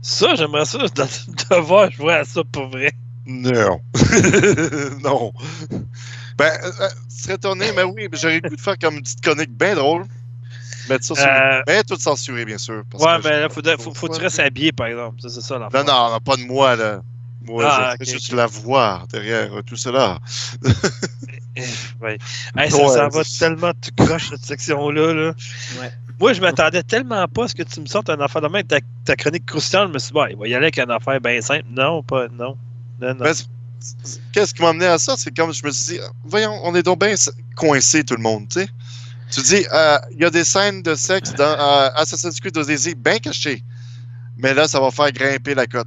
Ça, 0.00 0.34
j'aimerais 0.34 0.64
ça 0.64 0.78
de, 0.78 0.84
de 0.88 1.56
voir 1.60 1.90
jouer 1.90 2.14
à 2.14 2.24
ça 2.24 2.42
pour 2.50 2.68
vrai. 2.68 2.92
Non. 3.26 3.80
non. 5.02 5.32
Ben, 6.36 6.50
euh, 6.64 6.70
euh, 6.80 6.88
tu 7.08 7.22
serais 7.22 7.34
étonné, 7.34 7.66
mais 7.76 7.84
oui, 7.84 8.08
j'aurais 8.12 8.40
le 8.40 8.48
goût 8.48 8.56
de 8.56 8.60
faire 8.60 8.76
comme 8.78 8.94
une 8.96 9.02
petite 9.02 9.20
chronique 9.20 9.50
bien 9.56 9.74
drôle. 9.76 10.04
Mettre 10.88 11.04
ça 11.04 11.14
sur. 11.14 11.24
Euh, 11.24 11.62
Mais 11.68 11.84
tout 11.84 11.96
censuré, 11.96 12.44
bien 12.44 12.58
sûr. 12.58 12.82
parce 12.90 13.04
Ouais, 13.04 13.22
que 13.22 13.28
mais 13.28 13.40
là, 13.40 13.48
faut, 13.48 13.60
faut, 13.78 13.94
faut 13.94 14.08
que 14.08 14.16
tu 14.16 14.20
restes 14.22 14.40
habillé, 14.40 14.72
par 14.72 14.88
exemple. 14.88 15.20
Ça, 15.20 15.28
C'est 15.28 15.40
ça, 15.40 15.54
Non, 15.54 15.60
l'affaire. 15.66 15.84
non, 15.84 16.10
non, 16.10 16.18
pas 16.18 16.36
de 16.36 16.42
moi, 16.42 16.74
là. 16.74 17.00
Moi, 17.44 17.64
Ah, 17.68 17.94
je 18.00 18.04
juste 18.12 18.32
la 18.32 18.46
voix 18.46 19.04
derrière 19.10 19.52
euh, 19.52 19.62
tout 19.62 19.76
cela. 19.76 20.18
Ouais. 22.00 22.18
Hey, 22.56 22.70
ça, 22.70 22.76
Ouais, 22.78 22.88
ça 22.88 23.08
va 23.08 23.22
tellement 23.38 23.72
tout 23.74 24.04
croche, 24.04 24.30
cette 24.30 24.44
section-là. 24.44 25.12
Là. 25.12 25.32
Ouais. 25.80 25.92
Moi, 26.18 26.32
je 26.32 26.40
m'attendais 26.40 26.82
tellement 26.82 27.26
pas 27.28 27.44
à 27.44 27.48
ce 27.48 27.54
que 27.54 27.62
tu 27.62 27.80
me 27.80 27.86
sortes 27.86 28.08
un 28.10 28.20
affaire 28.20 28.40
de 28.42 28.48
même. 28.48 28.64
Ta, 28.66 28.78
ta 29.04 29.16
chronique 29.16 29.46
croustillante, 29.46 29.88
je 29.88 29.94
me 29.94 29.98
suis 29.98 30.08
dit, 30.08 30.14
bon, 30.14 30.26
il 30.30 30.36
va 30.36 30.48
y 30.48 30.54
aller 30.54 30.66
avec 30.66 30.78
une 30.78 30.90
affaire 30.90 31.20
bien 31.20 31.40
simple. 31.40 31.64
Non, 31.70 32.02
pas, 32.02 32.28
non. 32.28 32.56
C'est- 33.34 34.20
Qu'est-ce 34.32 34.54
qui 34.54 34.62
m'a 34.62 34.68
amené 34.68 34.86
à 34.86 34.96
ça? 34.98 35.14
C'est 35.18 35.36
comme 35.36 35.52
je 35.52 35.64
me 35.64 35.70
suis 35.72 35.94
dit, 35.94 36.00
voyons, 36.24 36.58
on 36.62 36.74
est 36.76 36.84
donc 36.84 37.00
bien 37.00 37.14
coincés, 37.56 38.04
tout 38.04 38.14
le 38.14 38.22
monde, 38.22 38.48
tu 38.48 38.60
sais. 38.60 38.68
Tu 39.30 39.40
dis, 39.42 39.66
euh, 39.72 39.98
il 40.12 40.18
y 40.20 40.24
a 40.24 40.30
des 40.30 40.44
scènes 40.44 40.82
de 40.82 40.94
sexe 40.94 41.32
dans 41.34 41.44
euh, 41.44 41.88
Assassin's 41.96 42.38
Creed 42.38 42.56
Odyssey 42.56 42.94
bien 42.94 43.18
cachées. 43.18 43.64
Mais 44.36 44.54
là, 44.54 44.68
ça 44.68 44.78
va 44.78 44.90
faire 44.90 45.10
grimper 45.10 45.54
la 45.54 45.66
cote. 45.66 45.86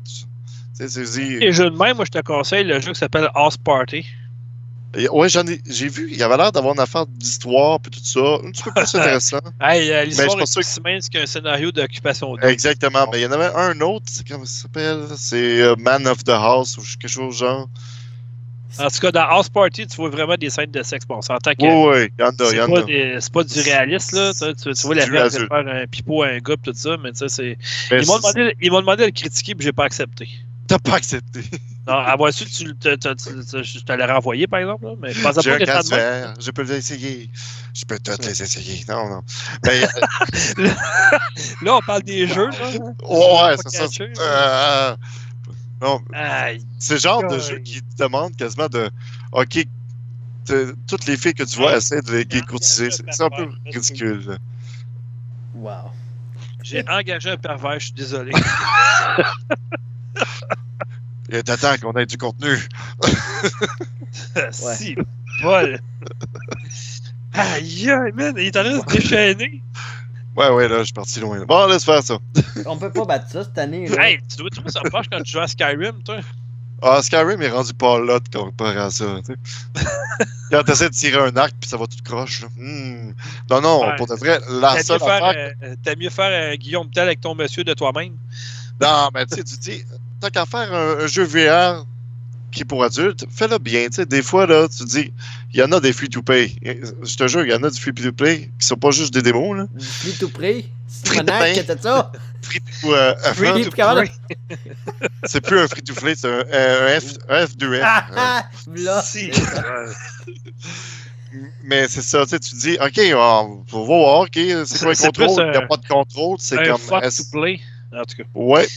Et 1.41 1.51
jeu 1.51 1.69
de 1.69 1.77
même, 1.77 1.95
moi, 1.95 2.05
je 2.05 2.11
te 2.11 2.21
conseille 2.21 2.63
le 2.65 2.79
jeu 2.79 2.91
qui 2.93 2.99
s'appelle 2.99 3.29
House 3.33 3.57
Party. 3.57 4.05
Ouais, 5.11 5.27
j'en 5.27 5.45
ai, 5.45 5.61
j'ai 5.69 5.89
vu, 5.89 6.07
il 6.09 6.17
y 6.17 6.23
avait 6.23 6.37
l'air 6.37 6.53
d'avoir 6.53 6.73
une 6.73 6.79
affaire 6.79 7.05
d'histoire 7.05 7.81
puis 7.81 7.91
tout 7.91 7.99
ça, 8.05 8.39
un 8.45 8.49
petit 8.51 8.63
peu 8.63 8.71
plus 8.71 8.83
intéressant. 8.95 9.39
Hey, 9.59 9.91
euh, 9.91 10.05
l'histoire 10.05 10.39
est 10.39 10.57
aussi 10.57 10.81
mince 10.81 11.09
qu'un 11.09 11.25
scénario 11.25 11.69
d'occupation. 11.73 12.37
Exactement, 12.39 13.05
mais 13.11 13.19
il 13.19 13.23
y 13.23 13.25
en 13.25 13.31
avait 13.33 13.53
un 13.55 13.77
autre, 13.81 14.05
c'est 14.09 14.25
comment 14.25 14.45
ça 14.45 14.61
s'appelle? 14.63 14.99
C'est 15.17 15.61
euh, 15.61 15.75
Man 15.77 16.07
of 16.07 16.23
the 16.23 16.29
House 16.29 16.77
ou 16.77 16.81
quelque 16.97 17.11
chose 17.11 17.35
genre. 17.37 17.67
En 18.79 18.89
tout 18.89 18.99
cas, 18.99 19.11
dans 19.11 19.23
House 19.23 19.49
Party, 19.49 19.85
tu 19.87 19.95
vois 19.97 20.09
vraiment 20.09 20.35
des 20.35 20.49
scènes 20.49 20.71
de 20.71 20.83
sexe. 20.83 21.05
Bon, 21.05 21.17
on 21.17 21.21
s'entend 21.21 21.51
que 21.53 21.63
Oui, 21.63 21.99
oui, 22.03 22.09
il 22.17 22.21
y 22.21 22.25
en 22.25 22.29
a, 22.29 22.53
y 22.53 22.61
en 22.61 22.69
pas, 22.73 22.79
a. 22.79 22.83
des- 22.83 23.17
c'est 23.19 23.33
pas 23.33 23.43
du 23.43 23.59
réaliste, 23.61 24.11
là. 24.13 24.31
Tu, 24.33 24.73
tu- 24.73 24.81
vois 24.85 24.95
la 24.95 25.05
fait 25.29 25.29
faire 25.47 25.51
un 25.67 25.87
pipeau 25.87 26.23
à 26.23 26.27
un 26.27 26.39
gars, 26.39 26.55
tout 26.61 26.73
ça, 26.73 26.95
mais 27.01 27.11
tu 27.11 27.19
sais, 27.19 27.29
c'est. 27.29 27.57
Mais 27.91 28.01
Ils 28.01 28.07
m'ont 28.07 28.17
demandé, 28.17 28.55
ils 28.61 28.71
m'ont 28.71 28.79
demandé 28.81 29.01
de 29.03 29.07
le 29.07 29.11
critiquer, 29.13 29.55
puis 29.55 29.65
j'ai 29.65 29.71
pas 29.73 29.85
accepté. 29.85 30.29
T'as 30.67 30.79
pas 30.79 30.95
accepté. 30.95 31.41
Non, 31.87 31.93
à 31.93 32.15
voir 32.15 32.33
su, 32.33 32.45
tu, 32.45 32.75
te- 32.75 32.95
te- 32.95 33.13
te- 33.13 33.13
te- 33.51 33.61
je 33.63 33.79
te 33.79 33.91
l'aurais 33.93 34.11
renvoyé, 34.13 34.47
par 34.47 34.59
exemple, 34.59 34.85
là, 34.85 34.93
mais 34.99 35.13
je 35.13 35.21
pas 35.21 35.31
que 35.33 35.41
je 35.43 36.51
peux 36.51 36.63
les 36.63 36.73
essayer. 36.77 37.29
Je 37.75 37.85
peux 37.85 37.99
toutes 37.99 38.25
les 38.25 38.41
essayer. 38.41 38.83
Non, 38.89 39.07
non. 39.07 39.21
Ben, 39.61 39.83
euh, 40.57 40.67
Là, 41.61 41.75
on 41.75 41.81
parle 41.81 42.01
des 42.01 42.27
jeux, 42.27 42.49
là. 42.49 42.69
ouais, 42.71 43.55
Pas 43.55 43.57
c'est 43.67 43.87
ça. 43.87 44.03
Euh, 44.19 44.95
non, 45.81 46.01
c'est 46.79 46.93
le 46.95 46.99
genre 46.99 47.21
de 47.27 47.35
Ouais. 47.35 47.39
jeu 47.41 47.59
qui 47.59 47.81
te 47.83 48.03
demande 48.03 48.35
quasiment 48.35 48.67
de. 48.67 48.89
OK, 49.33 49.65
te- 50.45 50.75
toutes 50.87 51.05
les 51.05 51.17
filles 51.17 51.33
que 51.35 51.43
tu 51.43 51.57
vois 51.57 51.73
Ouais. 51.73 51.77
essaient 51.77 52.01
de 52.01 52.11
les 52.11 52.23
les 52.23 52.41
courtiser. 52.41 52.89
C'est 52.89 53.21
un 53.21 53.29
peu 53.29 53.47
ridicule. 53.67 54.39
Wow. 55.53 55.91
J'ai 56.63 56.83
engagé 56.89 57.29
un 57.29 57.37
pervers, 57.37 57.79
je 57.79 57.85
suis 57.85 57.93
désolé. 57.93 58.31
Il 61.29 61.35
est 61.35 61.43
temps 61.43 61.75
qu'on 61.81 61.93
ait 61.99 62.05
du 62.05 62.17
contenu. 62.17 62.55
si, 64.51 64.95
Paul. 65.41 65.79
Aïe, 67.33 67.87
man, 68.13 68.33
il 68.37 68.45
est 68.45 68.57
en 68.57 68.63
train 68.63 68.77
de 68.77 68.81
se 68.81 68.95
déchaîner. 68.97 69.61
Ouais, 70.35 70.49
ouais, 70.49 70.67
là, 70.67 70.79
je 70.79 70.83
suis 70.85 70.93
parti 70.93 71.19
loin. 71.19 71.43
Bon, 71.45 71.65
laisse 71.67 71.85
faire 71.85 72.03
ça. 72.03 72.17
On 72.65 72.77
peut 72.77 72.91
pas 72.91 73.05
battre 73.05 73.29
ça 73.29 73.43
cette 73.43 73.57
année. 73.57 73.87
Là. 73.87 74.07
Hey, 74.09 74.19
tu 74.29 74.37
dois 74.37 74.49
trouver 74.49 74.69
ça 74.69 74.81
poche 74.81 75.05
quand 75.11 75.21
tu 75.23 75.31
joues 75.31 75.39
à 75.39 75.47
Skyrim, 75.47 76.03
toi. 76.03 76.17
Ah, 76.81 77.01
Skyrim 77.01 77.41
est 77.41 77.49
rendu 77.49 77.73
pas 77.73 77.99
là 77.99 78.19
de 78.19 78.37
comparé 78.37 78.77
à 78.77 78.89
ça. 78.89 79.05
tu 79.25 79.33
sais. 79.33 79.85
Quand 80.51 80.63
t'essaies 80.63 80.89
de 80.89 80.93
tirer 80.93 81.19
un 81.19 81.35
arc, 81.37 81.53
puis 81.59 81.67
ça 81.69 81.77
va 81.77 81.87
tout 81.87 81.97
croche. 82.03 82.41
là. 82.41 82.47
Hmm. 82.55 83.13
Non, 83.49 83.61
non, 83.61 83.81
Ouais. 83.81 83.95
pour 83.95 84.05
de 84.07 84.13
vrai, 84.13 84.39
la 84.47 84.69
T'as 84.69 84.75
mieux, 84.75 84.83
seule 84.83 84.99
faire, 84.99 85.23
affaire. 85.23 85.53
euh, 85.63 85.75
t'as 85.83 85.95
mieux 85.95 86.09
faire 86.11 86.51
un 86.51 86.55
Guillaume 86.55 86.91
Tell 86.91 87.05
avec 87.05 87.21
ton 87.21 87.33
monsieur 87.33 87.63
de 87.63 87.73
toi-même. 87.73 88.13
Non, 88.81 89.09
mais 89.13 89.25
tu 89.25 89.35
sais, 89.37 89.43
tu 89.43 89.57
dis, 89.57 89.85
tant 90.19 90.29
qu'à 90.29 90.45
faire 90.45 90.73
un, 90.73 90.99
un 91.03 91.07
jeu 91.07 91.23
VR 91.23 91.85
qui 92.51 92.61
est 92.61 92.65
pour 92.65 92.83
adultes, 92.83 93.25
fais-le 93.29 93.57
bien. 93.57 93.87
Tu 93.89 93.95
sais, 93.95 94.05
des 94.05 94.21
fois, 94.21 94.45
là, 94.47 94.67
tu 94.69 94.83
dis, 94.85 95.11
il 95.53 95.59
y 95.59 95.63
en 95.63 95.71
a 95.73 95.79
des 95.79 95.91
free-to-play. 95.93 96.55
Je 96.63 97.15
te 97.15 97.27
jure, 97.27 97.43
il 97.45 97.51
y 97.51 97.55
en 97.55 97.63
a 97.63 97.69
du 97.69 97.79
free-to-play 97.79 98.49
qui 98.59 98.67
sont 98.67 98.75
pas 98.77 98.91
juste 98.91 99.13
des 99.13 99.21
démos, 99.21 99.57
là. 99.57 99.67
Du 99.73 99.85
free 99.85 100.13
to 100.13 100.29
play? 100.29 100.65
C'est 100.87 101.07
Free 101.07 101.17
to 101.19 101.25
play. 101.25 101.57
était 101.57 101.77
ça. 101.81 102.11
Free 102.41 102.59
to, 102.81 102.93
euh, 102.93 103.15
Free 103.33 103.33
Free 103.49 103.63
to 103.65 103.69
to 103.71 103.75
play. 103.75 104.11
c'est 105.25 105.41
plus 105.41 105.59
un 105.59 105.67
free-to-play, 105.67 106.13
c'est 106.15 106.27
un, 106.29 106.39
un 106.39 106.99
F, 106.99 107.13
un 107.27 107.45
F2F. 107.45 107.81
Ah 107.83 108.05
Euh, 108.09 108.13
ah! 108.17 108.49
Là. 108.75 109.01
Si. 109.01 109.31
Mais 111.63 111.87
c'est 111.89 112.01
ça, 112.01 112.23
tu 112.23 112.29
sais, 112.29 112.39
tu 112.39 112.55
dis, 112.55 112.77
OK, 112.79 112.97
on 113.13 113.63
va 113.67 113.79
voir, 113.85 114.19
OK, 114.21 114.29
c'est 114.33 114.79
quoi 114.79 114.91
le 114.91 114.95
contrôle? 114.97 115.45
Il 115.47 115.51
n'y 115.51 115.57
un- 115.57 115.59
a 115.61 115.67
pas 115.67 115.77
de 115.77 115.87
contrôle, 115.87 116.37
c'est 116.39 116.59
un 116.59 116.63
comme. 116.63 116.77
fuck 116.79 117.03
est-ce- 117.03 117.23
to 117.23 117.29
play. 117.41 117.59
En 117.93 118.03
tout 118.03 118.15
cas. 118.17 118.23
Ouais. 118.33 118.67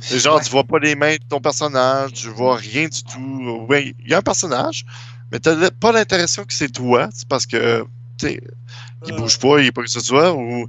C'est 0.00 0.18
genre, 0.18 0.36
Ouais. 0.36 0.42
tu 0.44 0.50
vois 0.50 0.64
pas 0.64 0.78
les 0.80 0.94
mains 0.96 1.14
de 1.14 1.22
ton 1.28 1.40
personnage, 1.40 2.12
tu 2.14 2.28
vois 2.28 2.56
rien 2.56 2.88
du 2.88 3.02
tout. 3.04 3.66
Oui, 3.68 3.94
il 4.00 4.10
y 4.10 4.14
a 4.14 4.18
un 4.18 4.22
personnage, 4.22 4.84
mais 5.30 5.38
t'as 5.38 5.70
pas 5.70 5.92
l'impression 5.92 6.44
que 6.44 6.52
c'est 6.52 6.70
toi. 6.70 7.08
C'est 7.14 7.28
parce 7.28 7.46
que, 7.46 7.84
tu 8.18 8.26
sais, 8.26 8.40
il 9.06 9.12
Euh. 9.12 9.16
bouge 9.16 9.38
pas, 9.38 9.60
il 9.60 9.66
est 9.66 9.72
pas 9.72 9.82
que 9.82 9.90
ce 9.90 10.00
soit, 10.00 10.32
ou 10.34 10.68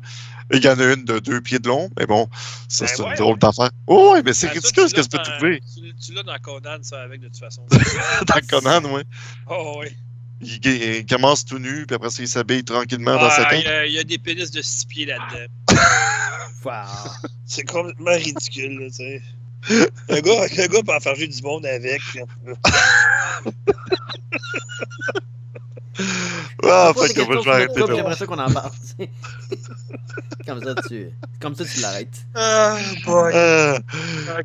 il 0.53 0.64
y 0.64 0.68
en 0.69 0.77
a 0.80 0.93
une 0.93 1.03
de 1.05 1.18
deux 1.18 1.41
pieds 1.41 1.57
de 1.57 1.68
long, 1.68 1.89
mais 1.97 2.05
bon, 2.05 2.30
ça, 2.68 2.85
Ben 2.85 2.91
c'est 2.95 3.01
ouais, 3.01 3.10
une 3.10 3.15
drôle 3.15 3.34
ouais. 3.34 3.39
d'affaire. 3.39 3.72
Oh, 3.88 4.11
ouais, 4.14 4.22
mais 4.23 4.34
c'est 4.34 4.47
ça, 4.47 4.53
ridicule 4.53 4.89
ce 4.89 4.93
que 4.93 5.01
tu 5.01 5.10
peux 5.10 5.18
trouver 5.18 5.61
Tu, 5.73 5.95
tu 5.95 6.14
l'as 6.14 6.22
dans 6.23 6.38
Conan, 6.39 6.77
ça, 6.84 7.01
avec, 7.01 7.22
de 7.22 7.27
toute 7.27 7.38
façon. 7.39 7.65
dans 8.27 8.41
Conan, 8.47 8.84
ouais. 8.93 9.03
oh, 9.49 9.77
oui. 9.80 9.88
Il, 10.43 10.65
il 10.65 11.05
commence 11.05 11.45
tout 11.45 11.59
nu, 11.59 11.85
puis 11.85 11.95
après 11.95 12.09
ça, 12.09 12.21
il 12.21 12.27
s'habille 12.27 12.63
tranquillement 12.63 13.15
dans 13.15 13.29
sa 13.29 13.47
Ah, 13.47 13.55
il 13.55 13.63
tente. 13.63 13.65
y, 13.65 13.75
a- 13.75 13.85
il 13.85 13.93
y 13.93 13.99
a 13.99 14.03
des 14.03 14.17
pénis 14.17 14.51
de 14.51 14.61
6 14.61 14.85
pieds 14.85 15.05
là-dedans. 15.05 15.45
Wow. 16.65 16.71
C'est 17.45 17.63
complètement 17.65 18.11
ridicule, 18.11 18.79
là, 18.79 18.85
tu 18.87 18.95
sais. 18.95 19.21
Un 20.07 20.21
gars, 20.21 20.43
un 20.43 20.67
gars 20.67 20.81
peut 20.81 20.93
en 20.95 20.99
faire 21.01 21.13
jouer 21.15 21.27
du 21.27 21.41
monde 21.41 21.65
avec. 21.65 22.01
Ah, 26.63 26.91
fait 26.95 27.13
que 27.13 27.21
moi, 27.21 27.35
je 27.43 27.45
vais 27.49 27.51
arrêter 27.55 27.79
le 27.81 27.87
là. 27.87 27.95
J'aimerais 27.95 28.15
ça 28.15 28.25
qu'on 28.25 28.39
en 28.39 28.51
parle. 28.51 28.71
tu 28.97 29.03
sais. 29.05 29.09
comme 30.47 30.63
ça, 30.63 30.75
tu, 30.87 31.09
comme 31.39 31.55
ça, 31.55 31.65
tu 31.65 31.79
l'arrêtes. 31.81 32.25
Ah, 32.33 32.77
boy. 33.05 33.31
Euh. 33.35 33.79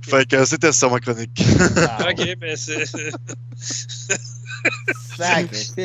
Fait 0.03 0.29
que 0.29 0.45
c'était 0.45 0.73
ça 0.73 0.89
ma 0.89 1.01
chronique. 1.01 1.41
Wow. 1.41 2.11
Ok, 2.11 2.37
mais 2.41 2.57
c'est. 2.57 2.85
Sacrifice. 5.17 5.77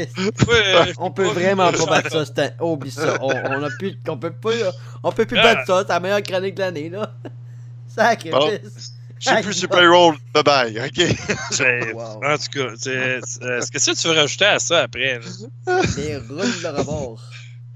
Ouais, 0.48 0.94
On 0.98 1.12
peut 1.12 1.26
vraiment 1.26 1.72
pas 1.72 1.86
battre 1.86 2.12
ça. 2.12 2.26
cette. 2.26 2.56
Oublie 2.62 2.92
ça. 2.92 3.18
On, 3.22 3.30
on 3.30 3.64
a 3.64 3.70
plus, 3.80 3.98
on 4.08 4.18
peut 4.18 4.32
pas, 4.32 4.52
on 5.04 5.12
peut 5.12 5.26
plus 5.26 5.38
Ah. 5.40 5.44
battre 5.56 5.66
ça. 5.68 5.82
C'est 5.88 5.94
la 5.94 6.00
meilleure 6.00 6.22
chronique 6.24 6.56
de 6.56 6.60
l'année, 6.62 6.90
là. 6.90 7.12
Sacrifice. 7.88 8.94
Je 9.20 9.30
suis 9.30 9.42
plus 9.44 9.54
sur 9.54 9.70
Payroll. 9.70 10.16
Bye 10.34 10.44
bye, 10.44 10.80
ok? 10.80 11.16
Wow. 11.96 12.22
En 12.26 12.38
tout 12.38 12.50
cas, 12.54 12.74
c'est- 12.78 13.20
est-ce 13.58 13.72
que 13.72 13.80
ça, 13.80 13.94
tu 13.96 14.08
veux 14.10 14.16
rajouter 14.16 14.46
à 14.46 14.60
ça 14.60 14.82
après? 14.84 15.20
là? 15.68 15.82
Les 15.98 16.18
roules 16.18 16.62
de 16.62 16.68
rebord. 16.78 17.22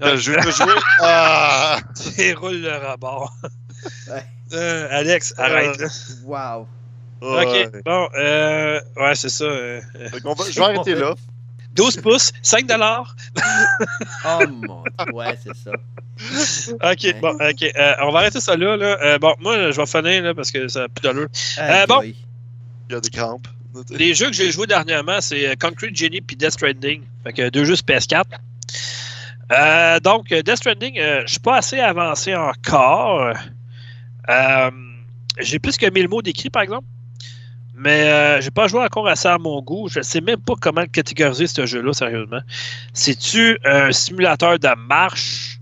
Euh, 0.02 0.16
Je 0.16 0.30
vais 0.32 0.40
te 0.42 0.50
jouer. 0.50 0.74
Ah! 1.00 1.78
Et 2.18 2.32
roule 2.34 2.60
le 2.60 2.70
rabord. 2.70 3.32
Ouais. 4.10 4.24
Euh, 4.52 4.86
Alex, 4.90 5.34
arrête. 5.38 5.76
là. 5.80 5.88
Wow. 6.24 6.68
Ouais. 7.20 7.66
Ok, 7.66 7.82
bon, 7.84 8.08
euh, 8.16 8.80
ouais, 8.96 9.14
c'est 9.14 9.28
ça. 9.28 9.44
euh, 9.44 9.80
euh, 9.96 10.08
Fait 10.10 10.20
qu'on 10.20 10.34
va- 10.34 10.44
je 10.50 10.58
vais 10.58 10.64
arrêter 10.64 10.94
là. 10.94 11.14
12 11.74 11.96
pouces, 11.98 12.32
5 12.42 12.66
dollars. 12.66 13.14
Oh 14.26 14.46
mon. 14.48 14.82
Ouais, 15.12 15.38
c'est 15.42 15.54
ça. 15.56 15.70
Ok, 16.90 17.20
bon, 17.20 17.34
ok. 17.34 17.62
euh, 17.76 17.94
on 18.02 18.10
va 18.10 18.18
arrêter 18.20 18.40
ça 18.40 18.56
là. 18.56 18.76
là. 18.76 18.98
Euh, 19.02 19.18
bon, 19.18 19.34
moi, 19.40 19.70
je 19.70 19.76
vais 19.80 19.86
finir 19.86 20.22
là, 20.24 20.34
parce 20.34 20.50
que 20.50 20.66
ça 20.68 20.80
n'a 20.82 20.88
plus 20.88 21.02
d'allure. 21.02 21.28
Euh, 21.58 21.86
bon. 21.86 22.00
Il 22.02 22.92
y 22.94 22.96
a 22.96 23.00
des 23.00 23.10
crampes. 23.10 23.46
Les 23.90 24.14
jeux 24.14 24.26
que 24.26 24.32
j'ai 24.32 24.50
joués 24.50 24.66
dernièrement, 24.66 25.20
c'est 25.20 25.46
euh, 25.50 25.54
Concrete 25.60 25.94
Genie 25.94 26.20
puis 26.20 26.34
Death 26.36 26.52
Stranding. 26.52 27.02
Fait 27.22 27.32
que 27.32 27.48
deux 27.50 27.64
jeux 27.64 27.76
sur 27.76 27.84
PS4. 27.84 28.24
Euh, 29.52 30.00
donc, 30.00 30.32
euh, 30.32 30.42
Death 30.42 30.56
Stranding, 30.56 30.98
euh, 30.98 31.22
je 31.26 31.32
suis 31.32 31.40
pas 31.40 31.58
assez 31.58 31.78
avancé 31.78 32.34
encore. 32.34 33.32
Euh, 34.28 34.70
j'ai 35.38 35.58
plus 35.58 35.76
que 35.76 35.88
1000 35.88 36.08
mots 36.08 36.22
d'écrit, 36.22 36.50
par 36.50 36.62
exemple. 36.62 36.86
Mais 37.78 38.10
euh, 38.10 38.40
j'ai 38.40 38.50
pas 38.50 38.66
joué 38.66 38.82
encore 38.82 39.06
assez 39.06 39.28
à 39.28 39.38
mon 39.38 39.62
goût. 39.62 39.88
Je 39.88 40.00
sais 40.00 40.20
même 40.20 40.40
pas 40.40 40.54
comment 40.60 40.84
catégoriser, 40.86 41.46
ce 41.46 41.64
jeu-là, 41.64 41.92
sérieusement. 41.92 42.40
C'est-tu 42.92 43.58
un 43.64 43.92
simulateur 43.92 44.58
de 44.58 44.74
marche? 44.88 45.60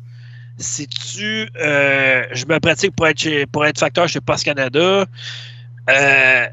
C'est-tu... 0.56 1.50
euh, 1.60 2.24
je 2.32 2.46
me 2.46 2.58
pratique 2.58 2.96
pour 2.96 3.06
être, 3.06 3.44
pour 3.52 3.66
être 3.66 3.78
facteur 3.78 4.08
chez 4.08 4.20
Post 4.20 4.44
Canada? 4.44 5.04
Euh, 5.90 6.46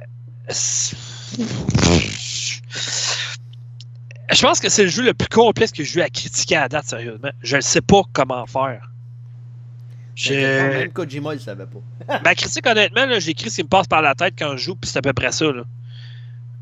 je 4.32 4.42
pense 4.42 4.60
que 4.60 4.70
c'est 4.70 4.84
le 4.84 4.90
jeu 4.90 5.04
le 5.04 5.14
plus 5.14 5.30
complexe 5.30 5.72
que 5.72 5.84
j'ai 5.84 6.00
eu 6.00 6.04
à 6.04 6.10
critiquer 6.10 6.58
à 6.58 6.68
date, 6.68 6.86
sérieusement. 6.86 7.32
Je 7.42 7.56
ne 7.56 7.62
sais 7.62 7.82
pas 7.82 8.02
comment 8.12 8.46
faire. 8.46 8.90
Même 10.30 10.92
Kojima, 10.92 11.34
il 11.34 11.40
savait 11.40 11.66
pas. 11.66 12.20
Ma 12.24 12.36
critique, 12.36 12.66
honnêtement, 12.68 13.08
j'écris 13.20 13.50
ce 13.50 13.58
qui 13.58 13.64
me 13.64 13.68
passe 13.68 13.88
par 13.88 14.02
la 14.02 14.16
tête 14.16 14.36
quand 14.38 14.56
je 14.58 14.66
joue, 14.66 14.76
puis 14.76 14.90
c'est 14.90 15.00
à 15.00 15.02
peu 15.02 15.14
près 15.14 15.32
ça. 15.32 15.46
Là. 15.46 15.64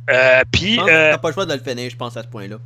Euh, 0.10 0.44
puis, 0.52 0.80
euh, 0.80 1.11
T'as 1.11 1.18
pas 1.18 1.30
le 1.30 1.34
choix 1.34 1.45
de 1.45 1.53
le 1.53 1.60
finir, 1.60 1.90
je 1.90 1.95
pense, 1.95 2.15
à 2.18 2.23
ce 2.23 2.28
point-là. 2.28 2.57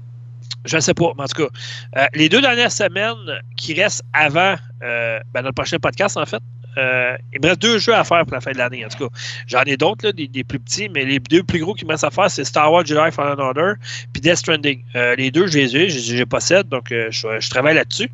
Je 0.64 0.76
ne 0.76 0.82
sais 0.82 0.94
pas, 0.94 1.12
mais 1.18 1.24
en 1.24 1.28
tout 1.28 1.44
cas, 1.44 1.50
euh, 1.98 2.08
les 2.14 2.30
deux 2.30 2.42
dernières 2.42 2.72
semaines 2.72 3.42
qui 3.56 3.74
restent 3.74 4.04
avant 4.14 4.56
ben, 4.80 5.22
notre 5.36 5.54
prochain 5.54 5.78
podcast, 5.78 6.18
en 6.18 6.26
fait, 6.26 6.42
euh, 6.78 7.18
il 7.34 7.42
me 7.42 7.48
reste 7.48 7.62
deux 7.62 7.80
jeux 7.80 7.94
à 7.94 8.04
faire 8.04 8.24
pour 8.26 8.34
la 8.34 8.42
fin 8.42 8.52
de 8.52 8.58
l'année. 8.58 8.86
En 8.86 8.90
tout 8.90 9.10
cas, 9.10 9.16
j'en 9.48 9.64
ai 9.64 9.78
d'autres, 9.78 10.12
des, 10.12 10.28
des, 10.28 10.44
plus 10.44 10.60
petits, 10.60 10.90
mais 10.90 11.06
les 11.06 11.20
deux 11.20 11.44
plus 11.44 11.60
gros 11.60 11.74
qui 11.74 11.86
me 11.86 11.92
restent 11.92 12.04
à 12.04 12.12
faire, 12.12 12.30
c'est 12.30 12.44
Star 12.44 12.72
Wars 12.72 12.86
Jedi 12.86 13.12
Fallen 13.12 13.40
Order 13.40 13.74
puis 14.14 14.22
Death 14.22 14.38
Stranding. 14.38 14.82
Euh, 14.96 15.16
les 15.16 15.32
deux, 15.32 15.48
je 15.48 15.58
les 15.58 15.78
ai, 15.78 15.90
je 15.90 16.16
les 16.16 16.26
possède, 16.26 16.68
donc 16.70 16.92
euh, 16.92 17.10
je, 17.12 17.50
travaille 17.50 17.76
là-dessus. 17.76 18.10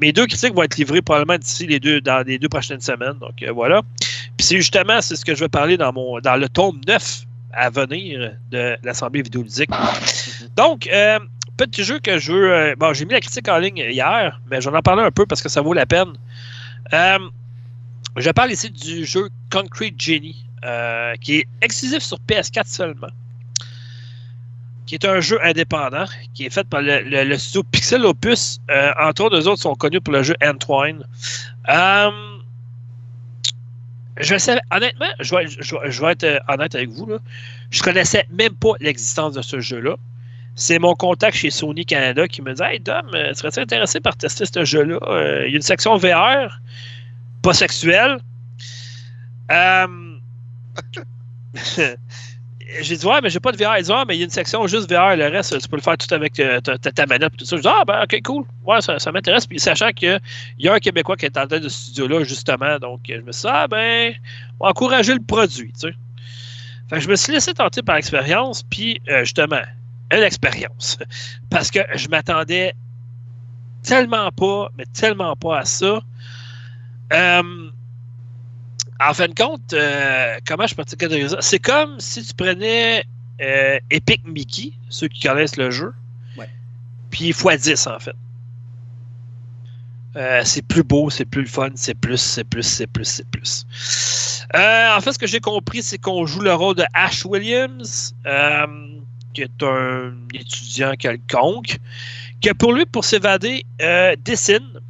Mes 0.00 0.12
deux 0.12 0.26
critiques 0.26 0.54
vont 0.54 0.62
être 0.62 0.76
livrées 0.76 1.02
probablement 1.02 1.38
d'ici 1.38 1.66
les 1.66 1.80
deux, 1.80 2.00
dans 2.00 2.26
les 2.26 2.38
deux 2.38 2.48
prochaines 2.48 2.80
semaines. 2.80 3.18
Donc 3.20 3.44
voilà. 3.52 3.82
Puis 4.36 4.46
c'est 4.46 4.56
justement 4.56 5.00
ce 5.00 5.24
que 5.24 5.34
je 5.34 5.40
vais 5.40 5.48
parler 5.48 5.76
dans, 5.76 5.92
mon, 5.92 6.20
dans 6.20 6.36
le 6.36 6.48
tome 6.48 6.80
9 6.86 7.22
à 7.52 7.70
venir 7.70 8.32
de 8.50 8.76
l'Assemblée 8.82 9.22
vidéoludique. 9.22 9.70
Donc, 10.56 10.88
petit 11.56 11.84
jeu 11.84 11.98
que 11.98 12.18
je 12.18 12.32
veux. 12.32 12.74
Bon, 12.76 12.92
j'ai 12.92 13.04
mis 13.04 13.12
la 13.12 13.20
critique 13.20 13.48
en 13.48 13.58
ligne 13.58 13.78
hier, 13.78 14.40
mais 14.50 14.60
j'en 14.60 14.76
ai 14.76 14.82
parlé 14.82 15.02
un 15.02 15.10
peu 15.10 15.26
parce 15.26 15.42
que 15.42 15.48
ça 15.48 15.60
vaut 15.60 15.72
la 15.72 15.86
peine. 15.86 16.12
Euh, 16.92 17.18
je 18.16 18.30
parle 18.30 18.52
ici 18.52 18.70
du 18.70 19.04
jeu 19.04 19.28
Concrete 19.50 19.94
Genie, 19.98 20.46
euh, 20.64 21.14
qui 21.20 21.36
est 21.36 21.48
exclusif 21.60 22.02
sur 22.02 22.18
PS4 22.28 22.66
seulement. 22.66 23.10
Qui 24.86 24.94
est 24.94 25.04
un 25.04 25.20
jeu 25.20 25.44
indépendant, 25.44 26.06
qui 26.34 26.46
est 26.46 26.50
fait 26.50 26.66
par 26.66 26.80
le, 26.82 27.36
studio 27.38 27.64
Pixel 27.64 28.06
Opus. 28.06 28.60
Euh, 28.70 28.92
entre 29.00 29.24
autres, 29.24 29.36
eux 29.36 29.48
autres 29.48 29.62
sont 29.62 29.74
connus 29.74 30.00
pour 30.00 30.14
le 30.14 30.22
jeu 30.22 30.36
Entwine. 30.42 31.02
je 34.18 34.38
sais, 34.38 34.58
honnêtement, 34.70 35.10
je 35.18 35.34
vais, 35.34 35.46
je 35.48 36.00
vais 36.00 36.12
être 36.12 36.40
honnête 36.48 36.74
avec 36.74 36.88
vous. 36.90 37.06
Là. 37.06 37.18
Je 37.70 37.82
connaissais 37.82 38.26
même 38.30 38.54
pas 38.54 38.72
l'existence 38.80 39.34
de 39.34 39.42
ce 39.42 39.58
jeu-là. 39.60 39.96
C'est 40.58 40.78
mon 40.78 40.94
contact 40.94 41.36
chez 41.36 41.50
Sony 41.50 41.84
Canada 41.84 42.26
qui 42.26 42.40
me 42.40 42.54
dit 42.54 42.62
Hey 42.62 42.80
Dom, 42.80 43.10
serais-tu 43.34 43.60
intéressé 43.60 44.00
par 44.00 44.16
tester 44.16 44.46
ce 44.46 44.64
jeu-là? 44.64 44.98
Euh, 45.02 45.44
Il 45.46 45.50
y 45.50 45.54
a 45.54 45.56
une 45.56 45.62
section 45.62 45.98
VR, 45.98 46.60
pas 47.42 47.52
sexuelle. 47.52 48.20
Euh... 49.52 50.16
j'ai 52.80 52.96
dit 52.96 53.04
Ouais, 53.04 53.20
mais 53.22 53.28
j'ai 53.28 53.38
pas 53.38 53.52
de 53.52 53.58
VR. 53.58 53.76
Il 53.76 53.84
dit 53.84 53.90
Ouais, 53.90 54.04
mais 54.08 54.16
il 54.16 54.20
y 54.20 54.22
a 54.22 54.24
une 54.24 54.30
section 54.30 54.66
juste 54.66 54.90
VR, 54.90 55.14
le 55.14 55.28
reste, 55.28 55.60
tu 55.60 55.68
peux 55.68 55.76
le 55.76 55.82
faire 55.82 55.98
tout 55.98 56.12
avec 56.14 56.40
euh, 56.40 56.58
ta, 56.60 57.06
manette 57.06 57.34
et 57.34 57.36
tout 57.36 57.44
ça. 57.44 57.56
Je 57.56 57.60
dis 57.60 57.68
Ah, 57.68 57.84
ben, 57.86 58.02
ok, 58.04 58.18
cool. 58.24 58.44
Ouais, 58.64 58.80
ça, 58.80 59.12
m'intéresse. 59.12 59.46
Puis 59.46 59.60
sachant 59.60 59.90
qu'il 59.92 60.18
y 60.58 60.68
a 60.68 60.72
un 60.72 60.78
Québécois 60.78 61.18
qui 61.18 61.26
est 61.26 61.36
en 61.36 61.46
tête 61.46 61.64
de 61.64 61.68
ce 61.68 61.82
studio-là, 61.82 62.24
justement. 62.24 62.78
Donc, 62.78 63.00
je 63.06 63.20
me 63.20 63.32
suis 63.32 63.42
dit 63.42 63.52
Ah, 63.52 63.68
ben, 63.68 64.14
on 64.58 64.64
va 64.64 64.70
encourager 64.70 65.12
le 65.12 65.20
produit, 65.20 65.70
tu 65.74 65.88
sais. 65.88 65.94
Fait 66.88 66.96
que 66.96 67.02
je 67.02 67.08
me 67.08 67.16
suis 67.16 67.32
laissé 67.32 67.52
tenter 67.52 67.82
par 67.82 67.96
l'expérience, 67.96 68.62
puis 68.62 69.02
euh, 69.08 69.20
justement, 69.20 69.60
une 70.12 70.22
expérience. 70.22 70.98
Parce 71.50 71.70
que 71.70 71.80
je 71.94 72.08
m'attendais 72.08 72.74
tellement 73.82 74.30
pas, 74.32 74.70
mais 74.76 74.86
tellement 74.86 75.36
pas 75.36 75.60
à 75.60 75.64
ça. 75.64 76.02
Euh, 77.12 77.70
en 79.00 79.14
fin 79.14 79.28
de 79.28 79.34
compte, 79.34 79.72
euh, 79.72 80.38
comment 80.46 80.66
je 80.66 80.74
peux 80.74 80.84
te 80.84 81.06
dire 81.06 81.30
ça? 81.30 81.36
C'est 81.40 81.58
comme 81.58 82.00
si 82.00 82.24
tu 82.24 82.34
prenais 82.34 83.04
euh, 83.40 83.78
Epic 83.90 84.26
Mickey, 84.26 84.72
ceux 84.88 85.08
qui 85.08 85.20
connaissent 85.20 85.56
le 85.56 85.70
jeu, 85.70 85.92
ouais. 86.36 86.48
puis 87.10 87.30
x10 87.30 87.88
en 87.88 87.98
fait. 87.98 88.16
Euh, 90.16 90.40
c'est 90.44 90.62
plus 90.62 90.82
beau, 90.82 91.10
c'est 91.10 91.26
plus 91.26 91.42
le 91.42 91.48
fun, 91.48 91.68
c'est 91.74 91.94
plus, 91.94 92.16
c'est 92.16 92.44
plus, 92.44 92.62
c'est 92.62 92.86
plus, 92.86 93.04
c'est 93.04 93.28
plus. 93.28 93.66
Euh, 94.54 94.96
en 94.96 95.00
fait, 95.02 95.12
ce 95.12 95.18
que 95.18 95.26
j'ai 95.26 95.40
compris, 95.40 95.82
c'est 95.82 95.98
qu'on 95.98 96.24
joue 96.24 96.40
le 96.40 96.54
rôle 96.54 96.74
de 96.74 96.84
Ash 96.94 97.26
Williams, 97.26 98.14
euh, 98.24 98.66
qui 99.36 99.42
est 99.42 99.62
un 99.62 100.14
étudiant 100.32 100.94
quelconque, 100.98 101.78
qui, 102.40 102.48
pour 102.54 102.72
lui, 102.72 102.86
pour 102.86 103.04
s'évader, 103.04 103.66
euh, 103.82 104.16
dessine 104.24 104.80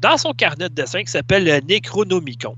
dans 0.00 0.16
son 0.16 0.32
carnet 0.32 0.70
de 0.70 0.74
dessin 0.74 1.02
qui 1.02 1.10
s'appelle 1.10 1.44
le 1.44 1.60
Necronomicon. 1.68 2.56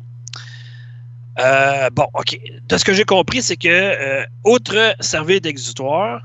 Euh, 1.40 1.90
bon, 1.90 2.06
OK. 2.14 2.38
De 2.68 2.76
ce 2.76 2.84
que 2.84 2.92
j'ai 2.92 3.04
compris, 3.04 3.42
c'est 3.42 3.56
que, 3.56 3.68
euh, 3.68 4.24
outre 4.44 4.94
servir 5.00 5.40
d'exutoire, 5.40 6.22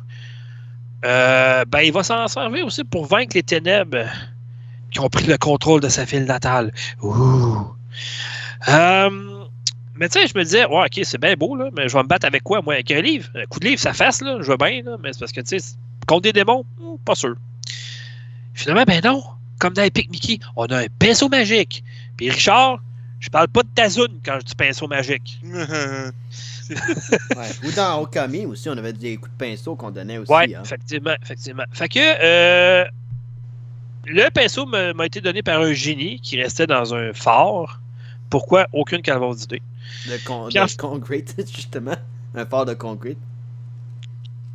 ben, 1.01 1.81
il 1.83 1.91
va 1.91 2.03
s'en 2.03 2.27
servir 2.27 2.65
aussi 2.65 2.83
pour 2.83 3.05
vaincre 3.05 3.35
les 3.35 3.43
ténèbres 3.43 4.05
qui 4.91 4.99
ont 4.99 5.09
pris 5.09 5.25
le 5.25 5.37
contrôle 5.37 5.81
de 5.81 5.89
sa 5.89 6.03
ville 6.03 6.25
natale. 6.25 6.71
Mais 9.97 10.09
tu 10.09 10.19
sais, 10.19 10.27
je 10.27 10.37
me 10.37 10.43
disais, 10.43 10.65
ouais, 10.65 10.85
ok, 10.85 10.99
c'est 11.03 11.19
bien 11.19 11.35
beau, 11.35 11.55
là, 11.55 11.69
mais 11.75 11.87
je 11.87 11.95
vais 11.95 12.03
me 12.03 12.07
battre 12.07 12.25
avec 12.25 12.43
quoi, 12.43 12.61
moi, 12.61 12.75
avec 12.75 12.91
un 12.91 13.01
livre? 13.01 13.29
Un 13.35 13.45
coup 13.45 13.59
de 13.59 13.65
livre, 13.65 13.79
ça 13.79 13.93
fasse, 13.93 14.21
là, 14.21 14.37
je 14.41 14.49
veux 14.49 14.57
bien, 14.57 14.81
là, 14.83 14.97
mais 15.01 15.13
c'est 15.13 15.19
parce 15.19 15.31
que, 15.31 15.41
tu 15.41 15.59
sais, 15.59 15.75
contre 16.07 16.23
des 16.23 16.33
démons, 16.33 16.65
pas 17.05 17.15
sûr. 17.15 17.35
Finalement, 18.53 18.83
ben 18.85 19.01
non, 19.03 19.23
comme 19.59 19.73
dans 19.73 19.83
Epic 19.83 20.11
Mickey, 20.11 20.39
on 20.55 20.65
a 20.65 20.83
un 20.83 20.87
pinceau 20.99 21.29
magique. 21.29 21.83
Puis 22.17 22.29
Richard, 22.29 22.79
je 23.19 23.29
parle 23.29 23.47
pas 23.47 23.63
de 23.63 23.69
Tazoun 23.73 24.19
quand 24.23 24.37
je 24.39 24.45
dis 24.45 24.55
pinceau 24.55 24.87
magique. 24.87 25.41
ouais. 25.43 26.11
Ou 27.63 27.71
dans 27.75 28.01
Okami 28.01 28.45
aussi, 28.45 28.69
on 28.69 28.77
avait 28.77 28.93
des 28.93 29.17
coups 29.17 29.31
de 29.31 29.37
pinceau 29.37 29.75
qu'on 29.75 29.91
donnait 29.91 30.17
aussi. 30.17 30.31
Ouais, 30.31 30.55
hein. 30.55 30.61
effectivement, 30.63 31.15
effectivement. 31.21 31.63
Fait 31.71 31.89
que, 31.89 31.99
euh, 31.99 32.85
le 34.05 34.29
pinceau 34.29 34.65
m'a 34.65 35.05
été 35.05 35.21
donné 35.21 35.41
par 35.41 35.61
un 35.61 35.73
génie 35.73 36.19
qui 36.19 36.41
restait 36.41 36.67
dans 36.67 36.93
un 36.93 37.13
phare. 37.13 37.81
Pourquoi 38.29 38.67
aucune 38.73 39.01
calvaire 39.01 39.35
d'idée. 39.35 39.61
De, 40.07 40.17
con 40.25 40.49
de 40.49 40.59
en... 40.59 40.65
concrete, 40.77 41.35
justement. 41.55 41.95
Un 42.33 42.45
phare 42.45 42.65
de 42.65 42.73
concrete. 42.73 43.17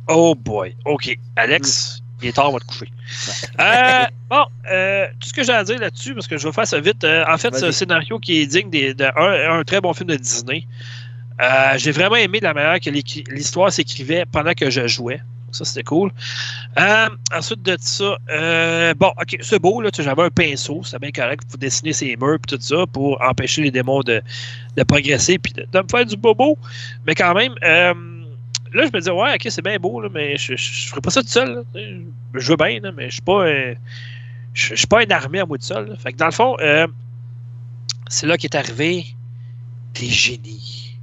Oh 0.07 0.35
boy. 0.35 0.75
OK. 0.85 1.17
Alex, 1.35 2.01
mm. 2.01 2.23
il 2.23 2.29
est 2.29 2.33
tard, 2.33 2.49
on 2.49 2.53
va 2.53 2.59
te 2.59 2.65
coucher. 2.65 2.91
Euh, 3.59 4.05
bon, 4.29 4.45
euh, 4.69 5.07
tout 5.19 5.29
ce 5.29 5.33
que 5.33 5.43
j'ai 5.43 5.53
à 5.53 5.63
dire 5.63 5.79
là-dessus, 5.79 6.13
parce 6.13 6.27
que 6.27 6.37
je 6.37 6.47
vais 6.47 6.53
faire 6.53 6.67
ça 6.67 6.79
vite. 6.79 7.03
Euh, 7.03 7.23
en 7.27 7.37
fait, 7.37 7.55
c'est 7.55 7.65
un 7.65 7.71
scénario 7.71 8.19
qui 8.19 8.41
est 8.41 8.45
digne 8.45 8.69
d'un 8.93 9.11
un, 9.15 9.59
un 9.59 9.63
très 9.63 9.81
bon 9.81 9.93
film 9.93 10.09
de 10.09 10.15
Disney. 10.15 10.67
J'ai 11.77 11.91
vraiment 11.91 12.17
aimé 12.17 12.39
la 12.39 12.53
manière 12.53 12.79
que 12.79 12.89
l'histoire 12.89 13.71
s'écrivait 13.71 14.25
pendant 14.25 14.53
que 14.53 14.69
je 14.69 14.85
jouais. 14.87 15.21
Ça, 15.51 15.65
c'était 15.65 15.83
cool. 15.83 16.11
Euh, 16.79 17.09
ensuite 17.35 17.61
de 17.61 17.77
ça, 17.79 18.17
euh, 18.29 18.93
bon, 18.93 19.11
ok, 19.21 19.37
c'est 19.41 19.59
beau, 19.59 19.81
là, 19.81 19.89
j'avais 19.93 20.23
un 20.23 20.29
pinceau, 20.29 20.81
c'est 20.83 20.99
bien 20.99 21.11
correct 21.11 21.43
pour 21.49 21.57
dessiner 21.57 21.93
ses 21.93 22.15
murs 22.15 22.35
et 22.35 22.47
tout 22.47 22.57
ça, 22.59 22.85
pour 22.87 23.21
empêcher 23.21 23.63
les 23.63 23.71
démons 23.71 24.01
de, 24.01 24.21
de 24.75 24.83
progresser 24.83 25.37
puis 25.37 25.53
de, 25.53 25.65
de, 25.71 25.79
me 25.79 25.87
faire 25.89 26.05
du 26.05 26.15
bobo. 26.15 26.57
Mais 27.05 27.15
quand 27.15 27.33
même, 27.33 27.55
euh, 27.63 27.93
là, 28.73 28.85
je 28.85 28.91
me 28.93 28.99
disais, 28.99 29.11
ouais, 29.11 29.35
ok, 29.35 29.47
c'est 29.49 29.63
bien 29.63 29.77
beau, 29.77 30.01
là, 30.01 30.09
mais 30.11 30.37
je, 30.37 30.55
je 30.55 30.89
ferais 30.89 31.01
pas 31.01 31.11
ça 31.11 31.21
tout 31.21 31.27
seul. 31.27 31.63
Je 31.75 32.49
veux 32.49 32.57
bien, 32.57 32.79
mais 32.95 33.09
je 33.09 33.13
suis 33.13 33.21
pas, 33.21 33.45
je, 34.53 34.75
suis 34.75 34.87
pas 34.87 35.03
une 35.03 35.11
armée 35.11 35.39
à 35.39 35.45
moi 35.45 35.57
tout 35.57 35.65
seul. 35.65 35.95
Fait 35.97 36.13
que 36.13 36.17
dans 36.17 36.25
le 36.25 36.31
fond, 36.31 36.55
c'est 38.09 38.27
là 38.27 38.37
qu'est 38.37 38.55
arrivé 38.55 39.05
des 39.93 40.09
génies. 40.09 40.99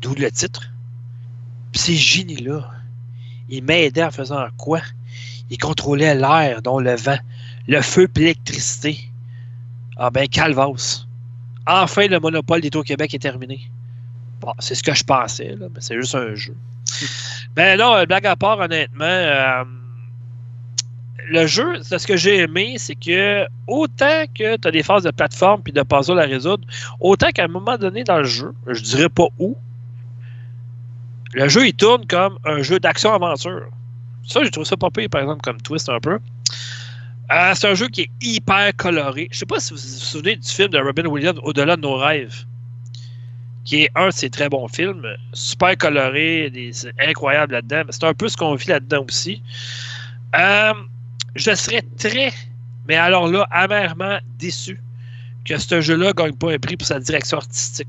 D'où 0.00 0.14
le 0.14 0.30
titre. 0.30 0.70
Puis 1.72 1.80
ces 1.80 1.94
génies-là, 1.94 2.70
il 3.48 3.64
m'aidait 3.64 4.04
en 4.04 4.10
faisant 4.10 4.46
quoi? 4.56 4.80
Il 5.50 5.58
contrôlait 5.58 6.14
l'air, 6.14 6.62
dont 6.62 6.78
le 6.78 6.94
vent, 6.94 7.18
le 7.66 7.80
feu 7.80 8.08
et 8.16 8.18
l'électricité. 8.18 8.98
Ah 9.96 10.10
ben, 10.10 10.28
calvas. 10.28 11.06
Enfin, 11.66 12.06
le 12.06 12.20
monopole 12.20 12.60
des 12.60 12.70
Québec 12.70 13.14
est 13.14 13.18
terminé. 13.18 13.60
Bon, 14.40 14.52
c'est 14.58 14.74
ce 14.74 14.82
que 14.82 14.94
je 14.94 15.04
pensais, 15.04 15.56
là, 15.58 15.66
mais 15.74 15.80
c'est 15.80 15.96
juste 15.96 16.14
un 16.14 16.34
jeu. 16.34 16.56
ben 17.56 17.78
non, 17.78 18.02
blague 18.04 18.26
à 18.26 18.36
part, 18.36 18.58
honnêtement, 18.58 19.04
euh, 19.04 19.64
le 21.30 21.46
jeu, 21.46 21.82
ce 21.82 22.06
que 22.06 22.16
j'ai 22.16 22.38
aimé, 22.38 22.76
c'est 22.78 22.94
que 22.94 23.46
autant 23.66 24.24
que 24.34 24.56
tu 24.56 24.68
as 24.68 24.70
des 24.70 24.82
phases 24.82 25.02
de 25.02 25.10
plateforme 25.10 25.62
puis 25.62 25.72
de 25.72 25.82
puzzle 25.82 26.18
à 26.18 26.22
résoudre, 26.22 26.66
autant 27.00 27.30
qu'à 27.30 27.44
un 27.44 27.48
moment 27.48 27.76
donné 27.76 28.04
dans 28.04 28.18
le 28.18 28.24
jeu, 28.24 28.54
je 28.66 28.80
dirais 28.80 29.08
pas 29.08 29.26
où, 29.38 29.56
le 31.34 31.48
jeu, 31.48 31.66
il 31.66 31.74
tourne 31.74 32.06
comme 32.06 32.38
un 32.44 32.62
jeu 32.62 32.78
d'action-aventure. 32.80 33.68
Ça, 34.26 34.42
j'ai 34.44 34.50
trouvé 34.50 34.66
ça 34.66 34.76
pas 34.76 34.90
pire, 34.90 35.08
par 35.10 35.22
exemple, 35.22 35.42
comme 35.42 35.60
twist 35.60 35.88
un 35.88 36.00
peu. 36.00 36.18
Euh, 37.30 37.52
c'est 37.54 37.68
un 37.68 37.74
jeu 37.74 37.88
qui 37.88 38.02
est 38.02 38.10
hyper 38.22 38.74
coloré. 38.76 39.28
Je 39.30 39.38
sais 39.38 39.46
pas 39.46 39.60
si 39.60 39.74
vous 39.74 39.80
vous 39.80 39.86
souvenez 39.86 40.36
du 40.36 40.48
film 40.48 40.68
de 40.68 40.78
Robin 40.78 41.06
Williams, 41.06 41.38
Au-delà 41.42 41.76
de 41.76 41.82
nos 41.82 41.96
rêves, 41.96 42.44
qui 43.64 43.82
est 43.82 43.90
un 43.94 44.06
de 44.06 44.12
ses 44.12 44.30
très 44.30 44.48
bons 44.48 44.68
films. 44.68 45.06
Super 45.34 45.76
coloré, 45.76 46.48
des, 46.50 46.72
incroyable 46.98 47.52
là-dedans. 47.52 47.82
C'est 47.90 48.04
un 48.04 48.14
peu 48.14 48.28
ce 48.28 48.36
qu'on 48.36 48.54
vit 48.54 48.68
là-dedans 48.68 49.04
aussi. 49.06 49.42
Euh, 50.36 50.72
je 51.34 51.54
serais 51.54 51.82
très, 51.98 52.32
mais 52.86 52.96
alors 52.96 53.28
là, 53.28 53.46
amèrement 53.50 54.18
déçu 54.38 54.80
que 55.44 55.58
ce 55.58 55.80
jeu-là 55.80 56.12
gagne 56.12 56.34
pas 56.34 56.52
un 56.52 56.58
prix 56.58 56.76
pour 56.76 56.86
sa 56.86 57.00
direction 57.00 57.38
artistique 57.38 57.88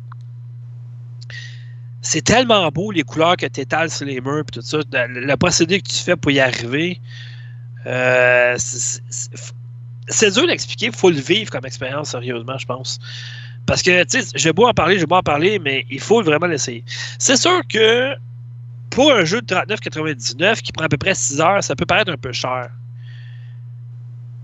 c'est 2.10 2.24
tellement 2.24 2.68
beau 2.70 2.90
les 2.90 3.04
couleurs 3.04 3.38
que 3.38 3.46
tu 3.46 3.62
étales 3.62 3.92
sur 3.92 4.08
les 4.08 4.20
murs 4.20 4.40
et 4.40 4.52
tout 4.52 4.62
ça. 4.62 4.80
Le, 4.92 5.28
le, 5.28 5.38
procédé 5.38 5.80
que 5.80 5.88
tu 5.88 6.00
fais 6.00 6.16
pour 6.16 6.32
y 6.32 6.40
arriver, 6.40 7.00
euh, 7.86 8.56
c'est 8.58 10.32
dur 10.32 10.48
d'expliquer. 10.48 10.88
Il 10.88 10.92
faut 10.92 11.12
le 11.12 11.20
vivre 11.20 11.52
comme 11.52 11.68
expérience, 11.68 12.10
sérieusement, 12.10 12.58
je 12.58 12.66
pense. 12.66 12.98
Parce 13.68 13.84
que, 13.84 14.04
tu 14.06 14.24
sais, 14.24 14.32
j'ai 14.34 14.52
beau 14.52 14.66
en 14.66 14.74
parler, 14.74 14.98
j'ai 14.98 15.06
beau 15.06 15.18
en 15.18 15.22
parler, 15.22 15.60
mais 15.60 15.86
il 15.92 16.00
faut 16.00 16.24
vraiment 16.24 16.48
l'essayer. 16.48 16.84
C'est 17.20 17.38
sûr 17.38 17.62
que 17.72 18.16
pour 18.90 19.12
un 19.12 19.24
jeu 19.24 19.44
de 19.44 19.54
39,99 19.54 20.62
qui 20.62 20.72
prend 20.72 20.86
à 20.86 20.90
peu 20.90 20.98
près 20.98 21.14
6 21.14 21.40
heures, 21.42 21.64
ça 21.64 21.76
peut 21.76 21.86
paraître 21.86 22.12
un 22.12 22.18
peu 22.18 22.32
cher. 22.32 22.72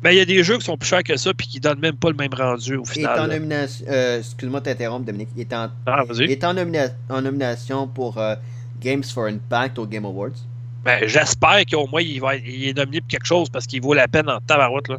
Mais 0.06 0.14
il 0.14 0.18
y 0.20 0.22
a 0.22 0.26
des 0.26 0.44
jeux 0.44 0.60
qui 0.60 0.66
sont 0.66 0.78
plus 0.78 0.88
chers 0.88 1.02
que 1.04 1.18
ça 1.18 1.34
puis 1.34 1.48
qui 1.48 1.60
donnent 1.60 1.80
même 1.80 1.96
pas 1.96 2.10
le 2.10 2.16
même 2.16 2.32
rendu 2.34 2.76
au 2.76 2.84
Il 2.96 3.02
est 3.02 3.08
en 3.08 3.14
final. 3.16 3.30
nomination. 3.32 3.86
euh, 3.90 4.20
Excuse-moi 4.20 4.60
de 4.60 4.66
t'interrompre, 4.66 5.04
Dominique. 5.06 5.30
Il 5.36 5.42
est 5.42 5.54
en, 5.54 5.70
Ah, 5.88 6.04
il 6.14 6.30
est 6.32 6.44
en, 6.44 6.54
nomina- 6.54 6.94
en 7.10 7.22
nomination 7.24 7.88
pour 7.88 8.20
euh, 8.20 8.36
Games 8.80 9.04
for 9.04 9.26
Impact 9.26 9.80
au 9.80 9.88
Game 9.88 10.06
Awards. 10.06 10.30
Ben, 10.84 11.08
J'espère 11.08 11.66
qu'au 11.66 11.88
moins 11.88 12.02
il, 12.04 12.22
va 12.22 12.36
il 12.36 12.68
est 12.68 12.78
nominé 12.78 13.02
pour 13.02 13.08
quelque 13.08 13.26
chose 13.26 13.50
parce 13.50 13.66
qu'il 13.66 13.82
vaut 13.82 13.96
la 13.96 14.08
peine 14.08 14.30
en 14.30 14.40
tabarouette. 14.42 14.90
Là. 14.90 14.98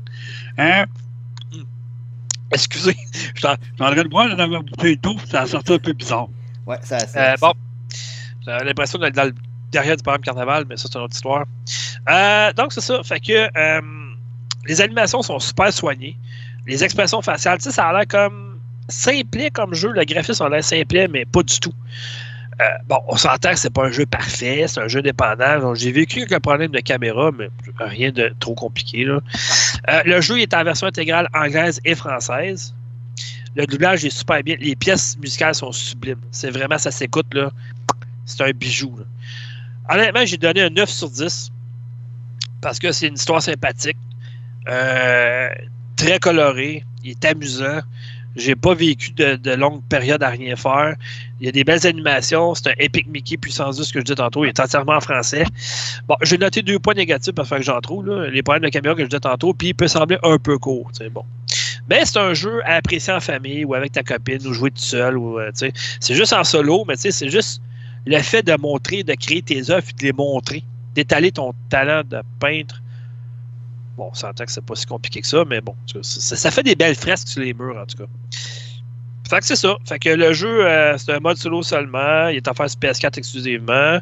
Hein? 0.59 0.87
Excusez. 2.53 2.97
Je 3.37 3.41
train 3.43 3.57
de 4.03 4.09
boire 4.09 4.35
dans 4.35 4.49
ma 4.49 4.59
bouteille 4.59 4.97
d'eau, 4.97 5.15
ça 5.31 5.43
a 5.43 5.47
sorti 5.47 5.73
un 5.75 5.79
peu 5.79 5.93
bizarre. 5.93 6.27
Ouais, 6.67 6.79
ça. 6.83 6.99
ça- 6.99 7.33
Euh, 7.33 7.37
bon, 7.41 7.53
j'avais 8.45 8.65
l'impression 8.65 8.99
d'être 8.99 9.15
dans 9.15 9.25
le 9.25 9.35
derrière 9.71 9.97
du 9.97 10.03
programme 10.03 10.23
Carnaval, 10.23 10.65
mais 10.69 10.77
ça, 10.77 10.89
c'est 10.91 10.99
une 10.99 11.05
autre 11.05 11.15
histoire. 11.15 11.45
Euh, 12.09 12.53
donc, 12.55 12.73
c'est 12.73 12.81
ça. 12.81 13.03
Fait 13.05 13.21
que 13.21 13.49
euh, 13.57 13.81
les 14.67 14.81
animations 14.81 15.23
sont 15.23 15.39
super 15.39 15.73
soignées. 15.73 16.17
Les 16.67 16.83
expressions 16.83 17.23
faciales, 17.23 17.61
ça 17.61 17.89
a 17.89 17.93
l'air 17.93 18.07
comme 18.09 18.59
simplet 18.89 19.51
comme 19.51 19.75
jeu. 19.75 19.93
Le 19.93 20.05
graphisme 20.05 20.43
a 20.45 20.49
l'air 20.49 20.65
simplet, 20.65 21.09
mais 21.09 21.25
pas 21.25 21.43
du 21.43 21.59
tout. 21.61 21.73
Euh, 22.61 22.65
bon, 22.89 22.99
on 23.09 23.17
s'entend 23.17 23.51
que 23.51 23.59
c'est 23.59 23.71
pas 23.71 23.85
un 23.87 23.91
jeu 23.91 24.07
parfait, 24.07 24.65
c'est 24.67 24.81
un 24.81 24.89
jeu 24.89 25.03
dépendant. 25.03 25.75
J'ai 25.75 25.93
vécu 25.93 26.25
quelques 26.27 26.43
problèmes 26.43 26.71
de 26.71 26.81
caméra, 26.81 27.31
mais 27.31 27.51
rien 27.79 28.11
de 28.11 28.35
trop 28.41 28.55
compliqué. 28.55 29.07
Euh, 29.07 29.21
le 30.05 30.21
jeu 30.23 30.41
est 30.41 30.55
en 30.55 30.65
version 30.65 30.87
intégrale 30.87 31.29
anglaise 31.35 31.81
et 31.85 31.95
française. 31.95 32.75
Le 33.57 33.67
doublage 33.67 34.05
est 34.05 34.11
super 34.11 34.43
bien. 34.43 34.57
Les 34.59 34.75
pièces 34.75 35.19
musicales 35.19 35.55
sont 35.55 35.73
sublimes. 35.73 36.21
C'est 36.31 36.51
vraiment, 36.51 36.79
ça 36.79 36.91
s'écoute, 36.91 37.27
là. 37.33 37.51
C'est 38.25 38.43
un 38.43 38.51
bijou. 38.51 38.99
Honnêtement, 39.89 40.25
j'ai 40.25 40.37
donné 40.37 40.63
un 40.63 40.71
9 40.71 40.89
sur 40.89 41.11
10 41.11 41.53
parce 42.61 42.79
que 42.79 42.91
c'est 42.91 43.07
une 43.07 43.15
histoire 43.15 43.43
sympathique, 43.43 43.97
euh, 44.69 45.49
très 45.97 46.19
colorée, 46.19 46.85
il 47.05 47.11
est 47.11 47.25
amusant. 47.25 47.81
J'ai 48.37 48.55
pas 48.55 48.75
vécu 48.75 49.13
de, 49.13 49.55
longues 49.55 49.83
périodes 49.89 50.23
à 50.23 50.29
rien 50.29 50.57
faire. 50.57 50.95
Il 51.41 51.47
y 51.47 51.49
a 51.49 51.53
des 51.53 51.65
belles 51.65 51.87
animations. 51.87 52.55
C'est 52.55 52.69
un 52.69 52.75
Epic 52.79 53.09
Mickey 53.09 53.39
puissance 53.39 53.79
10 53.79 53.93
que 53.93 54.01
je 54.01 54.05
disais 54.05 54.17
tantôt. 54.17 54.45
Il 54.45 54.49
est 54.49 54.61
entièrement 54.61 54.97
en 54.97 55.01
français. 55.01 55.45
Bon, 56.07 56.17
j'ai 56.21 56.37
noté 56.37 56.61
deux 56.61 56.79
points 56.79 56.93
négatifs 56.93 57.35
parce 57.35 57.49
que 57.49 57.63
j'en 57.63 57.81
trouve. 57.81 58.07
Les 58.07 58.43
problèmes 58.43 58.65
de 58.65 58.69
caméra 58.69 58.95
que 58.95 59.01
je 59.01 59.07
disais 59.07 59.21
tantôt. 59.21 59.55
Puis 59.55 59.69
il 59.69 59.75
peut 59.75 59.89
sembler 59.89 60.19
un 60.23 60.37
peu 60.37 60.59
court. 60.59 60.91
Bon. 61.13 61.25
Mais 61.89 62.05
c'est 62.05 62.19
un 62.19 62.35
jeu 62.35 62.61
à 62.67 62.75
apprécier 62.75 63.13
en 63.13 63.21
famille 63.21 63.65
ou 63.65 63.75
avec 63.75 63.93
ta 63.93 64.03
copine 64.03 64.47
ou 64.47 64.53
jouer 64.53 64.71
tout 64.71 64.83
seul. 64.83 65.17
Ou, 65.17 65.39
euh, 65.39 65.51
c'est 65.55 66.15
juste 66.15 66.35
en 66.35 66.45
solo, 66.45 66.85
mais 66.87 66.97
c'est 66.97 67.31
juste 67.31 67.63
le 68.05 68.19
fait 68.19 68.43
de 68.43 68.55
montrer, 68.61 69.03
de 69.03 69.15
créer 69.15 69.41
tes 69.41 69.71
œuvres 69.71 69.87
et 69.89 69.93
de 69.93 70.03
les 70.03 70.13
montrer, 70.13 70.63
d'étaler 70.95 71.33
ton 71.33 71.55
talent 71.71 72.03
de 72.05 72.21
peintre. 72.39 72.83
Bon, 73.97 74.11
on 74.11 74.15
s'entend 74.15 74.45
que 74.45 74.53
c'est 74.53 74.65
pas 74.65 74.75
si 74.75 74.85
compliqué 74.85 75.23
que 75.23 75.27
ça, 75.27 75.45
mais 75.47 75.61
bon, 75.61 75.75
ça, 76.03 76.51
fait 76.51 76.63
des 76.63 76.75
belles 76.75 76.97
fresques 76.97 77.29
sur 77.29 77.41
les 77.41 77.55
murs, 77.55 77.79
en 77.79 77.87
tout 77.87 77.97
cas. 77.97 78.09
Fait 79.29 79.41
que 79.41 79.47
c'est 79.47 79.57
ça. 79.57 79.77
Fait 79.89 79.99
que 79.99 80.11
le 80.11 80.33
jeu, 80.33 80.65
euh, 80.65 80.97
c'est 80.99 81.13
un 81.13 81.19
mode 81.19 81.37
solo 81.37 81.63
seulement. 81.63 82.29
Il 82.29 82.37
est 82.37 82.49
offert 82.49 82.71
sur 82.71 82.79
PS4 82.79 83.19
exclusivement. 83.19 83.99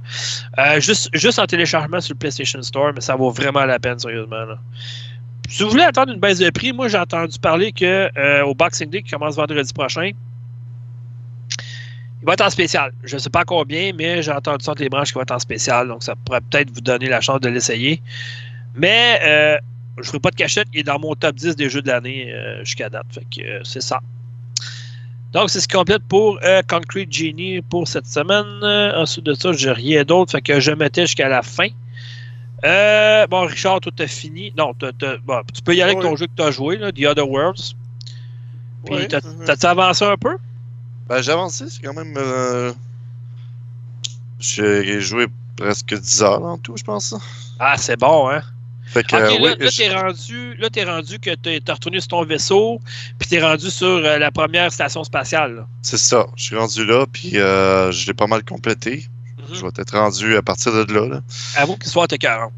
Euh, 0.59 0.81
juste, 0.81 1.09
juste 1.15 1.39
en 1.39 1.47
téléchargement 1.47 2.01
sur 2.01 2.15
le 2.15 2.19
PlayStation 2.19 2.61
Store, 2.63 2.93
mais 2.95 3.01
ça 3.01 3.17
vaut 3.17 3.31
vraiment 3.31 3.65
la 3.65 3.79
peine, 3.79 3.99
sérieusement. 3.99 4.45
Si 5.49 5.63
vous 5.63 5.71
voulez 5.71 5.85
attendre 5.85 6.13
une 6.13 6.21
baisse 6.21 6.39
de 6.39 6.51
prix, 6.51 6.73
moi 6.73 6.89
j'ai 6.89 6.99
entendu 6.99 7.39
parler 7.39 7.73
que 7.73 8.11
euh, 8.19 8.45
au 8.45 8.55
Boxing 8.55 8.91
Day 8.91 9.03
qui 9.03 9.13
commence 9.13 9.37
vendredi 9.37 9.73
prochain, 9.73 10.11
il 12.21 12.27
va 12.27 12.33
être 12.35 12.45
en 12.45 12.51
spécial. 12.51 12.93
Je 13.05 13.15
ne 13.15 13.21
sais 13.21 13.31
pas 13.31 13.45
combien, 13.45 13.93
mais 13.95 14.23
j'ai 14.23 14.33
entendu 14.33 14.65
ça 14.65 14.73
les 14.79 14.89
branches 14.89 15.09
qu'il 15.09 15.17
va 15.17 15.23
être 15.23 15.31
en 15.31 15.39
spécial. 15.39 15.89
Donc, 15.89 16.03
ça 16.03 16.15
pourrait 16.17 16.41
peut-être 16.41 16.71
vous 16.71 16.81
donner 16.81 17.07
la 17.07 17.21
chance 17.21 17.41
de 17.41 17.49
l'essayer. 17.49 18.03
Mais 18.75 19.61
je 19.97 20.03
ne 20.03 20.07
ferai 20.07 20.21
pas 20.21 20.31
de 20.31 20.37
cachette. 20.37 20.69
Il 20.73 20.81
est 20.81 20.85
dans 20.85 20.99
mon 20.99 21.15
top 21.15 21.37
10 21.37 21.57
des 21.57 21.69
jeux 21.71 21.83
de 21.83 21.89
l'année 21.89 22.33
euh, 22.33 22.65
jusqu'à 22.65 22.89
date. 22.91 23.07
Fait 23.11 23.25
que 23.35 23.43
euh, 23.47 23.61
c'est 23.65 23.81
ça. 23.83 24.01
Donc, 25.33 25.51
c'est 25.51 25.61
ce 25.61 25.67
qui 25.69 25.77
complète 25.77 26.03
pour 26.05 26.39
euh, 26.45 26.63
Concrete 26.69 27.13
Genie 27.13 27.61
pour 27.63 27.89
cette 27.89 28.07
semaine. 28.07 28.47
Ensuite 28.97 29.25
de 29.25 29.35
ça, 29.35 29.53
j'ai 29.53 29.73
rien 29.73 30.05
d'autre. 30.05 30.33
Fait 30.33 30.43
que 30.43 30.61
je 30.61 30.71
mettais 30.73 31.03
jusqu'à 31.03 31.29
la 31.29 31.43
fin. 31.43 31.69
Bon, 33.31 33.47
Richard, 33.47 33.81
tout 33.81 33.93
a 33.99 34.07
fini. 34.07 34.53
Non, 34.57 34.73
bon, 35.25 35.43
tu 35.53 35.63
peux 35.63 35.75
y 35.75 35.83
aller 35.83 35.93
avec 35.93 36.03
ton 36.05 36.17
jeu 36.17 36.27
que 36.27 36.33
tu 36.37 36.43
as 36.43 36.51
joué, 36.51 36.77
là, 36.77 36.93
The 36.93 37.05
Other 37.07 37.29
Worlds. 37.29 37.75
Puis, 38.87 38.95
Ouais. 38.95 39.09
t'as- 39.09 39.21
t'as-tu 39.47 39.67
avancé 39.67 40.05
un 40.05 40.17
peu? 40.17 40.37
Ben, 41.09 41.21
j'ai 41.21 41.33
avancé, 41.33 41.65
c'est 41.69 41.83
quand 41.83 41.95
même. 41.95 42.17
J'ai 44.39 45.01
joué 45.01 45.27
presque 45.57 45.95
10 45.95 46.23
heures 46.23 46.43
en 46.45 46.59
tout, 46.59 46.77
je 46.77 46.85
pense. 46.85 47.15
Ah, 47.59 47.77
c'est 47.77 47.99
bon, 47.99 48.29
hein? 48.31 48.43
Fait 48.87 49.03
que, 49.03 49.17
Ok, 49.17 49.23
euh, 49.23 49.27
là, 49.27 49.35
oui, 49.41 49.65
là, 49.65 49.71
t'es 49.71 49.95
rendu, 49.95 50.55
là, 50.57 50.71
t'es 50.71 50.85
rendu 50.85 51.19
que 51.19 51.35
t'es 51.35 51.61
t'es 51.61 51.73
retourné 51.73 52.01
sur 52.01 52.09
ton 52.09 52.25
vaisseau, 52.25 52.81
puis 53.19 53.29
t'es 53.29 53.43
rendu 53.43 53.71
sur 53.71 53.87
euh, 53.87 54.19
la 54.19 54.31
première 54.31 54.73
station 54.73 55.03
spatiale. 55.05 55.57
là. 55.57 55.67
c'est 55.83 55.97
ça. 55.99 56.27
Je 56.37 56.45
suis 56.45 56.57
rendu 56.57 56.85
là, 56.85 57.07
puis 57.11 57.39
euh, 57.39 57.91
je 57.91 58.07
l'ai 58.07 58.15
pas 58.15 58.27
mal 58.27 58.45
complété. 58.45 59.07
Mhm. 59.39 59.55
Je 59.57 59.61
vais 59.63 59.69
être 59.79 59.97
rendu 59.99 60.37
à 60.37 60.43
partir 60.43 60.73
de 60.73 60.93
là. 60.93 61.07
là. 61.09 61.21
Avoue 61.57 61.77
que 61.77 61.85
l'histoire 61.85 62.05
était 62.05 62.19
40. 62.19 62.53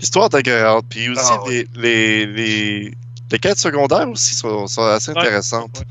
L'histoire 0.00 0.26
est 0.26 0.34
agréable, 0.34 0.86
puis 0.88 1.08
aussi 1.10 1.20
Ah, 1.24 1.40
les, 1.48 1.66
les, 1.76 2.26
les, 2.26 2.94
les 3.30 3.38
quêtes 3.38 3.58
secondaires 3.58 4.08
aussi 4.08 4.34
sont, 4.34 4.66
sont 4.66 4.82
assez 4.82 5.12
Ouais. 5.12 5.18
intéressantes. 5.18 5.82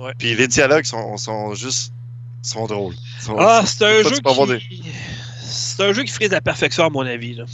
Ouais. 0.00 0.12
Puis 0.18 0.34
les 0.34 0.48
dialogues 0.48 0.84
sont, 0.84 1.16
sont 1.16 1.54
juste 1.54 1.92
sont 2.42 2.66
drôles. 2.66 2.94
Sont- 3.20 3.36
Ah, 3.38 3.62
c'est 3.64 3.84
un 3.84 4.02
jeu 4.02 4.16
qui. 4.58 4.82
C'est 5.42 5.82
un 5.82 5.92
jeu 5.92 6.02
qui 6.04 6.12
frise 6.12 6.30
la 6.30 6.40
perfection, 6.40 6.84
à 6.84 6.90
mon 6.90 7.06
avis. 7.06 7.34
là. 7.34 7.44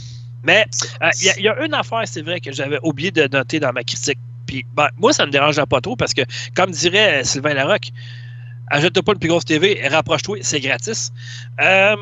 Mais 0.43 0.65
euh, 1.01 1.09
il 1.37 1.43
y 1.43 1.47
a- 1.47 1.63
une 1.65 1.73
affaire, 1.73 2.01
c'est 2.05 2.21
vrai, 2.21 2.39
que 2.39 2.51
j'avais 2.51 2.79
oublié 2.83 3.11
de 3.11 3.27
noter 3.27 3.59
dans 3.59 3.71
ma 3.73 3.83
critique. 3.83 4.19
Puis 4.47 4.65
ben, 4.75 4.87
moi, 4.97 5.13
ça 5.13 5.25
me 5.25 5.31
dérangeait 5.31 5.65
pas 5.65 5.81
trop 5.81 5.95
parce 5.95 6.13
que, 6.13 6.21
comme 6.55 6.71
dirait 6.71 7.21
euh, 7.21 7.23
Sylvain 7.23 7.53
Larocque, 7.53 7.91
achète 8.67 8.99
pas 9.01 9.11
une 9.13 9.19
plus 9.19 9.29
grosse 9.29 9.45
TV, 9.45 9.81
rapproche-toi, 9.87 10.37
c'est 10.41 10.59
gratis. 10.59 11.11
Euh, 11.61 11.95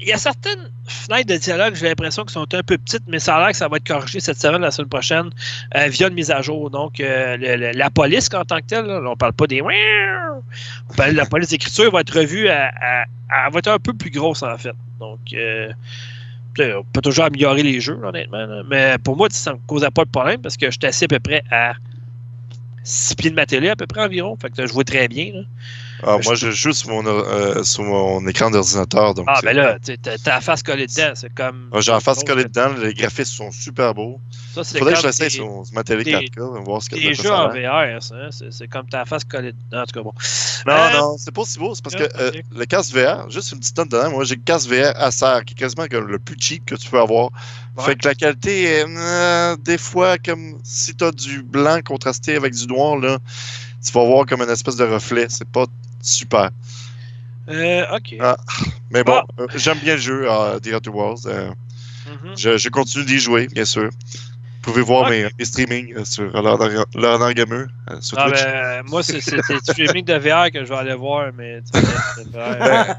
Il 0.00 0.06
y 0.06 0.12
a 0.12 0.16
certaines 0.18 0.70
fenêtres 0.86 1.26
de 1.26 1.36
dialogue, 1.36 1.74
j'ai 1.74 1.88
l'impression 1.88 2.22
qu'elles 2.24 2.32
sont 2.32 2.54
un 2.54 2.62
peu 2.62 2.78
petites, 2.78 3.02
mais 3.08 3.18
ça 3.18 3.36
a 3.36 3.40
l'air 3.40 3.48
que 3.50 3.56
ça 3.56 3.66
va 3.68 3.78
être 3.78 3.86
corrigé 3.86 4.20
cette 4.20 4.38
semaine, 4.40 4.60
la 4.60 4.70
semaine 4.70 4.88
prochaine, 4.88 5.30
via 5.88 6.08
une 6.08 6.14
mise 6.14 6.30
à 6.30 6.40
jour. 6.40 6.70
Donc, 6.70 6.98
le- 6.98 7.72
la 7.76 7.90
police, 7.90 8.28
en 8.32 8.44
tant 8.44 8.58
que 8.58 8.66
telle, 8.66 8.86
là, 8.86 9.02
on 9.04 9.16
parle 9.16 9.32
pas 9.32 9.46
des. 9.48 9.60
On 9.60 10.94
parle 10.94 11.12
de 11.12 11.16
la 11.16 11.26
police 11.26 11.48
d'écriture 11.48 11.90
va 11.90 12.00
être 12.02 12.14
revue 12.16 12.48
à, 12.48 12.70
à- 12.80 13.04
à- 13.28 13.50
va 13.50 13.58
être 13.58 13.68
un 13.68 13.78
peu 13.78 13.92
plus 13.92 14.10
grosse, 14.10 14.42
en 14.42 14.56
fait. 14.56 14.74
Donc, 15.00 15.18
on 16.58 16.84
peut 16.92 17.00
toujours 17.00 17.24
améliorer 17.24 17.62
les 17.62 17.80
jeux, 17.80 17.98
honnêtement. 18.02 18.62
Mais 18.68 18.96
pour 19.02 19.16
moi, 19.16 19.28
ça 19.30 19.52
ne 19.52 19.56
me 19.56 19.60
causait 19.66 19.90
pas 19.90 20.04
de 20.04 20.10
problème 20.10 20.40
parce 20.40 20.56
que 20.56 20.70
j'étais 20.70 20.88
assis 20.88 21.04
à 21.04 21.08
peu 21.08 21.20
près 21.20 21.42
à 21.50 21.74
6 22.84 23.14
pieds 23.16 23.30
de 23.30 23.36
ma 23.36 23.46
télé, 23.46 23.68
à 23.68 23.76
peu 23.76 23.86
près 23.86 24.02
environ. 24.04 24.36
Fait 24.40 24.50
que 24.50 24.66
je 24.66 24.72
vois 24.72 24.84
très 24.84 25.08
bien. 25.08 25.44
Ah, 26.02 26.16
moi, 26.24 26.34
je 26.34 26.50
joue 26.50 26.72
sur 26.72 26.90
mon, 26.90 27.04
euh, 27.06 27.62
sur 27.64 27.82
mon 27.82 28.26
écran 28.28 28.50
d'ordinateur. 28.50 29.14
Donc, 29.14 29.26
Ah, 29.28 29.38
c'est- 29.40 29.46
ben 29.46 29.56
là, 29.56 29.78
t'as 30.02 30.16
la 30.34 30.40
face 30.40 30.62
collée 30.62 30.86
dedans. 30.86 31.12
C'est 31.14 31.32
comme. 31.34 31.70
Ah, 31.72 31.80
J'ai 31.80 31.90
la 31.92 32.00
face 32.00 32.22
collée 32.24 32.44
dedans, 32.44 32.72
les 32.80 32.94
graphismes 32.94 33.36
sont 33.36 33.50
super 33.50 33.94
beaux. 33.94 34.20
Ça, 34.54 34.62
c'est 34.64 34.78
Faudrait 34.78 34.94
que 34.94 35.00
je 35.00 35.06
l'essaye 35.06 35.28
t'es- 35.28 35.34
sur, 35.36 35.62
ma 35.72 35.82
télé 35.84 36.04
des- 36.04 36.12
4K, 36.12 36.40
on 36.40 36.52
va 36.52 36.60
voir 36.60 36.82
ce 36.82 36.90
que 36.90 36.96
ça 36.96 37.22
jeux 37.22 37.32
en. 37.32 37.48
VR, 37.48 38.02
ça. 38.02 38.14
hein, 38.14 38.28
C'est 38.30 38.52
c'est 38.52 38.68
comme 38.68 38.88
ta 38.88 39.04
face 39.04 39.24
collée 39.24 39.52
dedans. 39.52 39.82
En 39.82 39.86
tout 39.86 39.92
cas, 39.92 40.02
bon. 40.02 40.12
Non, 40.66 40.72
Euh, 40.72 40.98
non, 40.98 41.16
c'est 41.18 41.32
pas 41.34 41.44
si 41.44 41.58
beau, 41.58 41.74
c'est 41.74 41.82
parce 41.82 41.94
que 41.96 42.02
euh, 42.18 42.30
le 42.56 42.64
casque 42.66 42.92
VR, 42.94 43.28
juste 43.30 43.52
une 43.52 43.58
petite 43.58 43.76
note 43.78 43.88
dedans, 43.90 44.10
moi 44.10 44.24
j'ai 44.24 44.34
le 44.36 44.42
casque 44.44 44.68
VR 44.70 44.92
Acer 44.96 45.40
qui 45.46 45.54
est 45.54 45.56
quasiment 45.56 45.86
comme 45.88 46.06
le 46.08 46.18
plus 46.18 46.36
cheap 46.38 46.64
que 46.64 46.74
tu 46.74 46.88
peux 46.90 46.98
avoir. 47.00 47.30
Ouais. 47.76 47.84
Fait 47.84 47.96
que 47.96 48.08
la 48.08 48.14
qualité 48.14 48.64
est 48.64 48.84
euh, 48.88 49.56
des 49.56 49.78
fois 49.78 50.18
comme 50.18 50.58
si 50.64 50.94
t'as 50.94 51.12
du 51.12 51.42
blanc 51.42 51.80
contrasté 51.84 52.34
avec 52.36 52.54
du 52.54 52.66
noir 52.66 52.96
là, 52.96 53.18
tu 53.84 53.92
vas 53.92 54.04
voir 54.04 54.26
comme 54.26 54.42
une 54.42 54.50
espèce 54.50 54.74
de 54.76 54.84
reflet, 54.84 55.26
c'est 55.28 55.48
pas 55.48 55.66
super. 56.00 56.50
Euh, 57.48 57.84
ok. 57.96 58.14
Ah. 58.20 58.36
Mais 58.90 59.04
bon, 59.04 59.22
Ah. 59.22 59.42
euh, 59.42 59.46
j'aime 59.54 59.78
bien 59.78 59.94
le 59.94 60.00
jeu 60.00 60.30
euh, 60.30 60.58
The 60.60 60.68
Outer 60.74 60.90
Worlds. 60.90 61.26
euh, 61.26 61.50
Mhm. 62.06 62.36
je, 62.38 62.56
je 62.58 62.68
continue 62.70 63.04
d'y 63.04 63.18
jouer, 63.18 63.48
bien 63.48 63.64
sûr. 63.66 63.90
Vous 63.90 64.72
pouvez 64.72 64.82
voir 64.82 65.08
mes, 65.10 65.28
mes 65.38 65.44
streamings 65.44 65.94
euh, 65.94 66.04
sur 66.04 66.24
Leonard 66.24 67.34
Gameux 67.34 67.68
sur 68.00 68.18
Ah, 68.18 68.28
Twitch. 68.30 68.42
ben, 68.44 68.82
moi, 68.86 69.02
c'est 69.02 69.14
le 69.30 69.42
streaming 69.62 70.04
de 70.04 70.14
VR 70.14 70.50
que 70.50 70.64
je 70.64 70.68
vais 70.68 70.76
aller 70.76 70.94
voir, 70.94 71.30
mais. 71.36 71.60
tu 71.72 71.80
sais. 71.80 71.86
Ben, 72.32 72.96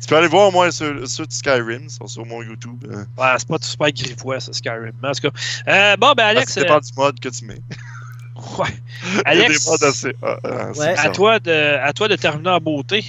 tu 0.00 0.08
peux 0.08 0.16
aller 0.16 0.26
voir 0.26 0.48
au 0.48 0.50
moins 0.50 0.68
ceux, 0.72 1.06
ceux 1.06 1.26
de 1.26 1.32
Skyrim, 1.32 1.88
sont 1.88 2.08
sur 2.08 2.26
mon 2.26 2.42
YouTube. 2.42 2.82
Ouais, 2.90 3.34
c'est 3.38 3.46
pas 3.46 3.58
tout 3.58 3.66
super 3.68 3.92
griffois, 3.92 4.40
ça, 4.40 4.52
Skyrim. 4.52 4.92
En 5.00 5.12
tout 5.12 5.30
cas. 5.30 5.38
Euh, 5.68 5.96
bon, 5.96 6.12
ben, 6.16 6.24
Alex. 6.24 6.52
ça 6.54 6.60
dépend 6.62 6.80
du 6.80 6.90
mode 6.96 7.20
que 7.20 7.28
tu 7.28 7.44
mets. 7.44 7.60
ouais. 8.58 9.22
Alex, 9.24 9.82
assez. 9.82 10.14
ah, 10.22 10.36
ah, 10.44 10.48
c'est 10.74 10.80
Ouais. 10.80 10.94
à 10.98 11.10
toi, 11.10 11.38
de, 11.38 11.78
à 11.80 11.92
toi 11.92 12.08
de 12.08 12.16
terminer 12.16 12.50
en 12.50 12.60
beauté. 12.60 13.04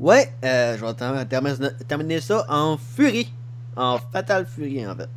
Ouais, 0.00 0.30
euh, 0.44 0.76
je 0.78 0.84
vais 0.84 0.94
ter- 0.94 1.28
terminer, 1.28 1.68
terminer 1.86 2.20
ça 2.20 2.44
en 2.48 2.76
furie. 2.78 3.32
En 3.76 3.98
Fatal 4.12 4.46
Fury, 4.46 4.86
en 4.86 4.94
fait. 4.96 5.08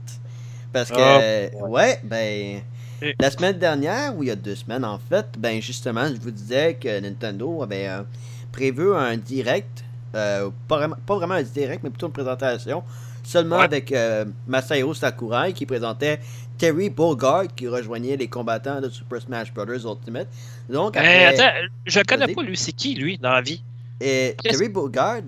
Parce 0.74 0.90
que, 0.90 0.96
Ah, 1.00 1.20
euh, 1.22 1.50
ouais, 1.68 2.00
ben. 2.04 2.62
Et- 3.04 3.16
La 3.20 3.32
semaine 3.32 3.58
dernière, 3.58 4.16
ou 4.16 4.22
il 4.24 4.28
y 4.28 4.32
a 4.32 4.36
deux 4.36 4.56
semaines 4.56 4.86
en 4.86 5.00
fait, 5.00 5.26
ben 5.38 5.60
justement, 5.60 6.08
je 6.08 6.22
vous 6.22 6.30
disais 6.30 6.76
que 6.76 7.00
Nintendo 7.00 7.64
avait 7.64 7.88
euh, 7.88 8.04
prévu 8.52 8.94
un 8.96 9.18
direct 9.18 9.84
euh, 10.14 10.50
pas, 10.68 10.78
vraiment, 10.78 10.98
pas 11.08 11.16
vraiment 11.16 11.34
un 11.34 11.42
direct, 11.42 11.82
mais 11.84 11.90
plutôt 11.90 12.06
une 12.08 12.14
présentation, 12.14 12.84
seulement 13.24 13.58
Ouais. 13.58 13.64
avec 13.66 13.92
euh, 13.92 14.26
Masahiro 14.48 14.94
Sakurai 14.94 15.54
qui 15.54 15.66
présentait 15.66 16.20
Terry 16.58 16.90
Bogard 16.90 17.46
qui 17.56 17.68
rejoignait 17.68 18.16
les 18.18 18.28
combattants 18.28 18.82
de 18.82 18.90
Super 18.90 19.22
Smash 19.22 19.54
Bros. 19.54 19.66
Ultimate. 19.66 20.28
Donc, 20.70 20.96
après, 20.98 21.26
attends, 21.26 21.68
je 21.86 22.00
connais 22.02 22.34
pas, 22.34 22.44
lui. 22.44 22.56
C'est 22.58 22.72
qui, 22.72 22.94
lui, 22.96 23.18
dans 23.18 23.32
la 23.34 23.42
vie? 23.42 23.64
et 24.00 24.36
Terry 24.44 24.68
Bogard, 24.70 25.22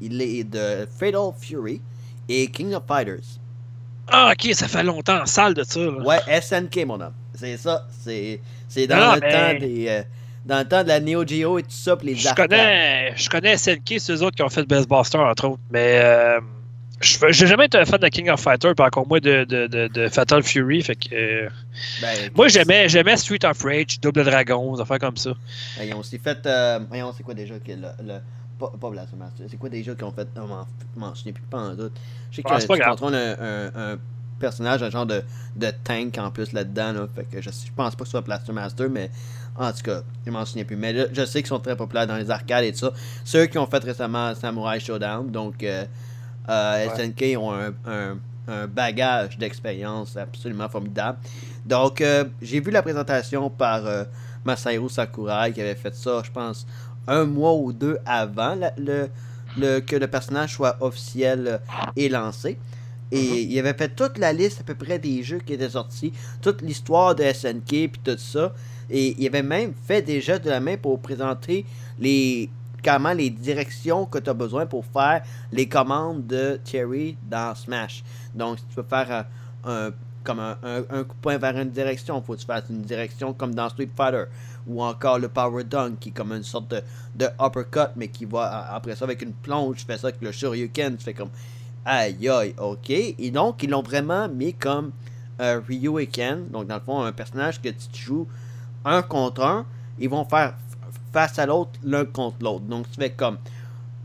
il 0.00 0.22
est 0.22 0.44
de 0.44 0.86
Fatal 0.98 1.32
Fury 1.38 1.80
et 2.28 2.46
King 2.50 2.74
of 2.74 2.82
Fighters. 2.88 3.38
Ah, 4.08 4.32
ok, 4.32 4.54
ça 4.54 4.68
fait 4.68 4.82
longtemps 4.84 5.20
en 5.22 5.26
salle 5.26 5.52
de 5.54 5.64
ça. 5.64 5.80
là. 5.80 5.90
Ouais, 6.02 6.40
SNK, 6.40 6.86
mon 6.86 7.00
homme. 7.00 7.12
C'est 7.34 7.56
ça. 7.56 7.86
C'est 8.00 8.40
c'est 8.68 8.86
dans 8.86 8.96
Non, 8.96 9.14
le 9.14 9.20
mais- 9.20 9.32
temps 9.32 9.58
des. 9.66 9.86
euh, 9.88 10.02
dans 10.46 10.58
le 10.58 10.64
temps 10.64 10.82
de 10.84 10.88
la 10.88 11.00
Neo 11.00 11.26
Geo 11.26 11.58
et 11.58 11.62
tout 11.64 11.70
ça, 11.70 11.96
puis 11.96 12.08
les 12.08 12.14
Je 12.14 12.28
arcades. 12.28 12.48
connais, 12.48 13.12
je 13.16 13.28
connais 13.28 13.56
SNK, 13.56 13.96
c'est 13.98 14.12
eux 14.12 14.22
autres 14.22 14.36
qui 14.36 14.42
ont 14.42 14.48
fait 14.48 14.62
Best 14.64 14.88
Buster, 14.88 15.18
entre 15.18 15.48
autres. 15.48 15.60
Mais 15.70 15.98
euh, 16.04 16.40
je 17.00 17.18
j'ai 17.30 17.46
jamais 17.46 17.66
été 17.66 17.78
un 17.78 17.84
fan 17.84 18.00
de 18.00 18.08
King 18.08 18.30
of 18.30 18.40
Fighter, 18.40 18.72
puis 18.74 18.86
encore 18.86 19.06
moins 19.06 19.18
de, 19.20 19.44
de, 19.44 19.66
de, 19.66 19.88
de 19.88 20.08
Fatal 20.08 20.42
Fury. 20.42 20.82
Fait 20.82 20.96
que, 20.96 21.14
euh, 21.14 21.48
Ben, 22.00 22.30
moi, 22.34 22.48
j'aimais, 22.48 22.88
j'aimais 22.88 23.16
Street 23.16 23.44
of 23.44 23.62
Rage, 23.62 24.00
Double 24.00 24.24
Dragon, 24.24 24.74
des 24.74 24.80
affaires 24.80 24.98
comme 24.98 25.16
ça. 25.16 25.30
ben, 25.78 25.84
ils 25.88 25.94
ont 25.94 25.98
aussi 25.98 26.18
fait. 26.18 26.44
Euh, 26.46 26.80
voyons, 26.88 27.12
c'est 27.16 27.22
quoi 27.22 27.34
déjà 27.34 27.58
que 27.58 27.72
le. 27.72 27.88
le 28.02 28.18
pas, 28.58 28.72
pas 28.80 28.90
c'est 29.48 29.58
quoi 29.58 29.68
déjà 29.68 29.94
qu'ils 29.94 30.04
ont 30.04 30.12
fait. 30.12 30.26
Non, 30.34 30.46
m'en- 30.96 31.14
souviens 31.14 31.34
plus 31.34 31.42
pas 31.44 31.58
en 31.58 31.74
doute. 31.74 31.92
Je 32.30 32.36
sais 32.36 32.42
que 32.42 32.48
Ah, 32.50 32.58
c'est 32.58 32.66
pas 32.66 32.76
tu 32.78 32.82
contrôles 32.82 33.14
un, 33.14 33.36
un, 33.38 33.92
un 33.92 33.98
personnage, 34.40 34.82
un 34.82 34.88
genre 34.88 35.04
de, 35.04 35.22
de 35.56 35.70
tank 35.84 36.16
en 36.16 36.30
plus 36.30 36.52
là-dedans. 36.52 36.92
Là, 36.92 37.06
fait 37.14 37.24
que 37.30 37.42
je, 37.42 37.50
je 37.50 37.72
pense 37.76 37.94
pas 37.94 38.04
que 38.04 38.06
ce 38.06 38.12
soit 38.12 38.22
Blaster 38.22 38.52
Master, 38.52 38.88
mais 38.88 39.10
en 39.58 39.70
tout 39.72 39.82
cas, 39.82 40.00
je 40.24 40.30
m'en 40.30 40.46
souviens 40.46 40.64
plus. 40.64 40.76
Mais 40.76 40.94
là, 40.94 41.04
je 41.12 41.26
sais 41.26 41.40
qu'ils 41.40 41.48
sont 41.48 41.60
très 41.60 41.76
populaires 41.76 42.06
dans 42.06 42.16
les 42.16 42.30
arcades 42.30 42.64
et 42.64 42.72
tout 42.72 42.78
ça. 42.78 42.92
Ceux 43.26 43.44
qui 43.44 43.58
ont 43.58 43.66
fait 43.66 43.84
récemment 43.84 44.34
Samurai 44.34 44.80
Showdown, 44.80 45.30
donc 45.30 45.62
euh, 45.62 45.84
euh, 46.48 46.86
Ouais. 46.88 46.94
SNK 47.06 47.38
ont 47.38 47.52
un, 47.52 47.72
un- 47.86 48.18
un 48.48 48.66
bagage 48.68 49.36
d'expérience 49.38 50.16
absolument 50.16 50.68
formidable. 50.68 51.18
Donc, 51.64 52.00
euh, 52.00 52.24
j'ai 52.40 52.60
vu 52.60 52.70
la 52.70 52.80
présentation 52.82 53.50
par 53.50 53.84
euh, 53.86 54.04
Masahiro 54.44 54.88
Sakurai 54.88 55.52
qui 55.52 55.60
avait 55.60 55.74
fait 55.74 55.94
ça, 55.94 56.22
je 56.24 56.30
pense, 56.30 56.66
un 57.08 57.24
mois 57.24 57.54
ou 57.54 57.72
deux 57.72 57.98
avant 58.06 58.54
la- 58.54 58.72
le, 58.78 59.08
le- 59.58 59.80
que 59.80 59.96
le 59.96 60.06
personnage 60.06 60.54
soit 60.54 60.76
officiel 60.80 61.46
euh, 61.48 61.58
et 61.96 62.08
lancé. 62.08 62.56
Et 63.12 63.42
il 63.42 63.58
avait 63.58 63.74
fait 63.74 63.88
toute 63.94 64.18
la 64.18 64.32
liste 64.32 64.60
à 64.60 64.64
peu 64.64 64.74
près 64.74 64.98
des 64.98 65.22
jeux 65.22 65.38
qui 65.38 65.52
étaient 65.54 65.70
sortis, 65.70 66.12
toute 66.42 66.60
l'histoire 66.62 67.14
de 67.14 67.22
SNK 67.24 67.68
puis 67.68 68.00
tout 68.04 68.18
ça. 68.18 68.52
Et 68.90 69.14
il 69.18 69.26
avait 69.26 69.42
même 69.42 69.72
fait 69.86 70.02
des 70.02 70.20
jeux 70.20 70.38
de 70.38 70.48
la 70.50 70.60
main 70.60 70.76
pour 70.76 71.00
présenter 71.00 71.64
les 71.98 72.48
les 73.16 73.30
directions 73.30 74.06
que 74.06 74.18
tu 74.18 74.30
as 74.30 74.34
besoin 74.34 74.66
pour 74.66 74.84
faire 74.84 75.22
les 75.52 75.68
commandes 75.68 76.26
de 76.26 76.60
Thierry 76.62 77.16
dans 77.28 77.54
Smash. 77.54 78.04
Donc, 78.34 78.58
si 78.58 78.64
tu 78.66 78.76
veux 78.76 78.86
faire 78.88 79.26
un, 79.64 79.70
un- 79.70 79.90
comme 80.22 80.40
un, 80.40 80.56
coup 81.04 81.14
de 81.14 81.20
poing 81.22 81.38
vers 81.38 81.56
une 81.56 81.70
direction, 81.70 82.20
faut 82.20 82.34
que 82.34 82.40
tu 82.40 82.46
fasses 82.46 82.64
une 82.68 82.82
direction 82.82 83.32
comme 83.32 83.54
dans 83.54 83.68
Street 83.68 83.88
Fighter. 83.96 84.24
Ou 84.66 84.82
encore 84.82 85.20
le 85.20 85.28
Power 85.28 85.62
Dunk, 85.62 86.00
qui 86.00 86.08
est 86.08 86.12
comme 86.12 86.32
une 86.32 86.42
sorte 86.42 86.74
de, 87.14 87.26
uppercut, 87.40 87.92
mais 87.94 88.08
qui 88.08 88.24
va 88.24 88.74
après 88.74 88.96
ça 88.96 89.04
avec 89.04 89.22
une 89.22 89.32
plonge. 89.32 89.76
Tu 89.76 89.84
fais 89.84 89.96
ça 89.96 90.08
avec 90.08 90.20
le 90.20 90.32
Shoryuken, 90.32 90.96
tu 90.96 91.04
fais 91.04 91.14
comme 91.14 91.30
aïe 91.84 92.28
aïe, 92.28 92.54
ok. 92.58 92.90
Et 92.90 93.30
donc, 93.30 93.62
ils 93.62 93.70
l'ont 93.70 93.82
vraiment 93.82 94.28
mis 94.28 94.54
comme 94.54 94.90
euh, 95.40 95.60
Ryu 95.66 96.00
et 96.00 96.08
Ken. 96.08 96.48
Donc, 96.48 96.66
dans 96.66 96.74
le 96.74 96.80
fond, 96.80 97.02
un 97.02 97.12
personnage 97.12 97.62
que 97.62 97.68
tu 97.68 98.02
joues 98.02 98.26
un 98.84 99.02
contre 99.02 99.44
un, 99.44 99.66
ils 99.98 100.08
vont 100.08 100.24
faire 100.24 100.54
face 101.16 101.38
à 101.38 101.46
l'autre, 101.46 101.70
l'un 101.82 102.04
contre 102.04 102.36
l'autre. 102.42 102.66
Donc, 102.66 102.90
tu 102.90 103.00
fais 103.00 103.08
comme 103.12 103.38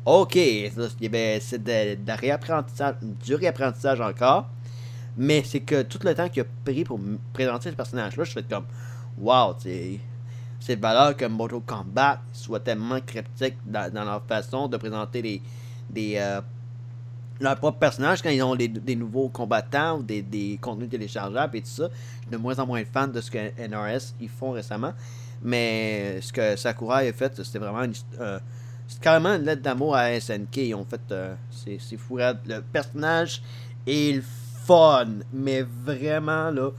Ok, 0.06 0.32
c'est 0.36 1.10
ben, 1.10 1.42
réapprentissage, 2.08 2.96
du 3.02 3.36
réapprentissage 3.36 4.00
encore. 4.00 4.48
Mais 5.18 5.44
c'est 5.44 5.60
que 5.60 5.82
tout 5.82 6.00
le 6.04 6.16
temps 6.16 6.30
qu'il 6.30 6.44
a 6.44 6.46
pris 6.64 6.86
pour 6.86 6.98
me 6.98 7.18
présenter 7.34 7.70
ce 7.70 7.76
personnage-là, 7.76 8.24
je 8.24 8.32
fais 8.32 8.44
comme 8.44 8.64
Wow, 9.18 9.56
c'est 9.60 10.00
de 10.78 10.82
valeur 10.82 11.18
que 11.18 11.26
Mortal 11.26 11.60
Kombat 11.66 12.22
soit 12.32 12.62
tellement 12.62 13.02
cryptique 13.02 13.58
dans, 13.66 13.92
leur 13.94 14.24
façon 14.24 14.70
de 14.70 14.78
présenter 14.78 15.22
les, 15.94 16.18
euh, 16.18 16.40
leurs 17.42 17.58
propres 17.58 17.80
personnages 17.80 18.22
quand 18.22 18.30
ils 18.30 18.42
ont 18.42 18.56
des 18.56 18.96
nouveaux 18.96 19.28
combattants 19.28 20.00
ou 20.00 20.04
des, 20.04 20.22
des 20.22 20.58
contenus 20.62 20.90
téléchargeables 20.90 21.58
et 21.58 21.62
tout 21.62 21.68
ça. 21.68 21.90
Je 21.90 22.22
suis 22.22 22.32
de 22.32 22.38
moins 22.38 22.58
en 22.58 22.66
moins 22.66 22.86
fan 22.86 23.12
de 23.12 23.20
ce 23.20 23.30
que 23.30 23.38
NRS 23.38 24.14
ils 24.22 24.30
font 24.30 24.52
récemment. 24.52 24.94
Mais 25.44 26.22
ce 26.22 26.32
que 26.32 26.56
Sakurai 26.56 27.10
a 27.10 27.14
fait, 27.14 27.44
c'était 27.44 27.60
vraiment 27.60 27.84
une, 27.84 27.94
euh, 28.20 28.40
c'est 28.88 29.02
carrément 29.02 29.34
une 29.34 29.44
lettre 29.44 29.62
d'amour 29.62 29.96
à 29.96 30.20
SNK. 30.20 30.58
Ils 30.58 30.76
ont 30.76 30.86
fait. 30.86 31.02
euh, 31.12 31.36
c'est 31.50 31.78
c'est 31.80 31.98
fou. 31.98 32.18
Le 32.18 32.60
personnage 32.62 33.42
est 33.88 34.16
le 34.18 34.24
fun. 34.66 35.08
Mais 35.34 35.62
vraiment, 35.64 36.52
là. 36.52 36.70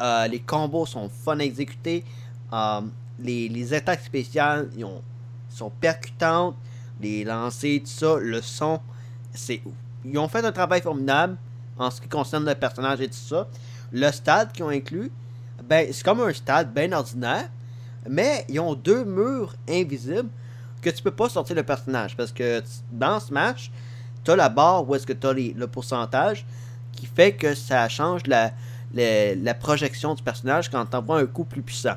euh, 0.00 0.26
les 0.28 0.40
combos 0.40 0.86
sont 0.86 1.08
fun 1.08 1.38
à 1.40 1.42
exécuter. 1.44 2.04
Euh, 2.52 2.80
les, 3.18 3.48
les 3.48 3.72
attaques 3.74 4.02
spéciales 4.02 4.68
ils 4.76 4.84
ont, 4.84 5.02
sont 5.48 5.70
percutantes. 5.70 6.56
Les 7.00 7.24
lancers, 7.24 7.80
tout 7.80 7.86
ça. 7.86 8.16
Le 8.20 8.40
son, 8.40 8.80
c'est 9.34 9.60
ouf. 9.64 9.74
Ils 10.04 10.16
ont 10.18 10.28
fait 10.28 10.44
un 10.44 10.52
travail 10.52 10.80
formidable 10.82 11.36
en 11.78 11.90
ce 11.90 12.00
qui 12.00 12.08
concerne 12.08 12.44
le 12.46 12.54
personnage 12.54 13.00
et 13.00 13.08
tout 13.08 13.14
ça. 13.14 13.48
Le 13.90 14.10
stade 14.12 14.52
qu'ils 14.52 14.64
ont 14.64 14.68
inclus, 14.68 15.10
ben, 15.64 15.88
c'est 15.92 16.04
comme 16.04 16.20
un 16.20 16.32
stade 16.32 16.72
bien 16.72 16.92
ordinaire. 16.92 17.48
Mais 18.08 18.44
ils 18.48 18.60
ont 18.60 18.74
deux 18.74 19.04
murs 19.04 19.54
invisibles 19.68 20.28
que 20.82 20.90
tu 20.90 21.02
peux 21.02 21.10
pas 21.10 21.28
sortir 21.28 21.56
le 21.56 21.62
personnage. 21.62 22.16
Parce 22.16 22.32
que 22.32 22.62
dans 22.92 23.20
Smash, 23.20 23.70
tu 24.22 24.30
as 24.30 24.36
la 24.36 24.48
barre 24.48 24.88
où 24.88 24.94
est-ce 24.94 25.06
que 25.06 25.12
tu 25.12 25.26
as 25.26 25.32
le 25.32 25.66
pourcentage 25.66 26.44
qui 26.92 27.06
fait 27.06 27.32
que 27.32 27.54
ça 27.54 27.88
change 27.88 28.26
la, 28.26 28.52
la, 28.92 29.34
la 29.34 29.54
projection 29.54 30.14
du 30.14 30.22
personnage 30.22 30.70
quand 30.70 30.86
tu 30.86 30.96
envoies 30.96 31.20
un 31.20 31.26
coup 31.26 31.44
plus 31.44 31.62
puissant. 31.62 31.96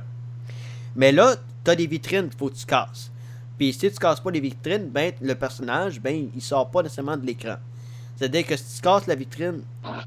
Mais 0.96 1.12
là, 1.12 1.36
tu 1.64 1.72
as 1.72 1.76
des 1.76 1.88
vitrines 1.88 2.30
qu'il 2.30 2.38
faut 2.38 2.50
que 2.50 2.56
tu 2.56 2.66
casses. 2.66 3.12
Puis 3.58 3.74
si 3.74 3.92
tu 3.92 3.98
casses 3.98 4.20
pas 4.20 4.32
les 4.32 4.40
vitrines, 4.40 4.90
ben 4.90 5.14
le 5.22 5.36
personnage, 5.36 6.00
ben 6.00 6.30
il 6.36 6.42
sort 6.42 6.70
pas 6.70 6.84
nécessairement 6.84 7.18
de 7.18 7.26
l'écran. 7.26 7.56
C'est-à-dire 8.16 8.46
que 8.46 8.56
si 8.56 8.76
tu 8.76 8.82
casses 8.82 9.08
la 9.08 9.16
vitrine 9.16 9.62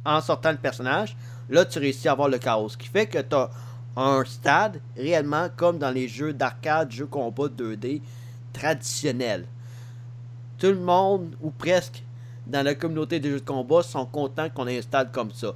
en 0.04 0.20
sortant 0.20 0.50
le 0.50 0.56
personnage, 0.56 1.16
là 1.48 1.64
tu 1.64 1.78
réussis 1.78 2.08
à 2.08 2.12
avoir 2.12 2.28
le 2.28 2.38
chaos. 2.38 2.68
Ce 2.68 2.76
qui 2.76 2.88
fait 2.88 3.06
que 3.06 3.18
tu 3.18 3.34
as 3.34 3.50
un 3.96 4.24
stade 4.24 4.80
réellement 4.96 5.48
comme 5.56 5.78
dans 5.78 5.90
les 5.90 6.08
jeux 6.08 6.32
d'arcade, 6.32 6.90
jeux 6.90 7.06
combat 7.06 7.46
2D 7.46 8.00
traditionnels. 8.52 9.46
Tout 10.58 10.68
le 10.68 10.78
monde, 10.78 11.34
ou 11.40 11.50
presque, 11.50 12.02
dans 12.46 12.64
la 12.64 12.74
communauté 12.74 13.20
des 13.20 13.30
jeux 13.30 13.40
de 13.40 13.44
combat 13.44 13.82
sont 13.82 14.06
contents 14.06 14.48
qu'on 14.50 14.66
ait 14.66 14.78
un 14.78 14.82
stade 14.82 15.12
comme 15.12 15.32
ça. 15.32 15.54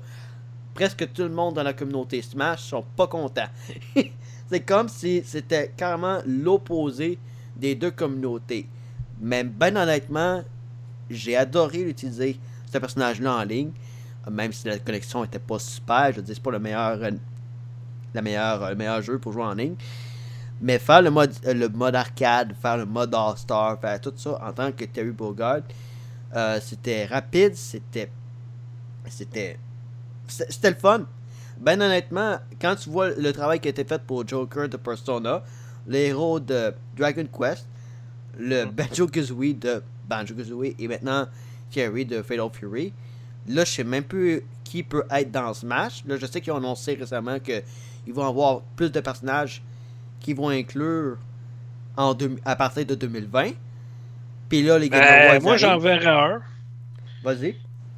Presque 0.74 1.12
tout 1.12 1.22
le 1.22 1.30
monde 1.30 1.54
dans 1.54 1.62
la 1.62 1.72
communauté 1.72 2.22
Smash 2.22 2.62
sont 2.62 2.84
pas 2.96 3.06
contents. 3.06 3.48
C'est 4.50 4.60
comme 4.60 4.88
si 4.88 5.22
c'était 5.24 5.72
carrément 5.76 6.18
l'opposé 6.26 7.18
des 7.56 7.74
deux 7.74 7.90
communautés. 7.90 8.68
Mais 9.20 9.44
ben 9.44 9.76
honnêtement, 9.76 10.42
j'ai 11.08 11.36
adoré 11.36 11.84
l'utiliser, 11.84 12.38
ce 12.70 12.78
personnage-là 12.78 13.36
en 13.36 13.44
ligne. 13.44 13.70
Même 14.30 14.52
si 14.52 14.66
la 14.66 14.78
connexion 14.78 15.24
était 15.24 15.38
pas 15.38 15.58
super, 15.58 16.12
je 16.12 16.20
c'est 16.26 16.42
pas 16.42 16.50
le 16.50 16.58
meilleur, 16.58 17.02
euh, 17.02 17.10
la 18.14 18.22
meilleure, 18.22 18.62
euh, 18.62 18.70
le 18.70 18.76
meilleur 18.76 19.02
jeu 19.02 19.18
pour 19.18 19.32
jouer 19.32 19.44
en 19.44 19.54
ligne. 19.54 19.74
Mais 20.60 20.78
faire 20.78 21.02
le 21.02 21.10
mode, 21.10 21.32
euh, 21.46 21.52
le 21.52 21.68
mode 21.68 21.94
arcade, 21.94 22.54
faire 22.60 22.76
le 22.76 22.86
mode 22.86 23.14
All-Star, 23.14 23.78
faire 23.80 24.00
tout 24.00 24.12
ça 24.16 24.40
en 24.42 24.52
tant 24.52 24.72
que 24.72 24.84
Terry 24.84 25.10
Bogard, 25.10 25.62
euh, 26.34 26.58
c'était 26.62 27.06
rapide, 27.06 27.54
c'était. 27.54 28.10
C'était. 29.08 29.58
C'était 30.26 30.70
le 30.70 30.76
fun. 30.76 31.04
Ben 31.60 31.80
honnêtement, 31.80 32.38
quand 32.60 32.74
tu 32.76 32.88
vois 32.88 33.10
le 33.10 33.32
travail 33.32 33.60
qui 33.60 33.68
a 33.68 33.70
été 33.70 33.84
fait 33.84 34.02
pour 34.02 34.26
Joker 34.26 34.68
de 34.68 34.76
Persona, 34.76 35.42
le 35.86 35.96
héros 35.96 36.40
de 36.40 36.72
Dragon 36.96 37.26
Quest, 37.26 37.66
le 38.38 38.64
Banjo 38.64 39.06
Kazooie 39.06 39.54
de 39.54 39.82
Banjo 40.08 40.34
Kazooie 40.34 40.74
et 40.78 40.88
maintenant 40.88 41.26
Thierry 41.70 42.04
de 42.04 42.22
Fatal 42.22 42.48
Fury, 42.52 42.92
là 43.46 43.64
je 43.64 43.70
sais 43.70 43.84
même 43.84 44.04
plus 44.04 44.42
qui 44.64 44.82
peut 44.82 45.04
être 45.10 45.30
dans 45.30 45.54
Smash. 45.54 46.04
Là 46.06 46.16
je 46.16 46.26
sais 46.26 46.40
qu'ils 46.40 46.52
ont 46.52 46.56
annoncé 46.56 46.94
récemment 46.94 47.38
que 47.38 47.62
ils 48.06 48.12
vont 48.12 48.26
avoir 48.26 48.60
plus 48.76 48.90
de 48.90 49.00
personnages 49.00 49.62
qui 50.20 50.32
vont 50.34 50.48
inclure 50.48 51.16
en 51.96 52.14
deux- 52.14 52.36
à 52.44 52.56
partir 52.56 52.84
de 52.86 52.94
2020. 52.94 53.50
Puis 54.48 54.62
là 54.62 54.78
les 54.78 54.88
Game 54.88 55.02
Awards 55.02 55.42
moi, 55.42 55.56
j'en 55.56 55.78
verrais 55.78 56.06
un. 56.06 56.42
Vas-y. 57.22 57.56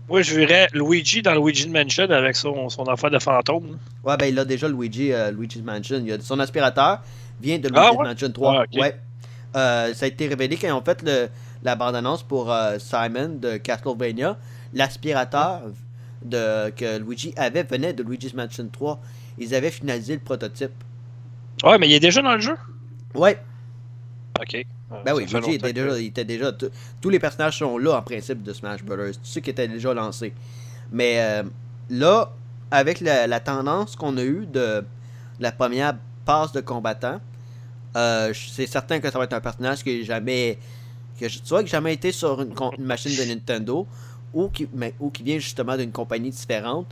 Moi, 0.08 0.22
je 0.22 0.36
verrais 0.36 0.68
Luigi 0.72 1.20
dans 1.20 1.34
Luigi 1.34 1.68
Mansion 1.68 2.08
avec 2.10 2.36
son, 2.36 2.68
son 2.68 2.84
affaire 2.84 3.10
de 3.10 3.18
fantôme. 3.18 3.76
Ouais, 4.04 4.16
ben 4.16 4.26
il 4.26 4.38
a 4.38 4.44
déjà 4.44 4.68
Luigi, 4.68 5.12
euh, 5.12 5.32
Luigi's 5.32 5.62
Mansion. 5.64 6.00
Il 6.04 6.12
a, 6.12 6.20
son 6.20 6.38
aspirateur 6.38 7.02
vient 7.40 7.58
de 7.58 7.68
Ah 7.74 7.80
Luigi's 7.90 7.98
ouais? 7.98 8.08
Mansion 8.08 8.30
3. 8.30 8.64
Ah. 8.64 8.78
Ouais. 8.80 8.96
Euh, 9.56 9.94
ça 9.94 10.04
a 10.04 10.08
été 10.08 10.28
révélé 10.28 10.56
quand 10.56 10.68
ils 10.68 10.72
ont 10.72 10.82
fait 10.82 11.02
le, 11.02 11.28
la 11.64 11.74
bande-annonce 11.74 12.22
pour 12.22 12.52
euh, 12.52 12.78
Simon 12.78 13.30
de 13.40 13.56
Castlevania. 13.56 14.36
L'aspirateur 14.74 15.62
de, 16.24 16.70
que 16.70 16.98
Luigi 16.98 17.32
avait 17.36 17.64
venait 17.64 17.92
de 17.92 18.04
Luigi's 18.04 18.32
Mansion 18.34 18.68
3. 18.70 19.00
Ils 19.38 19.54
avaient 19.54 19.70
finalisé 19.70 20.14
le 20.14 20.20
prototype. 20.20 20.72
Ouais, 21.64 21.78
mais 21.78 21.88
il 21.88 21.94
est 21.94 22.00
déjà 22.00 22.22
dans 22.22 22.34
le 22.34 22.40
jeu? 22.40 22.56
Ouais. 23.14 23.38
Ok. 24.40 24.66
Ben 25.04 25.14
oui, 25.14 25.26
Luigi 25.26 25.54
était 25.54 25.72
déjà, 25.72 25.98
il 25.98 26.06
était 26.06 26.24
déjà. 26.24 26.52
Tous 27.00 27.08
les 27.10 27.18
personnages 27.18 27.58
sont 27.58 27.76
là 27.78 27.96
en 27.98 28.02
principe 28.02 28.42
de 28.42 28.52
Smash 28.52 28.82
Brothers. 28.84 29.12
Tous 29.14 29.20
ceux 29.24 29.40
qui 29.40 29.50
étaient 29.50 29.66
déjà 29.66 29.92
lancés. 29.94 30.32
Mais 30.92 31.16
euh, 31.18 31.42
là, 31.90 32.32
avec 32.70 33.00
la, 33.00 33.26
la 33.26 33.40
tendance 33.40 33.96
qu'on 33.96 34.16
a 34.18 34.22
eue 34.22 34.46
de 34.46 34.84
la 35.40 35.52
première 35.52 35.96
passe 36.24 36.52
de 36.52 36.60
combattant, 36.60 37.20
euh, 37.96 38.32
c'est 38.34 38.66
certain 38.66 39.00
que 39.00 39.10
ça 39.10 39.18
va 39.18 39.24
être 39.24 39.32
un 39.32 39.40
personnage 39.40 39.82
qui 39.82 40.04
jamais. 40.04 40.58
Que, 41.18 41.28
je- 41.28 41.38
soit 41.42 41.60
qui 41.60 41.64
n'a 41.66 41.70
jamais 41.78 41.94
été 41.94 42.12
sur 42.12 42.40
une, 42.42 42.52
machine 42.84 43.16
de 43.16 43.24
Nintendo 43.34 43.86
ou 44.34 44.48
qui, 44.50 44.68
mais- 44.74 44.94
ou 45.00 45.10
qui 45.10 45.22
vient 45.22 45.38
justement 45.38 45.76
d'une 45.76 45.90
compagnie 45.92 46.30
différente 46.30 46.86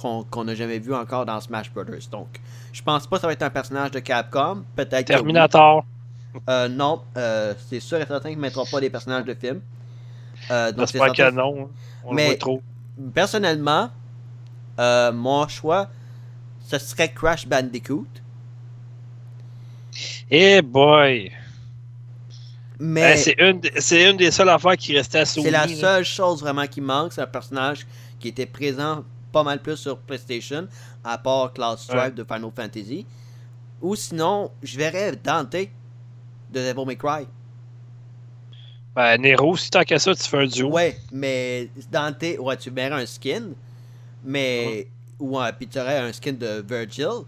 qu'on 0.00 0.44
n'a 0.44 0.54
jamais 0.54 0.78
vu 0.78 0.94
encore 0.94 1.26
dans 1.26 1.40
Smash 1.40 1.72
Brothers. 1.72 2.08
Donc, 2.10 2.28
je 2.72 2.82
pense 2.82 3.06
pas 3.06 3.16
que 3.16 3.20
ça 3.22 3.26
va 3.26 3.32
être 3.32 3.42
un 3.42 3.50
personnage 3.50 3.90
de 3.90 3.98
Capcom. 3.98 4.64
Peut-être 4.76 4.96
oui. 5.10 5.16
Terminator. 5.16 5.84
Euh, 6.48 6.68
non, 6.68 7.02
euh, 7.16 7.54
c'est 7.68 7.80
sûr 7.80 7.98
et 8.00 8.06
certain 8.06 8.28
qu'ils 8.28 8.36
ne 8.38 8.42
mettront 8.42 8.66
pas 8.66 8.80
des 8.80 8.90
personnages 8.90 9.24
de 9.24 9.34
films. 9.34 9.60
Euh, 10.50 10.70
donc 10.72 10.86
c'est 10.88 10.98
J'espère 10.98 11.10
que 11.12 11.16
certain- 11.16 11.36
non. 11.36 11.70
On 12.04 12.14
Mais- 12.14 12.22
le 12.24 12.28
voit 12.30 12.38
trop. 12.38 12.62
Personnellement, 13.14 13.90
euh, 14.78 15.10
mon 15.12 15.48
choix, 15.48 15.88
ce 16.66 16.78
serait 16.78 17.12
Crash 17.12 17.46
Bandicoot. 17.46 18.06
Eh 20.30 20.62
boy! 20.62 21.32
Mais 22.78 23.14
Eh, 23.14 23.16
c'est 23.16 23.34
une, 23.38 23.60
une 24.10 24.16
des 24.16 24.30
seules 24.30 24.48
affaires 24.50 24.76
qui 24.76 24.96
restait 24.96 25.18
à 25.18 25.24
Sony. 25.24 25.46
c'est 25.46 25.50
la 25.50 25.66
là. 25.66 25.74
seule 25.74 26.04
chose 26.04 26.40
vraiment 26.40 26.66
qui 26.66 26.80
manque. 26.80 27.12
C'est 27.12 27.22
un 27.22 27.26
personnage 27.26 27.86
qui 28.20 28.28
était 28.28 28.46
présent 28.46 29.02
pas 29.38 29.44
mal 29.44 29.60
plus 29.60 29.76
sur 29.76 29.98
PlayStation, 29.98 30.66
à 31.04 31.16
part 31.18 31.52
Cloud 31.52 31.78
Stripe 31.78 31.98
Ouais. 32.00 32.10
de 32.10 32.24
Final 32.24 32.50
Fantasy. 32.54 33.06
Ou 33.80 33.94
sinon, 33.94 34.50
je 34.62 34.76
verrais 34.76 35.14
Dante 35.14 35.52
de 35.52 35.68
Devil 36.52 36.84
May 36.86 36.96
Cry. 36.96 37.26
Ben, 38.96 39.20
Nero, 39.20 39.56
si 39.56 39.70
tant 39.70 39.82
qu'à 39.84 39.98
ça, 40.00 40.12
tu 40.14 40.22
fais 40.24 40.38
un 40.38 40.46
duo. 40.46 40.70
Ouais, 40.72 40.98
mais 41.12 41.68
Dante, 41.90 42.24
ouais, 42.40 42.56
tu 42.56 42.70
verrais 42.70 43.02
un 43.02 43.06
skin, 43.06 43.50
mais. 44.24 44.88
Ou 45.20 45.38
un, 45.38 45.52
puis 45.52 45.68
tu 45.68 45.78
aurais 45.78 45.98
un 45.98 46.12
skin 46.12 46.32
de 46.32 46.64
Virgil, 46.68 47.24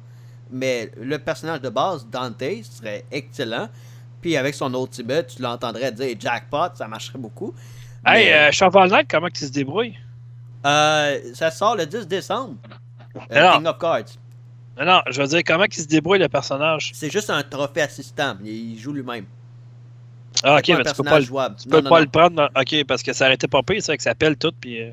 mais 0.50 0.90
le 0.96 1.18
personnage 1.18 1.60
de 1.60 1.68
base, 1.68 2.06
Dante, 2.08 2.42
serait 2.62 3.04
excellent. 3.12 3.68
Puis 4.20 4.36
avec 4.36 4.54
son 4.54 4.72
ultimate, 4.74 5.28
tu 5.36 5.42
l'entendrais 5.42 5.92
dire 5.92 6.16
jackpot, 6.18 6.74
ça 6.74 6.86
marcherait 6.88 7.18
beaucoup. 7.18 7.54
Hey, 8.04 8.26
Mais, 8.26 8.50
euh, 8.62 8.86
Knight, 8.88 9.08
comment 9.10 9.28
il 9.28 9.36
se 9.36 9.52
débrouille? 9.52 9.96
Euh, 10.66 11.18
ça 11.34 11.50
sort 11.50 11.76
le 11.76 11.86
10 11.86 12.06
décembre. 12.06 12.54
Euh. 13.32 13.52
King 13.56 13.66
of 13.66 13.78
Cards. 13.78 14.04
Non, 14.78 14.86
non, 14.86 15.00
je 15.10 15.20
veux 15.20 15.28
dire, 15.28 15.42
comment 15.46 15.64
il 15.64 15.74
se 15.74 15.86
débrouille 15.86 16.18
le 16.20 16.28
personnage? 16.28 16.92
C'est 16.94 17.10
juste 17.10 17.28
un 17.30 17.42
trophée 17.42 17.82
assistant. 17.82 18.36
Il 18.44 18.78
joue 18.78 18.92
lui-même. 18.92 19.24
Ah, 20.42 20.56
ok, 20.58 20.68
mais 20.68 20.84
tu 20.84 20.94
peux 20.94 21.02
pas, 21.02 21.20
jouable. 21.20 21.56
tu 21.60 21.68
Non, 21.68 21.78
peux 21.78 21.82
non, 21.84 21.90
pas 21.90 21.96
non. 21.98 22.04
le 22.04 22.10
prendre. 22.10 22.36
dans- 22.36 22.60
Ok, 22.60 22.84
parce 22.86 23.02
que 23.02 23.12
ça 23.12 23.26
arrêtait 23.26 23.48
pas 23.48 23.62
pire, 23.62 23.82
ça, 23.82 23.96
que 23.96 24.02
ça 24.02 24.10
appelle 24.10 24.36
tout, 24.36 24.52
puis. 24.58 24.80
euh, 24.82 24.92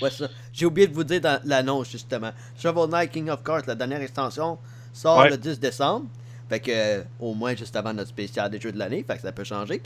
Ouais, 0.00 0.10
ça. 0.10 0.28
J'ai 0.52 0.66
oublié 0.66 0.86
de 0.86 0.94
vous 0.94 1.02
dire 1.04 1.20
dans 1.20 1.40
l'annonce, 1.44 1.90
justement. 1.90 2.30
Shovel 2.60 2.88
Knight 2.90 3.10
King 3.10 3.28
of 3.30 3.42
Cards, 3.42 3.62
la 3.66 3.74
dernière 3.74 4.00
extension, 4.02 4.58
sort 4.92 5.18
Ouais. 5.18 5.30
le 5.30 5.36
10 5.38 5.58
décembre. 5.58 6.06
Fait 6.48 6.60
que, 6.60 6.70
euh, 6.72 7.02
au 7.18 7.34
moins 7.34 7.56
juste 7.56 7.74
avant 7.74 7.92
notre 7.92 8.10
spécial 8.10 8.50
des 8.50 8.60
jeux 8.60 8.70
de 8.72 8.78
l'année. 8.78 9.02
Fait 9.06 9.16
que 9.16 9.22
ça 9.22 9.32
peut 9.32 9.42
changer. 9.44 9.82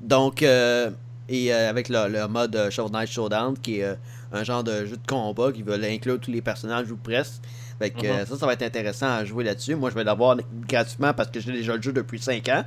Donc, 0.00 0.42
euh, 0.42 0.90
et 1.28 1.52
avec 1.52 1.88
le, 1.88 2.08
le 2.08 2.28
mode 2.28 2.68
Shovel 2.70 2.92
Knight 2.92 3.08
Showdown, 3.10 3.56
qui 3.58 3.80
est 3.80 3.84
euh, 3.84 3.94
un 4.34 4.44
genre 4.44 4.64
de 4.64 4.84
jeu 4.84 4.96
de 4.96 5.06
combat 5.06 5.52
qui 5.52 5.62
veut 5.62 5.82
inclure 5.84 6.18
tous 6.20 6.30
les 6.30 6.42
personnages 6.42 6.90
ou 6.90 6.96
presque. 6.96 7.42
Fait 7.78 7.90
que 7.90 8.06
euh, 8.06 8.26
ça, 8.26 8.36
ça 8.36 8.46
va 8.46 8.52
être 8.52 8.62
intéressant 8.62 9.06
à 9.06 9.24
jouer 9.24 9.44
là-dessus. 9.44 9.74
Moi, 9.74 9.90
je 9.90 9.94
vais 9.94 10.04
l'avoir 10.04 10.36
gratuitement 10.68 11.12
parce 11.12 11.30
que 11.30 11.40
j'ai 11.40 11.52
déjà 11.52 11.76
le 11.76 11.82
jeu 11.82 11.92
depuis 11.92 12.18
5 12.18 12.48
ans. 12.48 12.64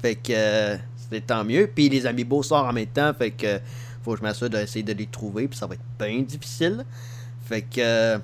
Fait 0.00 0.16
que 0.16 0.32
euh, 0.32 0.76
c'est 1.10 1.26
tant 1.26 1.44
mieux. 1.44 1.70
Puis 1.72 1.88
les 1.88 2.06
amiibo 2.06 2.42
sortent 2.42 2.68
en 2.68 2.72
même 2.72 2.86
temps. 2.86 3.12
Fait 3.14 3.30
que 3.30 3.60
faut 4.02 4.12
que 4.12 4.18
je 4.18 4.22
m'assure 4.22 4.50
d'essayer 4.50 4.82
de 4.82 4.92
les 4.92 5.06
trouver. 5.06 5.48
Puis 5.48 5.58
ça 5.58 5.66
va 5.66 5.74
être 5.74 5.82
bien 5.98 6.20
difficile. 6.22 6.84
Fait 7.44 7.62
que 7.62 7.80
euh, 7.80 8.18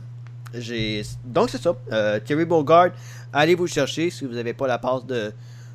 j'ai. 0.54 1.02
Donc 1.24 1.50
c'est 1.50 1.62
ça. 1.62 1.76
Euh, 1.92 2.18
Terry 2.20 2.44
Bogard, 2.44 2.90
allez 3.32 3.54
vous 3.54 3.66
chercher 3.66 4.10
si 4.10 4.24
vous 4.24 4.34
n'avez 4.34 4.54
pas 4.54 4.66
la 4.66 4.78
passe 4.78 5.04
de, 5.06 5.32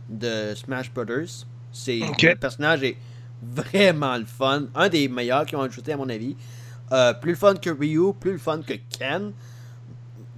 de 0.10 0.54
Smash 0.56 0.92
Brothers. 0.92 1.46
C'est 1.72 2.02
Ok. 2.04 2.22
le 2.24 2.36
personnage 2.36 2.84
est 2.84 2.98
vraiment 3.42 4.18
le 4.18 4.26
fun. 4.26 4.64
Un 4.76 4.90
des 4.90 5.08
meilleurs 5.08 5.46
qui 5.46 5.56
ont 5.56 5.62
ajouté 5.62 5.94
à 5.94 5.98
mon 5.98 6.10
avis. 6.10 6.36
Euh, 6.94 7.14
plus 7.14 7.32
le 7.32 7.38
fun 7.38 7.56
que 7.56 7.70
Ryu, 7.70 8.14
plus 8.20 8.34
le 8.34 8.38
fun 8.38 8.62
que 8.62 8.74
Ken. 8.98 9.32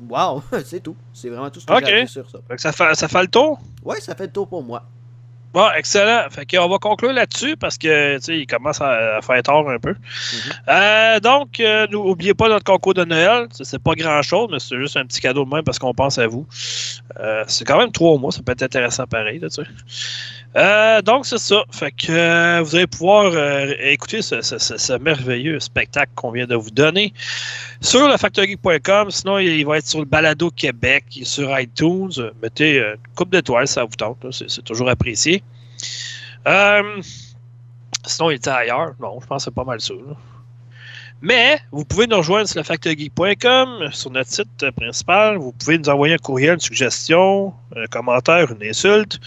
Wow, 0.10 0.44
c'est 0.66 0.82
tout. 0.82 0.96
C'est 1.14 1.30
vraiment 1.30 1.50
tout 1.50 1.60
ce 1.60 1.66
que 1.66 1.74
Ok. 1.74 1.84
j'ai 1.86 1.94
à 1.94 2.00
dire 2.02 2.10
sur 2.10 2.30
ça. 2.30 2.40
fait 2.48 2.56
que 2.56 2.62
ça, 2.62 2.72
fait, 2.72 2.96
ça 2.96 3.08
fait 3.08 3.22
le 3.22 3.28
tour? 3.28 3.60
Ouais, 3.84 4.00
ça 4.02 4.16
fait 4.16 4.26
le 4.28 4.32
tour 4.32 4.48
pour 4.48 4.64
moi. 4.64 4.84
Bon, 5.54 5.70
excellent. 5.78 6.26
Fait 6.32 6.46
qu'on 6.46 6.68
va 6.68 6.78
conclure 6.80 7.14
là-dessus 7.14 7.56
parce 7.56 7.78
que, 7.78 8.20
il 8.30 8.46
commence 8.46 8.82
à, 8.82 9.18
à 9.18 9.22
faire 9.22 9.42
tard 9.42 9.66
un 9.70 9.80
peu. 9.80 9.92
Mhm. 9.92 10.52
Euh, 10.68 11.20
donc, 11.22 11.62
euh, 11.62 11.88
n'oubliez 11.88 12.34
pas 12.34 12.50
notre 12.50 12.66
concours 12.66 12.94
de 12.94 13.06
Noël. 13.06 13.48
C'est- 13.52 13.80
pas 13.80 13.96
grand-chose, 13.96 14.50
mais 14.52 14.60
c'est 14.60 14.78
juste 14.78 14.98
un 14.98 15.06
petit 15.06 15.22
cadeau 15.22 15.46
de 15.46 15.50
même 15.50 15.64
parce 15.64 15.80
qu'on 15.80 15.94
pense 15.94 16.18
à 16.18 16.28
vous. 16.28 16.46
Euh, 17.22 17.46
c'est 17.48 17.64
quand 17.64 17.78
même 17.78 17.92
trois 17.94 18.18
mois. 18.18 18.34
Ça 18.34 18.42
peut 18.46 18.52
être 18.52 18.64
intéressant 18.64 19.08
pareil, 19.08 19.40
là, 19.40 19.48
tu 19.48 19.64
sais. 19.64 19.70
Euh, 20.56 21.02
donc, 21.02 21.26
c'est 21.26 21.38
ça. 21.38 21.64
Fait 21.72 21.92
que 21.92 22.12
euh, 22.12 22.62
vous 22.62 22.76
allez 22.76 22.88
pouvoir 22.88 23.26
euh, 23.34 23.74
écouter 23.80 24.22
ce, 24.22 24.98
merveilleux 24.98 25.60
spectacle 25.60 26.12
qu'on 26.16 26.32
vient 26.32 26.48
de 26.48 26.56
vous 26.56 26.72
donner 26.72 27.14
sur 27.82 28.08
le 28.08 28.16
factorygeek.com. 28.16 29.12
Sinon, 29.12 29.40
il, 29.40 29.66
va 29.66 29.78
être 29.78 29.88
sur 29.88 30.00
le 30.00 30.06
Balado 30.06 30.50
Québec, 30.52 31.06
il 31.16 31.24
est 31.24 31.26
sur 31.26 31.60
iTunes. 31.60 32.12
Mettez 32.42 32.80
une 32.80 32.96
coupe 33.16 33.32
d'étoiles, 33.32 33.68
ça 33.68 33.84
vous 33.84 33.96
tente. 33.96 34.26
C'est 34.32 34.64
toujours 34.64 34.90
apprécié. 34.90 35.44
Sinon, 36.46 38.30
il 38.30 38.36
était 38.36 38.50
ailleurs. 38.50 38.94
Non, 39.00 39.20
je 39.20 39.26
pense 39.26 39.44
que 39.44 39.52
c'est 39.52 39.56
pas 39.56 39.66
mal 39.66 39.82
ça. 39.82 39.94
Mais 41.22 41.60
vous 41.72 41.86
pouvez 41.86 42.08
nous 42.08 42.18
rejoindre 42.18 42.48
sur 42.48 42.60
le 42.60 42.64
factorygeek.com, 42.64 43.90
sur 43.92 44.12
notre 44.12 44.30
site 44.30 44.70
principal. 44.72 45.38
Vous 45.38 45.54
pouvez 45.54 45.78
nous 45.78 45.90
envoyer 45.90 46.16
un 46.16 46.18
courriel, 46.18 46.56
une 46.56 46.60
suggestion, 46.60 47.54
un 47.76 47.88
commentaire, 47.88 48.52
une 48.52 48.68
insulte 48.68 49.20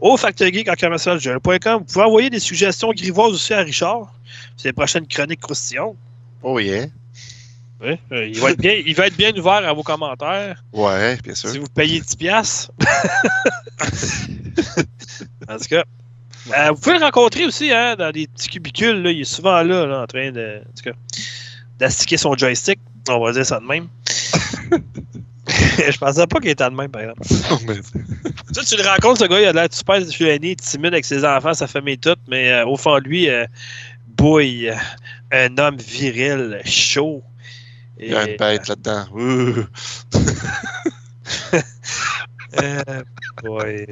au 0.00 0.16
commercial.com. 0.16 1.78
Vous 1.78 1.92
pouvez 1.92 2.04
envoyer 2.04 2.30
des 2.30 2.40
suggestions 2.40 2.92
grivoises 2.92 3.34
aussi 3.34 3.52
à 3.52 3.60
Richard. 3.60 4.12
C'est 4.56 4.68
les 4.68 4.72
prochaines 4.72 5.06
chroniques 5.06 5.40
croustillantes. 5.40 5.96
Oh 6.42 6.58
yeah. 6.58 6.86
Oui, 7.80 7.98
euh, 8.12 8.26
il, 8.26 8.40
va 8.40 8.50
être 8.50 8.60
bien, 8.60 8.80
il 8.86 8.94
va 8.94 9.08
être 9.08 9.16
bien 9.16 9.36
ouvert 9.36 9.68
à 9.68 9.72
vos 9.72 9.82
commentaires. 9.82 10.62
Ouais, 10.72 11.18
bien 11.22 11.34
sûr. 11.34 11.50
Si 11.50 11.58
vous 11.58 11.66
payez 11.66 12.00
10 12.00 12.16
piastres. 12.16 12.70
en 15.48 15.58
tout 15.58 15.64
cas, 15.68 15.84
euh, 16.48 16.70
vous 16.70 16.80
pouvez 16.80 16.98
le 16.98 17.04
rencontrer 17.04 17.46
aussi 17.46 17.72
hein, 17.72 17.96
dans 17.96 18.10
des 18.10 18.26
petits 18.26 18.48
cubicules. 18.48 19.02
Là. 19.02 19.10
Il 19.10 19.20
est 19.20 19.24
souvent 19.24 19.62
là, 19.62 19.86
là, 19.86 20.02
en 20.02 20.06
train 20.06 20.30
de, 20.30 20.60
tout 20.82 20.90
d'astiquer 21.78 22.16
son 22.16 22.36
joystick. 22.36 22.78
On 23.08 23.24
va 23.24 23.32
dire 23.32 23.46
ça 23.46 23.60
de 23.60 23.66
même. 23.66 23.88
Je 25.46 25.98
pensais 25.98 26.26
pas 26.26 26.40
qu'il 26.40 26.50
était 26.50 26.64
de 26.64 26.74
même, 26.74 26.90
par 26.90 27.02
exemple. 27.02 27.22
Tu, 27.26 28.76
le 28.76 28.88
rencontres, 28.88 29.20
ce 29.20 29.26
gars, 29.26 29.40
il 29.40 29.46
a 29.46 29.52
l'air 29.52 29.68
super 29.70 30.00
gêné, 30.08 30.56
timide 30.56 30.94
avec 30.94 31.04
ses 31.04 31.24
enfants, 31.24 31.54
sa 31.54 31.66
famille 31.66 31.98
toute, 31.98 32.20
mais 32.28 32.50
euh, 32.50 32.66
au 32.66 32.76
fond 32.76 32.98
de 32.98 33.04
lui, 33.04 33.28
euh, 33.28 33.44
boy, 34.16 34.68
euh, 34.68 34.74
un 35.32 35.58
homme 35.58 35.76
viril, 35.76 36.60
chaud. 36.64 37.22
Il 37.98 38.10
y 38.10 38.14
a 38.14 38.26
Et, 38.26 38.32
une 38.32 38.36
bête 38.36 38.68
là-dedans. 38.68 39.06
Euh, 42.62 43.02
boy. 43.42 43.86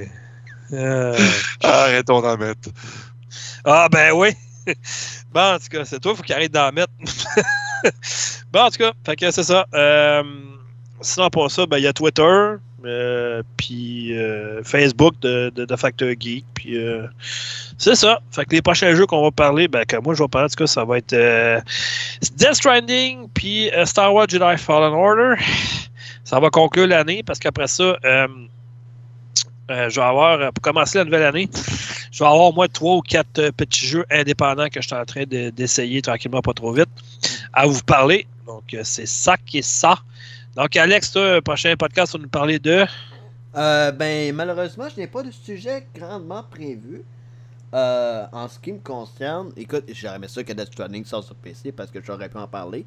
Euh, 0.72 1.16
Arrêtons 1.62 2.20
d'en 2.20 2.36
mettre. 2.36 2.70
Ah, 3.64 3.88
ben 3.90 4.12
oui. 4.12 4.30
Bon, 5.32 5.54
en 5.54 5.58
tout 5.58 5.68
cas, 5.70 5.84
c'est 5.86 5.98
toi, 5.98 6.12
il 6.12 6.16
faut 6.16 6.22
qu'il 6.22 6.34
arrête 6.34 6.52
d'en 6.52 6.70
mettre. 6.72 6.92
bon, 8.52 8.60
en 8.60 8.70
tout 8.70 8.76
cas, 8.76 8.92
fait 9.04 9.16
que 9.16 9.30
c'est 9.30 9.42
ça. 9.44 9.66
Euh, 9.72 10.22
sinon, 11.00 11.30
pour 11.30 11.50
ça, 11.50 11.64
ben, 11.64 11.78
il 11.78 11.84
y 11.84 11.86
a 11.86 11.92
Twitter, 11.94 12.56
euh, 12.84 13.42
puis 13.56 14.14
euh, 14.14 14.62
Facebook 14.62 15.14
de, 15.22 15.50
de, 15.54 15.64
de 15.64 15.76
Factor 15.76 16.10
Geek, 16.20 16.44
puis 16.52 16.76
c'est 17.78 17.94
ça. 17.94 18.20
Fait 18.30 18.44
que 18.44 18.54
les 18.54 18.60
prochains 18.60 18.94
jeux 18.94 19.06
qu'on 19.06 19.22
va 19.22 19.30
parler, 19.30 19.68
ben, 19.68 19.86
que 19.86 19.96
moi, 19.96 20.12
je 20.14 20.22
vais 20.22 20.28
parler, 20.28 20.44
en 20.44 20.48
tout 20.50 20.64
cas, 20.64 20.66
ça 20.66 20.84
va 20.84 20.98
être 20.98 21.16
Death 22.36 22.54
Stranding, 22.54 23.28
puis 23.32 23.70
Star 23.86 24.12
Wars 24.12 24.26
Jedi 24.28 24.58
Fallen 24.58 24.92
Order. 24.92 25.42
Ça 26.24 26.40
va 26.40 26.50
conclure 26.50 26.86
l'année, 26.86 27.22
parce 27.22 27.38
qu'après 27.38 27.68
ça, 27.68 27.96
euh, 29.70 29.88
je 29.88 30.00
vais 30.00 30.06
avoir, 30.06 30.40
euh, 30.40 30.50
pour 30.50 30.62
commencer 30.62 30.98
la 30.98 31.04
nouvelle 31.04 31.22
année, 31.22 31.48
je 32.10 32.18
vais 32.18 32.26
avoir 32.26 32.48
au 32.48 32.52
moins 32.52 32.68
trois 32.68 32.96
ou 32.96 33.00
quatre 33.00 33.38
euh, 33.38 33.52
petits 33.52 33.86
jeux 33.86 34.04
indépendants 34.10 34.68
que 34.68 34.80
je 34.80 34.86
suis 34.86 34.96
en 34.96 35.04
train 35.04 35.24
de- 35.24 35.50
d'essayer 35.50 36.02
tranquillement, 36.02 36.42
pas 36.42 36.52
trop 36.52 36.72
vite, 36.72 36.88
à 37.52 37.66
vous 37.66 37.82
parler. 37.82 38.26
Donc, 38.46 38.76
c'est 38.82 39.06
ça 39.06 39.36
qui 39.36 39.58
est 39.58 39.62
ça. 39.62 39.98
Donc, 40.56 40.76
Alex, 40.76 41.12
toi, 41.12 41.40
prochain 41.40 41.74
podcast, 41.76 42.14
on 42.14 42.18
nous 42.18 42.28
parler 42.28 42.58
de? 42.58 42.84
Ben, 43.54 44.34
malheureusement, 44.34 44.88
je 44.94 45.00
n'ai 45.00 45.06
pas 45.06 45.22
de 45.22 45.30
sujet 45.30 45.86
grandement 45.94 46.42
prévu. 46.42 47.02
En 47.72 48.48
ce 48.48 48.58
qui 48.58 48.72
me 48.72 48.78
concerne, 48.80 49.52
écoute, 49.56 49.84
j'aurais 49.88 50.16
aimé 50.16 50.28
ça 50.28 50.42
que 50.44 50.52
Death 50.52 50.72
Stranding 50.72 51.04
sorte 51.06 51.26
sur 51.26 51.34
PC 51.36 51.72
parce 51.72 51.90
que 51.90 52.00
j'aurais 52.04 52.28
pu 52.28 52.36
en 52.36 52.48
parler. 52.48 52.84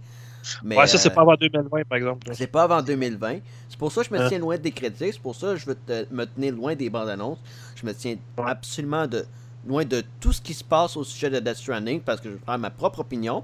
Mais, 0.64 0.78
ouais, 0.78 0.88
ça, 0.88 0.98
c'est 0.98 1.10
euh, 1.12 1.14
pas 1.16 1.22
avant 1.22 1.36
2020, 1.36 1.84
par 1.88 1.98
exemple. 1.98 2.28
C'est 2.34 2.48
pas 2.48 2.64
avant 2.64 2.82
2020. 2.82 3.40
C'est 3.70 3.78
pour 3.80 3.92
ça 3.92 4.02
que 4.04 4.08
je 4.10 4.14
me 4.14 4.20
Hein? 4.20 4.30
tiens 4.30 4.40
loin 4.40 4.58
des 4.58 4.72
critiques. 4.72 5.14
C'est 5.14 5.22
pour 5.22 5.36
ça 5.36 5.48
que 5.54 5.56
je 5.58 5.66
veux 5.66 5.76
te- 5.76 6.06
me 6.14 6.26
tenir 6.26 6.54
loin 6.54 6.76
des 6.76 6.90
bandes 6.90 7.10
annonces. 7.10 7.40
Je 7.76 7.86
me 7.86 7.94
tiens 7.94 8.16
Ouais. 8.38 8.44
absolument 8.48 9.08
de, 9.08 9.26
loin 9.68 9.84
de 9.86 10.04
tout 10.20 10.32
ce 10.34 10.42
qui 10.42 10.54
se 10.54 10.64
passe 10.64 10.96
au 10.98 11.04
sujet 11.04 11.30
de 11.30 11.40
Death 11.40 11.56
Stranding 11.58 12.02
parce 12.02 12.22
que 12.22 12.30
je 12.32 12.38
faire 12.38 12.58
ma 12.60 12.70
propre 12.70 13.00
opinion. 13.00 13.44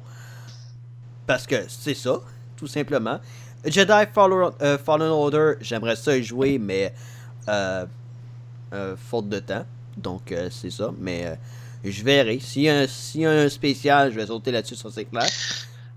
Parce 1.28 1.45
que 1.48 1.56
c'est 1.68 1.94
ça, 1.94 2.19
tout 2.57 2.68
simplement. 2.68 3.19
Jedi 3.65 3.94
Fallen, 4.14 4.52
euh, 4.61 4.78
Fallen 4.78 5.07
Order, 5.10 5.53
j'aimerais 5.61 5.95
ça 5.95 6.18
y 6.18 6.23
jouer, 6.23 6.57
mais 6.57 6.94
euh, 7.48 7.86
euh, 8.73 8.95
faute 8.98 9.30
de 9.30 9.40
temps. 9.40 9.65
Donc 9.98 10.32
euh, 10.32 10.49
c'est 10.49 10.72
ça. 10.72 10.91
Mais 10.99 11.26
euh, 11.28 11.36
je 11.84 12.03
verrai. 12.03 12.40
S'il 12.40 12.64
y, 12.64 12.69
a 12.69 12.80
un- 12.80 12.88
s'il 12.88 13.22
y 13.22 13.26
a 13.26 13.32
un 13.32 13.49
spécial, 13.49 14.11
je 14.11 14.19
vais 14.19 14.26
sauter 14.26 14.52
là-dessus, 14.52 14.76
ça 14.76 14.90
c'est 14.91 15.06
clair. 15.06 15.28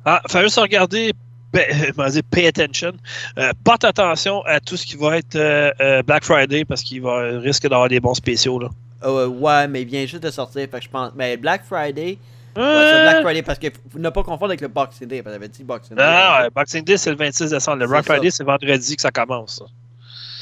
Ah, 0.05 0.21
faut 0.29 0.41
juste 0.41 0.59
regarder, 0.59 1.13
comment 1.97 2.09
dire, 2.09 2.23
pay 2.31 2.47
attention. 2.47 2.93
Euh, 3.39 3.53
porte 3.65 3.85
attention 3.85 4.43
à 4.45 4.61
tout 4.61 4.77
ce 4.77 4.85
qui 4.87 4.97
va 4.97 5.19
être 5.19 5.37
euh, 5.37 5.71
euh, 5.81 6.03
Black 6.03 6.25
Friday 6.25 6.65
parce 6.65 6.83
qu'il 6.83 7.03
va 7.03 7.39
risque 7.39 7.63
d'avoir 7.69 7.89
des 7.89 8.01
bons 8.01 8.15
spéciaux. 8.15 8.59
Là. 8.59 8.69
Euh, 9.05 9.27
ouais, 9.27 9.69
mais 9.69 9.83
il 9.83 9.89
vient 9.89 10.07
juste 10.07 10.23
de 10.23 10.31
sortir, 10.31 10.63
fait 10.63 10.79
que 10.79 10.85
je 10.85 10.89
pense. 10.89 11.13
Mais 11.15 11.37
Black 11.37 11.65
Friday, 11.65 12.19
ouais, 12.57 12.63
Euh, 12.63 12.91
c'est 12.93 13.03
Black 13.03 13.23
Friday 13.23 13.43
parce 13.43 13.59
que 13.59 13.67
ne 13.97 14.09
pas 14.11 14.23
confondre 14.23 14.51
avec 14.51 14.61
le 14.61 14.69
Boxing 14.69 15.09
Day, 15.09 15.23
parce 15.23 15.37
que 15.37 15.45
dit 15.47 15.65
Boxing 15.65 15.97
Day. 15.97 16.03
Non, 16.03 16.43
ouais, 16.43 16.51
Boxing 16.55 16.85
Day, 16.85 16.97
c'est 16.97 17.11
le 17.11 17.17
26 17.17 17.51
décembre. 17.51 17.79
Le 17.79 17.87
Black. 17.87 18.05
Friday, 18.05 18.31
c'est 18.31 18.45
vendredi 18.45 18.97
que 18.97 19.03
ça 19.03 19.11
commence. 19.11 19.63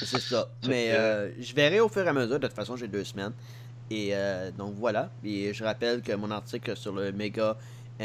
C'est 0.05 0.19
ça. 0.19 0.49
Mais 0.69 0.91
euh, 0.91 1.31
je 1.41 1.55
verrai 1.55 1.81
au 1.81 1.89
fur 1.89 2.05
et 2.05 2.09
à 2.09 2.13
mesure. 2.13 2.39
De 2.39 2.47
toute 2.47 2.57
façon, 2.57 2.77
j'ai 2.77 2.89
deux 2.89 3.05
semaines. 3.05 3.33
Et 3.91 4.11
euh, 4.13 4.51
donc 4.57 4.75
voilà. 4.79 5.11
Et 5.25 5.53
je 5.55 5.63
rappelle 5.65 6.03
que 6.03 6.13
mon 6.13 6.31
article 6.31 6.77
sur 6.77 6.93
le 6.93 7.13
méga 7.13 7.57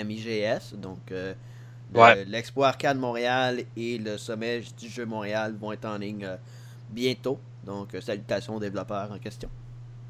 MIGS, 0.04 0.74
donc 0.76 1.12
euh, 1.12 1.34
Ouais. 1.94 2.26
l'Expo 2.26 2.64
Arcade 2.64 2.98
Montréal 2.98 3.64
et 3.78 3.98
le 3.98 4.18
sommet 4.18 4.62
du 4.78 4.90
jeu 4.90 5.06
Montréal 5.06 5.56
vont 5.60 5.72
être 5.72 5.86
en 5.86 5.98
ligne 5.98 6.26
euh, 6.26 6.36
bientôt. 6.90 7.40
Donc 7.66 7.96
euh, 7.96 8.02
salutations 8.02 8.56
aux 8.56 8.60
développeurs 8.60 9.10
en 9.12 9.18
question. 9.20 9.50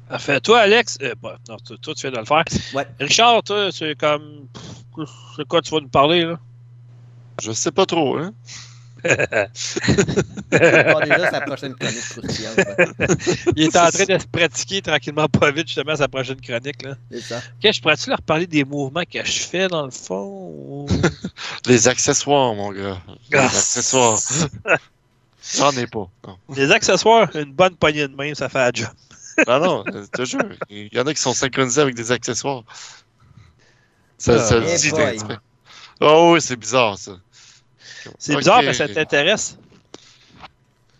Parfait. 0.08 0.40
Toi, 0.40 0.60
Alex, 0.60 0.98
euh, 1.02 1.14
non, 1.48 1.56
toi, 1.58 1.76
toi, 1.80 1.94
tu 1.94 2.02
viens 2.02 2.10
de 2.12 2.18
le 2.18 2.24
faire. 2.24 2.44
Ouais. 2.74 2.86
Richard, 2.98 3.42
toi, 3.42 3.70
c'est 3.70 3.94
comme. 3.96 4.48
C'est 5.36 5.46
quoi 5.46 5.60
tu 5.60 5.70
vas 5.70 5.80
nous 5.80 5.88
parler, 5.88 6.24
là? 6.24 6.40
Je 7.40 7.52
sais 7.52 7.70
pas 7.70 7.86
trop, 7.86 8.16
hein. 8.16 8.32
Bon, 10.50 11.00
déjà, 11.00 11.30
sa 11.30 11.40
prochaine 11.42 11.74
chronique 11.74 12.08
croustillante. 12.08 12.56
ouais. 12.56 13.06
Il 13.56 13.64
est 13.64 13.76
en 13.76 13.90
train 13.90 14.04
de 14.04 14.18
se 14.18 14.26
pratiquer 14.26 14.82
tranquillement, 14.82 15.28
pas 15.28 15.50
vite, 15.50 15.66
justement, 15.68 15.92
à 15.92 15.96
sa 15.96 16.08
prochaine 16.08 16.40
chronique. 16.40 16.82
Là. 16.82 16.96
Ça. 17.20 17.36
Ok, 17.62 17.72
je 17.72 17.80
pourrais-tu 17.80 18.08
leur 18.10 18.22
parler 18.22 18.46
des 18.46 18.64
mouvements 18.64 19.02
que 19.04 19.24
je 19.24 19.40
fais, 19.40 19.68
dans 19.68 19.84
le 19.84 19.90
fond? 19.90 20.24
ou- 20.24 20.86
Les 21.66 21.86
accessoires, 21.88 22.54
mon 22.54 22.72
gars. 22.72 22.98
Les 23.30 23.38
Ah. 23.38 23.44
accessoires. 23.46 24.18
J'en 25.56 25.70
ai 25.72 25.86
pas. 25.86 26.08
Non, 26.26 26.38
Les 26.54 26.70
accessoires, 26.72 27.28
une 27.36 27.52
bonne 27.52 27.76
poignée 27.76 28.06
de 28.08 28.14
main, 28.14 28.34
ça 28.34 28.48
fait 28.48 28.58
la 28.58 28.70
job. 28.72 28.88
non, 29.46 29.60
non, 29.60 29.84
je 29.86 30.06
te 30.10 30.24
jure. 30.24 30.40
Il 30.68 30.88
y 30.92 30.98
en 31.00 31.06
a 31.06 31.14
qui 31.14 31.20
sont 31.20 31.32
synchronisés 31.34 31.80
avec 31.82 31.94
des 31.94 32.10
accessoires. 32.12 32.64
Ça, 34.18 34.34
Ah. 34.34 34.38
ça 34.44 34.58
le 34.58 34.66
Eh 34.68 34.76
dit. 34.76 34.90
Oh 36.00 36.32
oui, 36.34 36.40
c'est 36.40 36.56
bizarre, 36.56 36.98
ça. 36.98 37.12
C'est 38.18 38.32
Ok. 38.32 38.38
bizarre, 38.38 38.62
mais 38.62 38.72
ça 38.74 38.88
t'intéresse? 38.88 39.58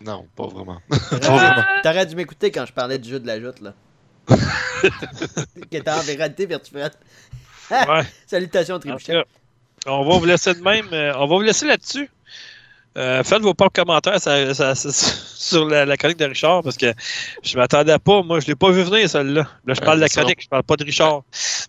Non, 0.01 0.25
pas 0.35 0.47
vraiment. 0.47 0.79
T'aurais 1.21 1.81
t'aurais 1.83 2.05
dû 2.05 2.15
m'écouter 2.15 2.51
quand 2.51 2.65
je 2.65 2.71
parlais 2.73 2.97
du 2.97 3.09
jeu 3.09 3.19
de 3.19 3.27
la 3.27 3.39
joute, 3.39 3.59
là. 3.59 3.73
qui 5.69 5.77
était 5.77 5.91
en 5.91 5.99
réalité 6.01 6.45
virtuelle. 6.45 6.91
Ouais. 7.71 8.03
Salutations, 8.27 8.79
Tribuchet. 8.79 9.23
on 9.85 10.05
va 10.07 10.17
vous 10.17 10.25
laisser 10.25 10.53
de 10.53 10.61
même. 10.61 10.87
euh, 10.93 11.13
on 11.15 11.27
va 11.27 11.35
vous 11.35 11.41
laisser 11.41 11.65
là-dessus. 11.67 12.09
Euh, 12.99 13.23
faites 13.23 13.41
vos 13.41 13.53
propres 13.53 13.81
commentaires 13.81 14.19
ça- 14.19 14.53
ça- 14.53 14.75
ça- 14.75 14.91
sur 14.91 15.65
la, 15.67 15.85
la 15.85 15.95
chronique 15.95 16.17
de 16.19 16.25
Richard 16.25 16.63
parce 16.63 16.75
que 16.75 16.93
je 17.43 17.57
m'attendais 17.57 17.97
pas. 17.97 18.21
Moi, 18.23 18.41
je 18.41 18.47
l'ai 18.47 18.55
pas 18.55 18.71
vu 18.71 18.83
venir, 18.83 19.09
celle-là. 19.09 19.41
Là, 19.65 19.73
je 19.73 19.79
Ouais, 19.79 19.85
parle 19.85 19.97
de 19.99 20.01
la 20.03 20.09
chronique, 20.09 20.41
je 20.43 20.49
parle 20.49 20.63
pas 20.63 20.75
de 20.75 20.83
Richard. 20.83 21.21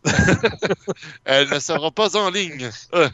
Elle 1.24 1.48
ne 1.48 1.58
sera 1.60 1.90
pas 1.92 2.16
en 2.16 2.30
ligne. 2.30 2.68
Euh, 2.94 3.08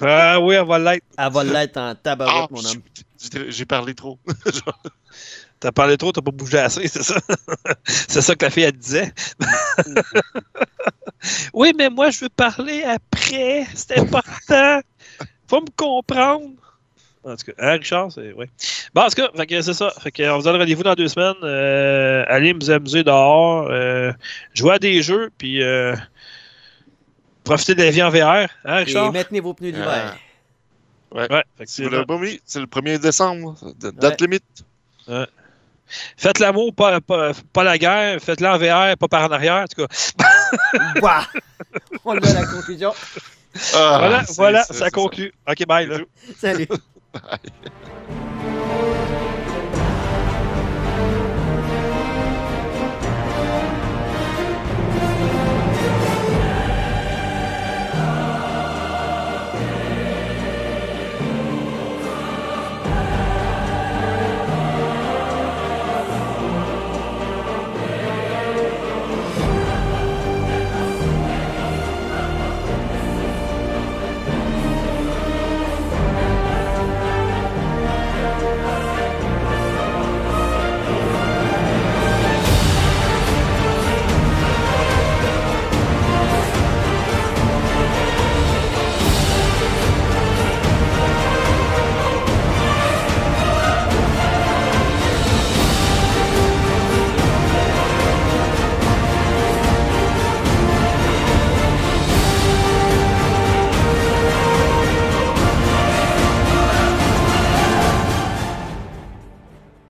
Ah 0.00 0.40
oui, 0.40 0.58
on 0.58 0.64
va 0.64 0.78
l'être. 0.80 1.04
Elle 1.16 1.32
va 1.32 1.44
l'être 1.44 1.76
en 1.76 1.90
ah, 1.90 1.94
tabarouette, 1.94 2.50
mon 2.50 2.64
homme. 2.64 2.82
j'ai- 3.32 3.50
J'ai 3.52 3.64
parlé 3.66 3.94
trop. 3.94 4.18
T'as 5.60 5.72
parlé 5.72 5.96
trop, 5.96 6.12
t'as 6.12 6.20
pas 6.20 6.32
bougé 6.32 6.58
assez, 6.58 6.86
c'est 6.86 7.02
ça? 7.02 7.16
c'est 7.86 8.20
ça 8.20 8.34
que 8.34 8.44
la 8.44 8.50
fille, 8.50 8.64
elle 8.64 8.72
disait. 8.72 9.10
oui, 11.54 11.72
mais 11.76 11.88
moi, 11.88 12.10
je 12.10 12.20
veux 12.20 12.28
parler 12.28 12.82
après. 12.84 13.66
C'est 13.74 13.98
important. 13.98 14.80
Faut 15.48 15.60
me 15.62 15.70
comprendre. 15.76 16.50
En 17.26 17.34
tout 17.34 17.46
cas, 17.46 17.52
hein, 17.58 17.72
Richard, 17.72 18.12
c'est. 18.12 18.32
Ouais. 18.34 18.48
Bon, 18.94 19.02
en 19.02 19.08
tout 19.08 19.16
cas, 19.16 19.62
c'est 19.62 19.74
ça. 19.74 19.92
Fait 20.00 20.12
que, 20.12 20.22
on 20.30 20.38
vous 20.38 20.44
donne 20.44 20.56
rendez-vous 20.56 20.84
dans 20.84 20.94
deux 20.94 21.08
semaines. 21.08 21.34
Euh, 21.42 22.24
allez 22.28 22.52
vous 22.52 22.70
amuser 22.70 23.02
dehors. 23.02 23.66
Euh, 23.68 24.12
jouer 24.54 24.74
à 24.74 24.78
des 24.78 25.02
jeux, 25.02 25.30
puis 25.36 25.60
euh, 25.60 25.96
profiter 27.42 27.74
de 27.74 27.82
la 27.82 27.90
vie 27.90 28.02
en 28.02 28.10
VR. 28.10 28.48
Hein, 28.64 28.84
Et 28.86 28.94
maintenez 28.94 29.40
vos 29.40 29.54
pneus 29.54 29.72
d'hiver. 29.72 30.16
Ouais, 31.10 31.26
pas 31.26 31.44
mis? 32.18 32.40
C'est 32.44 32.60
le 32.60 32.66
1er 32.66 32.98
décembre. 32.98 33.56
Date 33.74 34.20
limite. 34.20 34.64
Faites 36.16 36.38
l'amour, 36.38 36.74
pas, 36.74 37.00
pas, 37.00 37.32
pas 37.52 37.64
la 37.64 37.78
guerre. 37.78 38.20
Faites-la 38.20 38.54
en 38.54 38.58
VR, 38.58 38.96
pas 38.96 39.08
par 39.08 39.28
en 39.28 39.32
arrière. 39.32 39.64
En 39.64 39.66
tout 39.66 39.86
cas, 39.86 41.00
Ouah! 41.02 41.26
On 42.04 42.16
a 42.16 42.32
la 42.32 42.46
conclusion. 42.46 42.92
Ah, 43.74 43.96
voilà, 43.98 44.24
voilà 44.36 44.64
ça 44.64 44.90
conclut. 44.90 45.32
OK, 45.48 45.66
bye. 45.66 45.86
Là. 45.86 45.98
Salut. 46.36 46.68
Bye. 47.12 47.38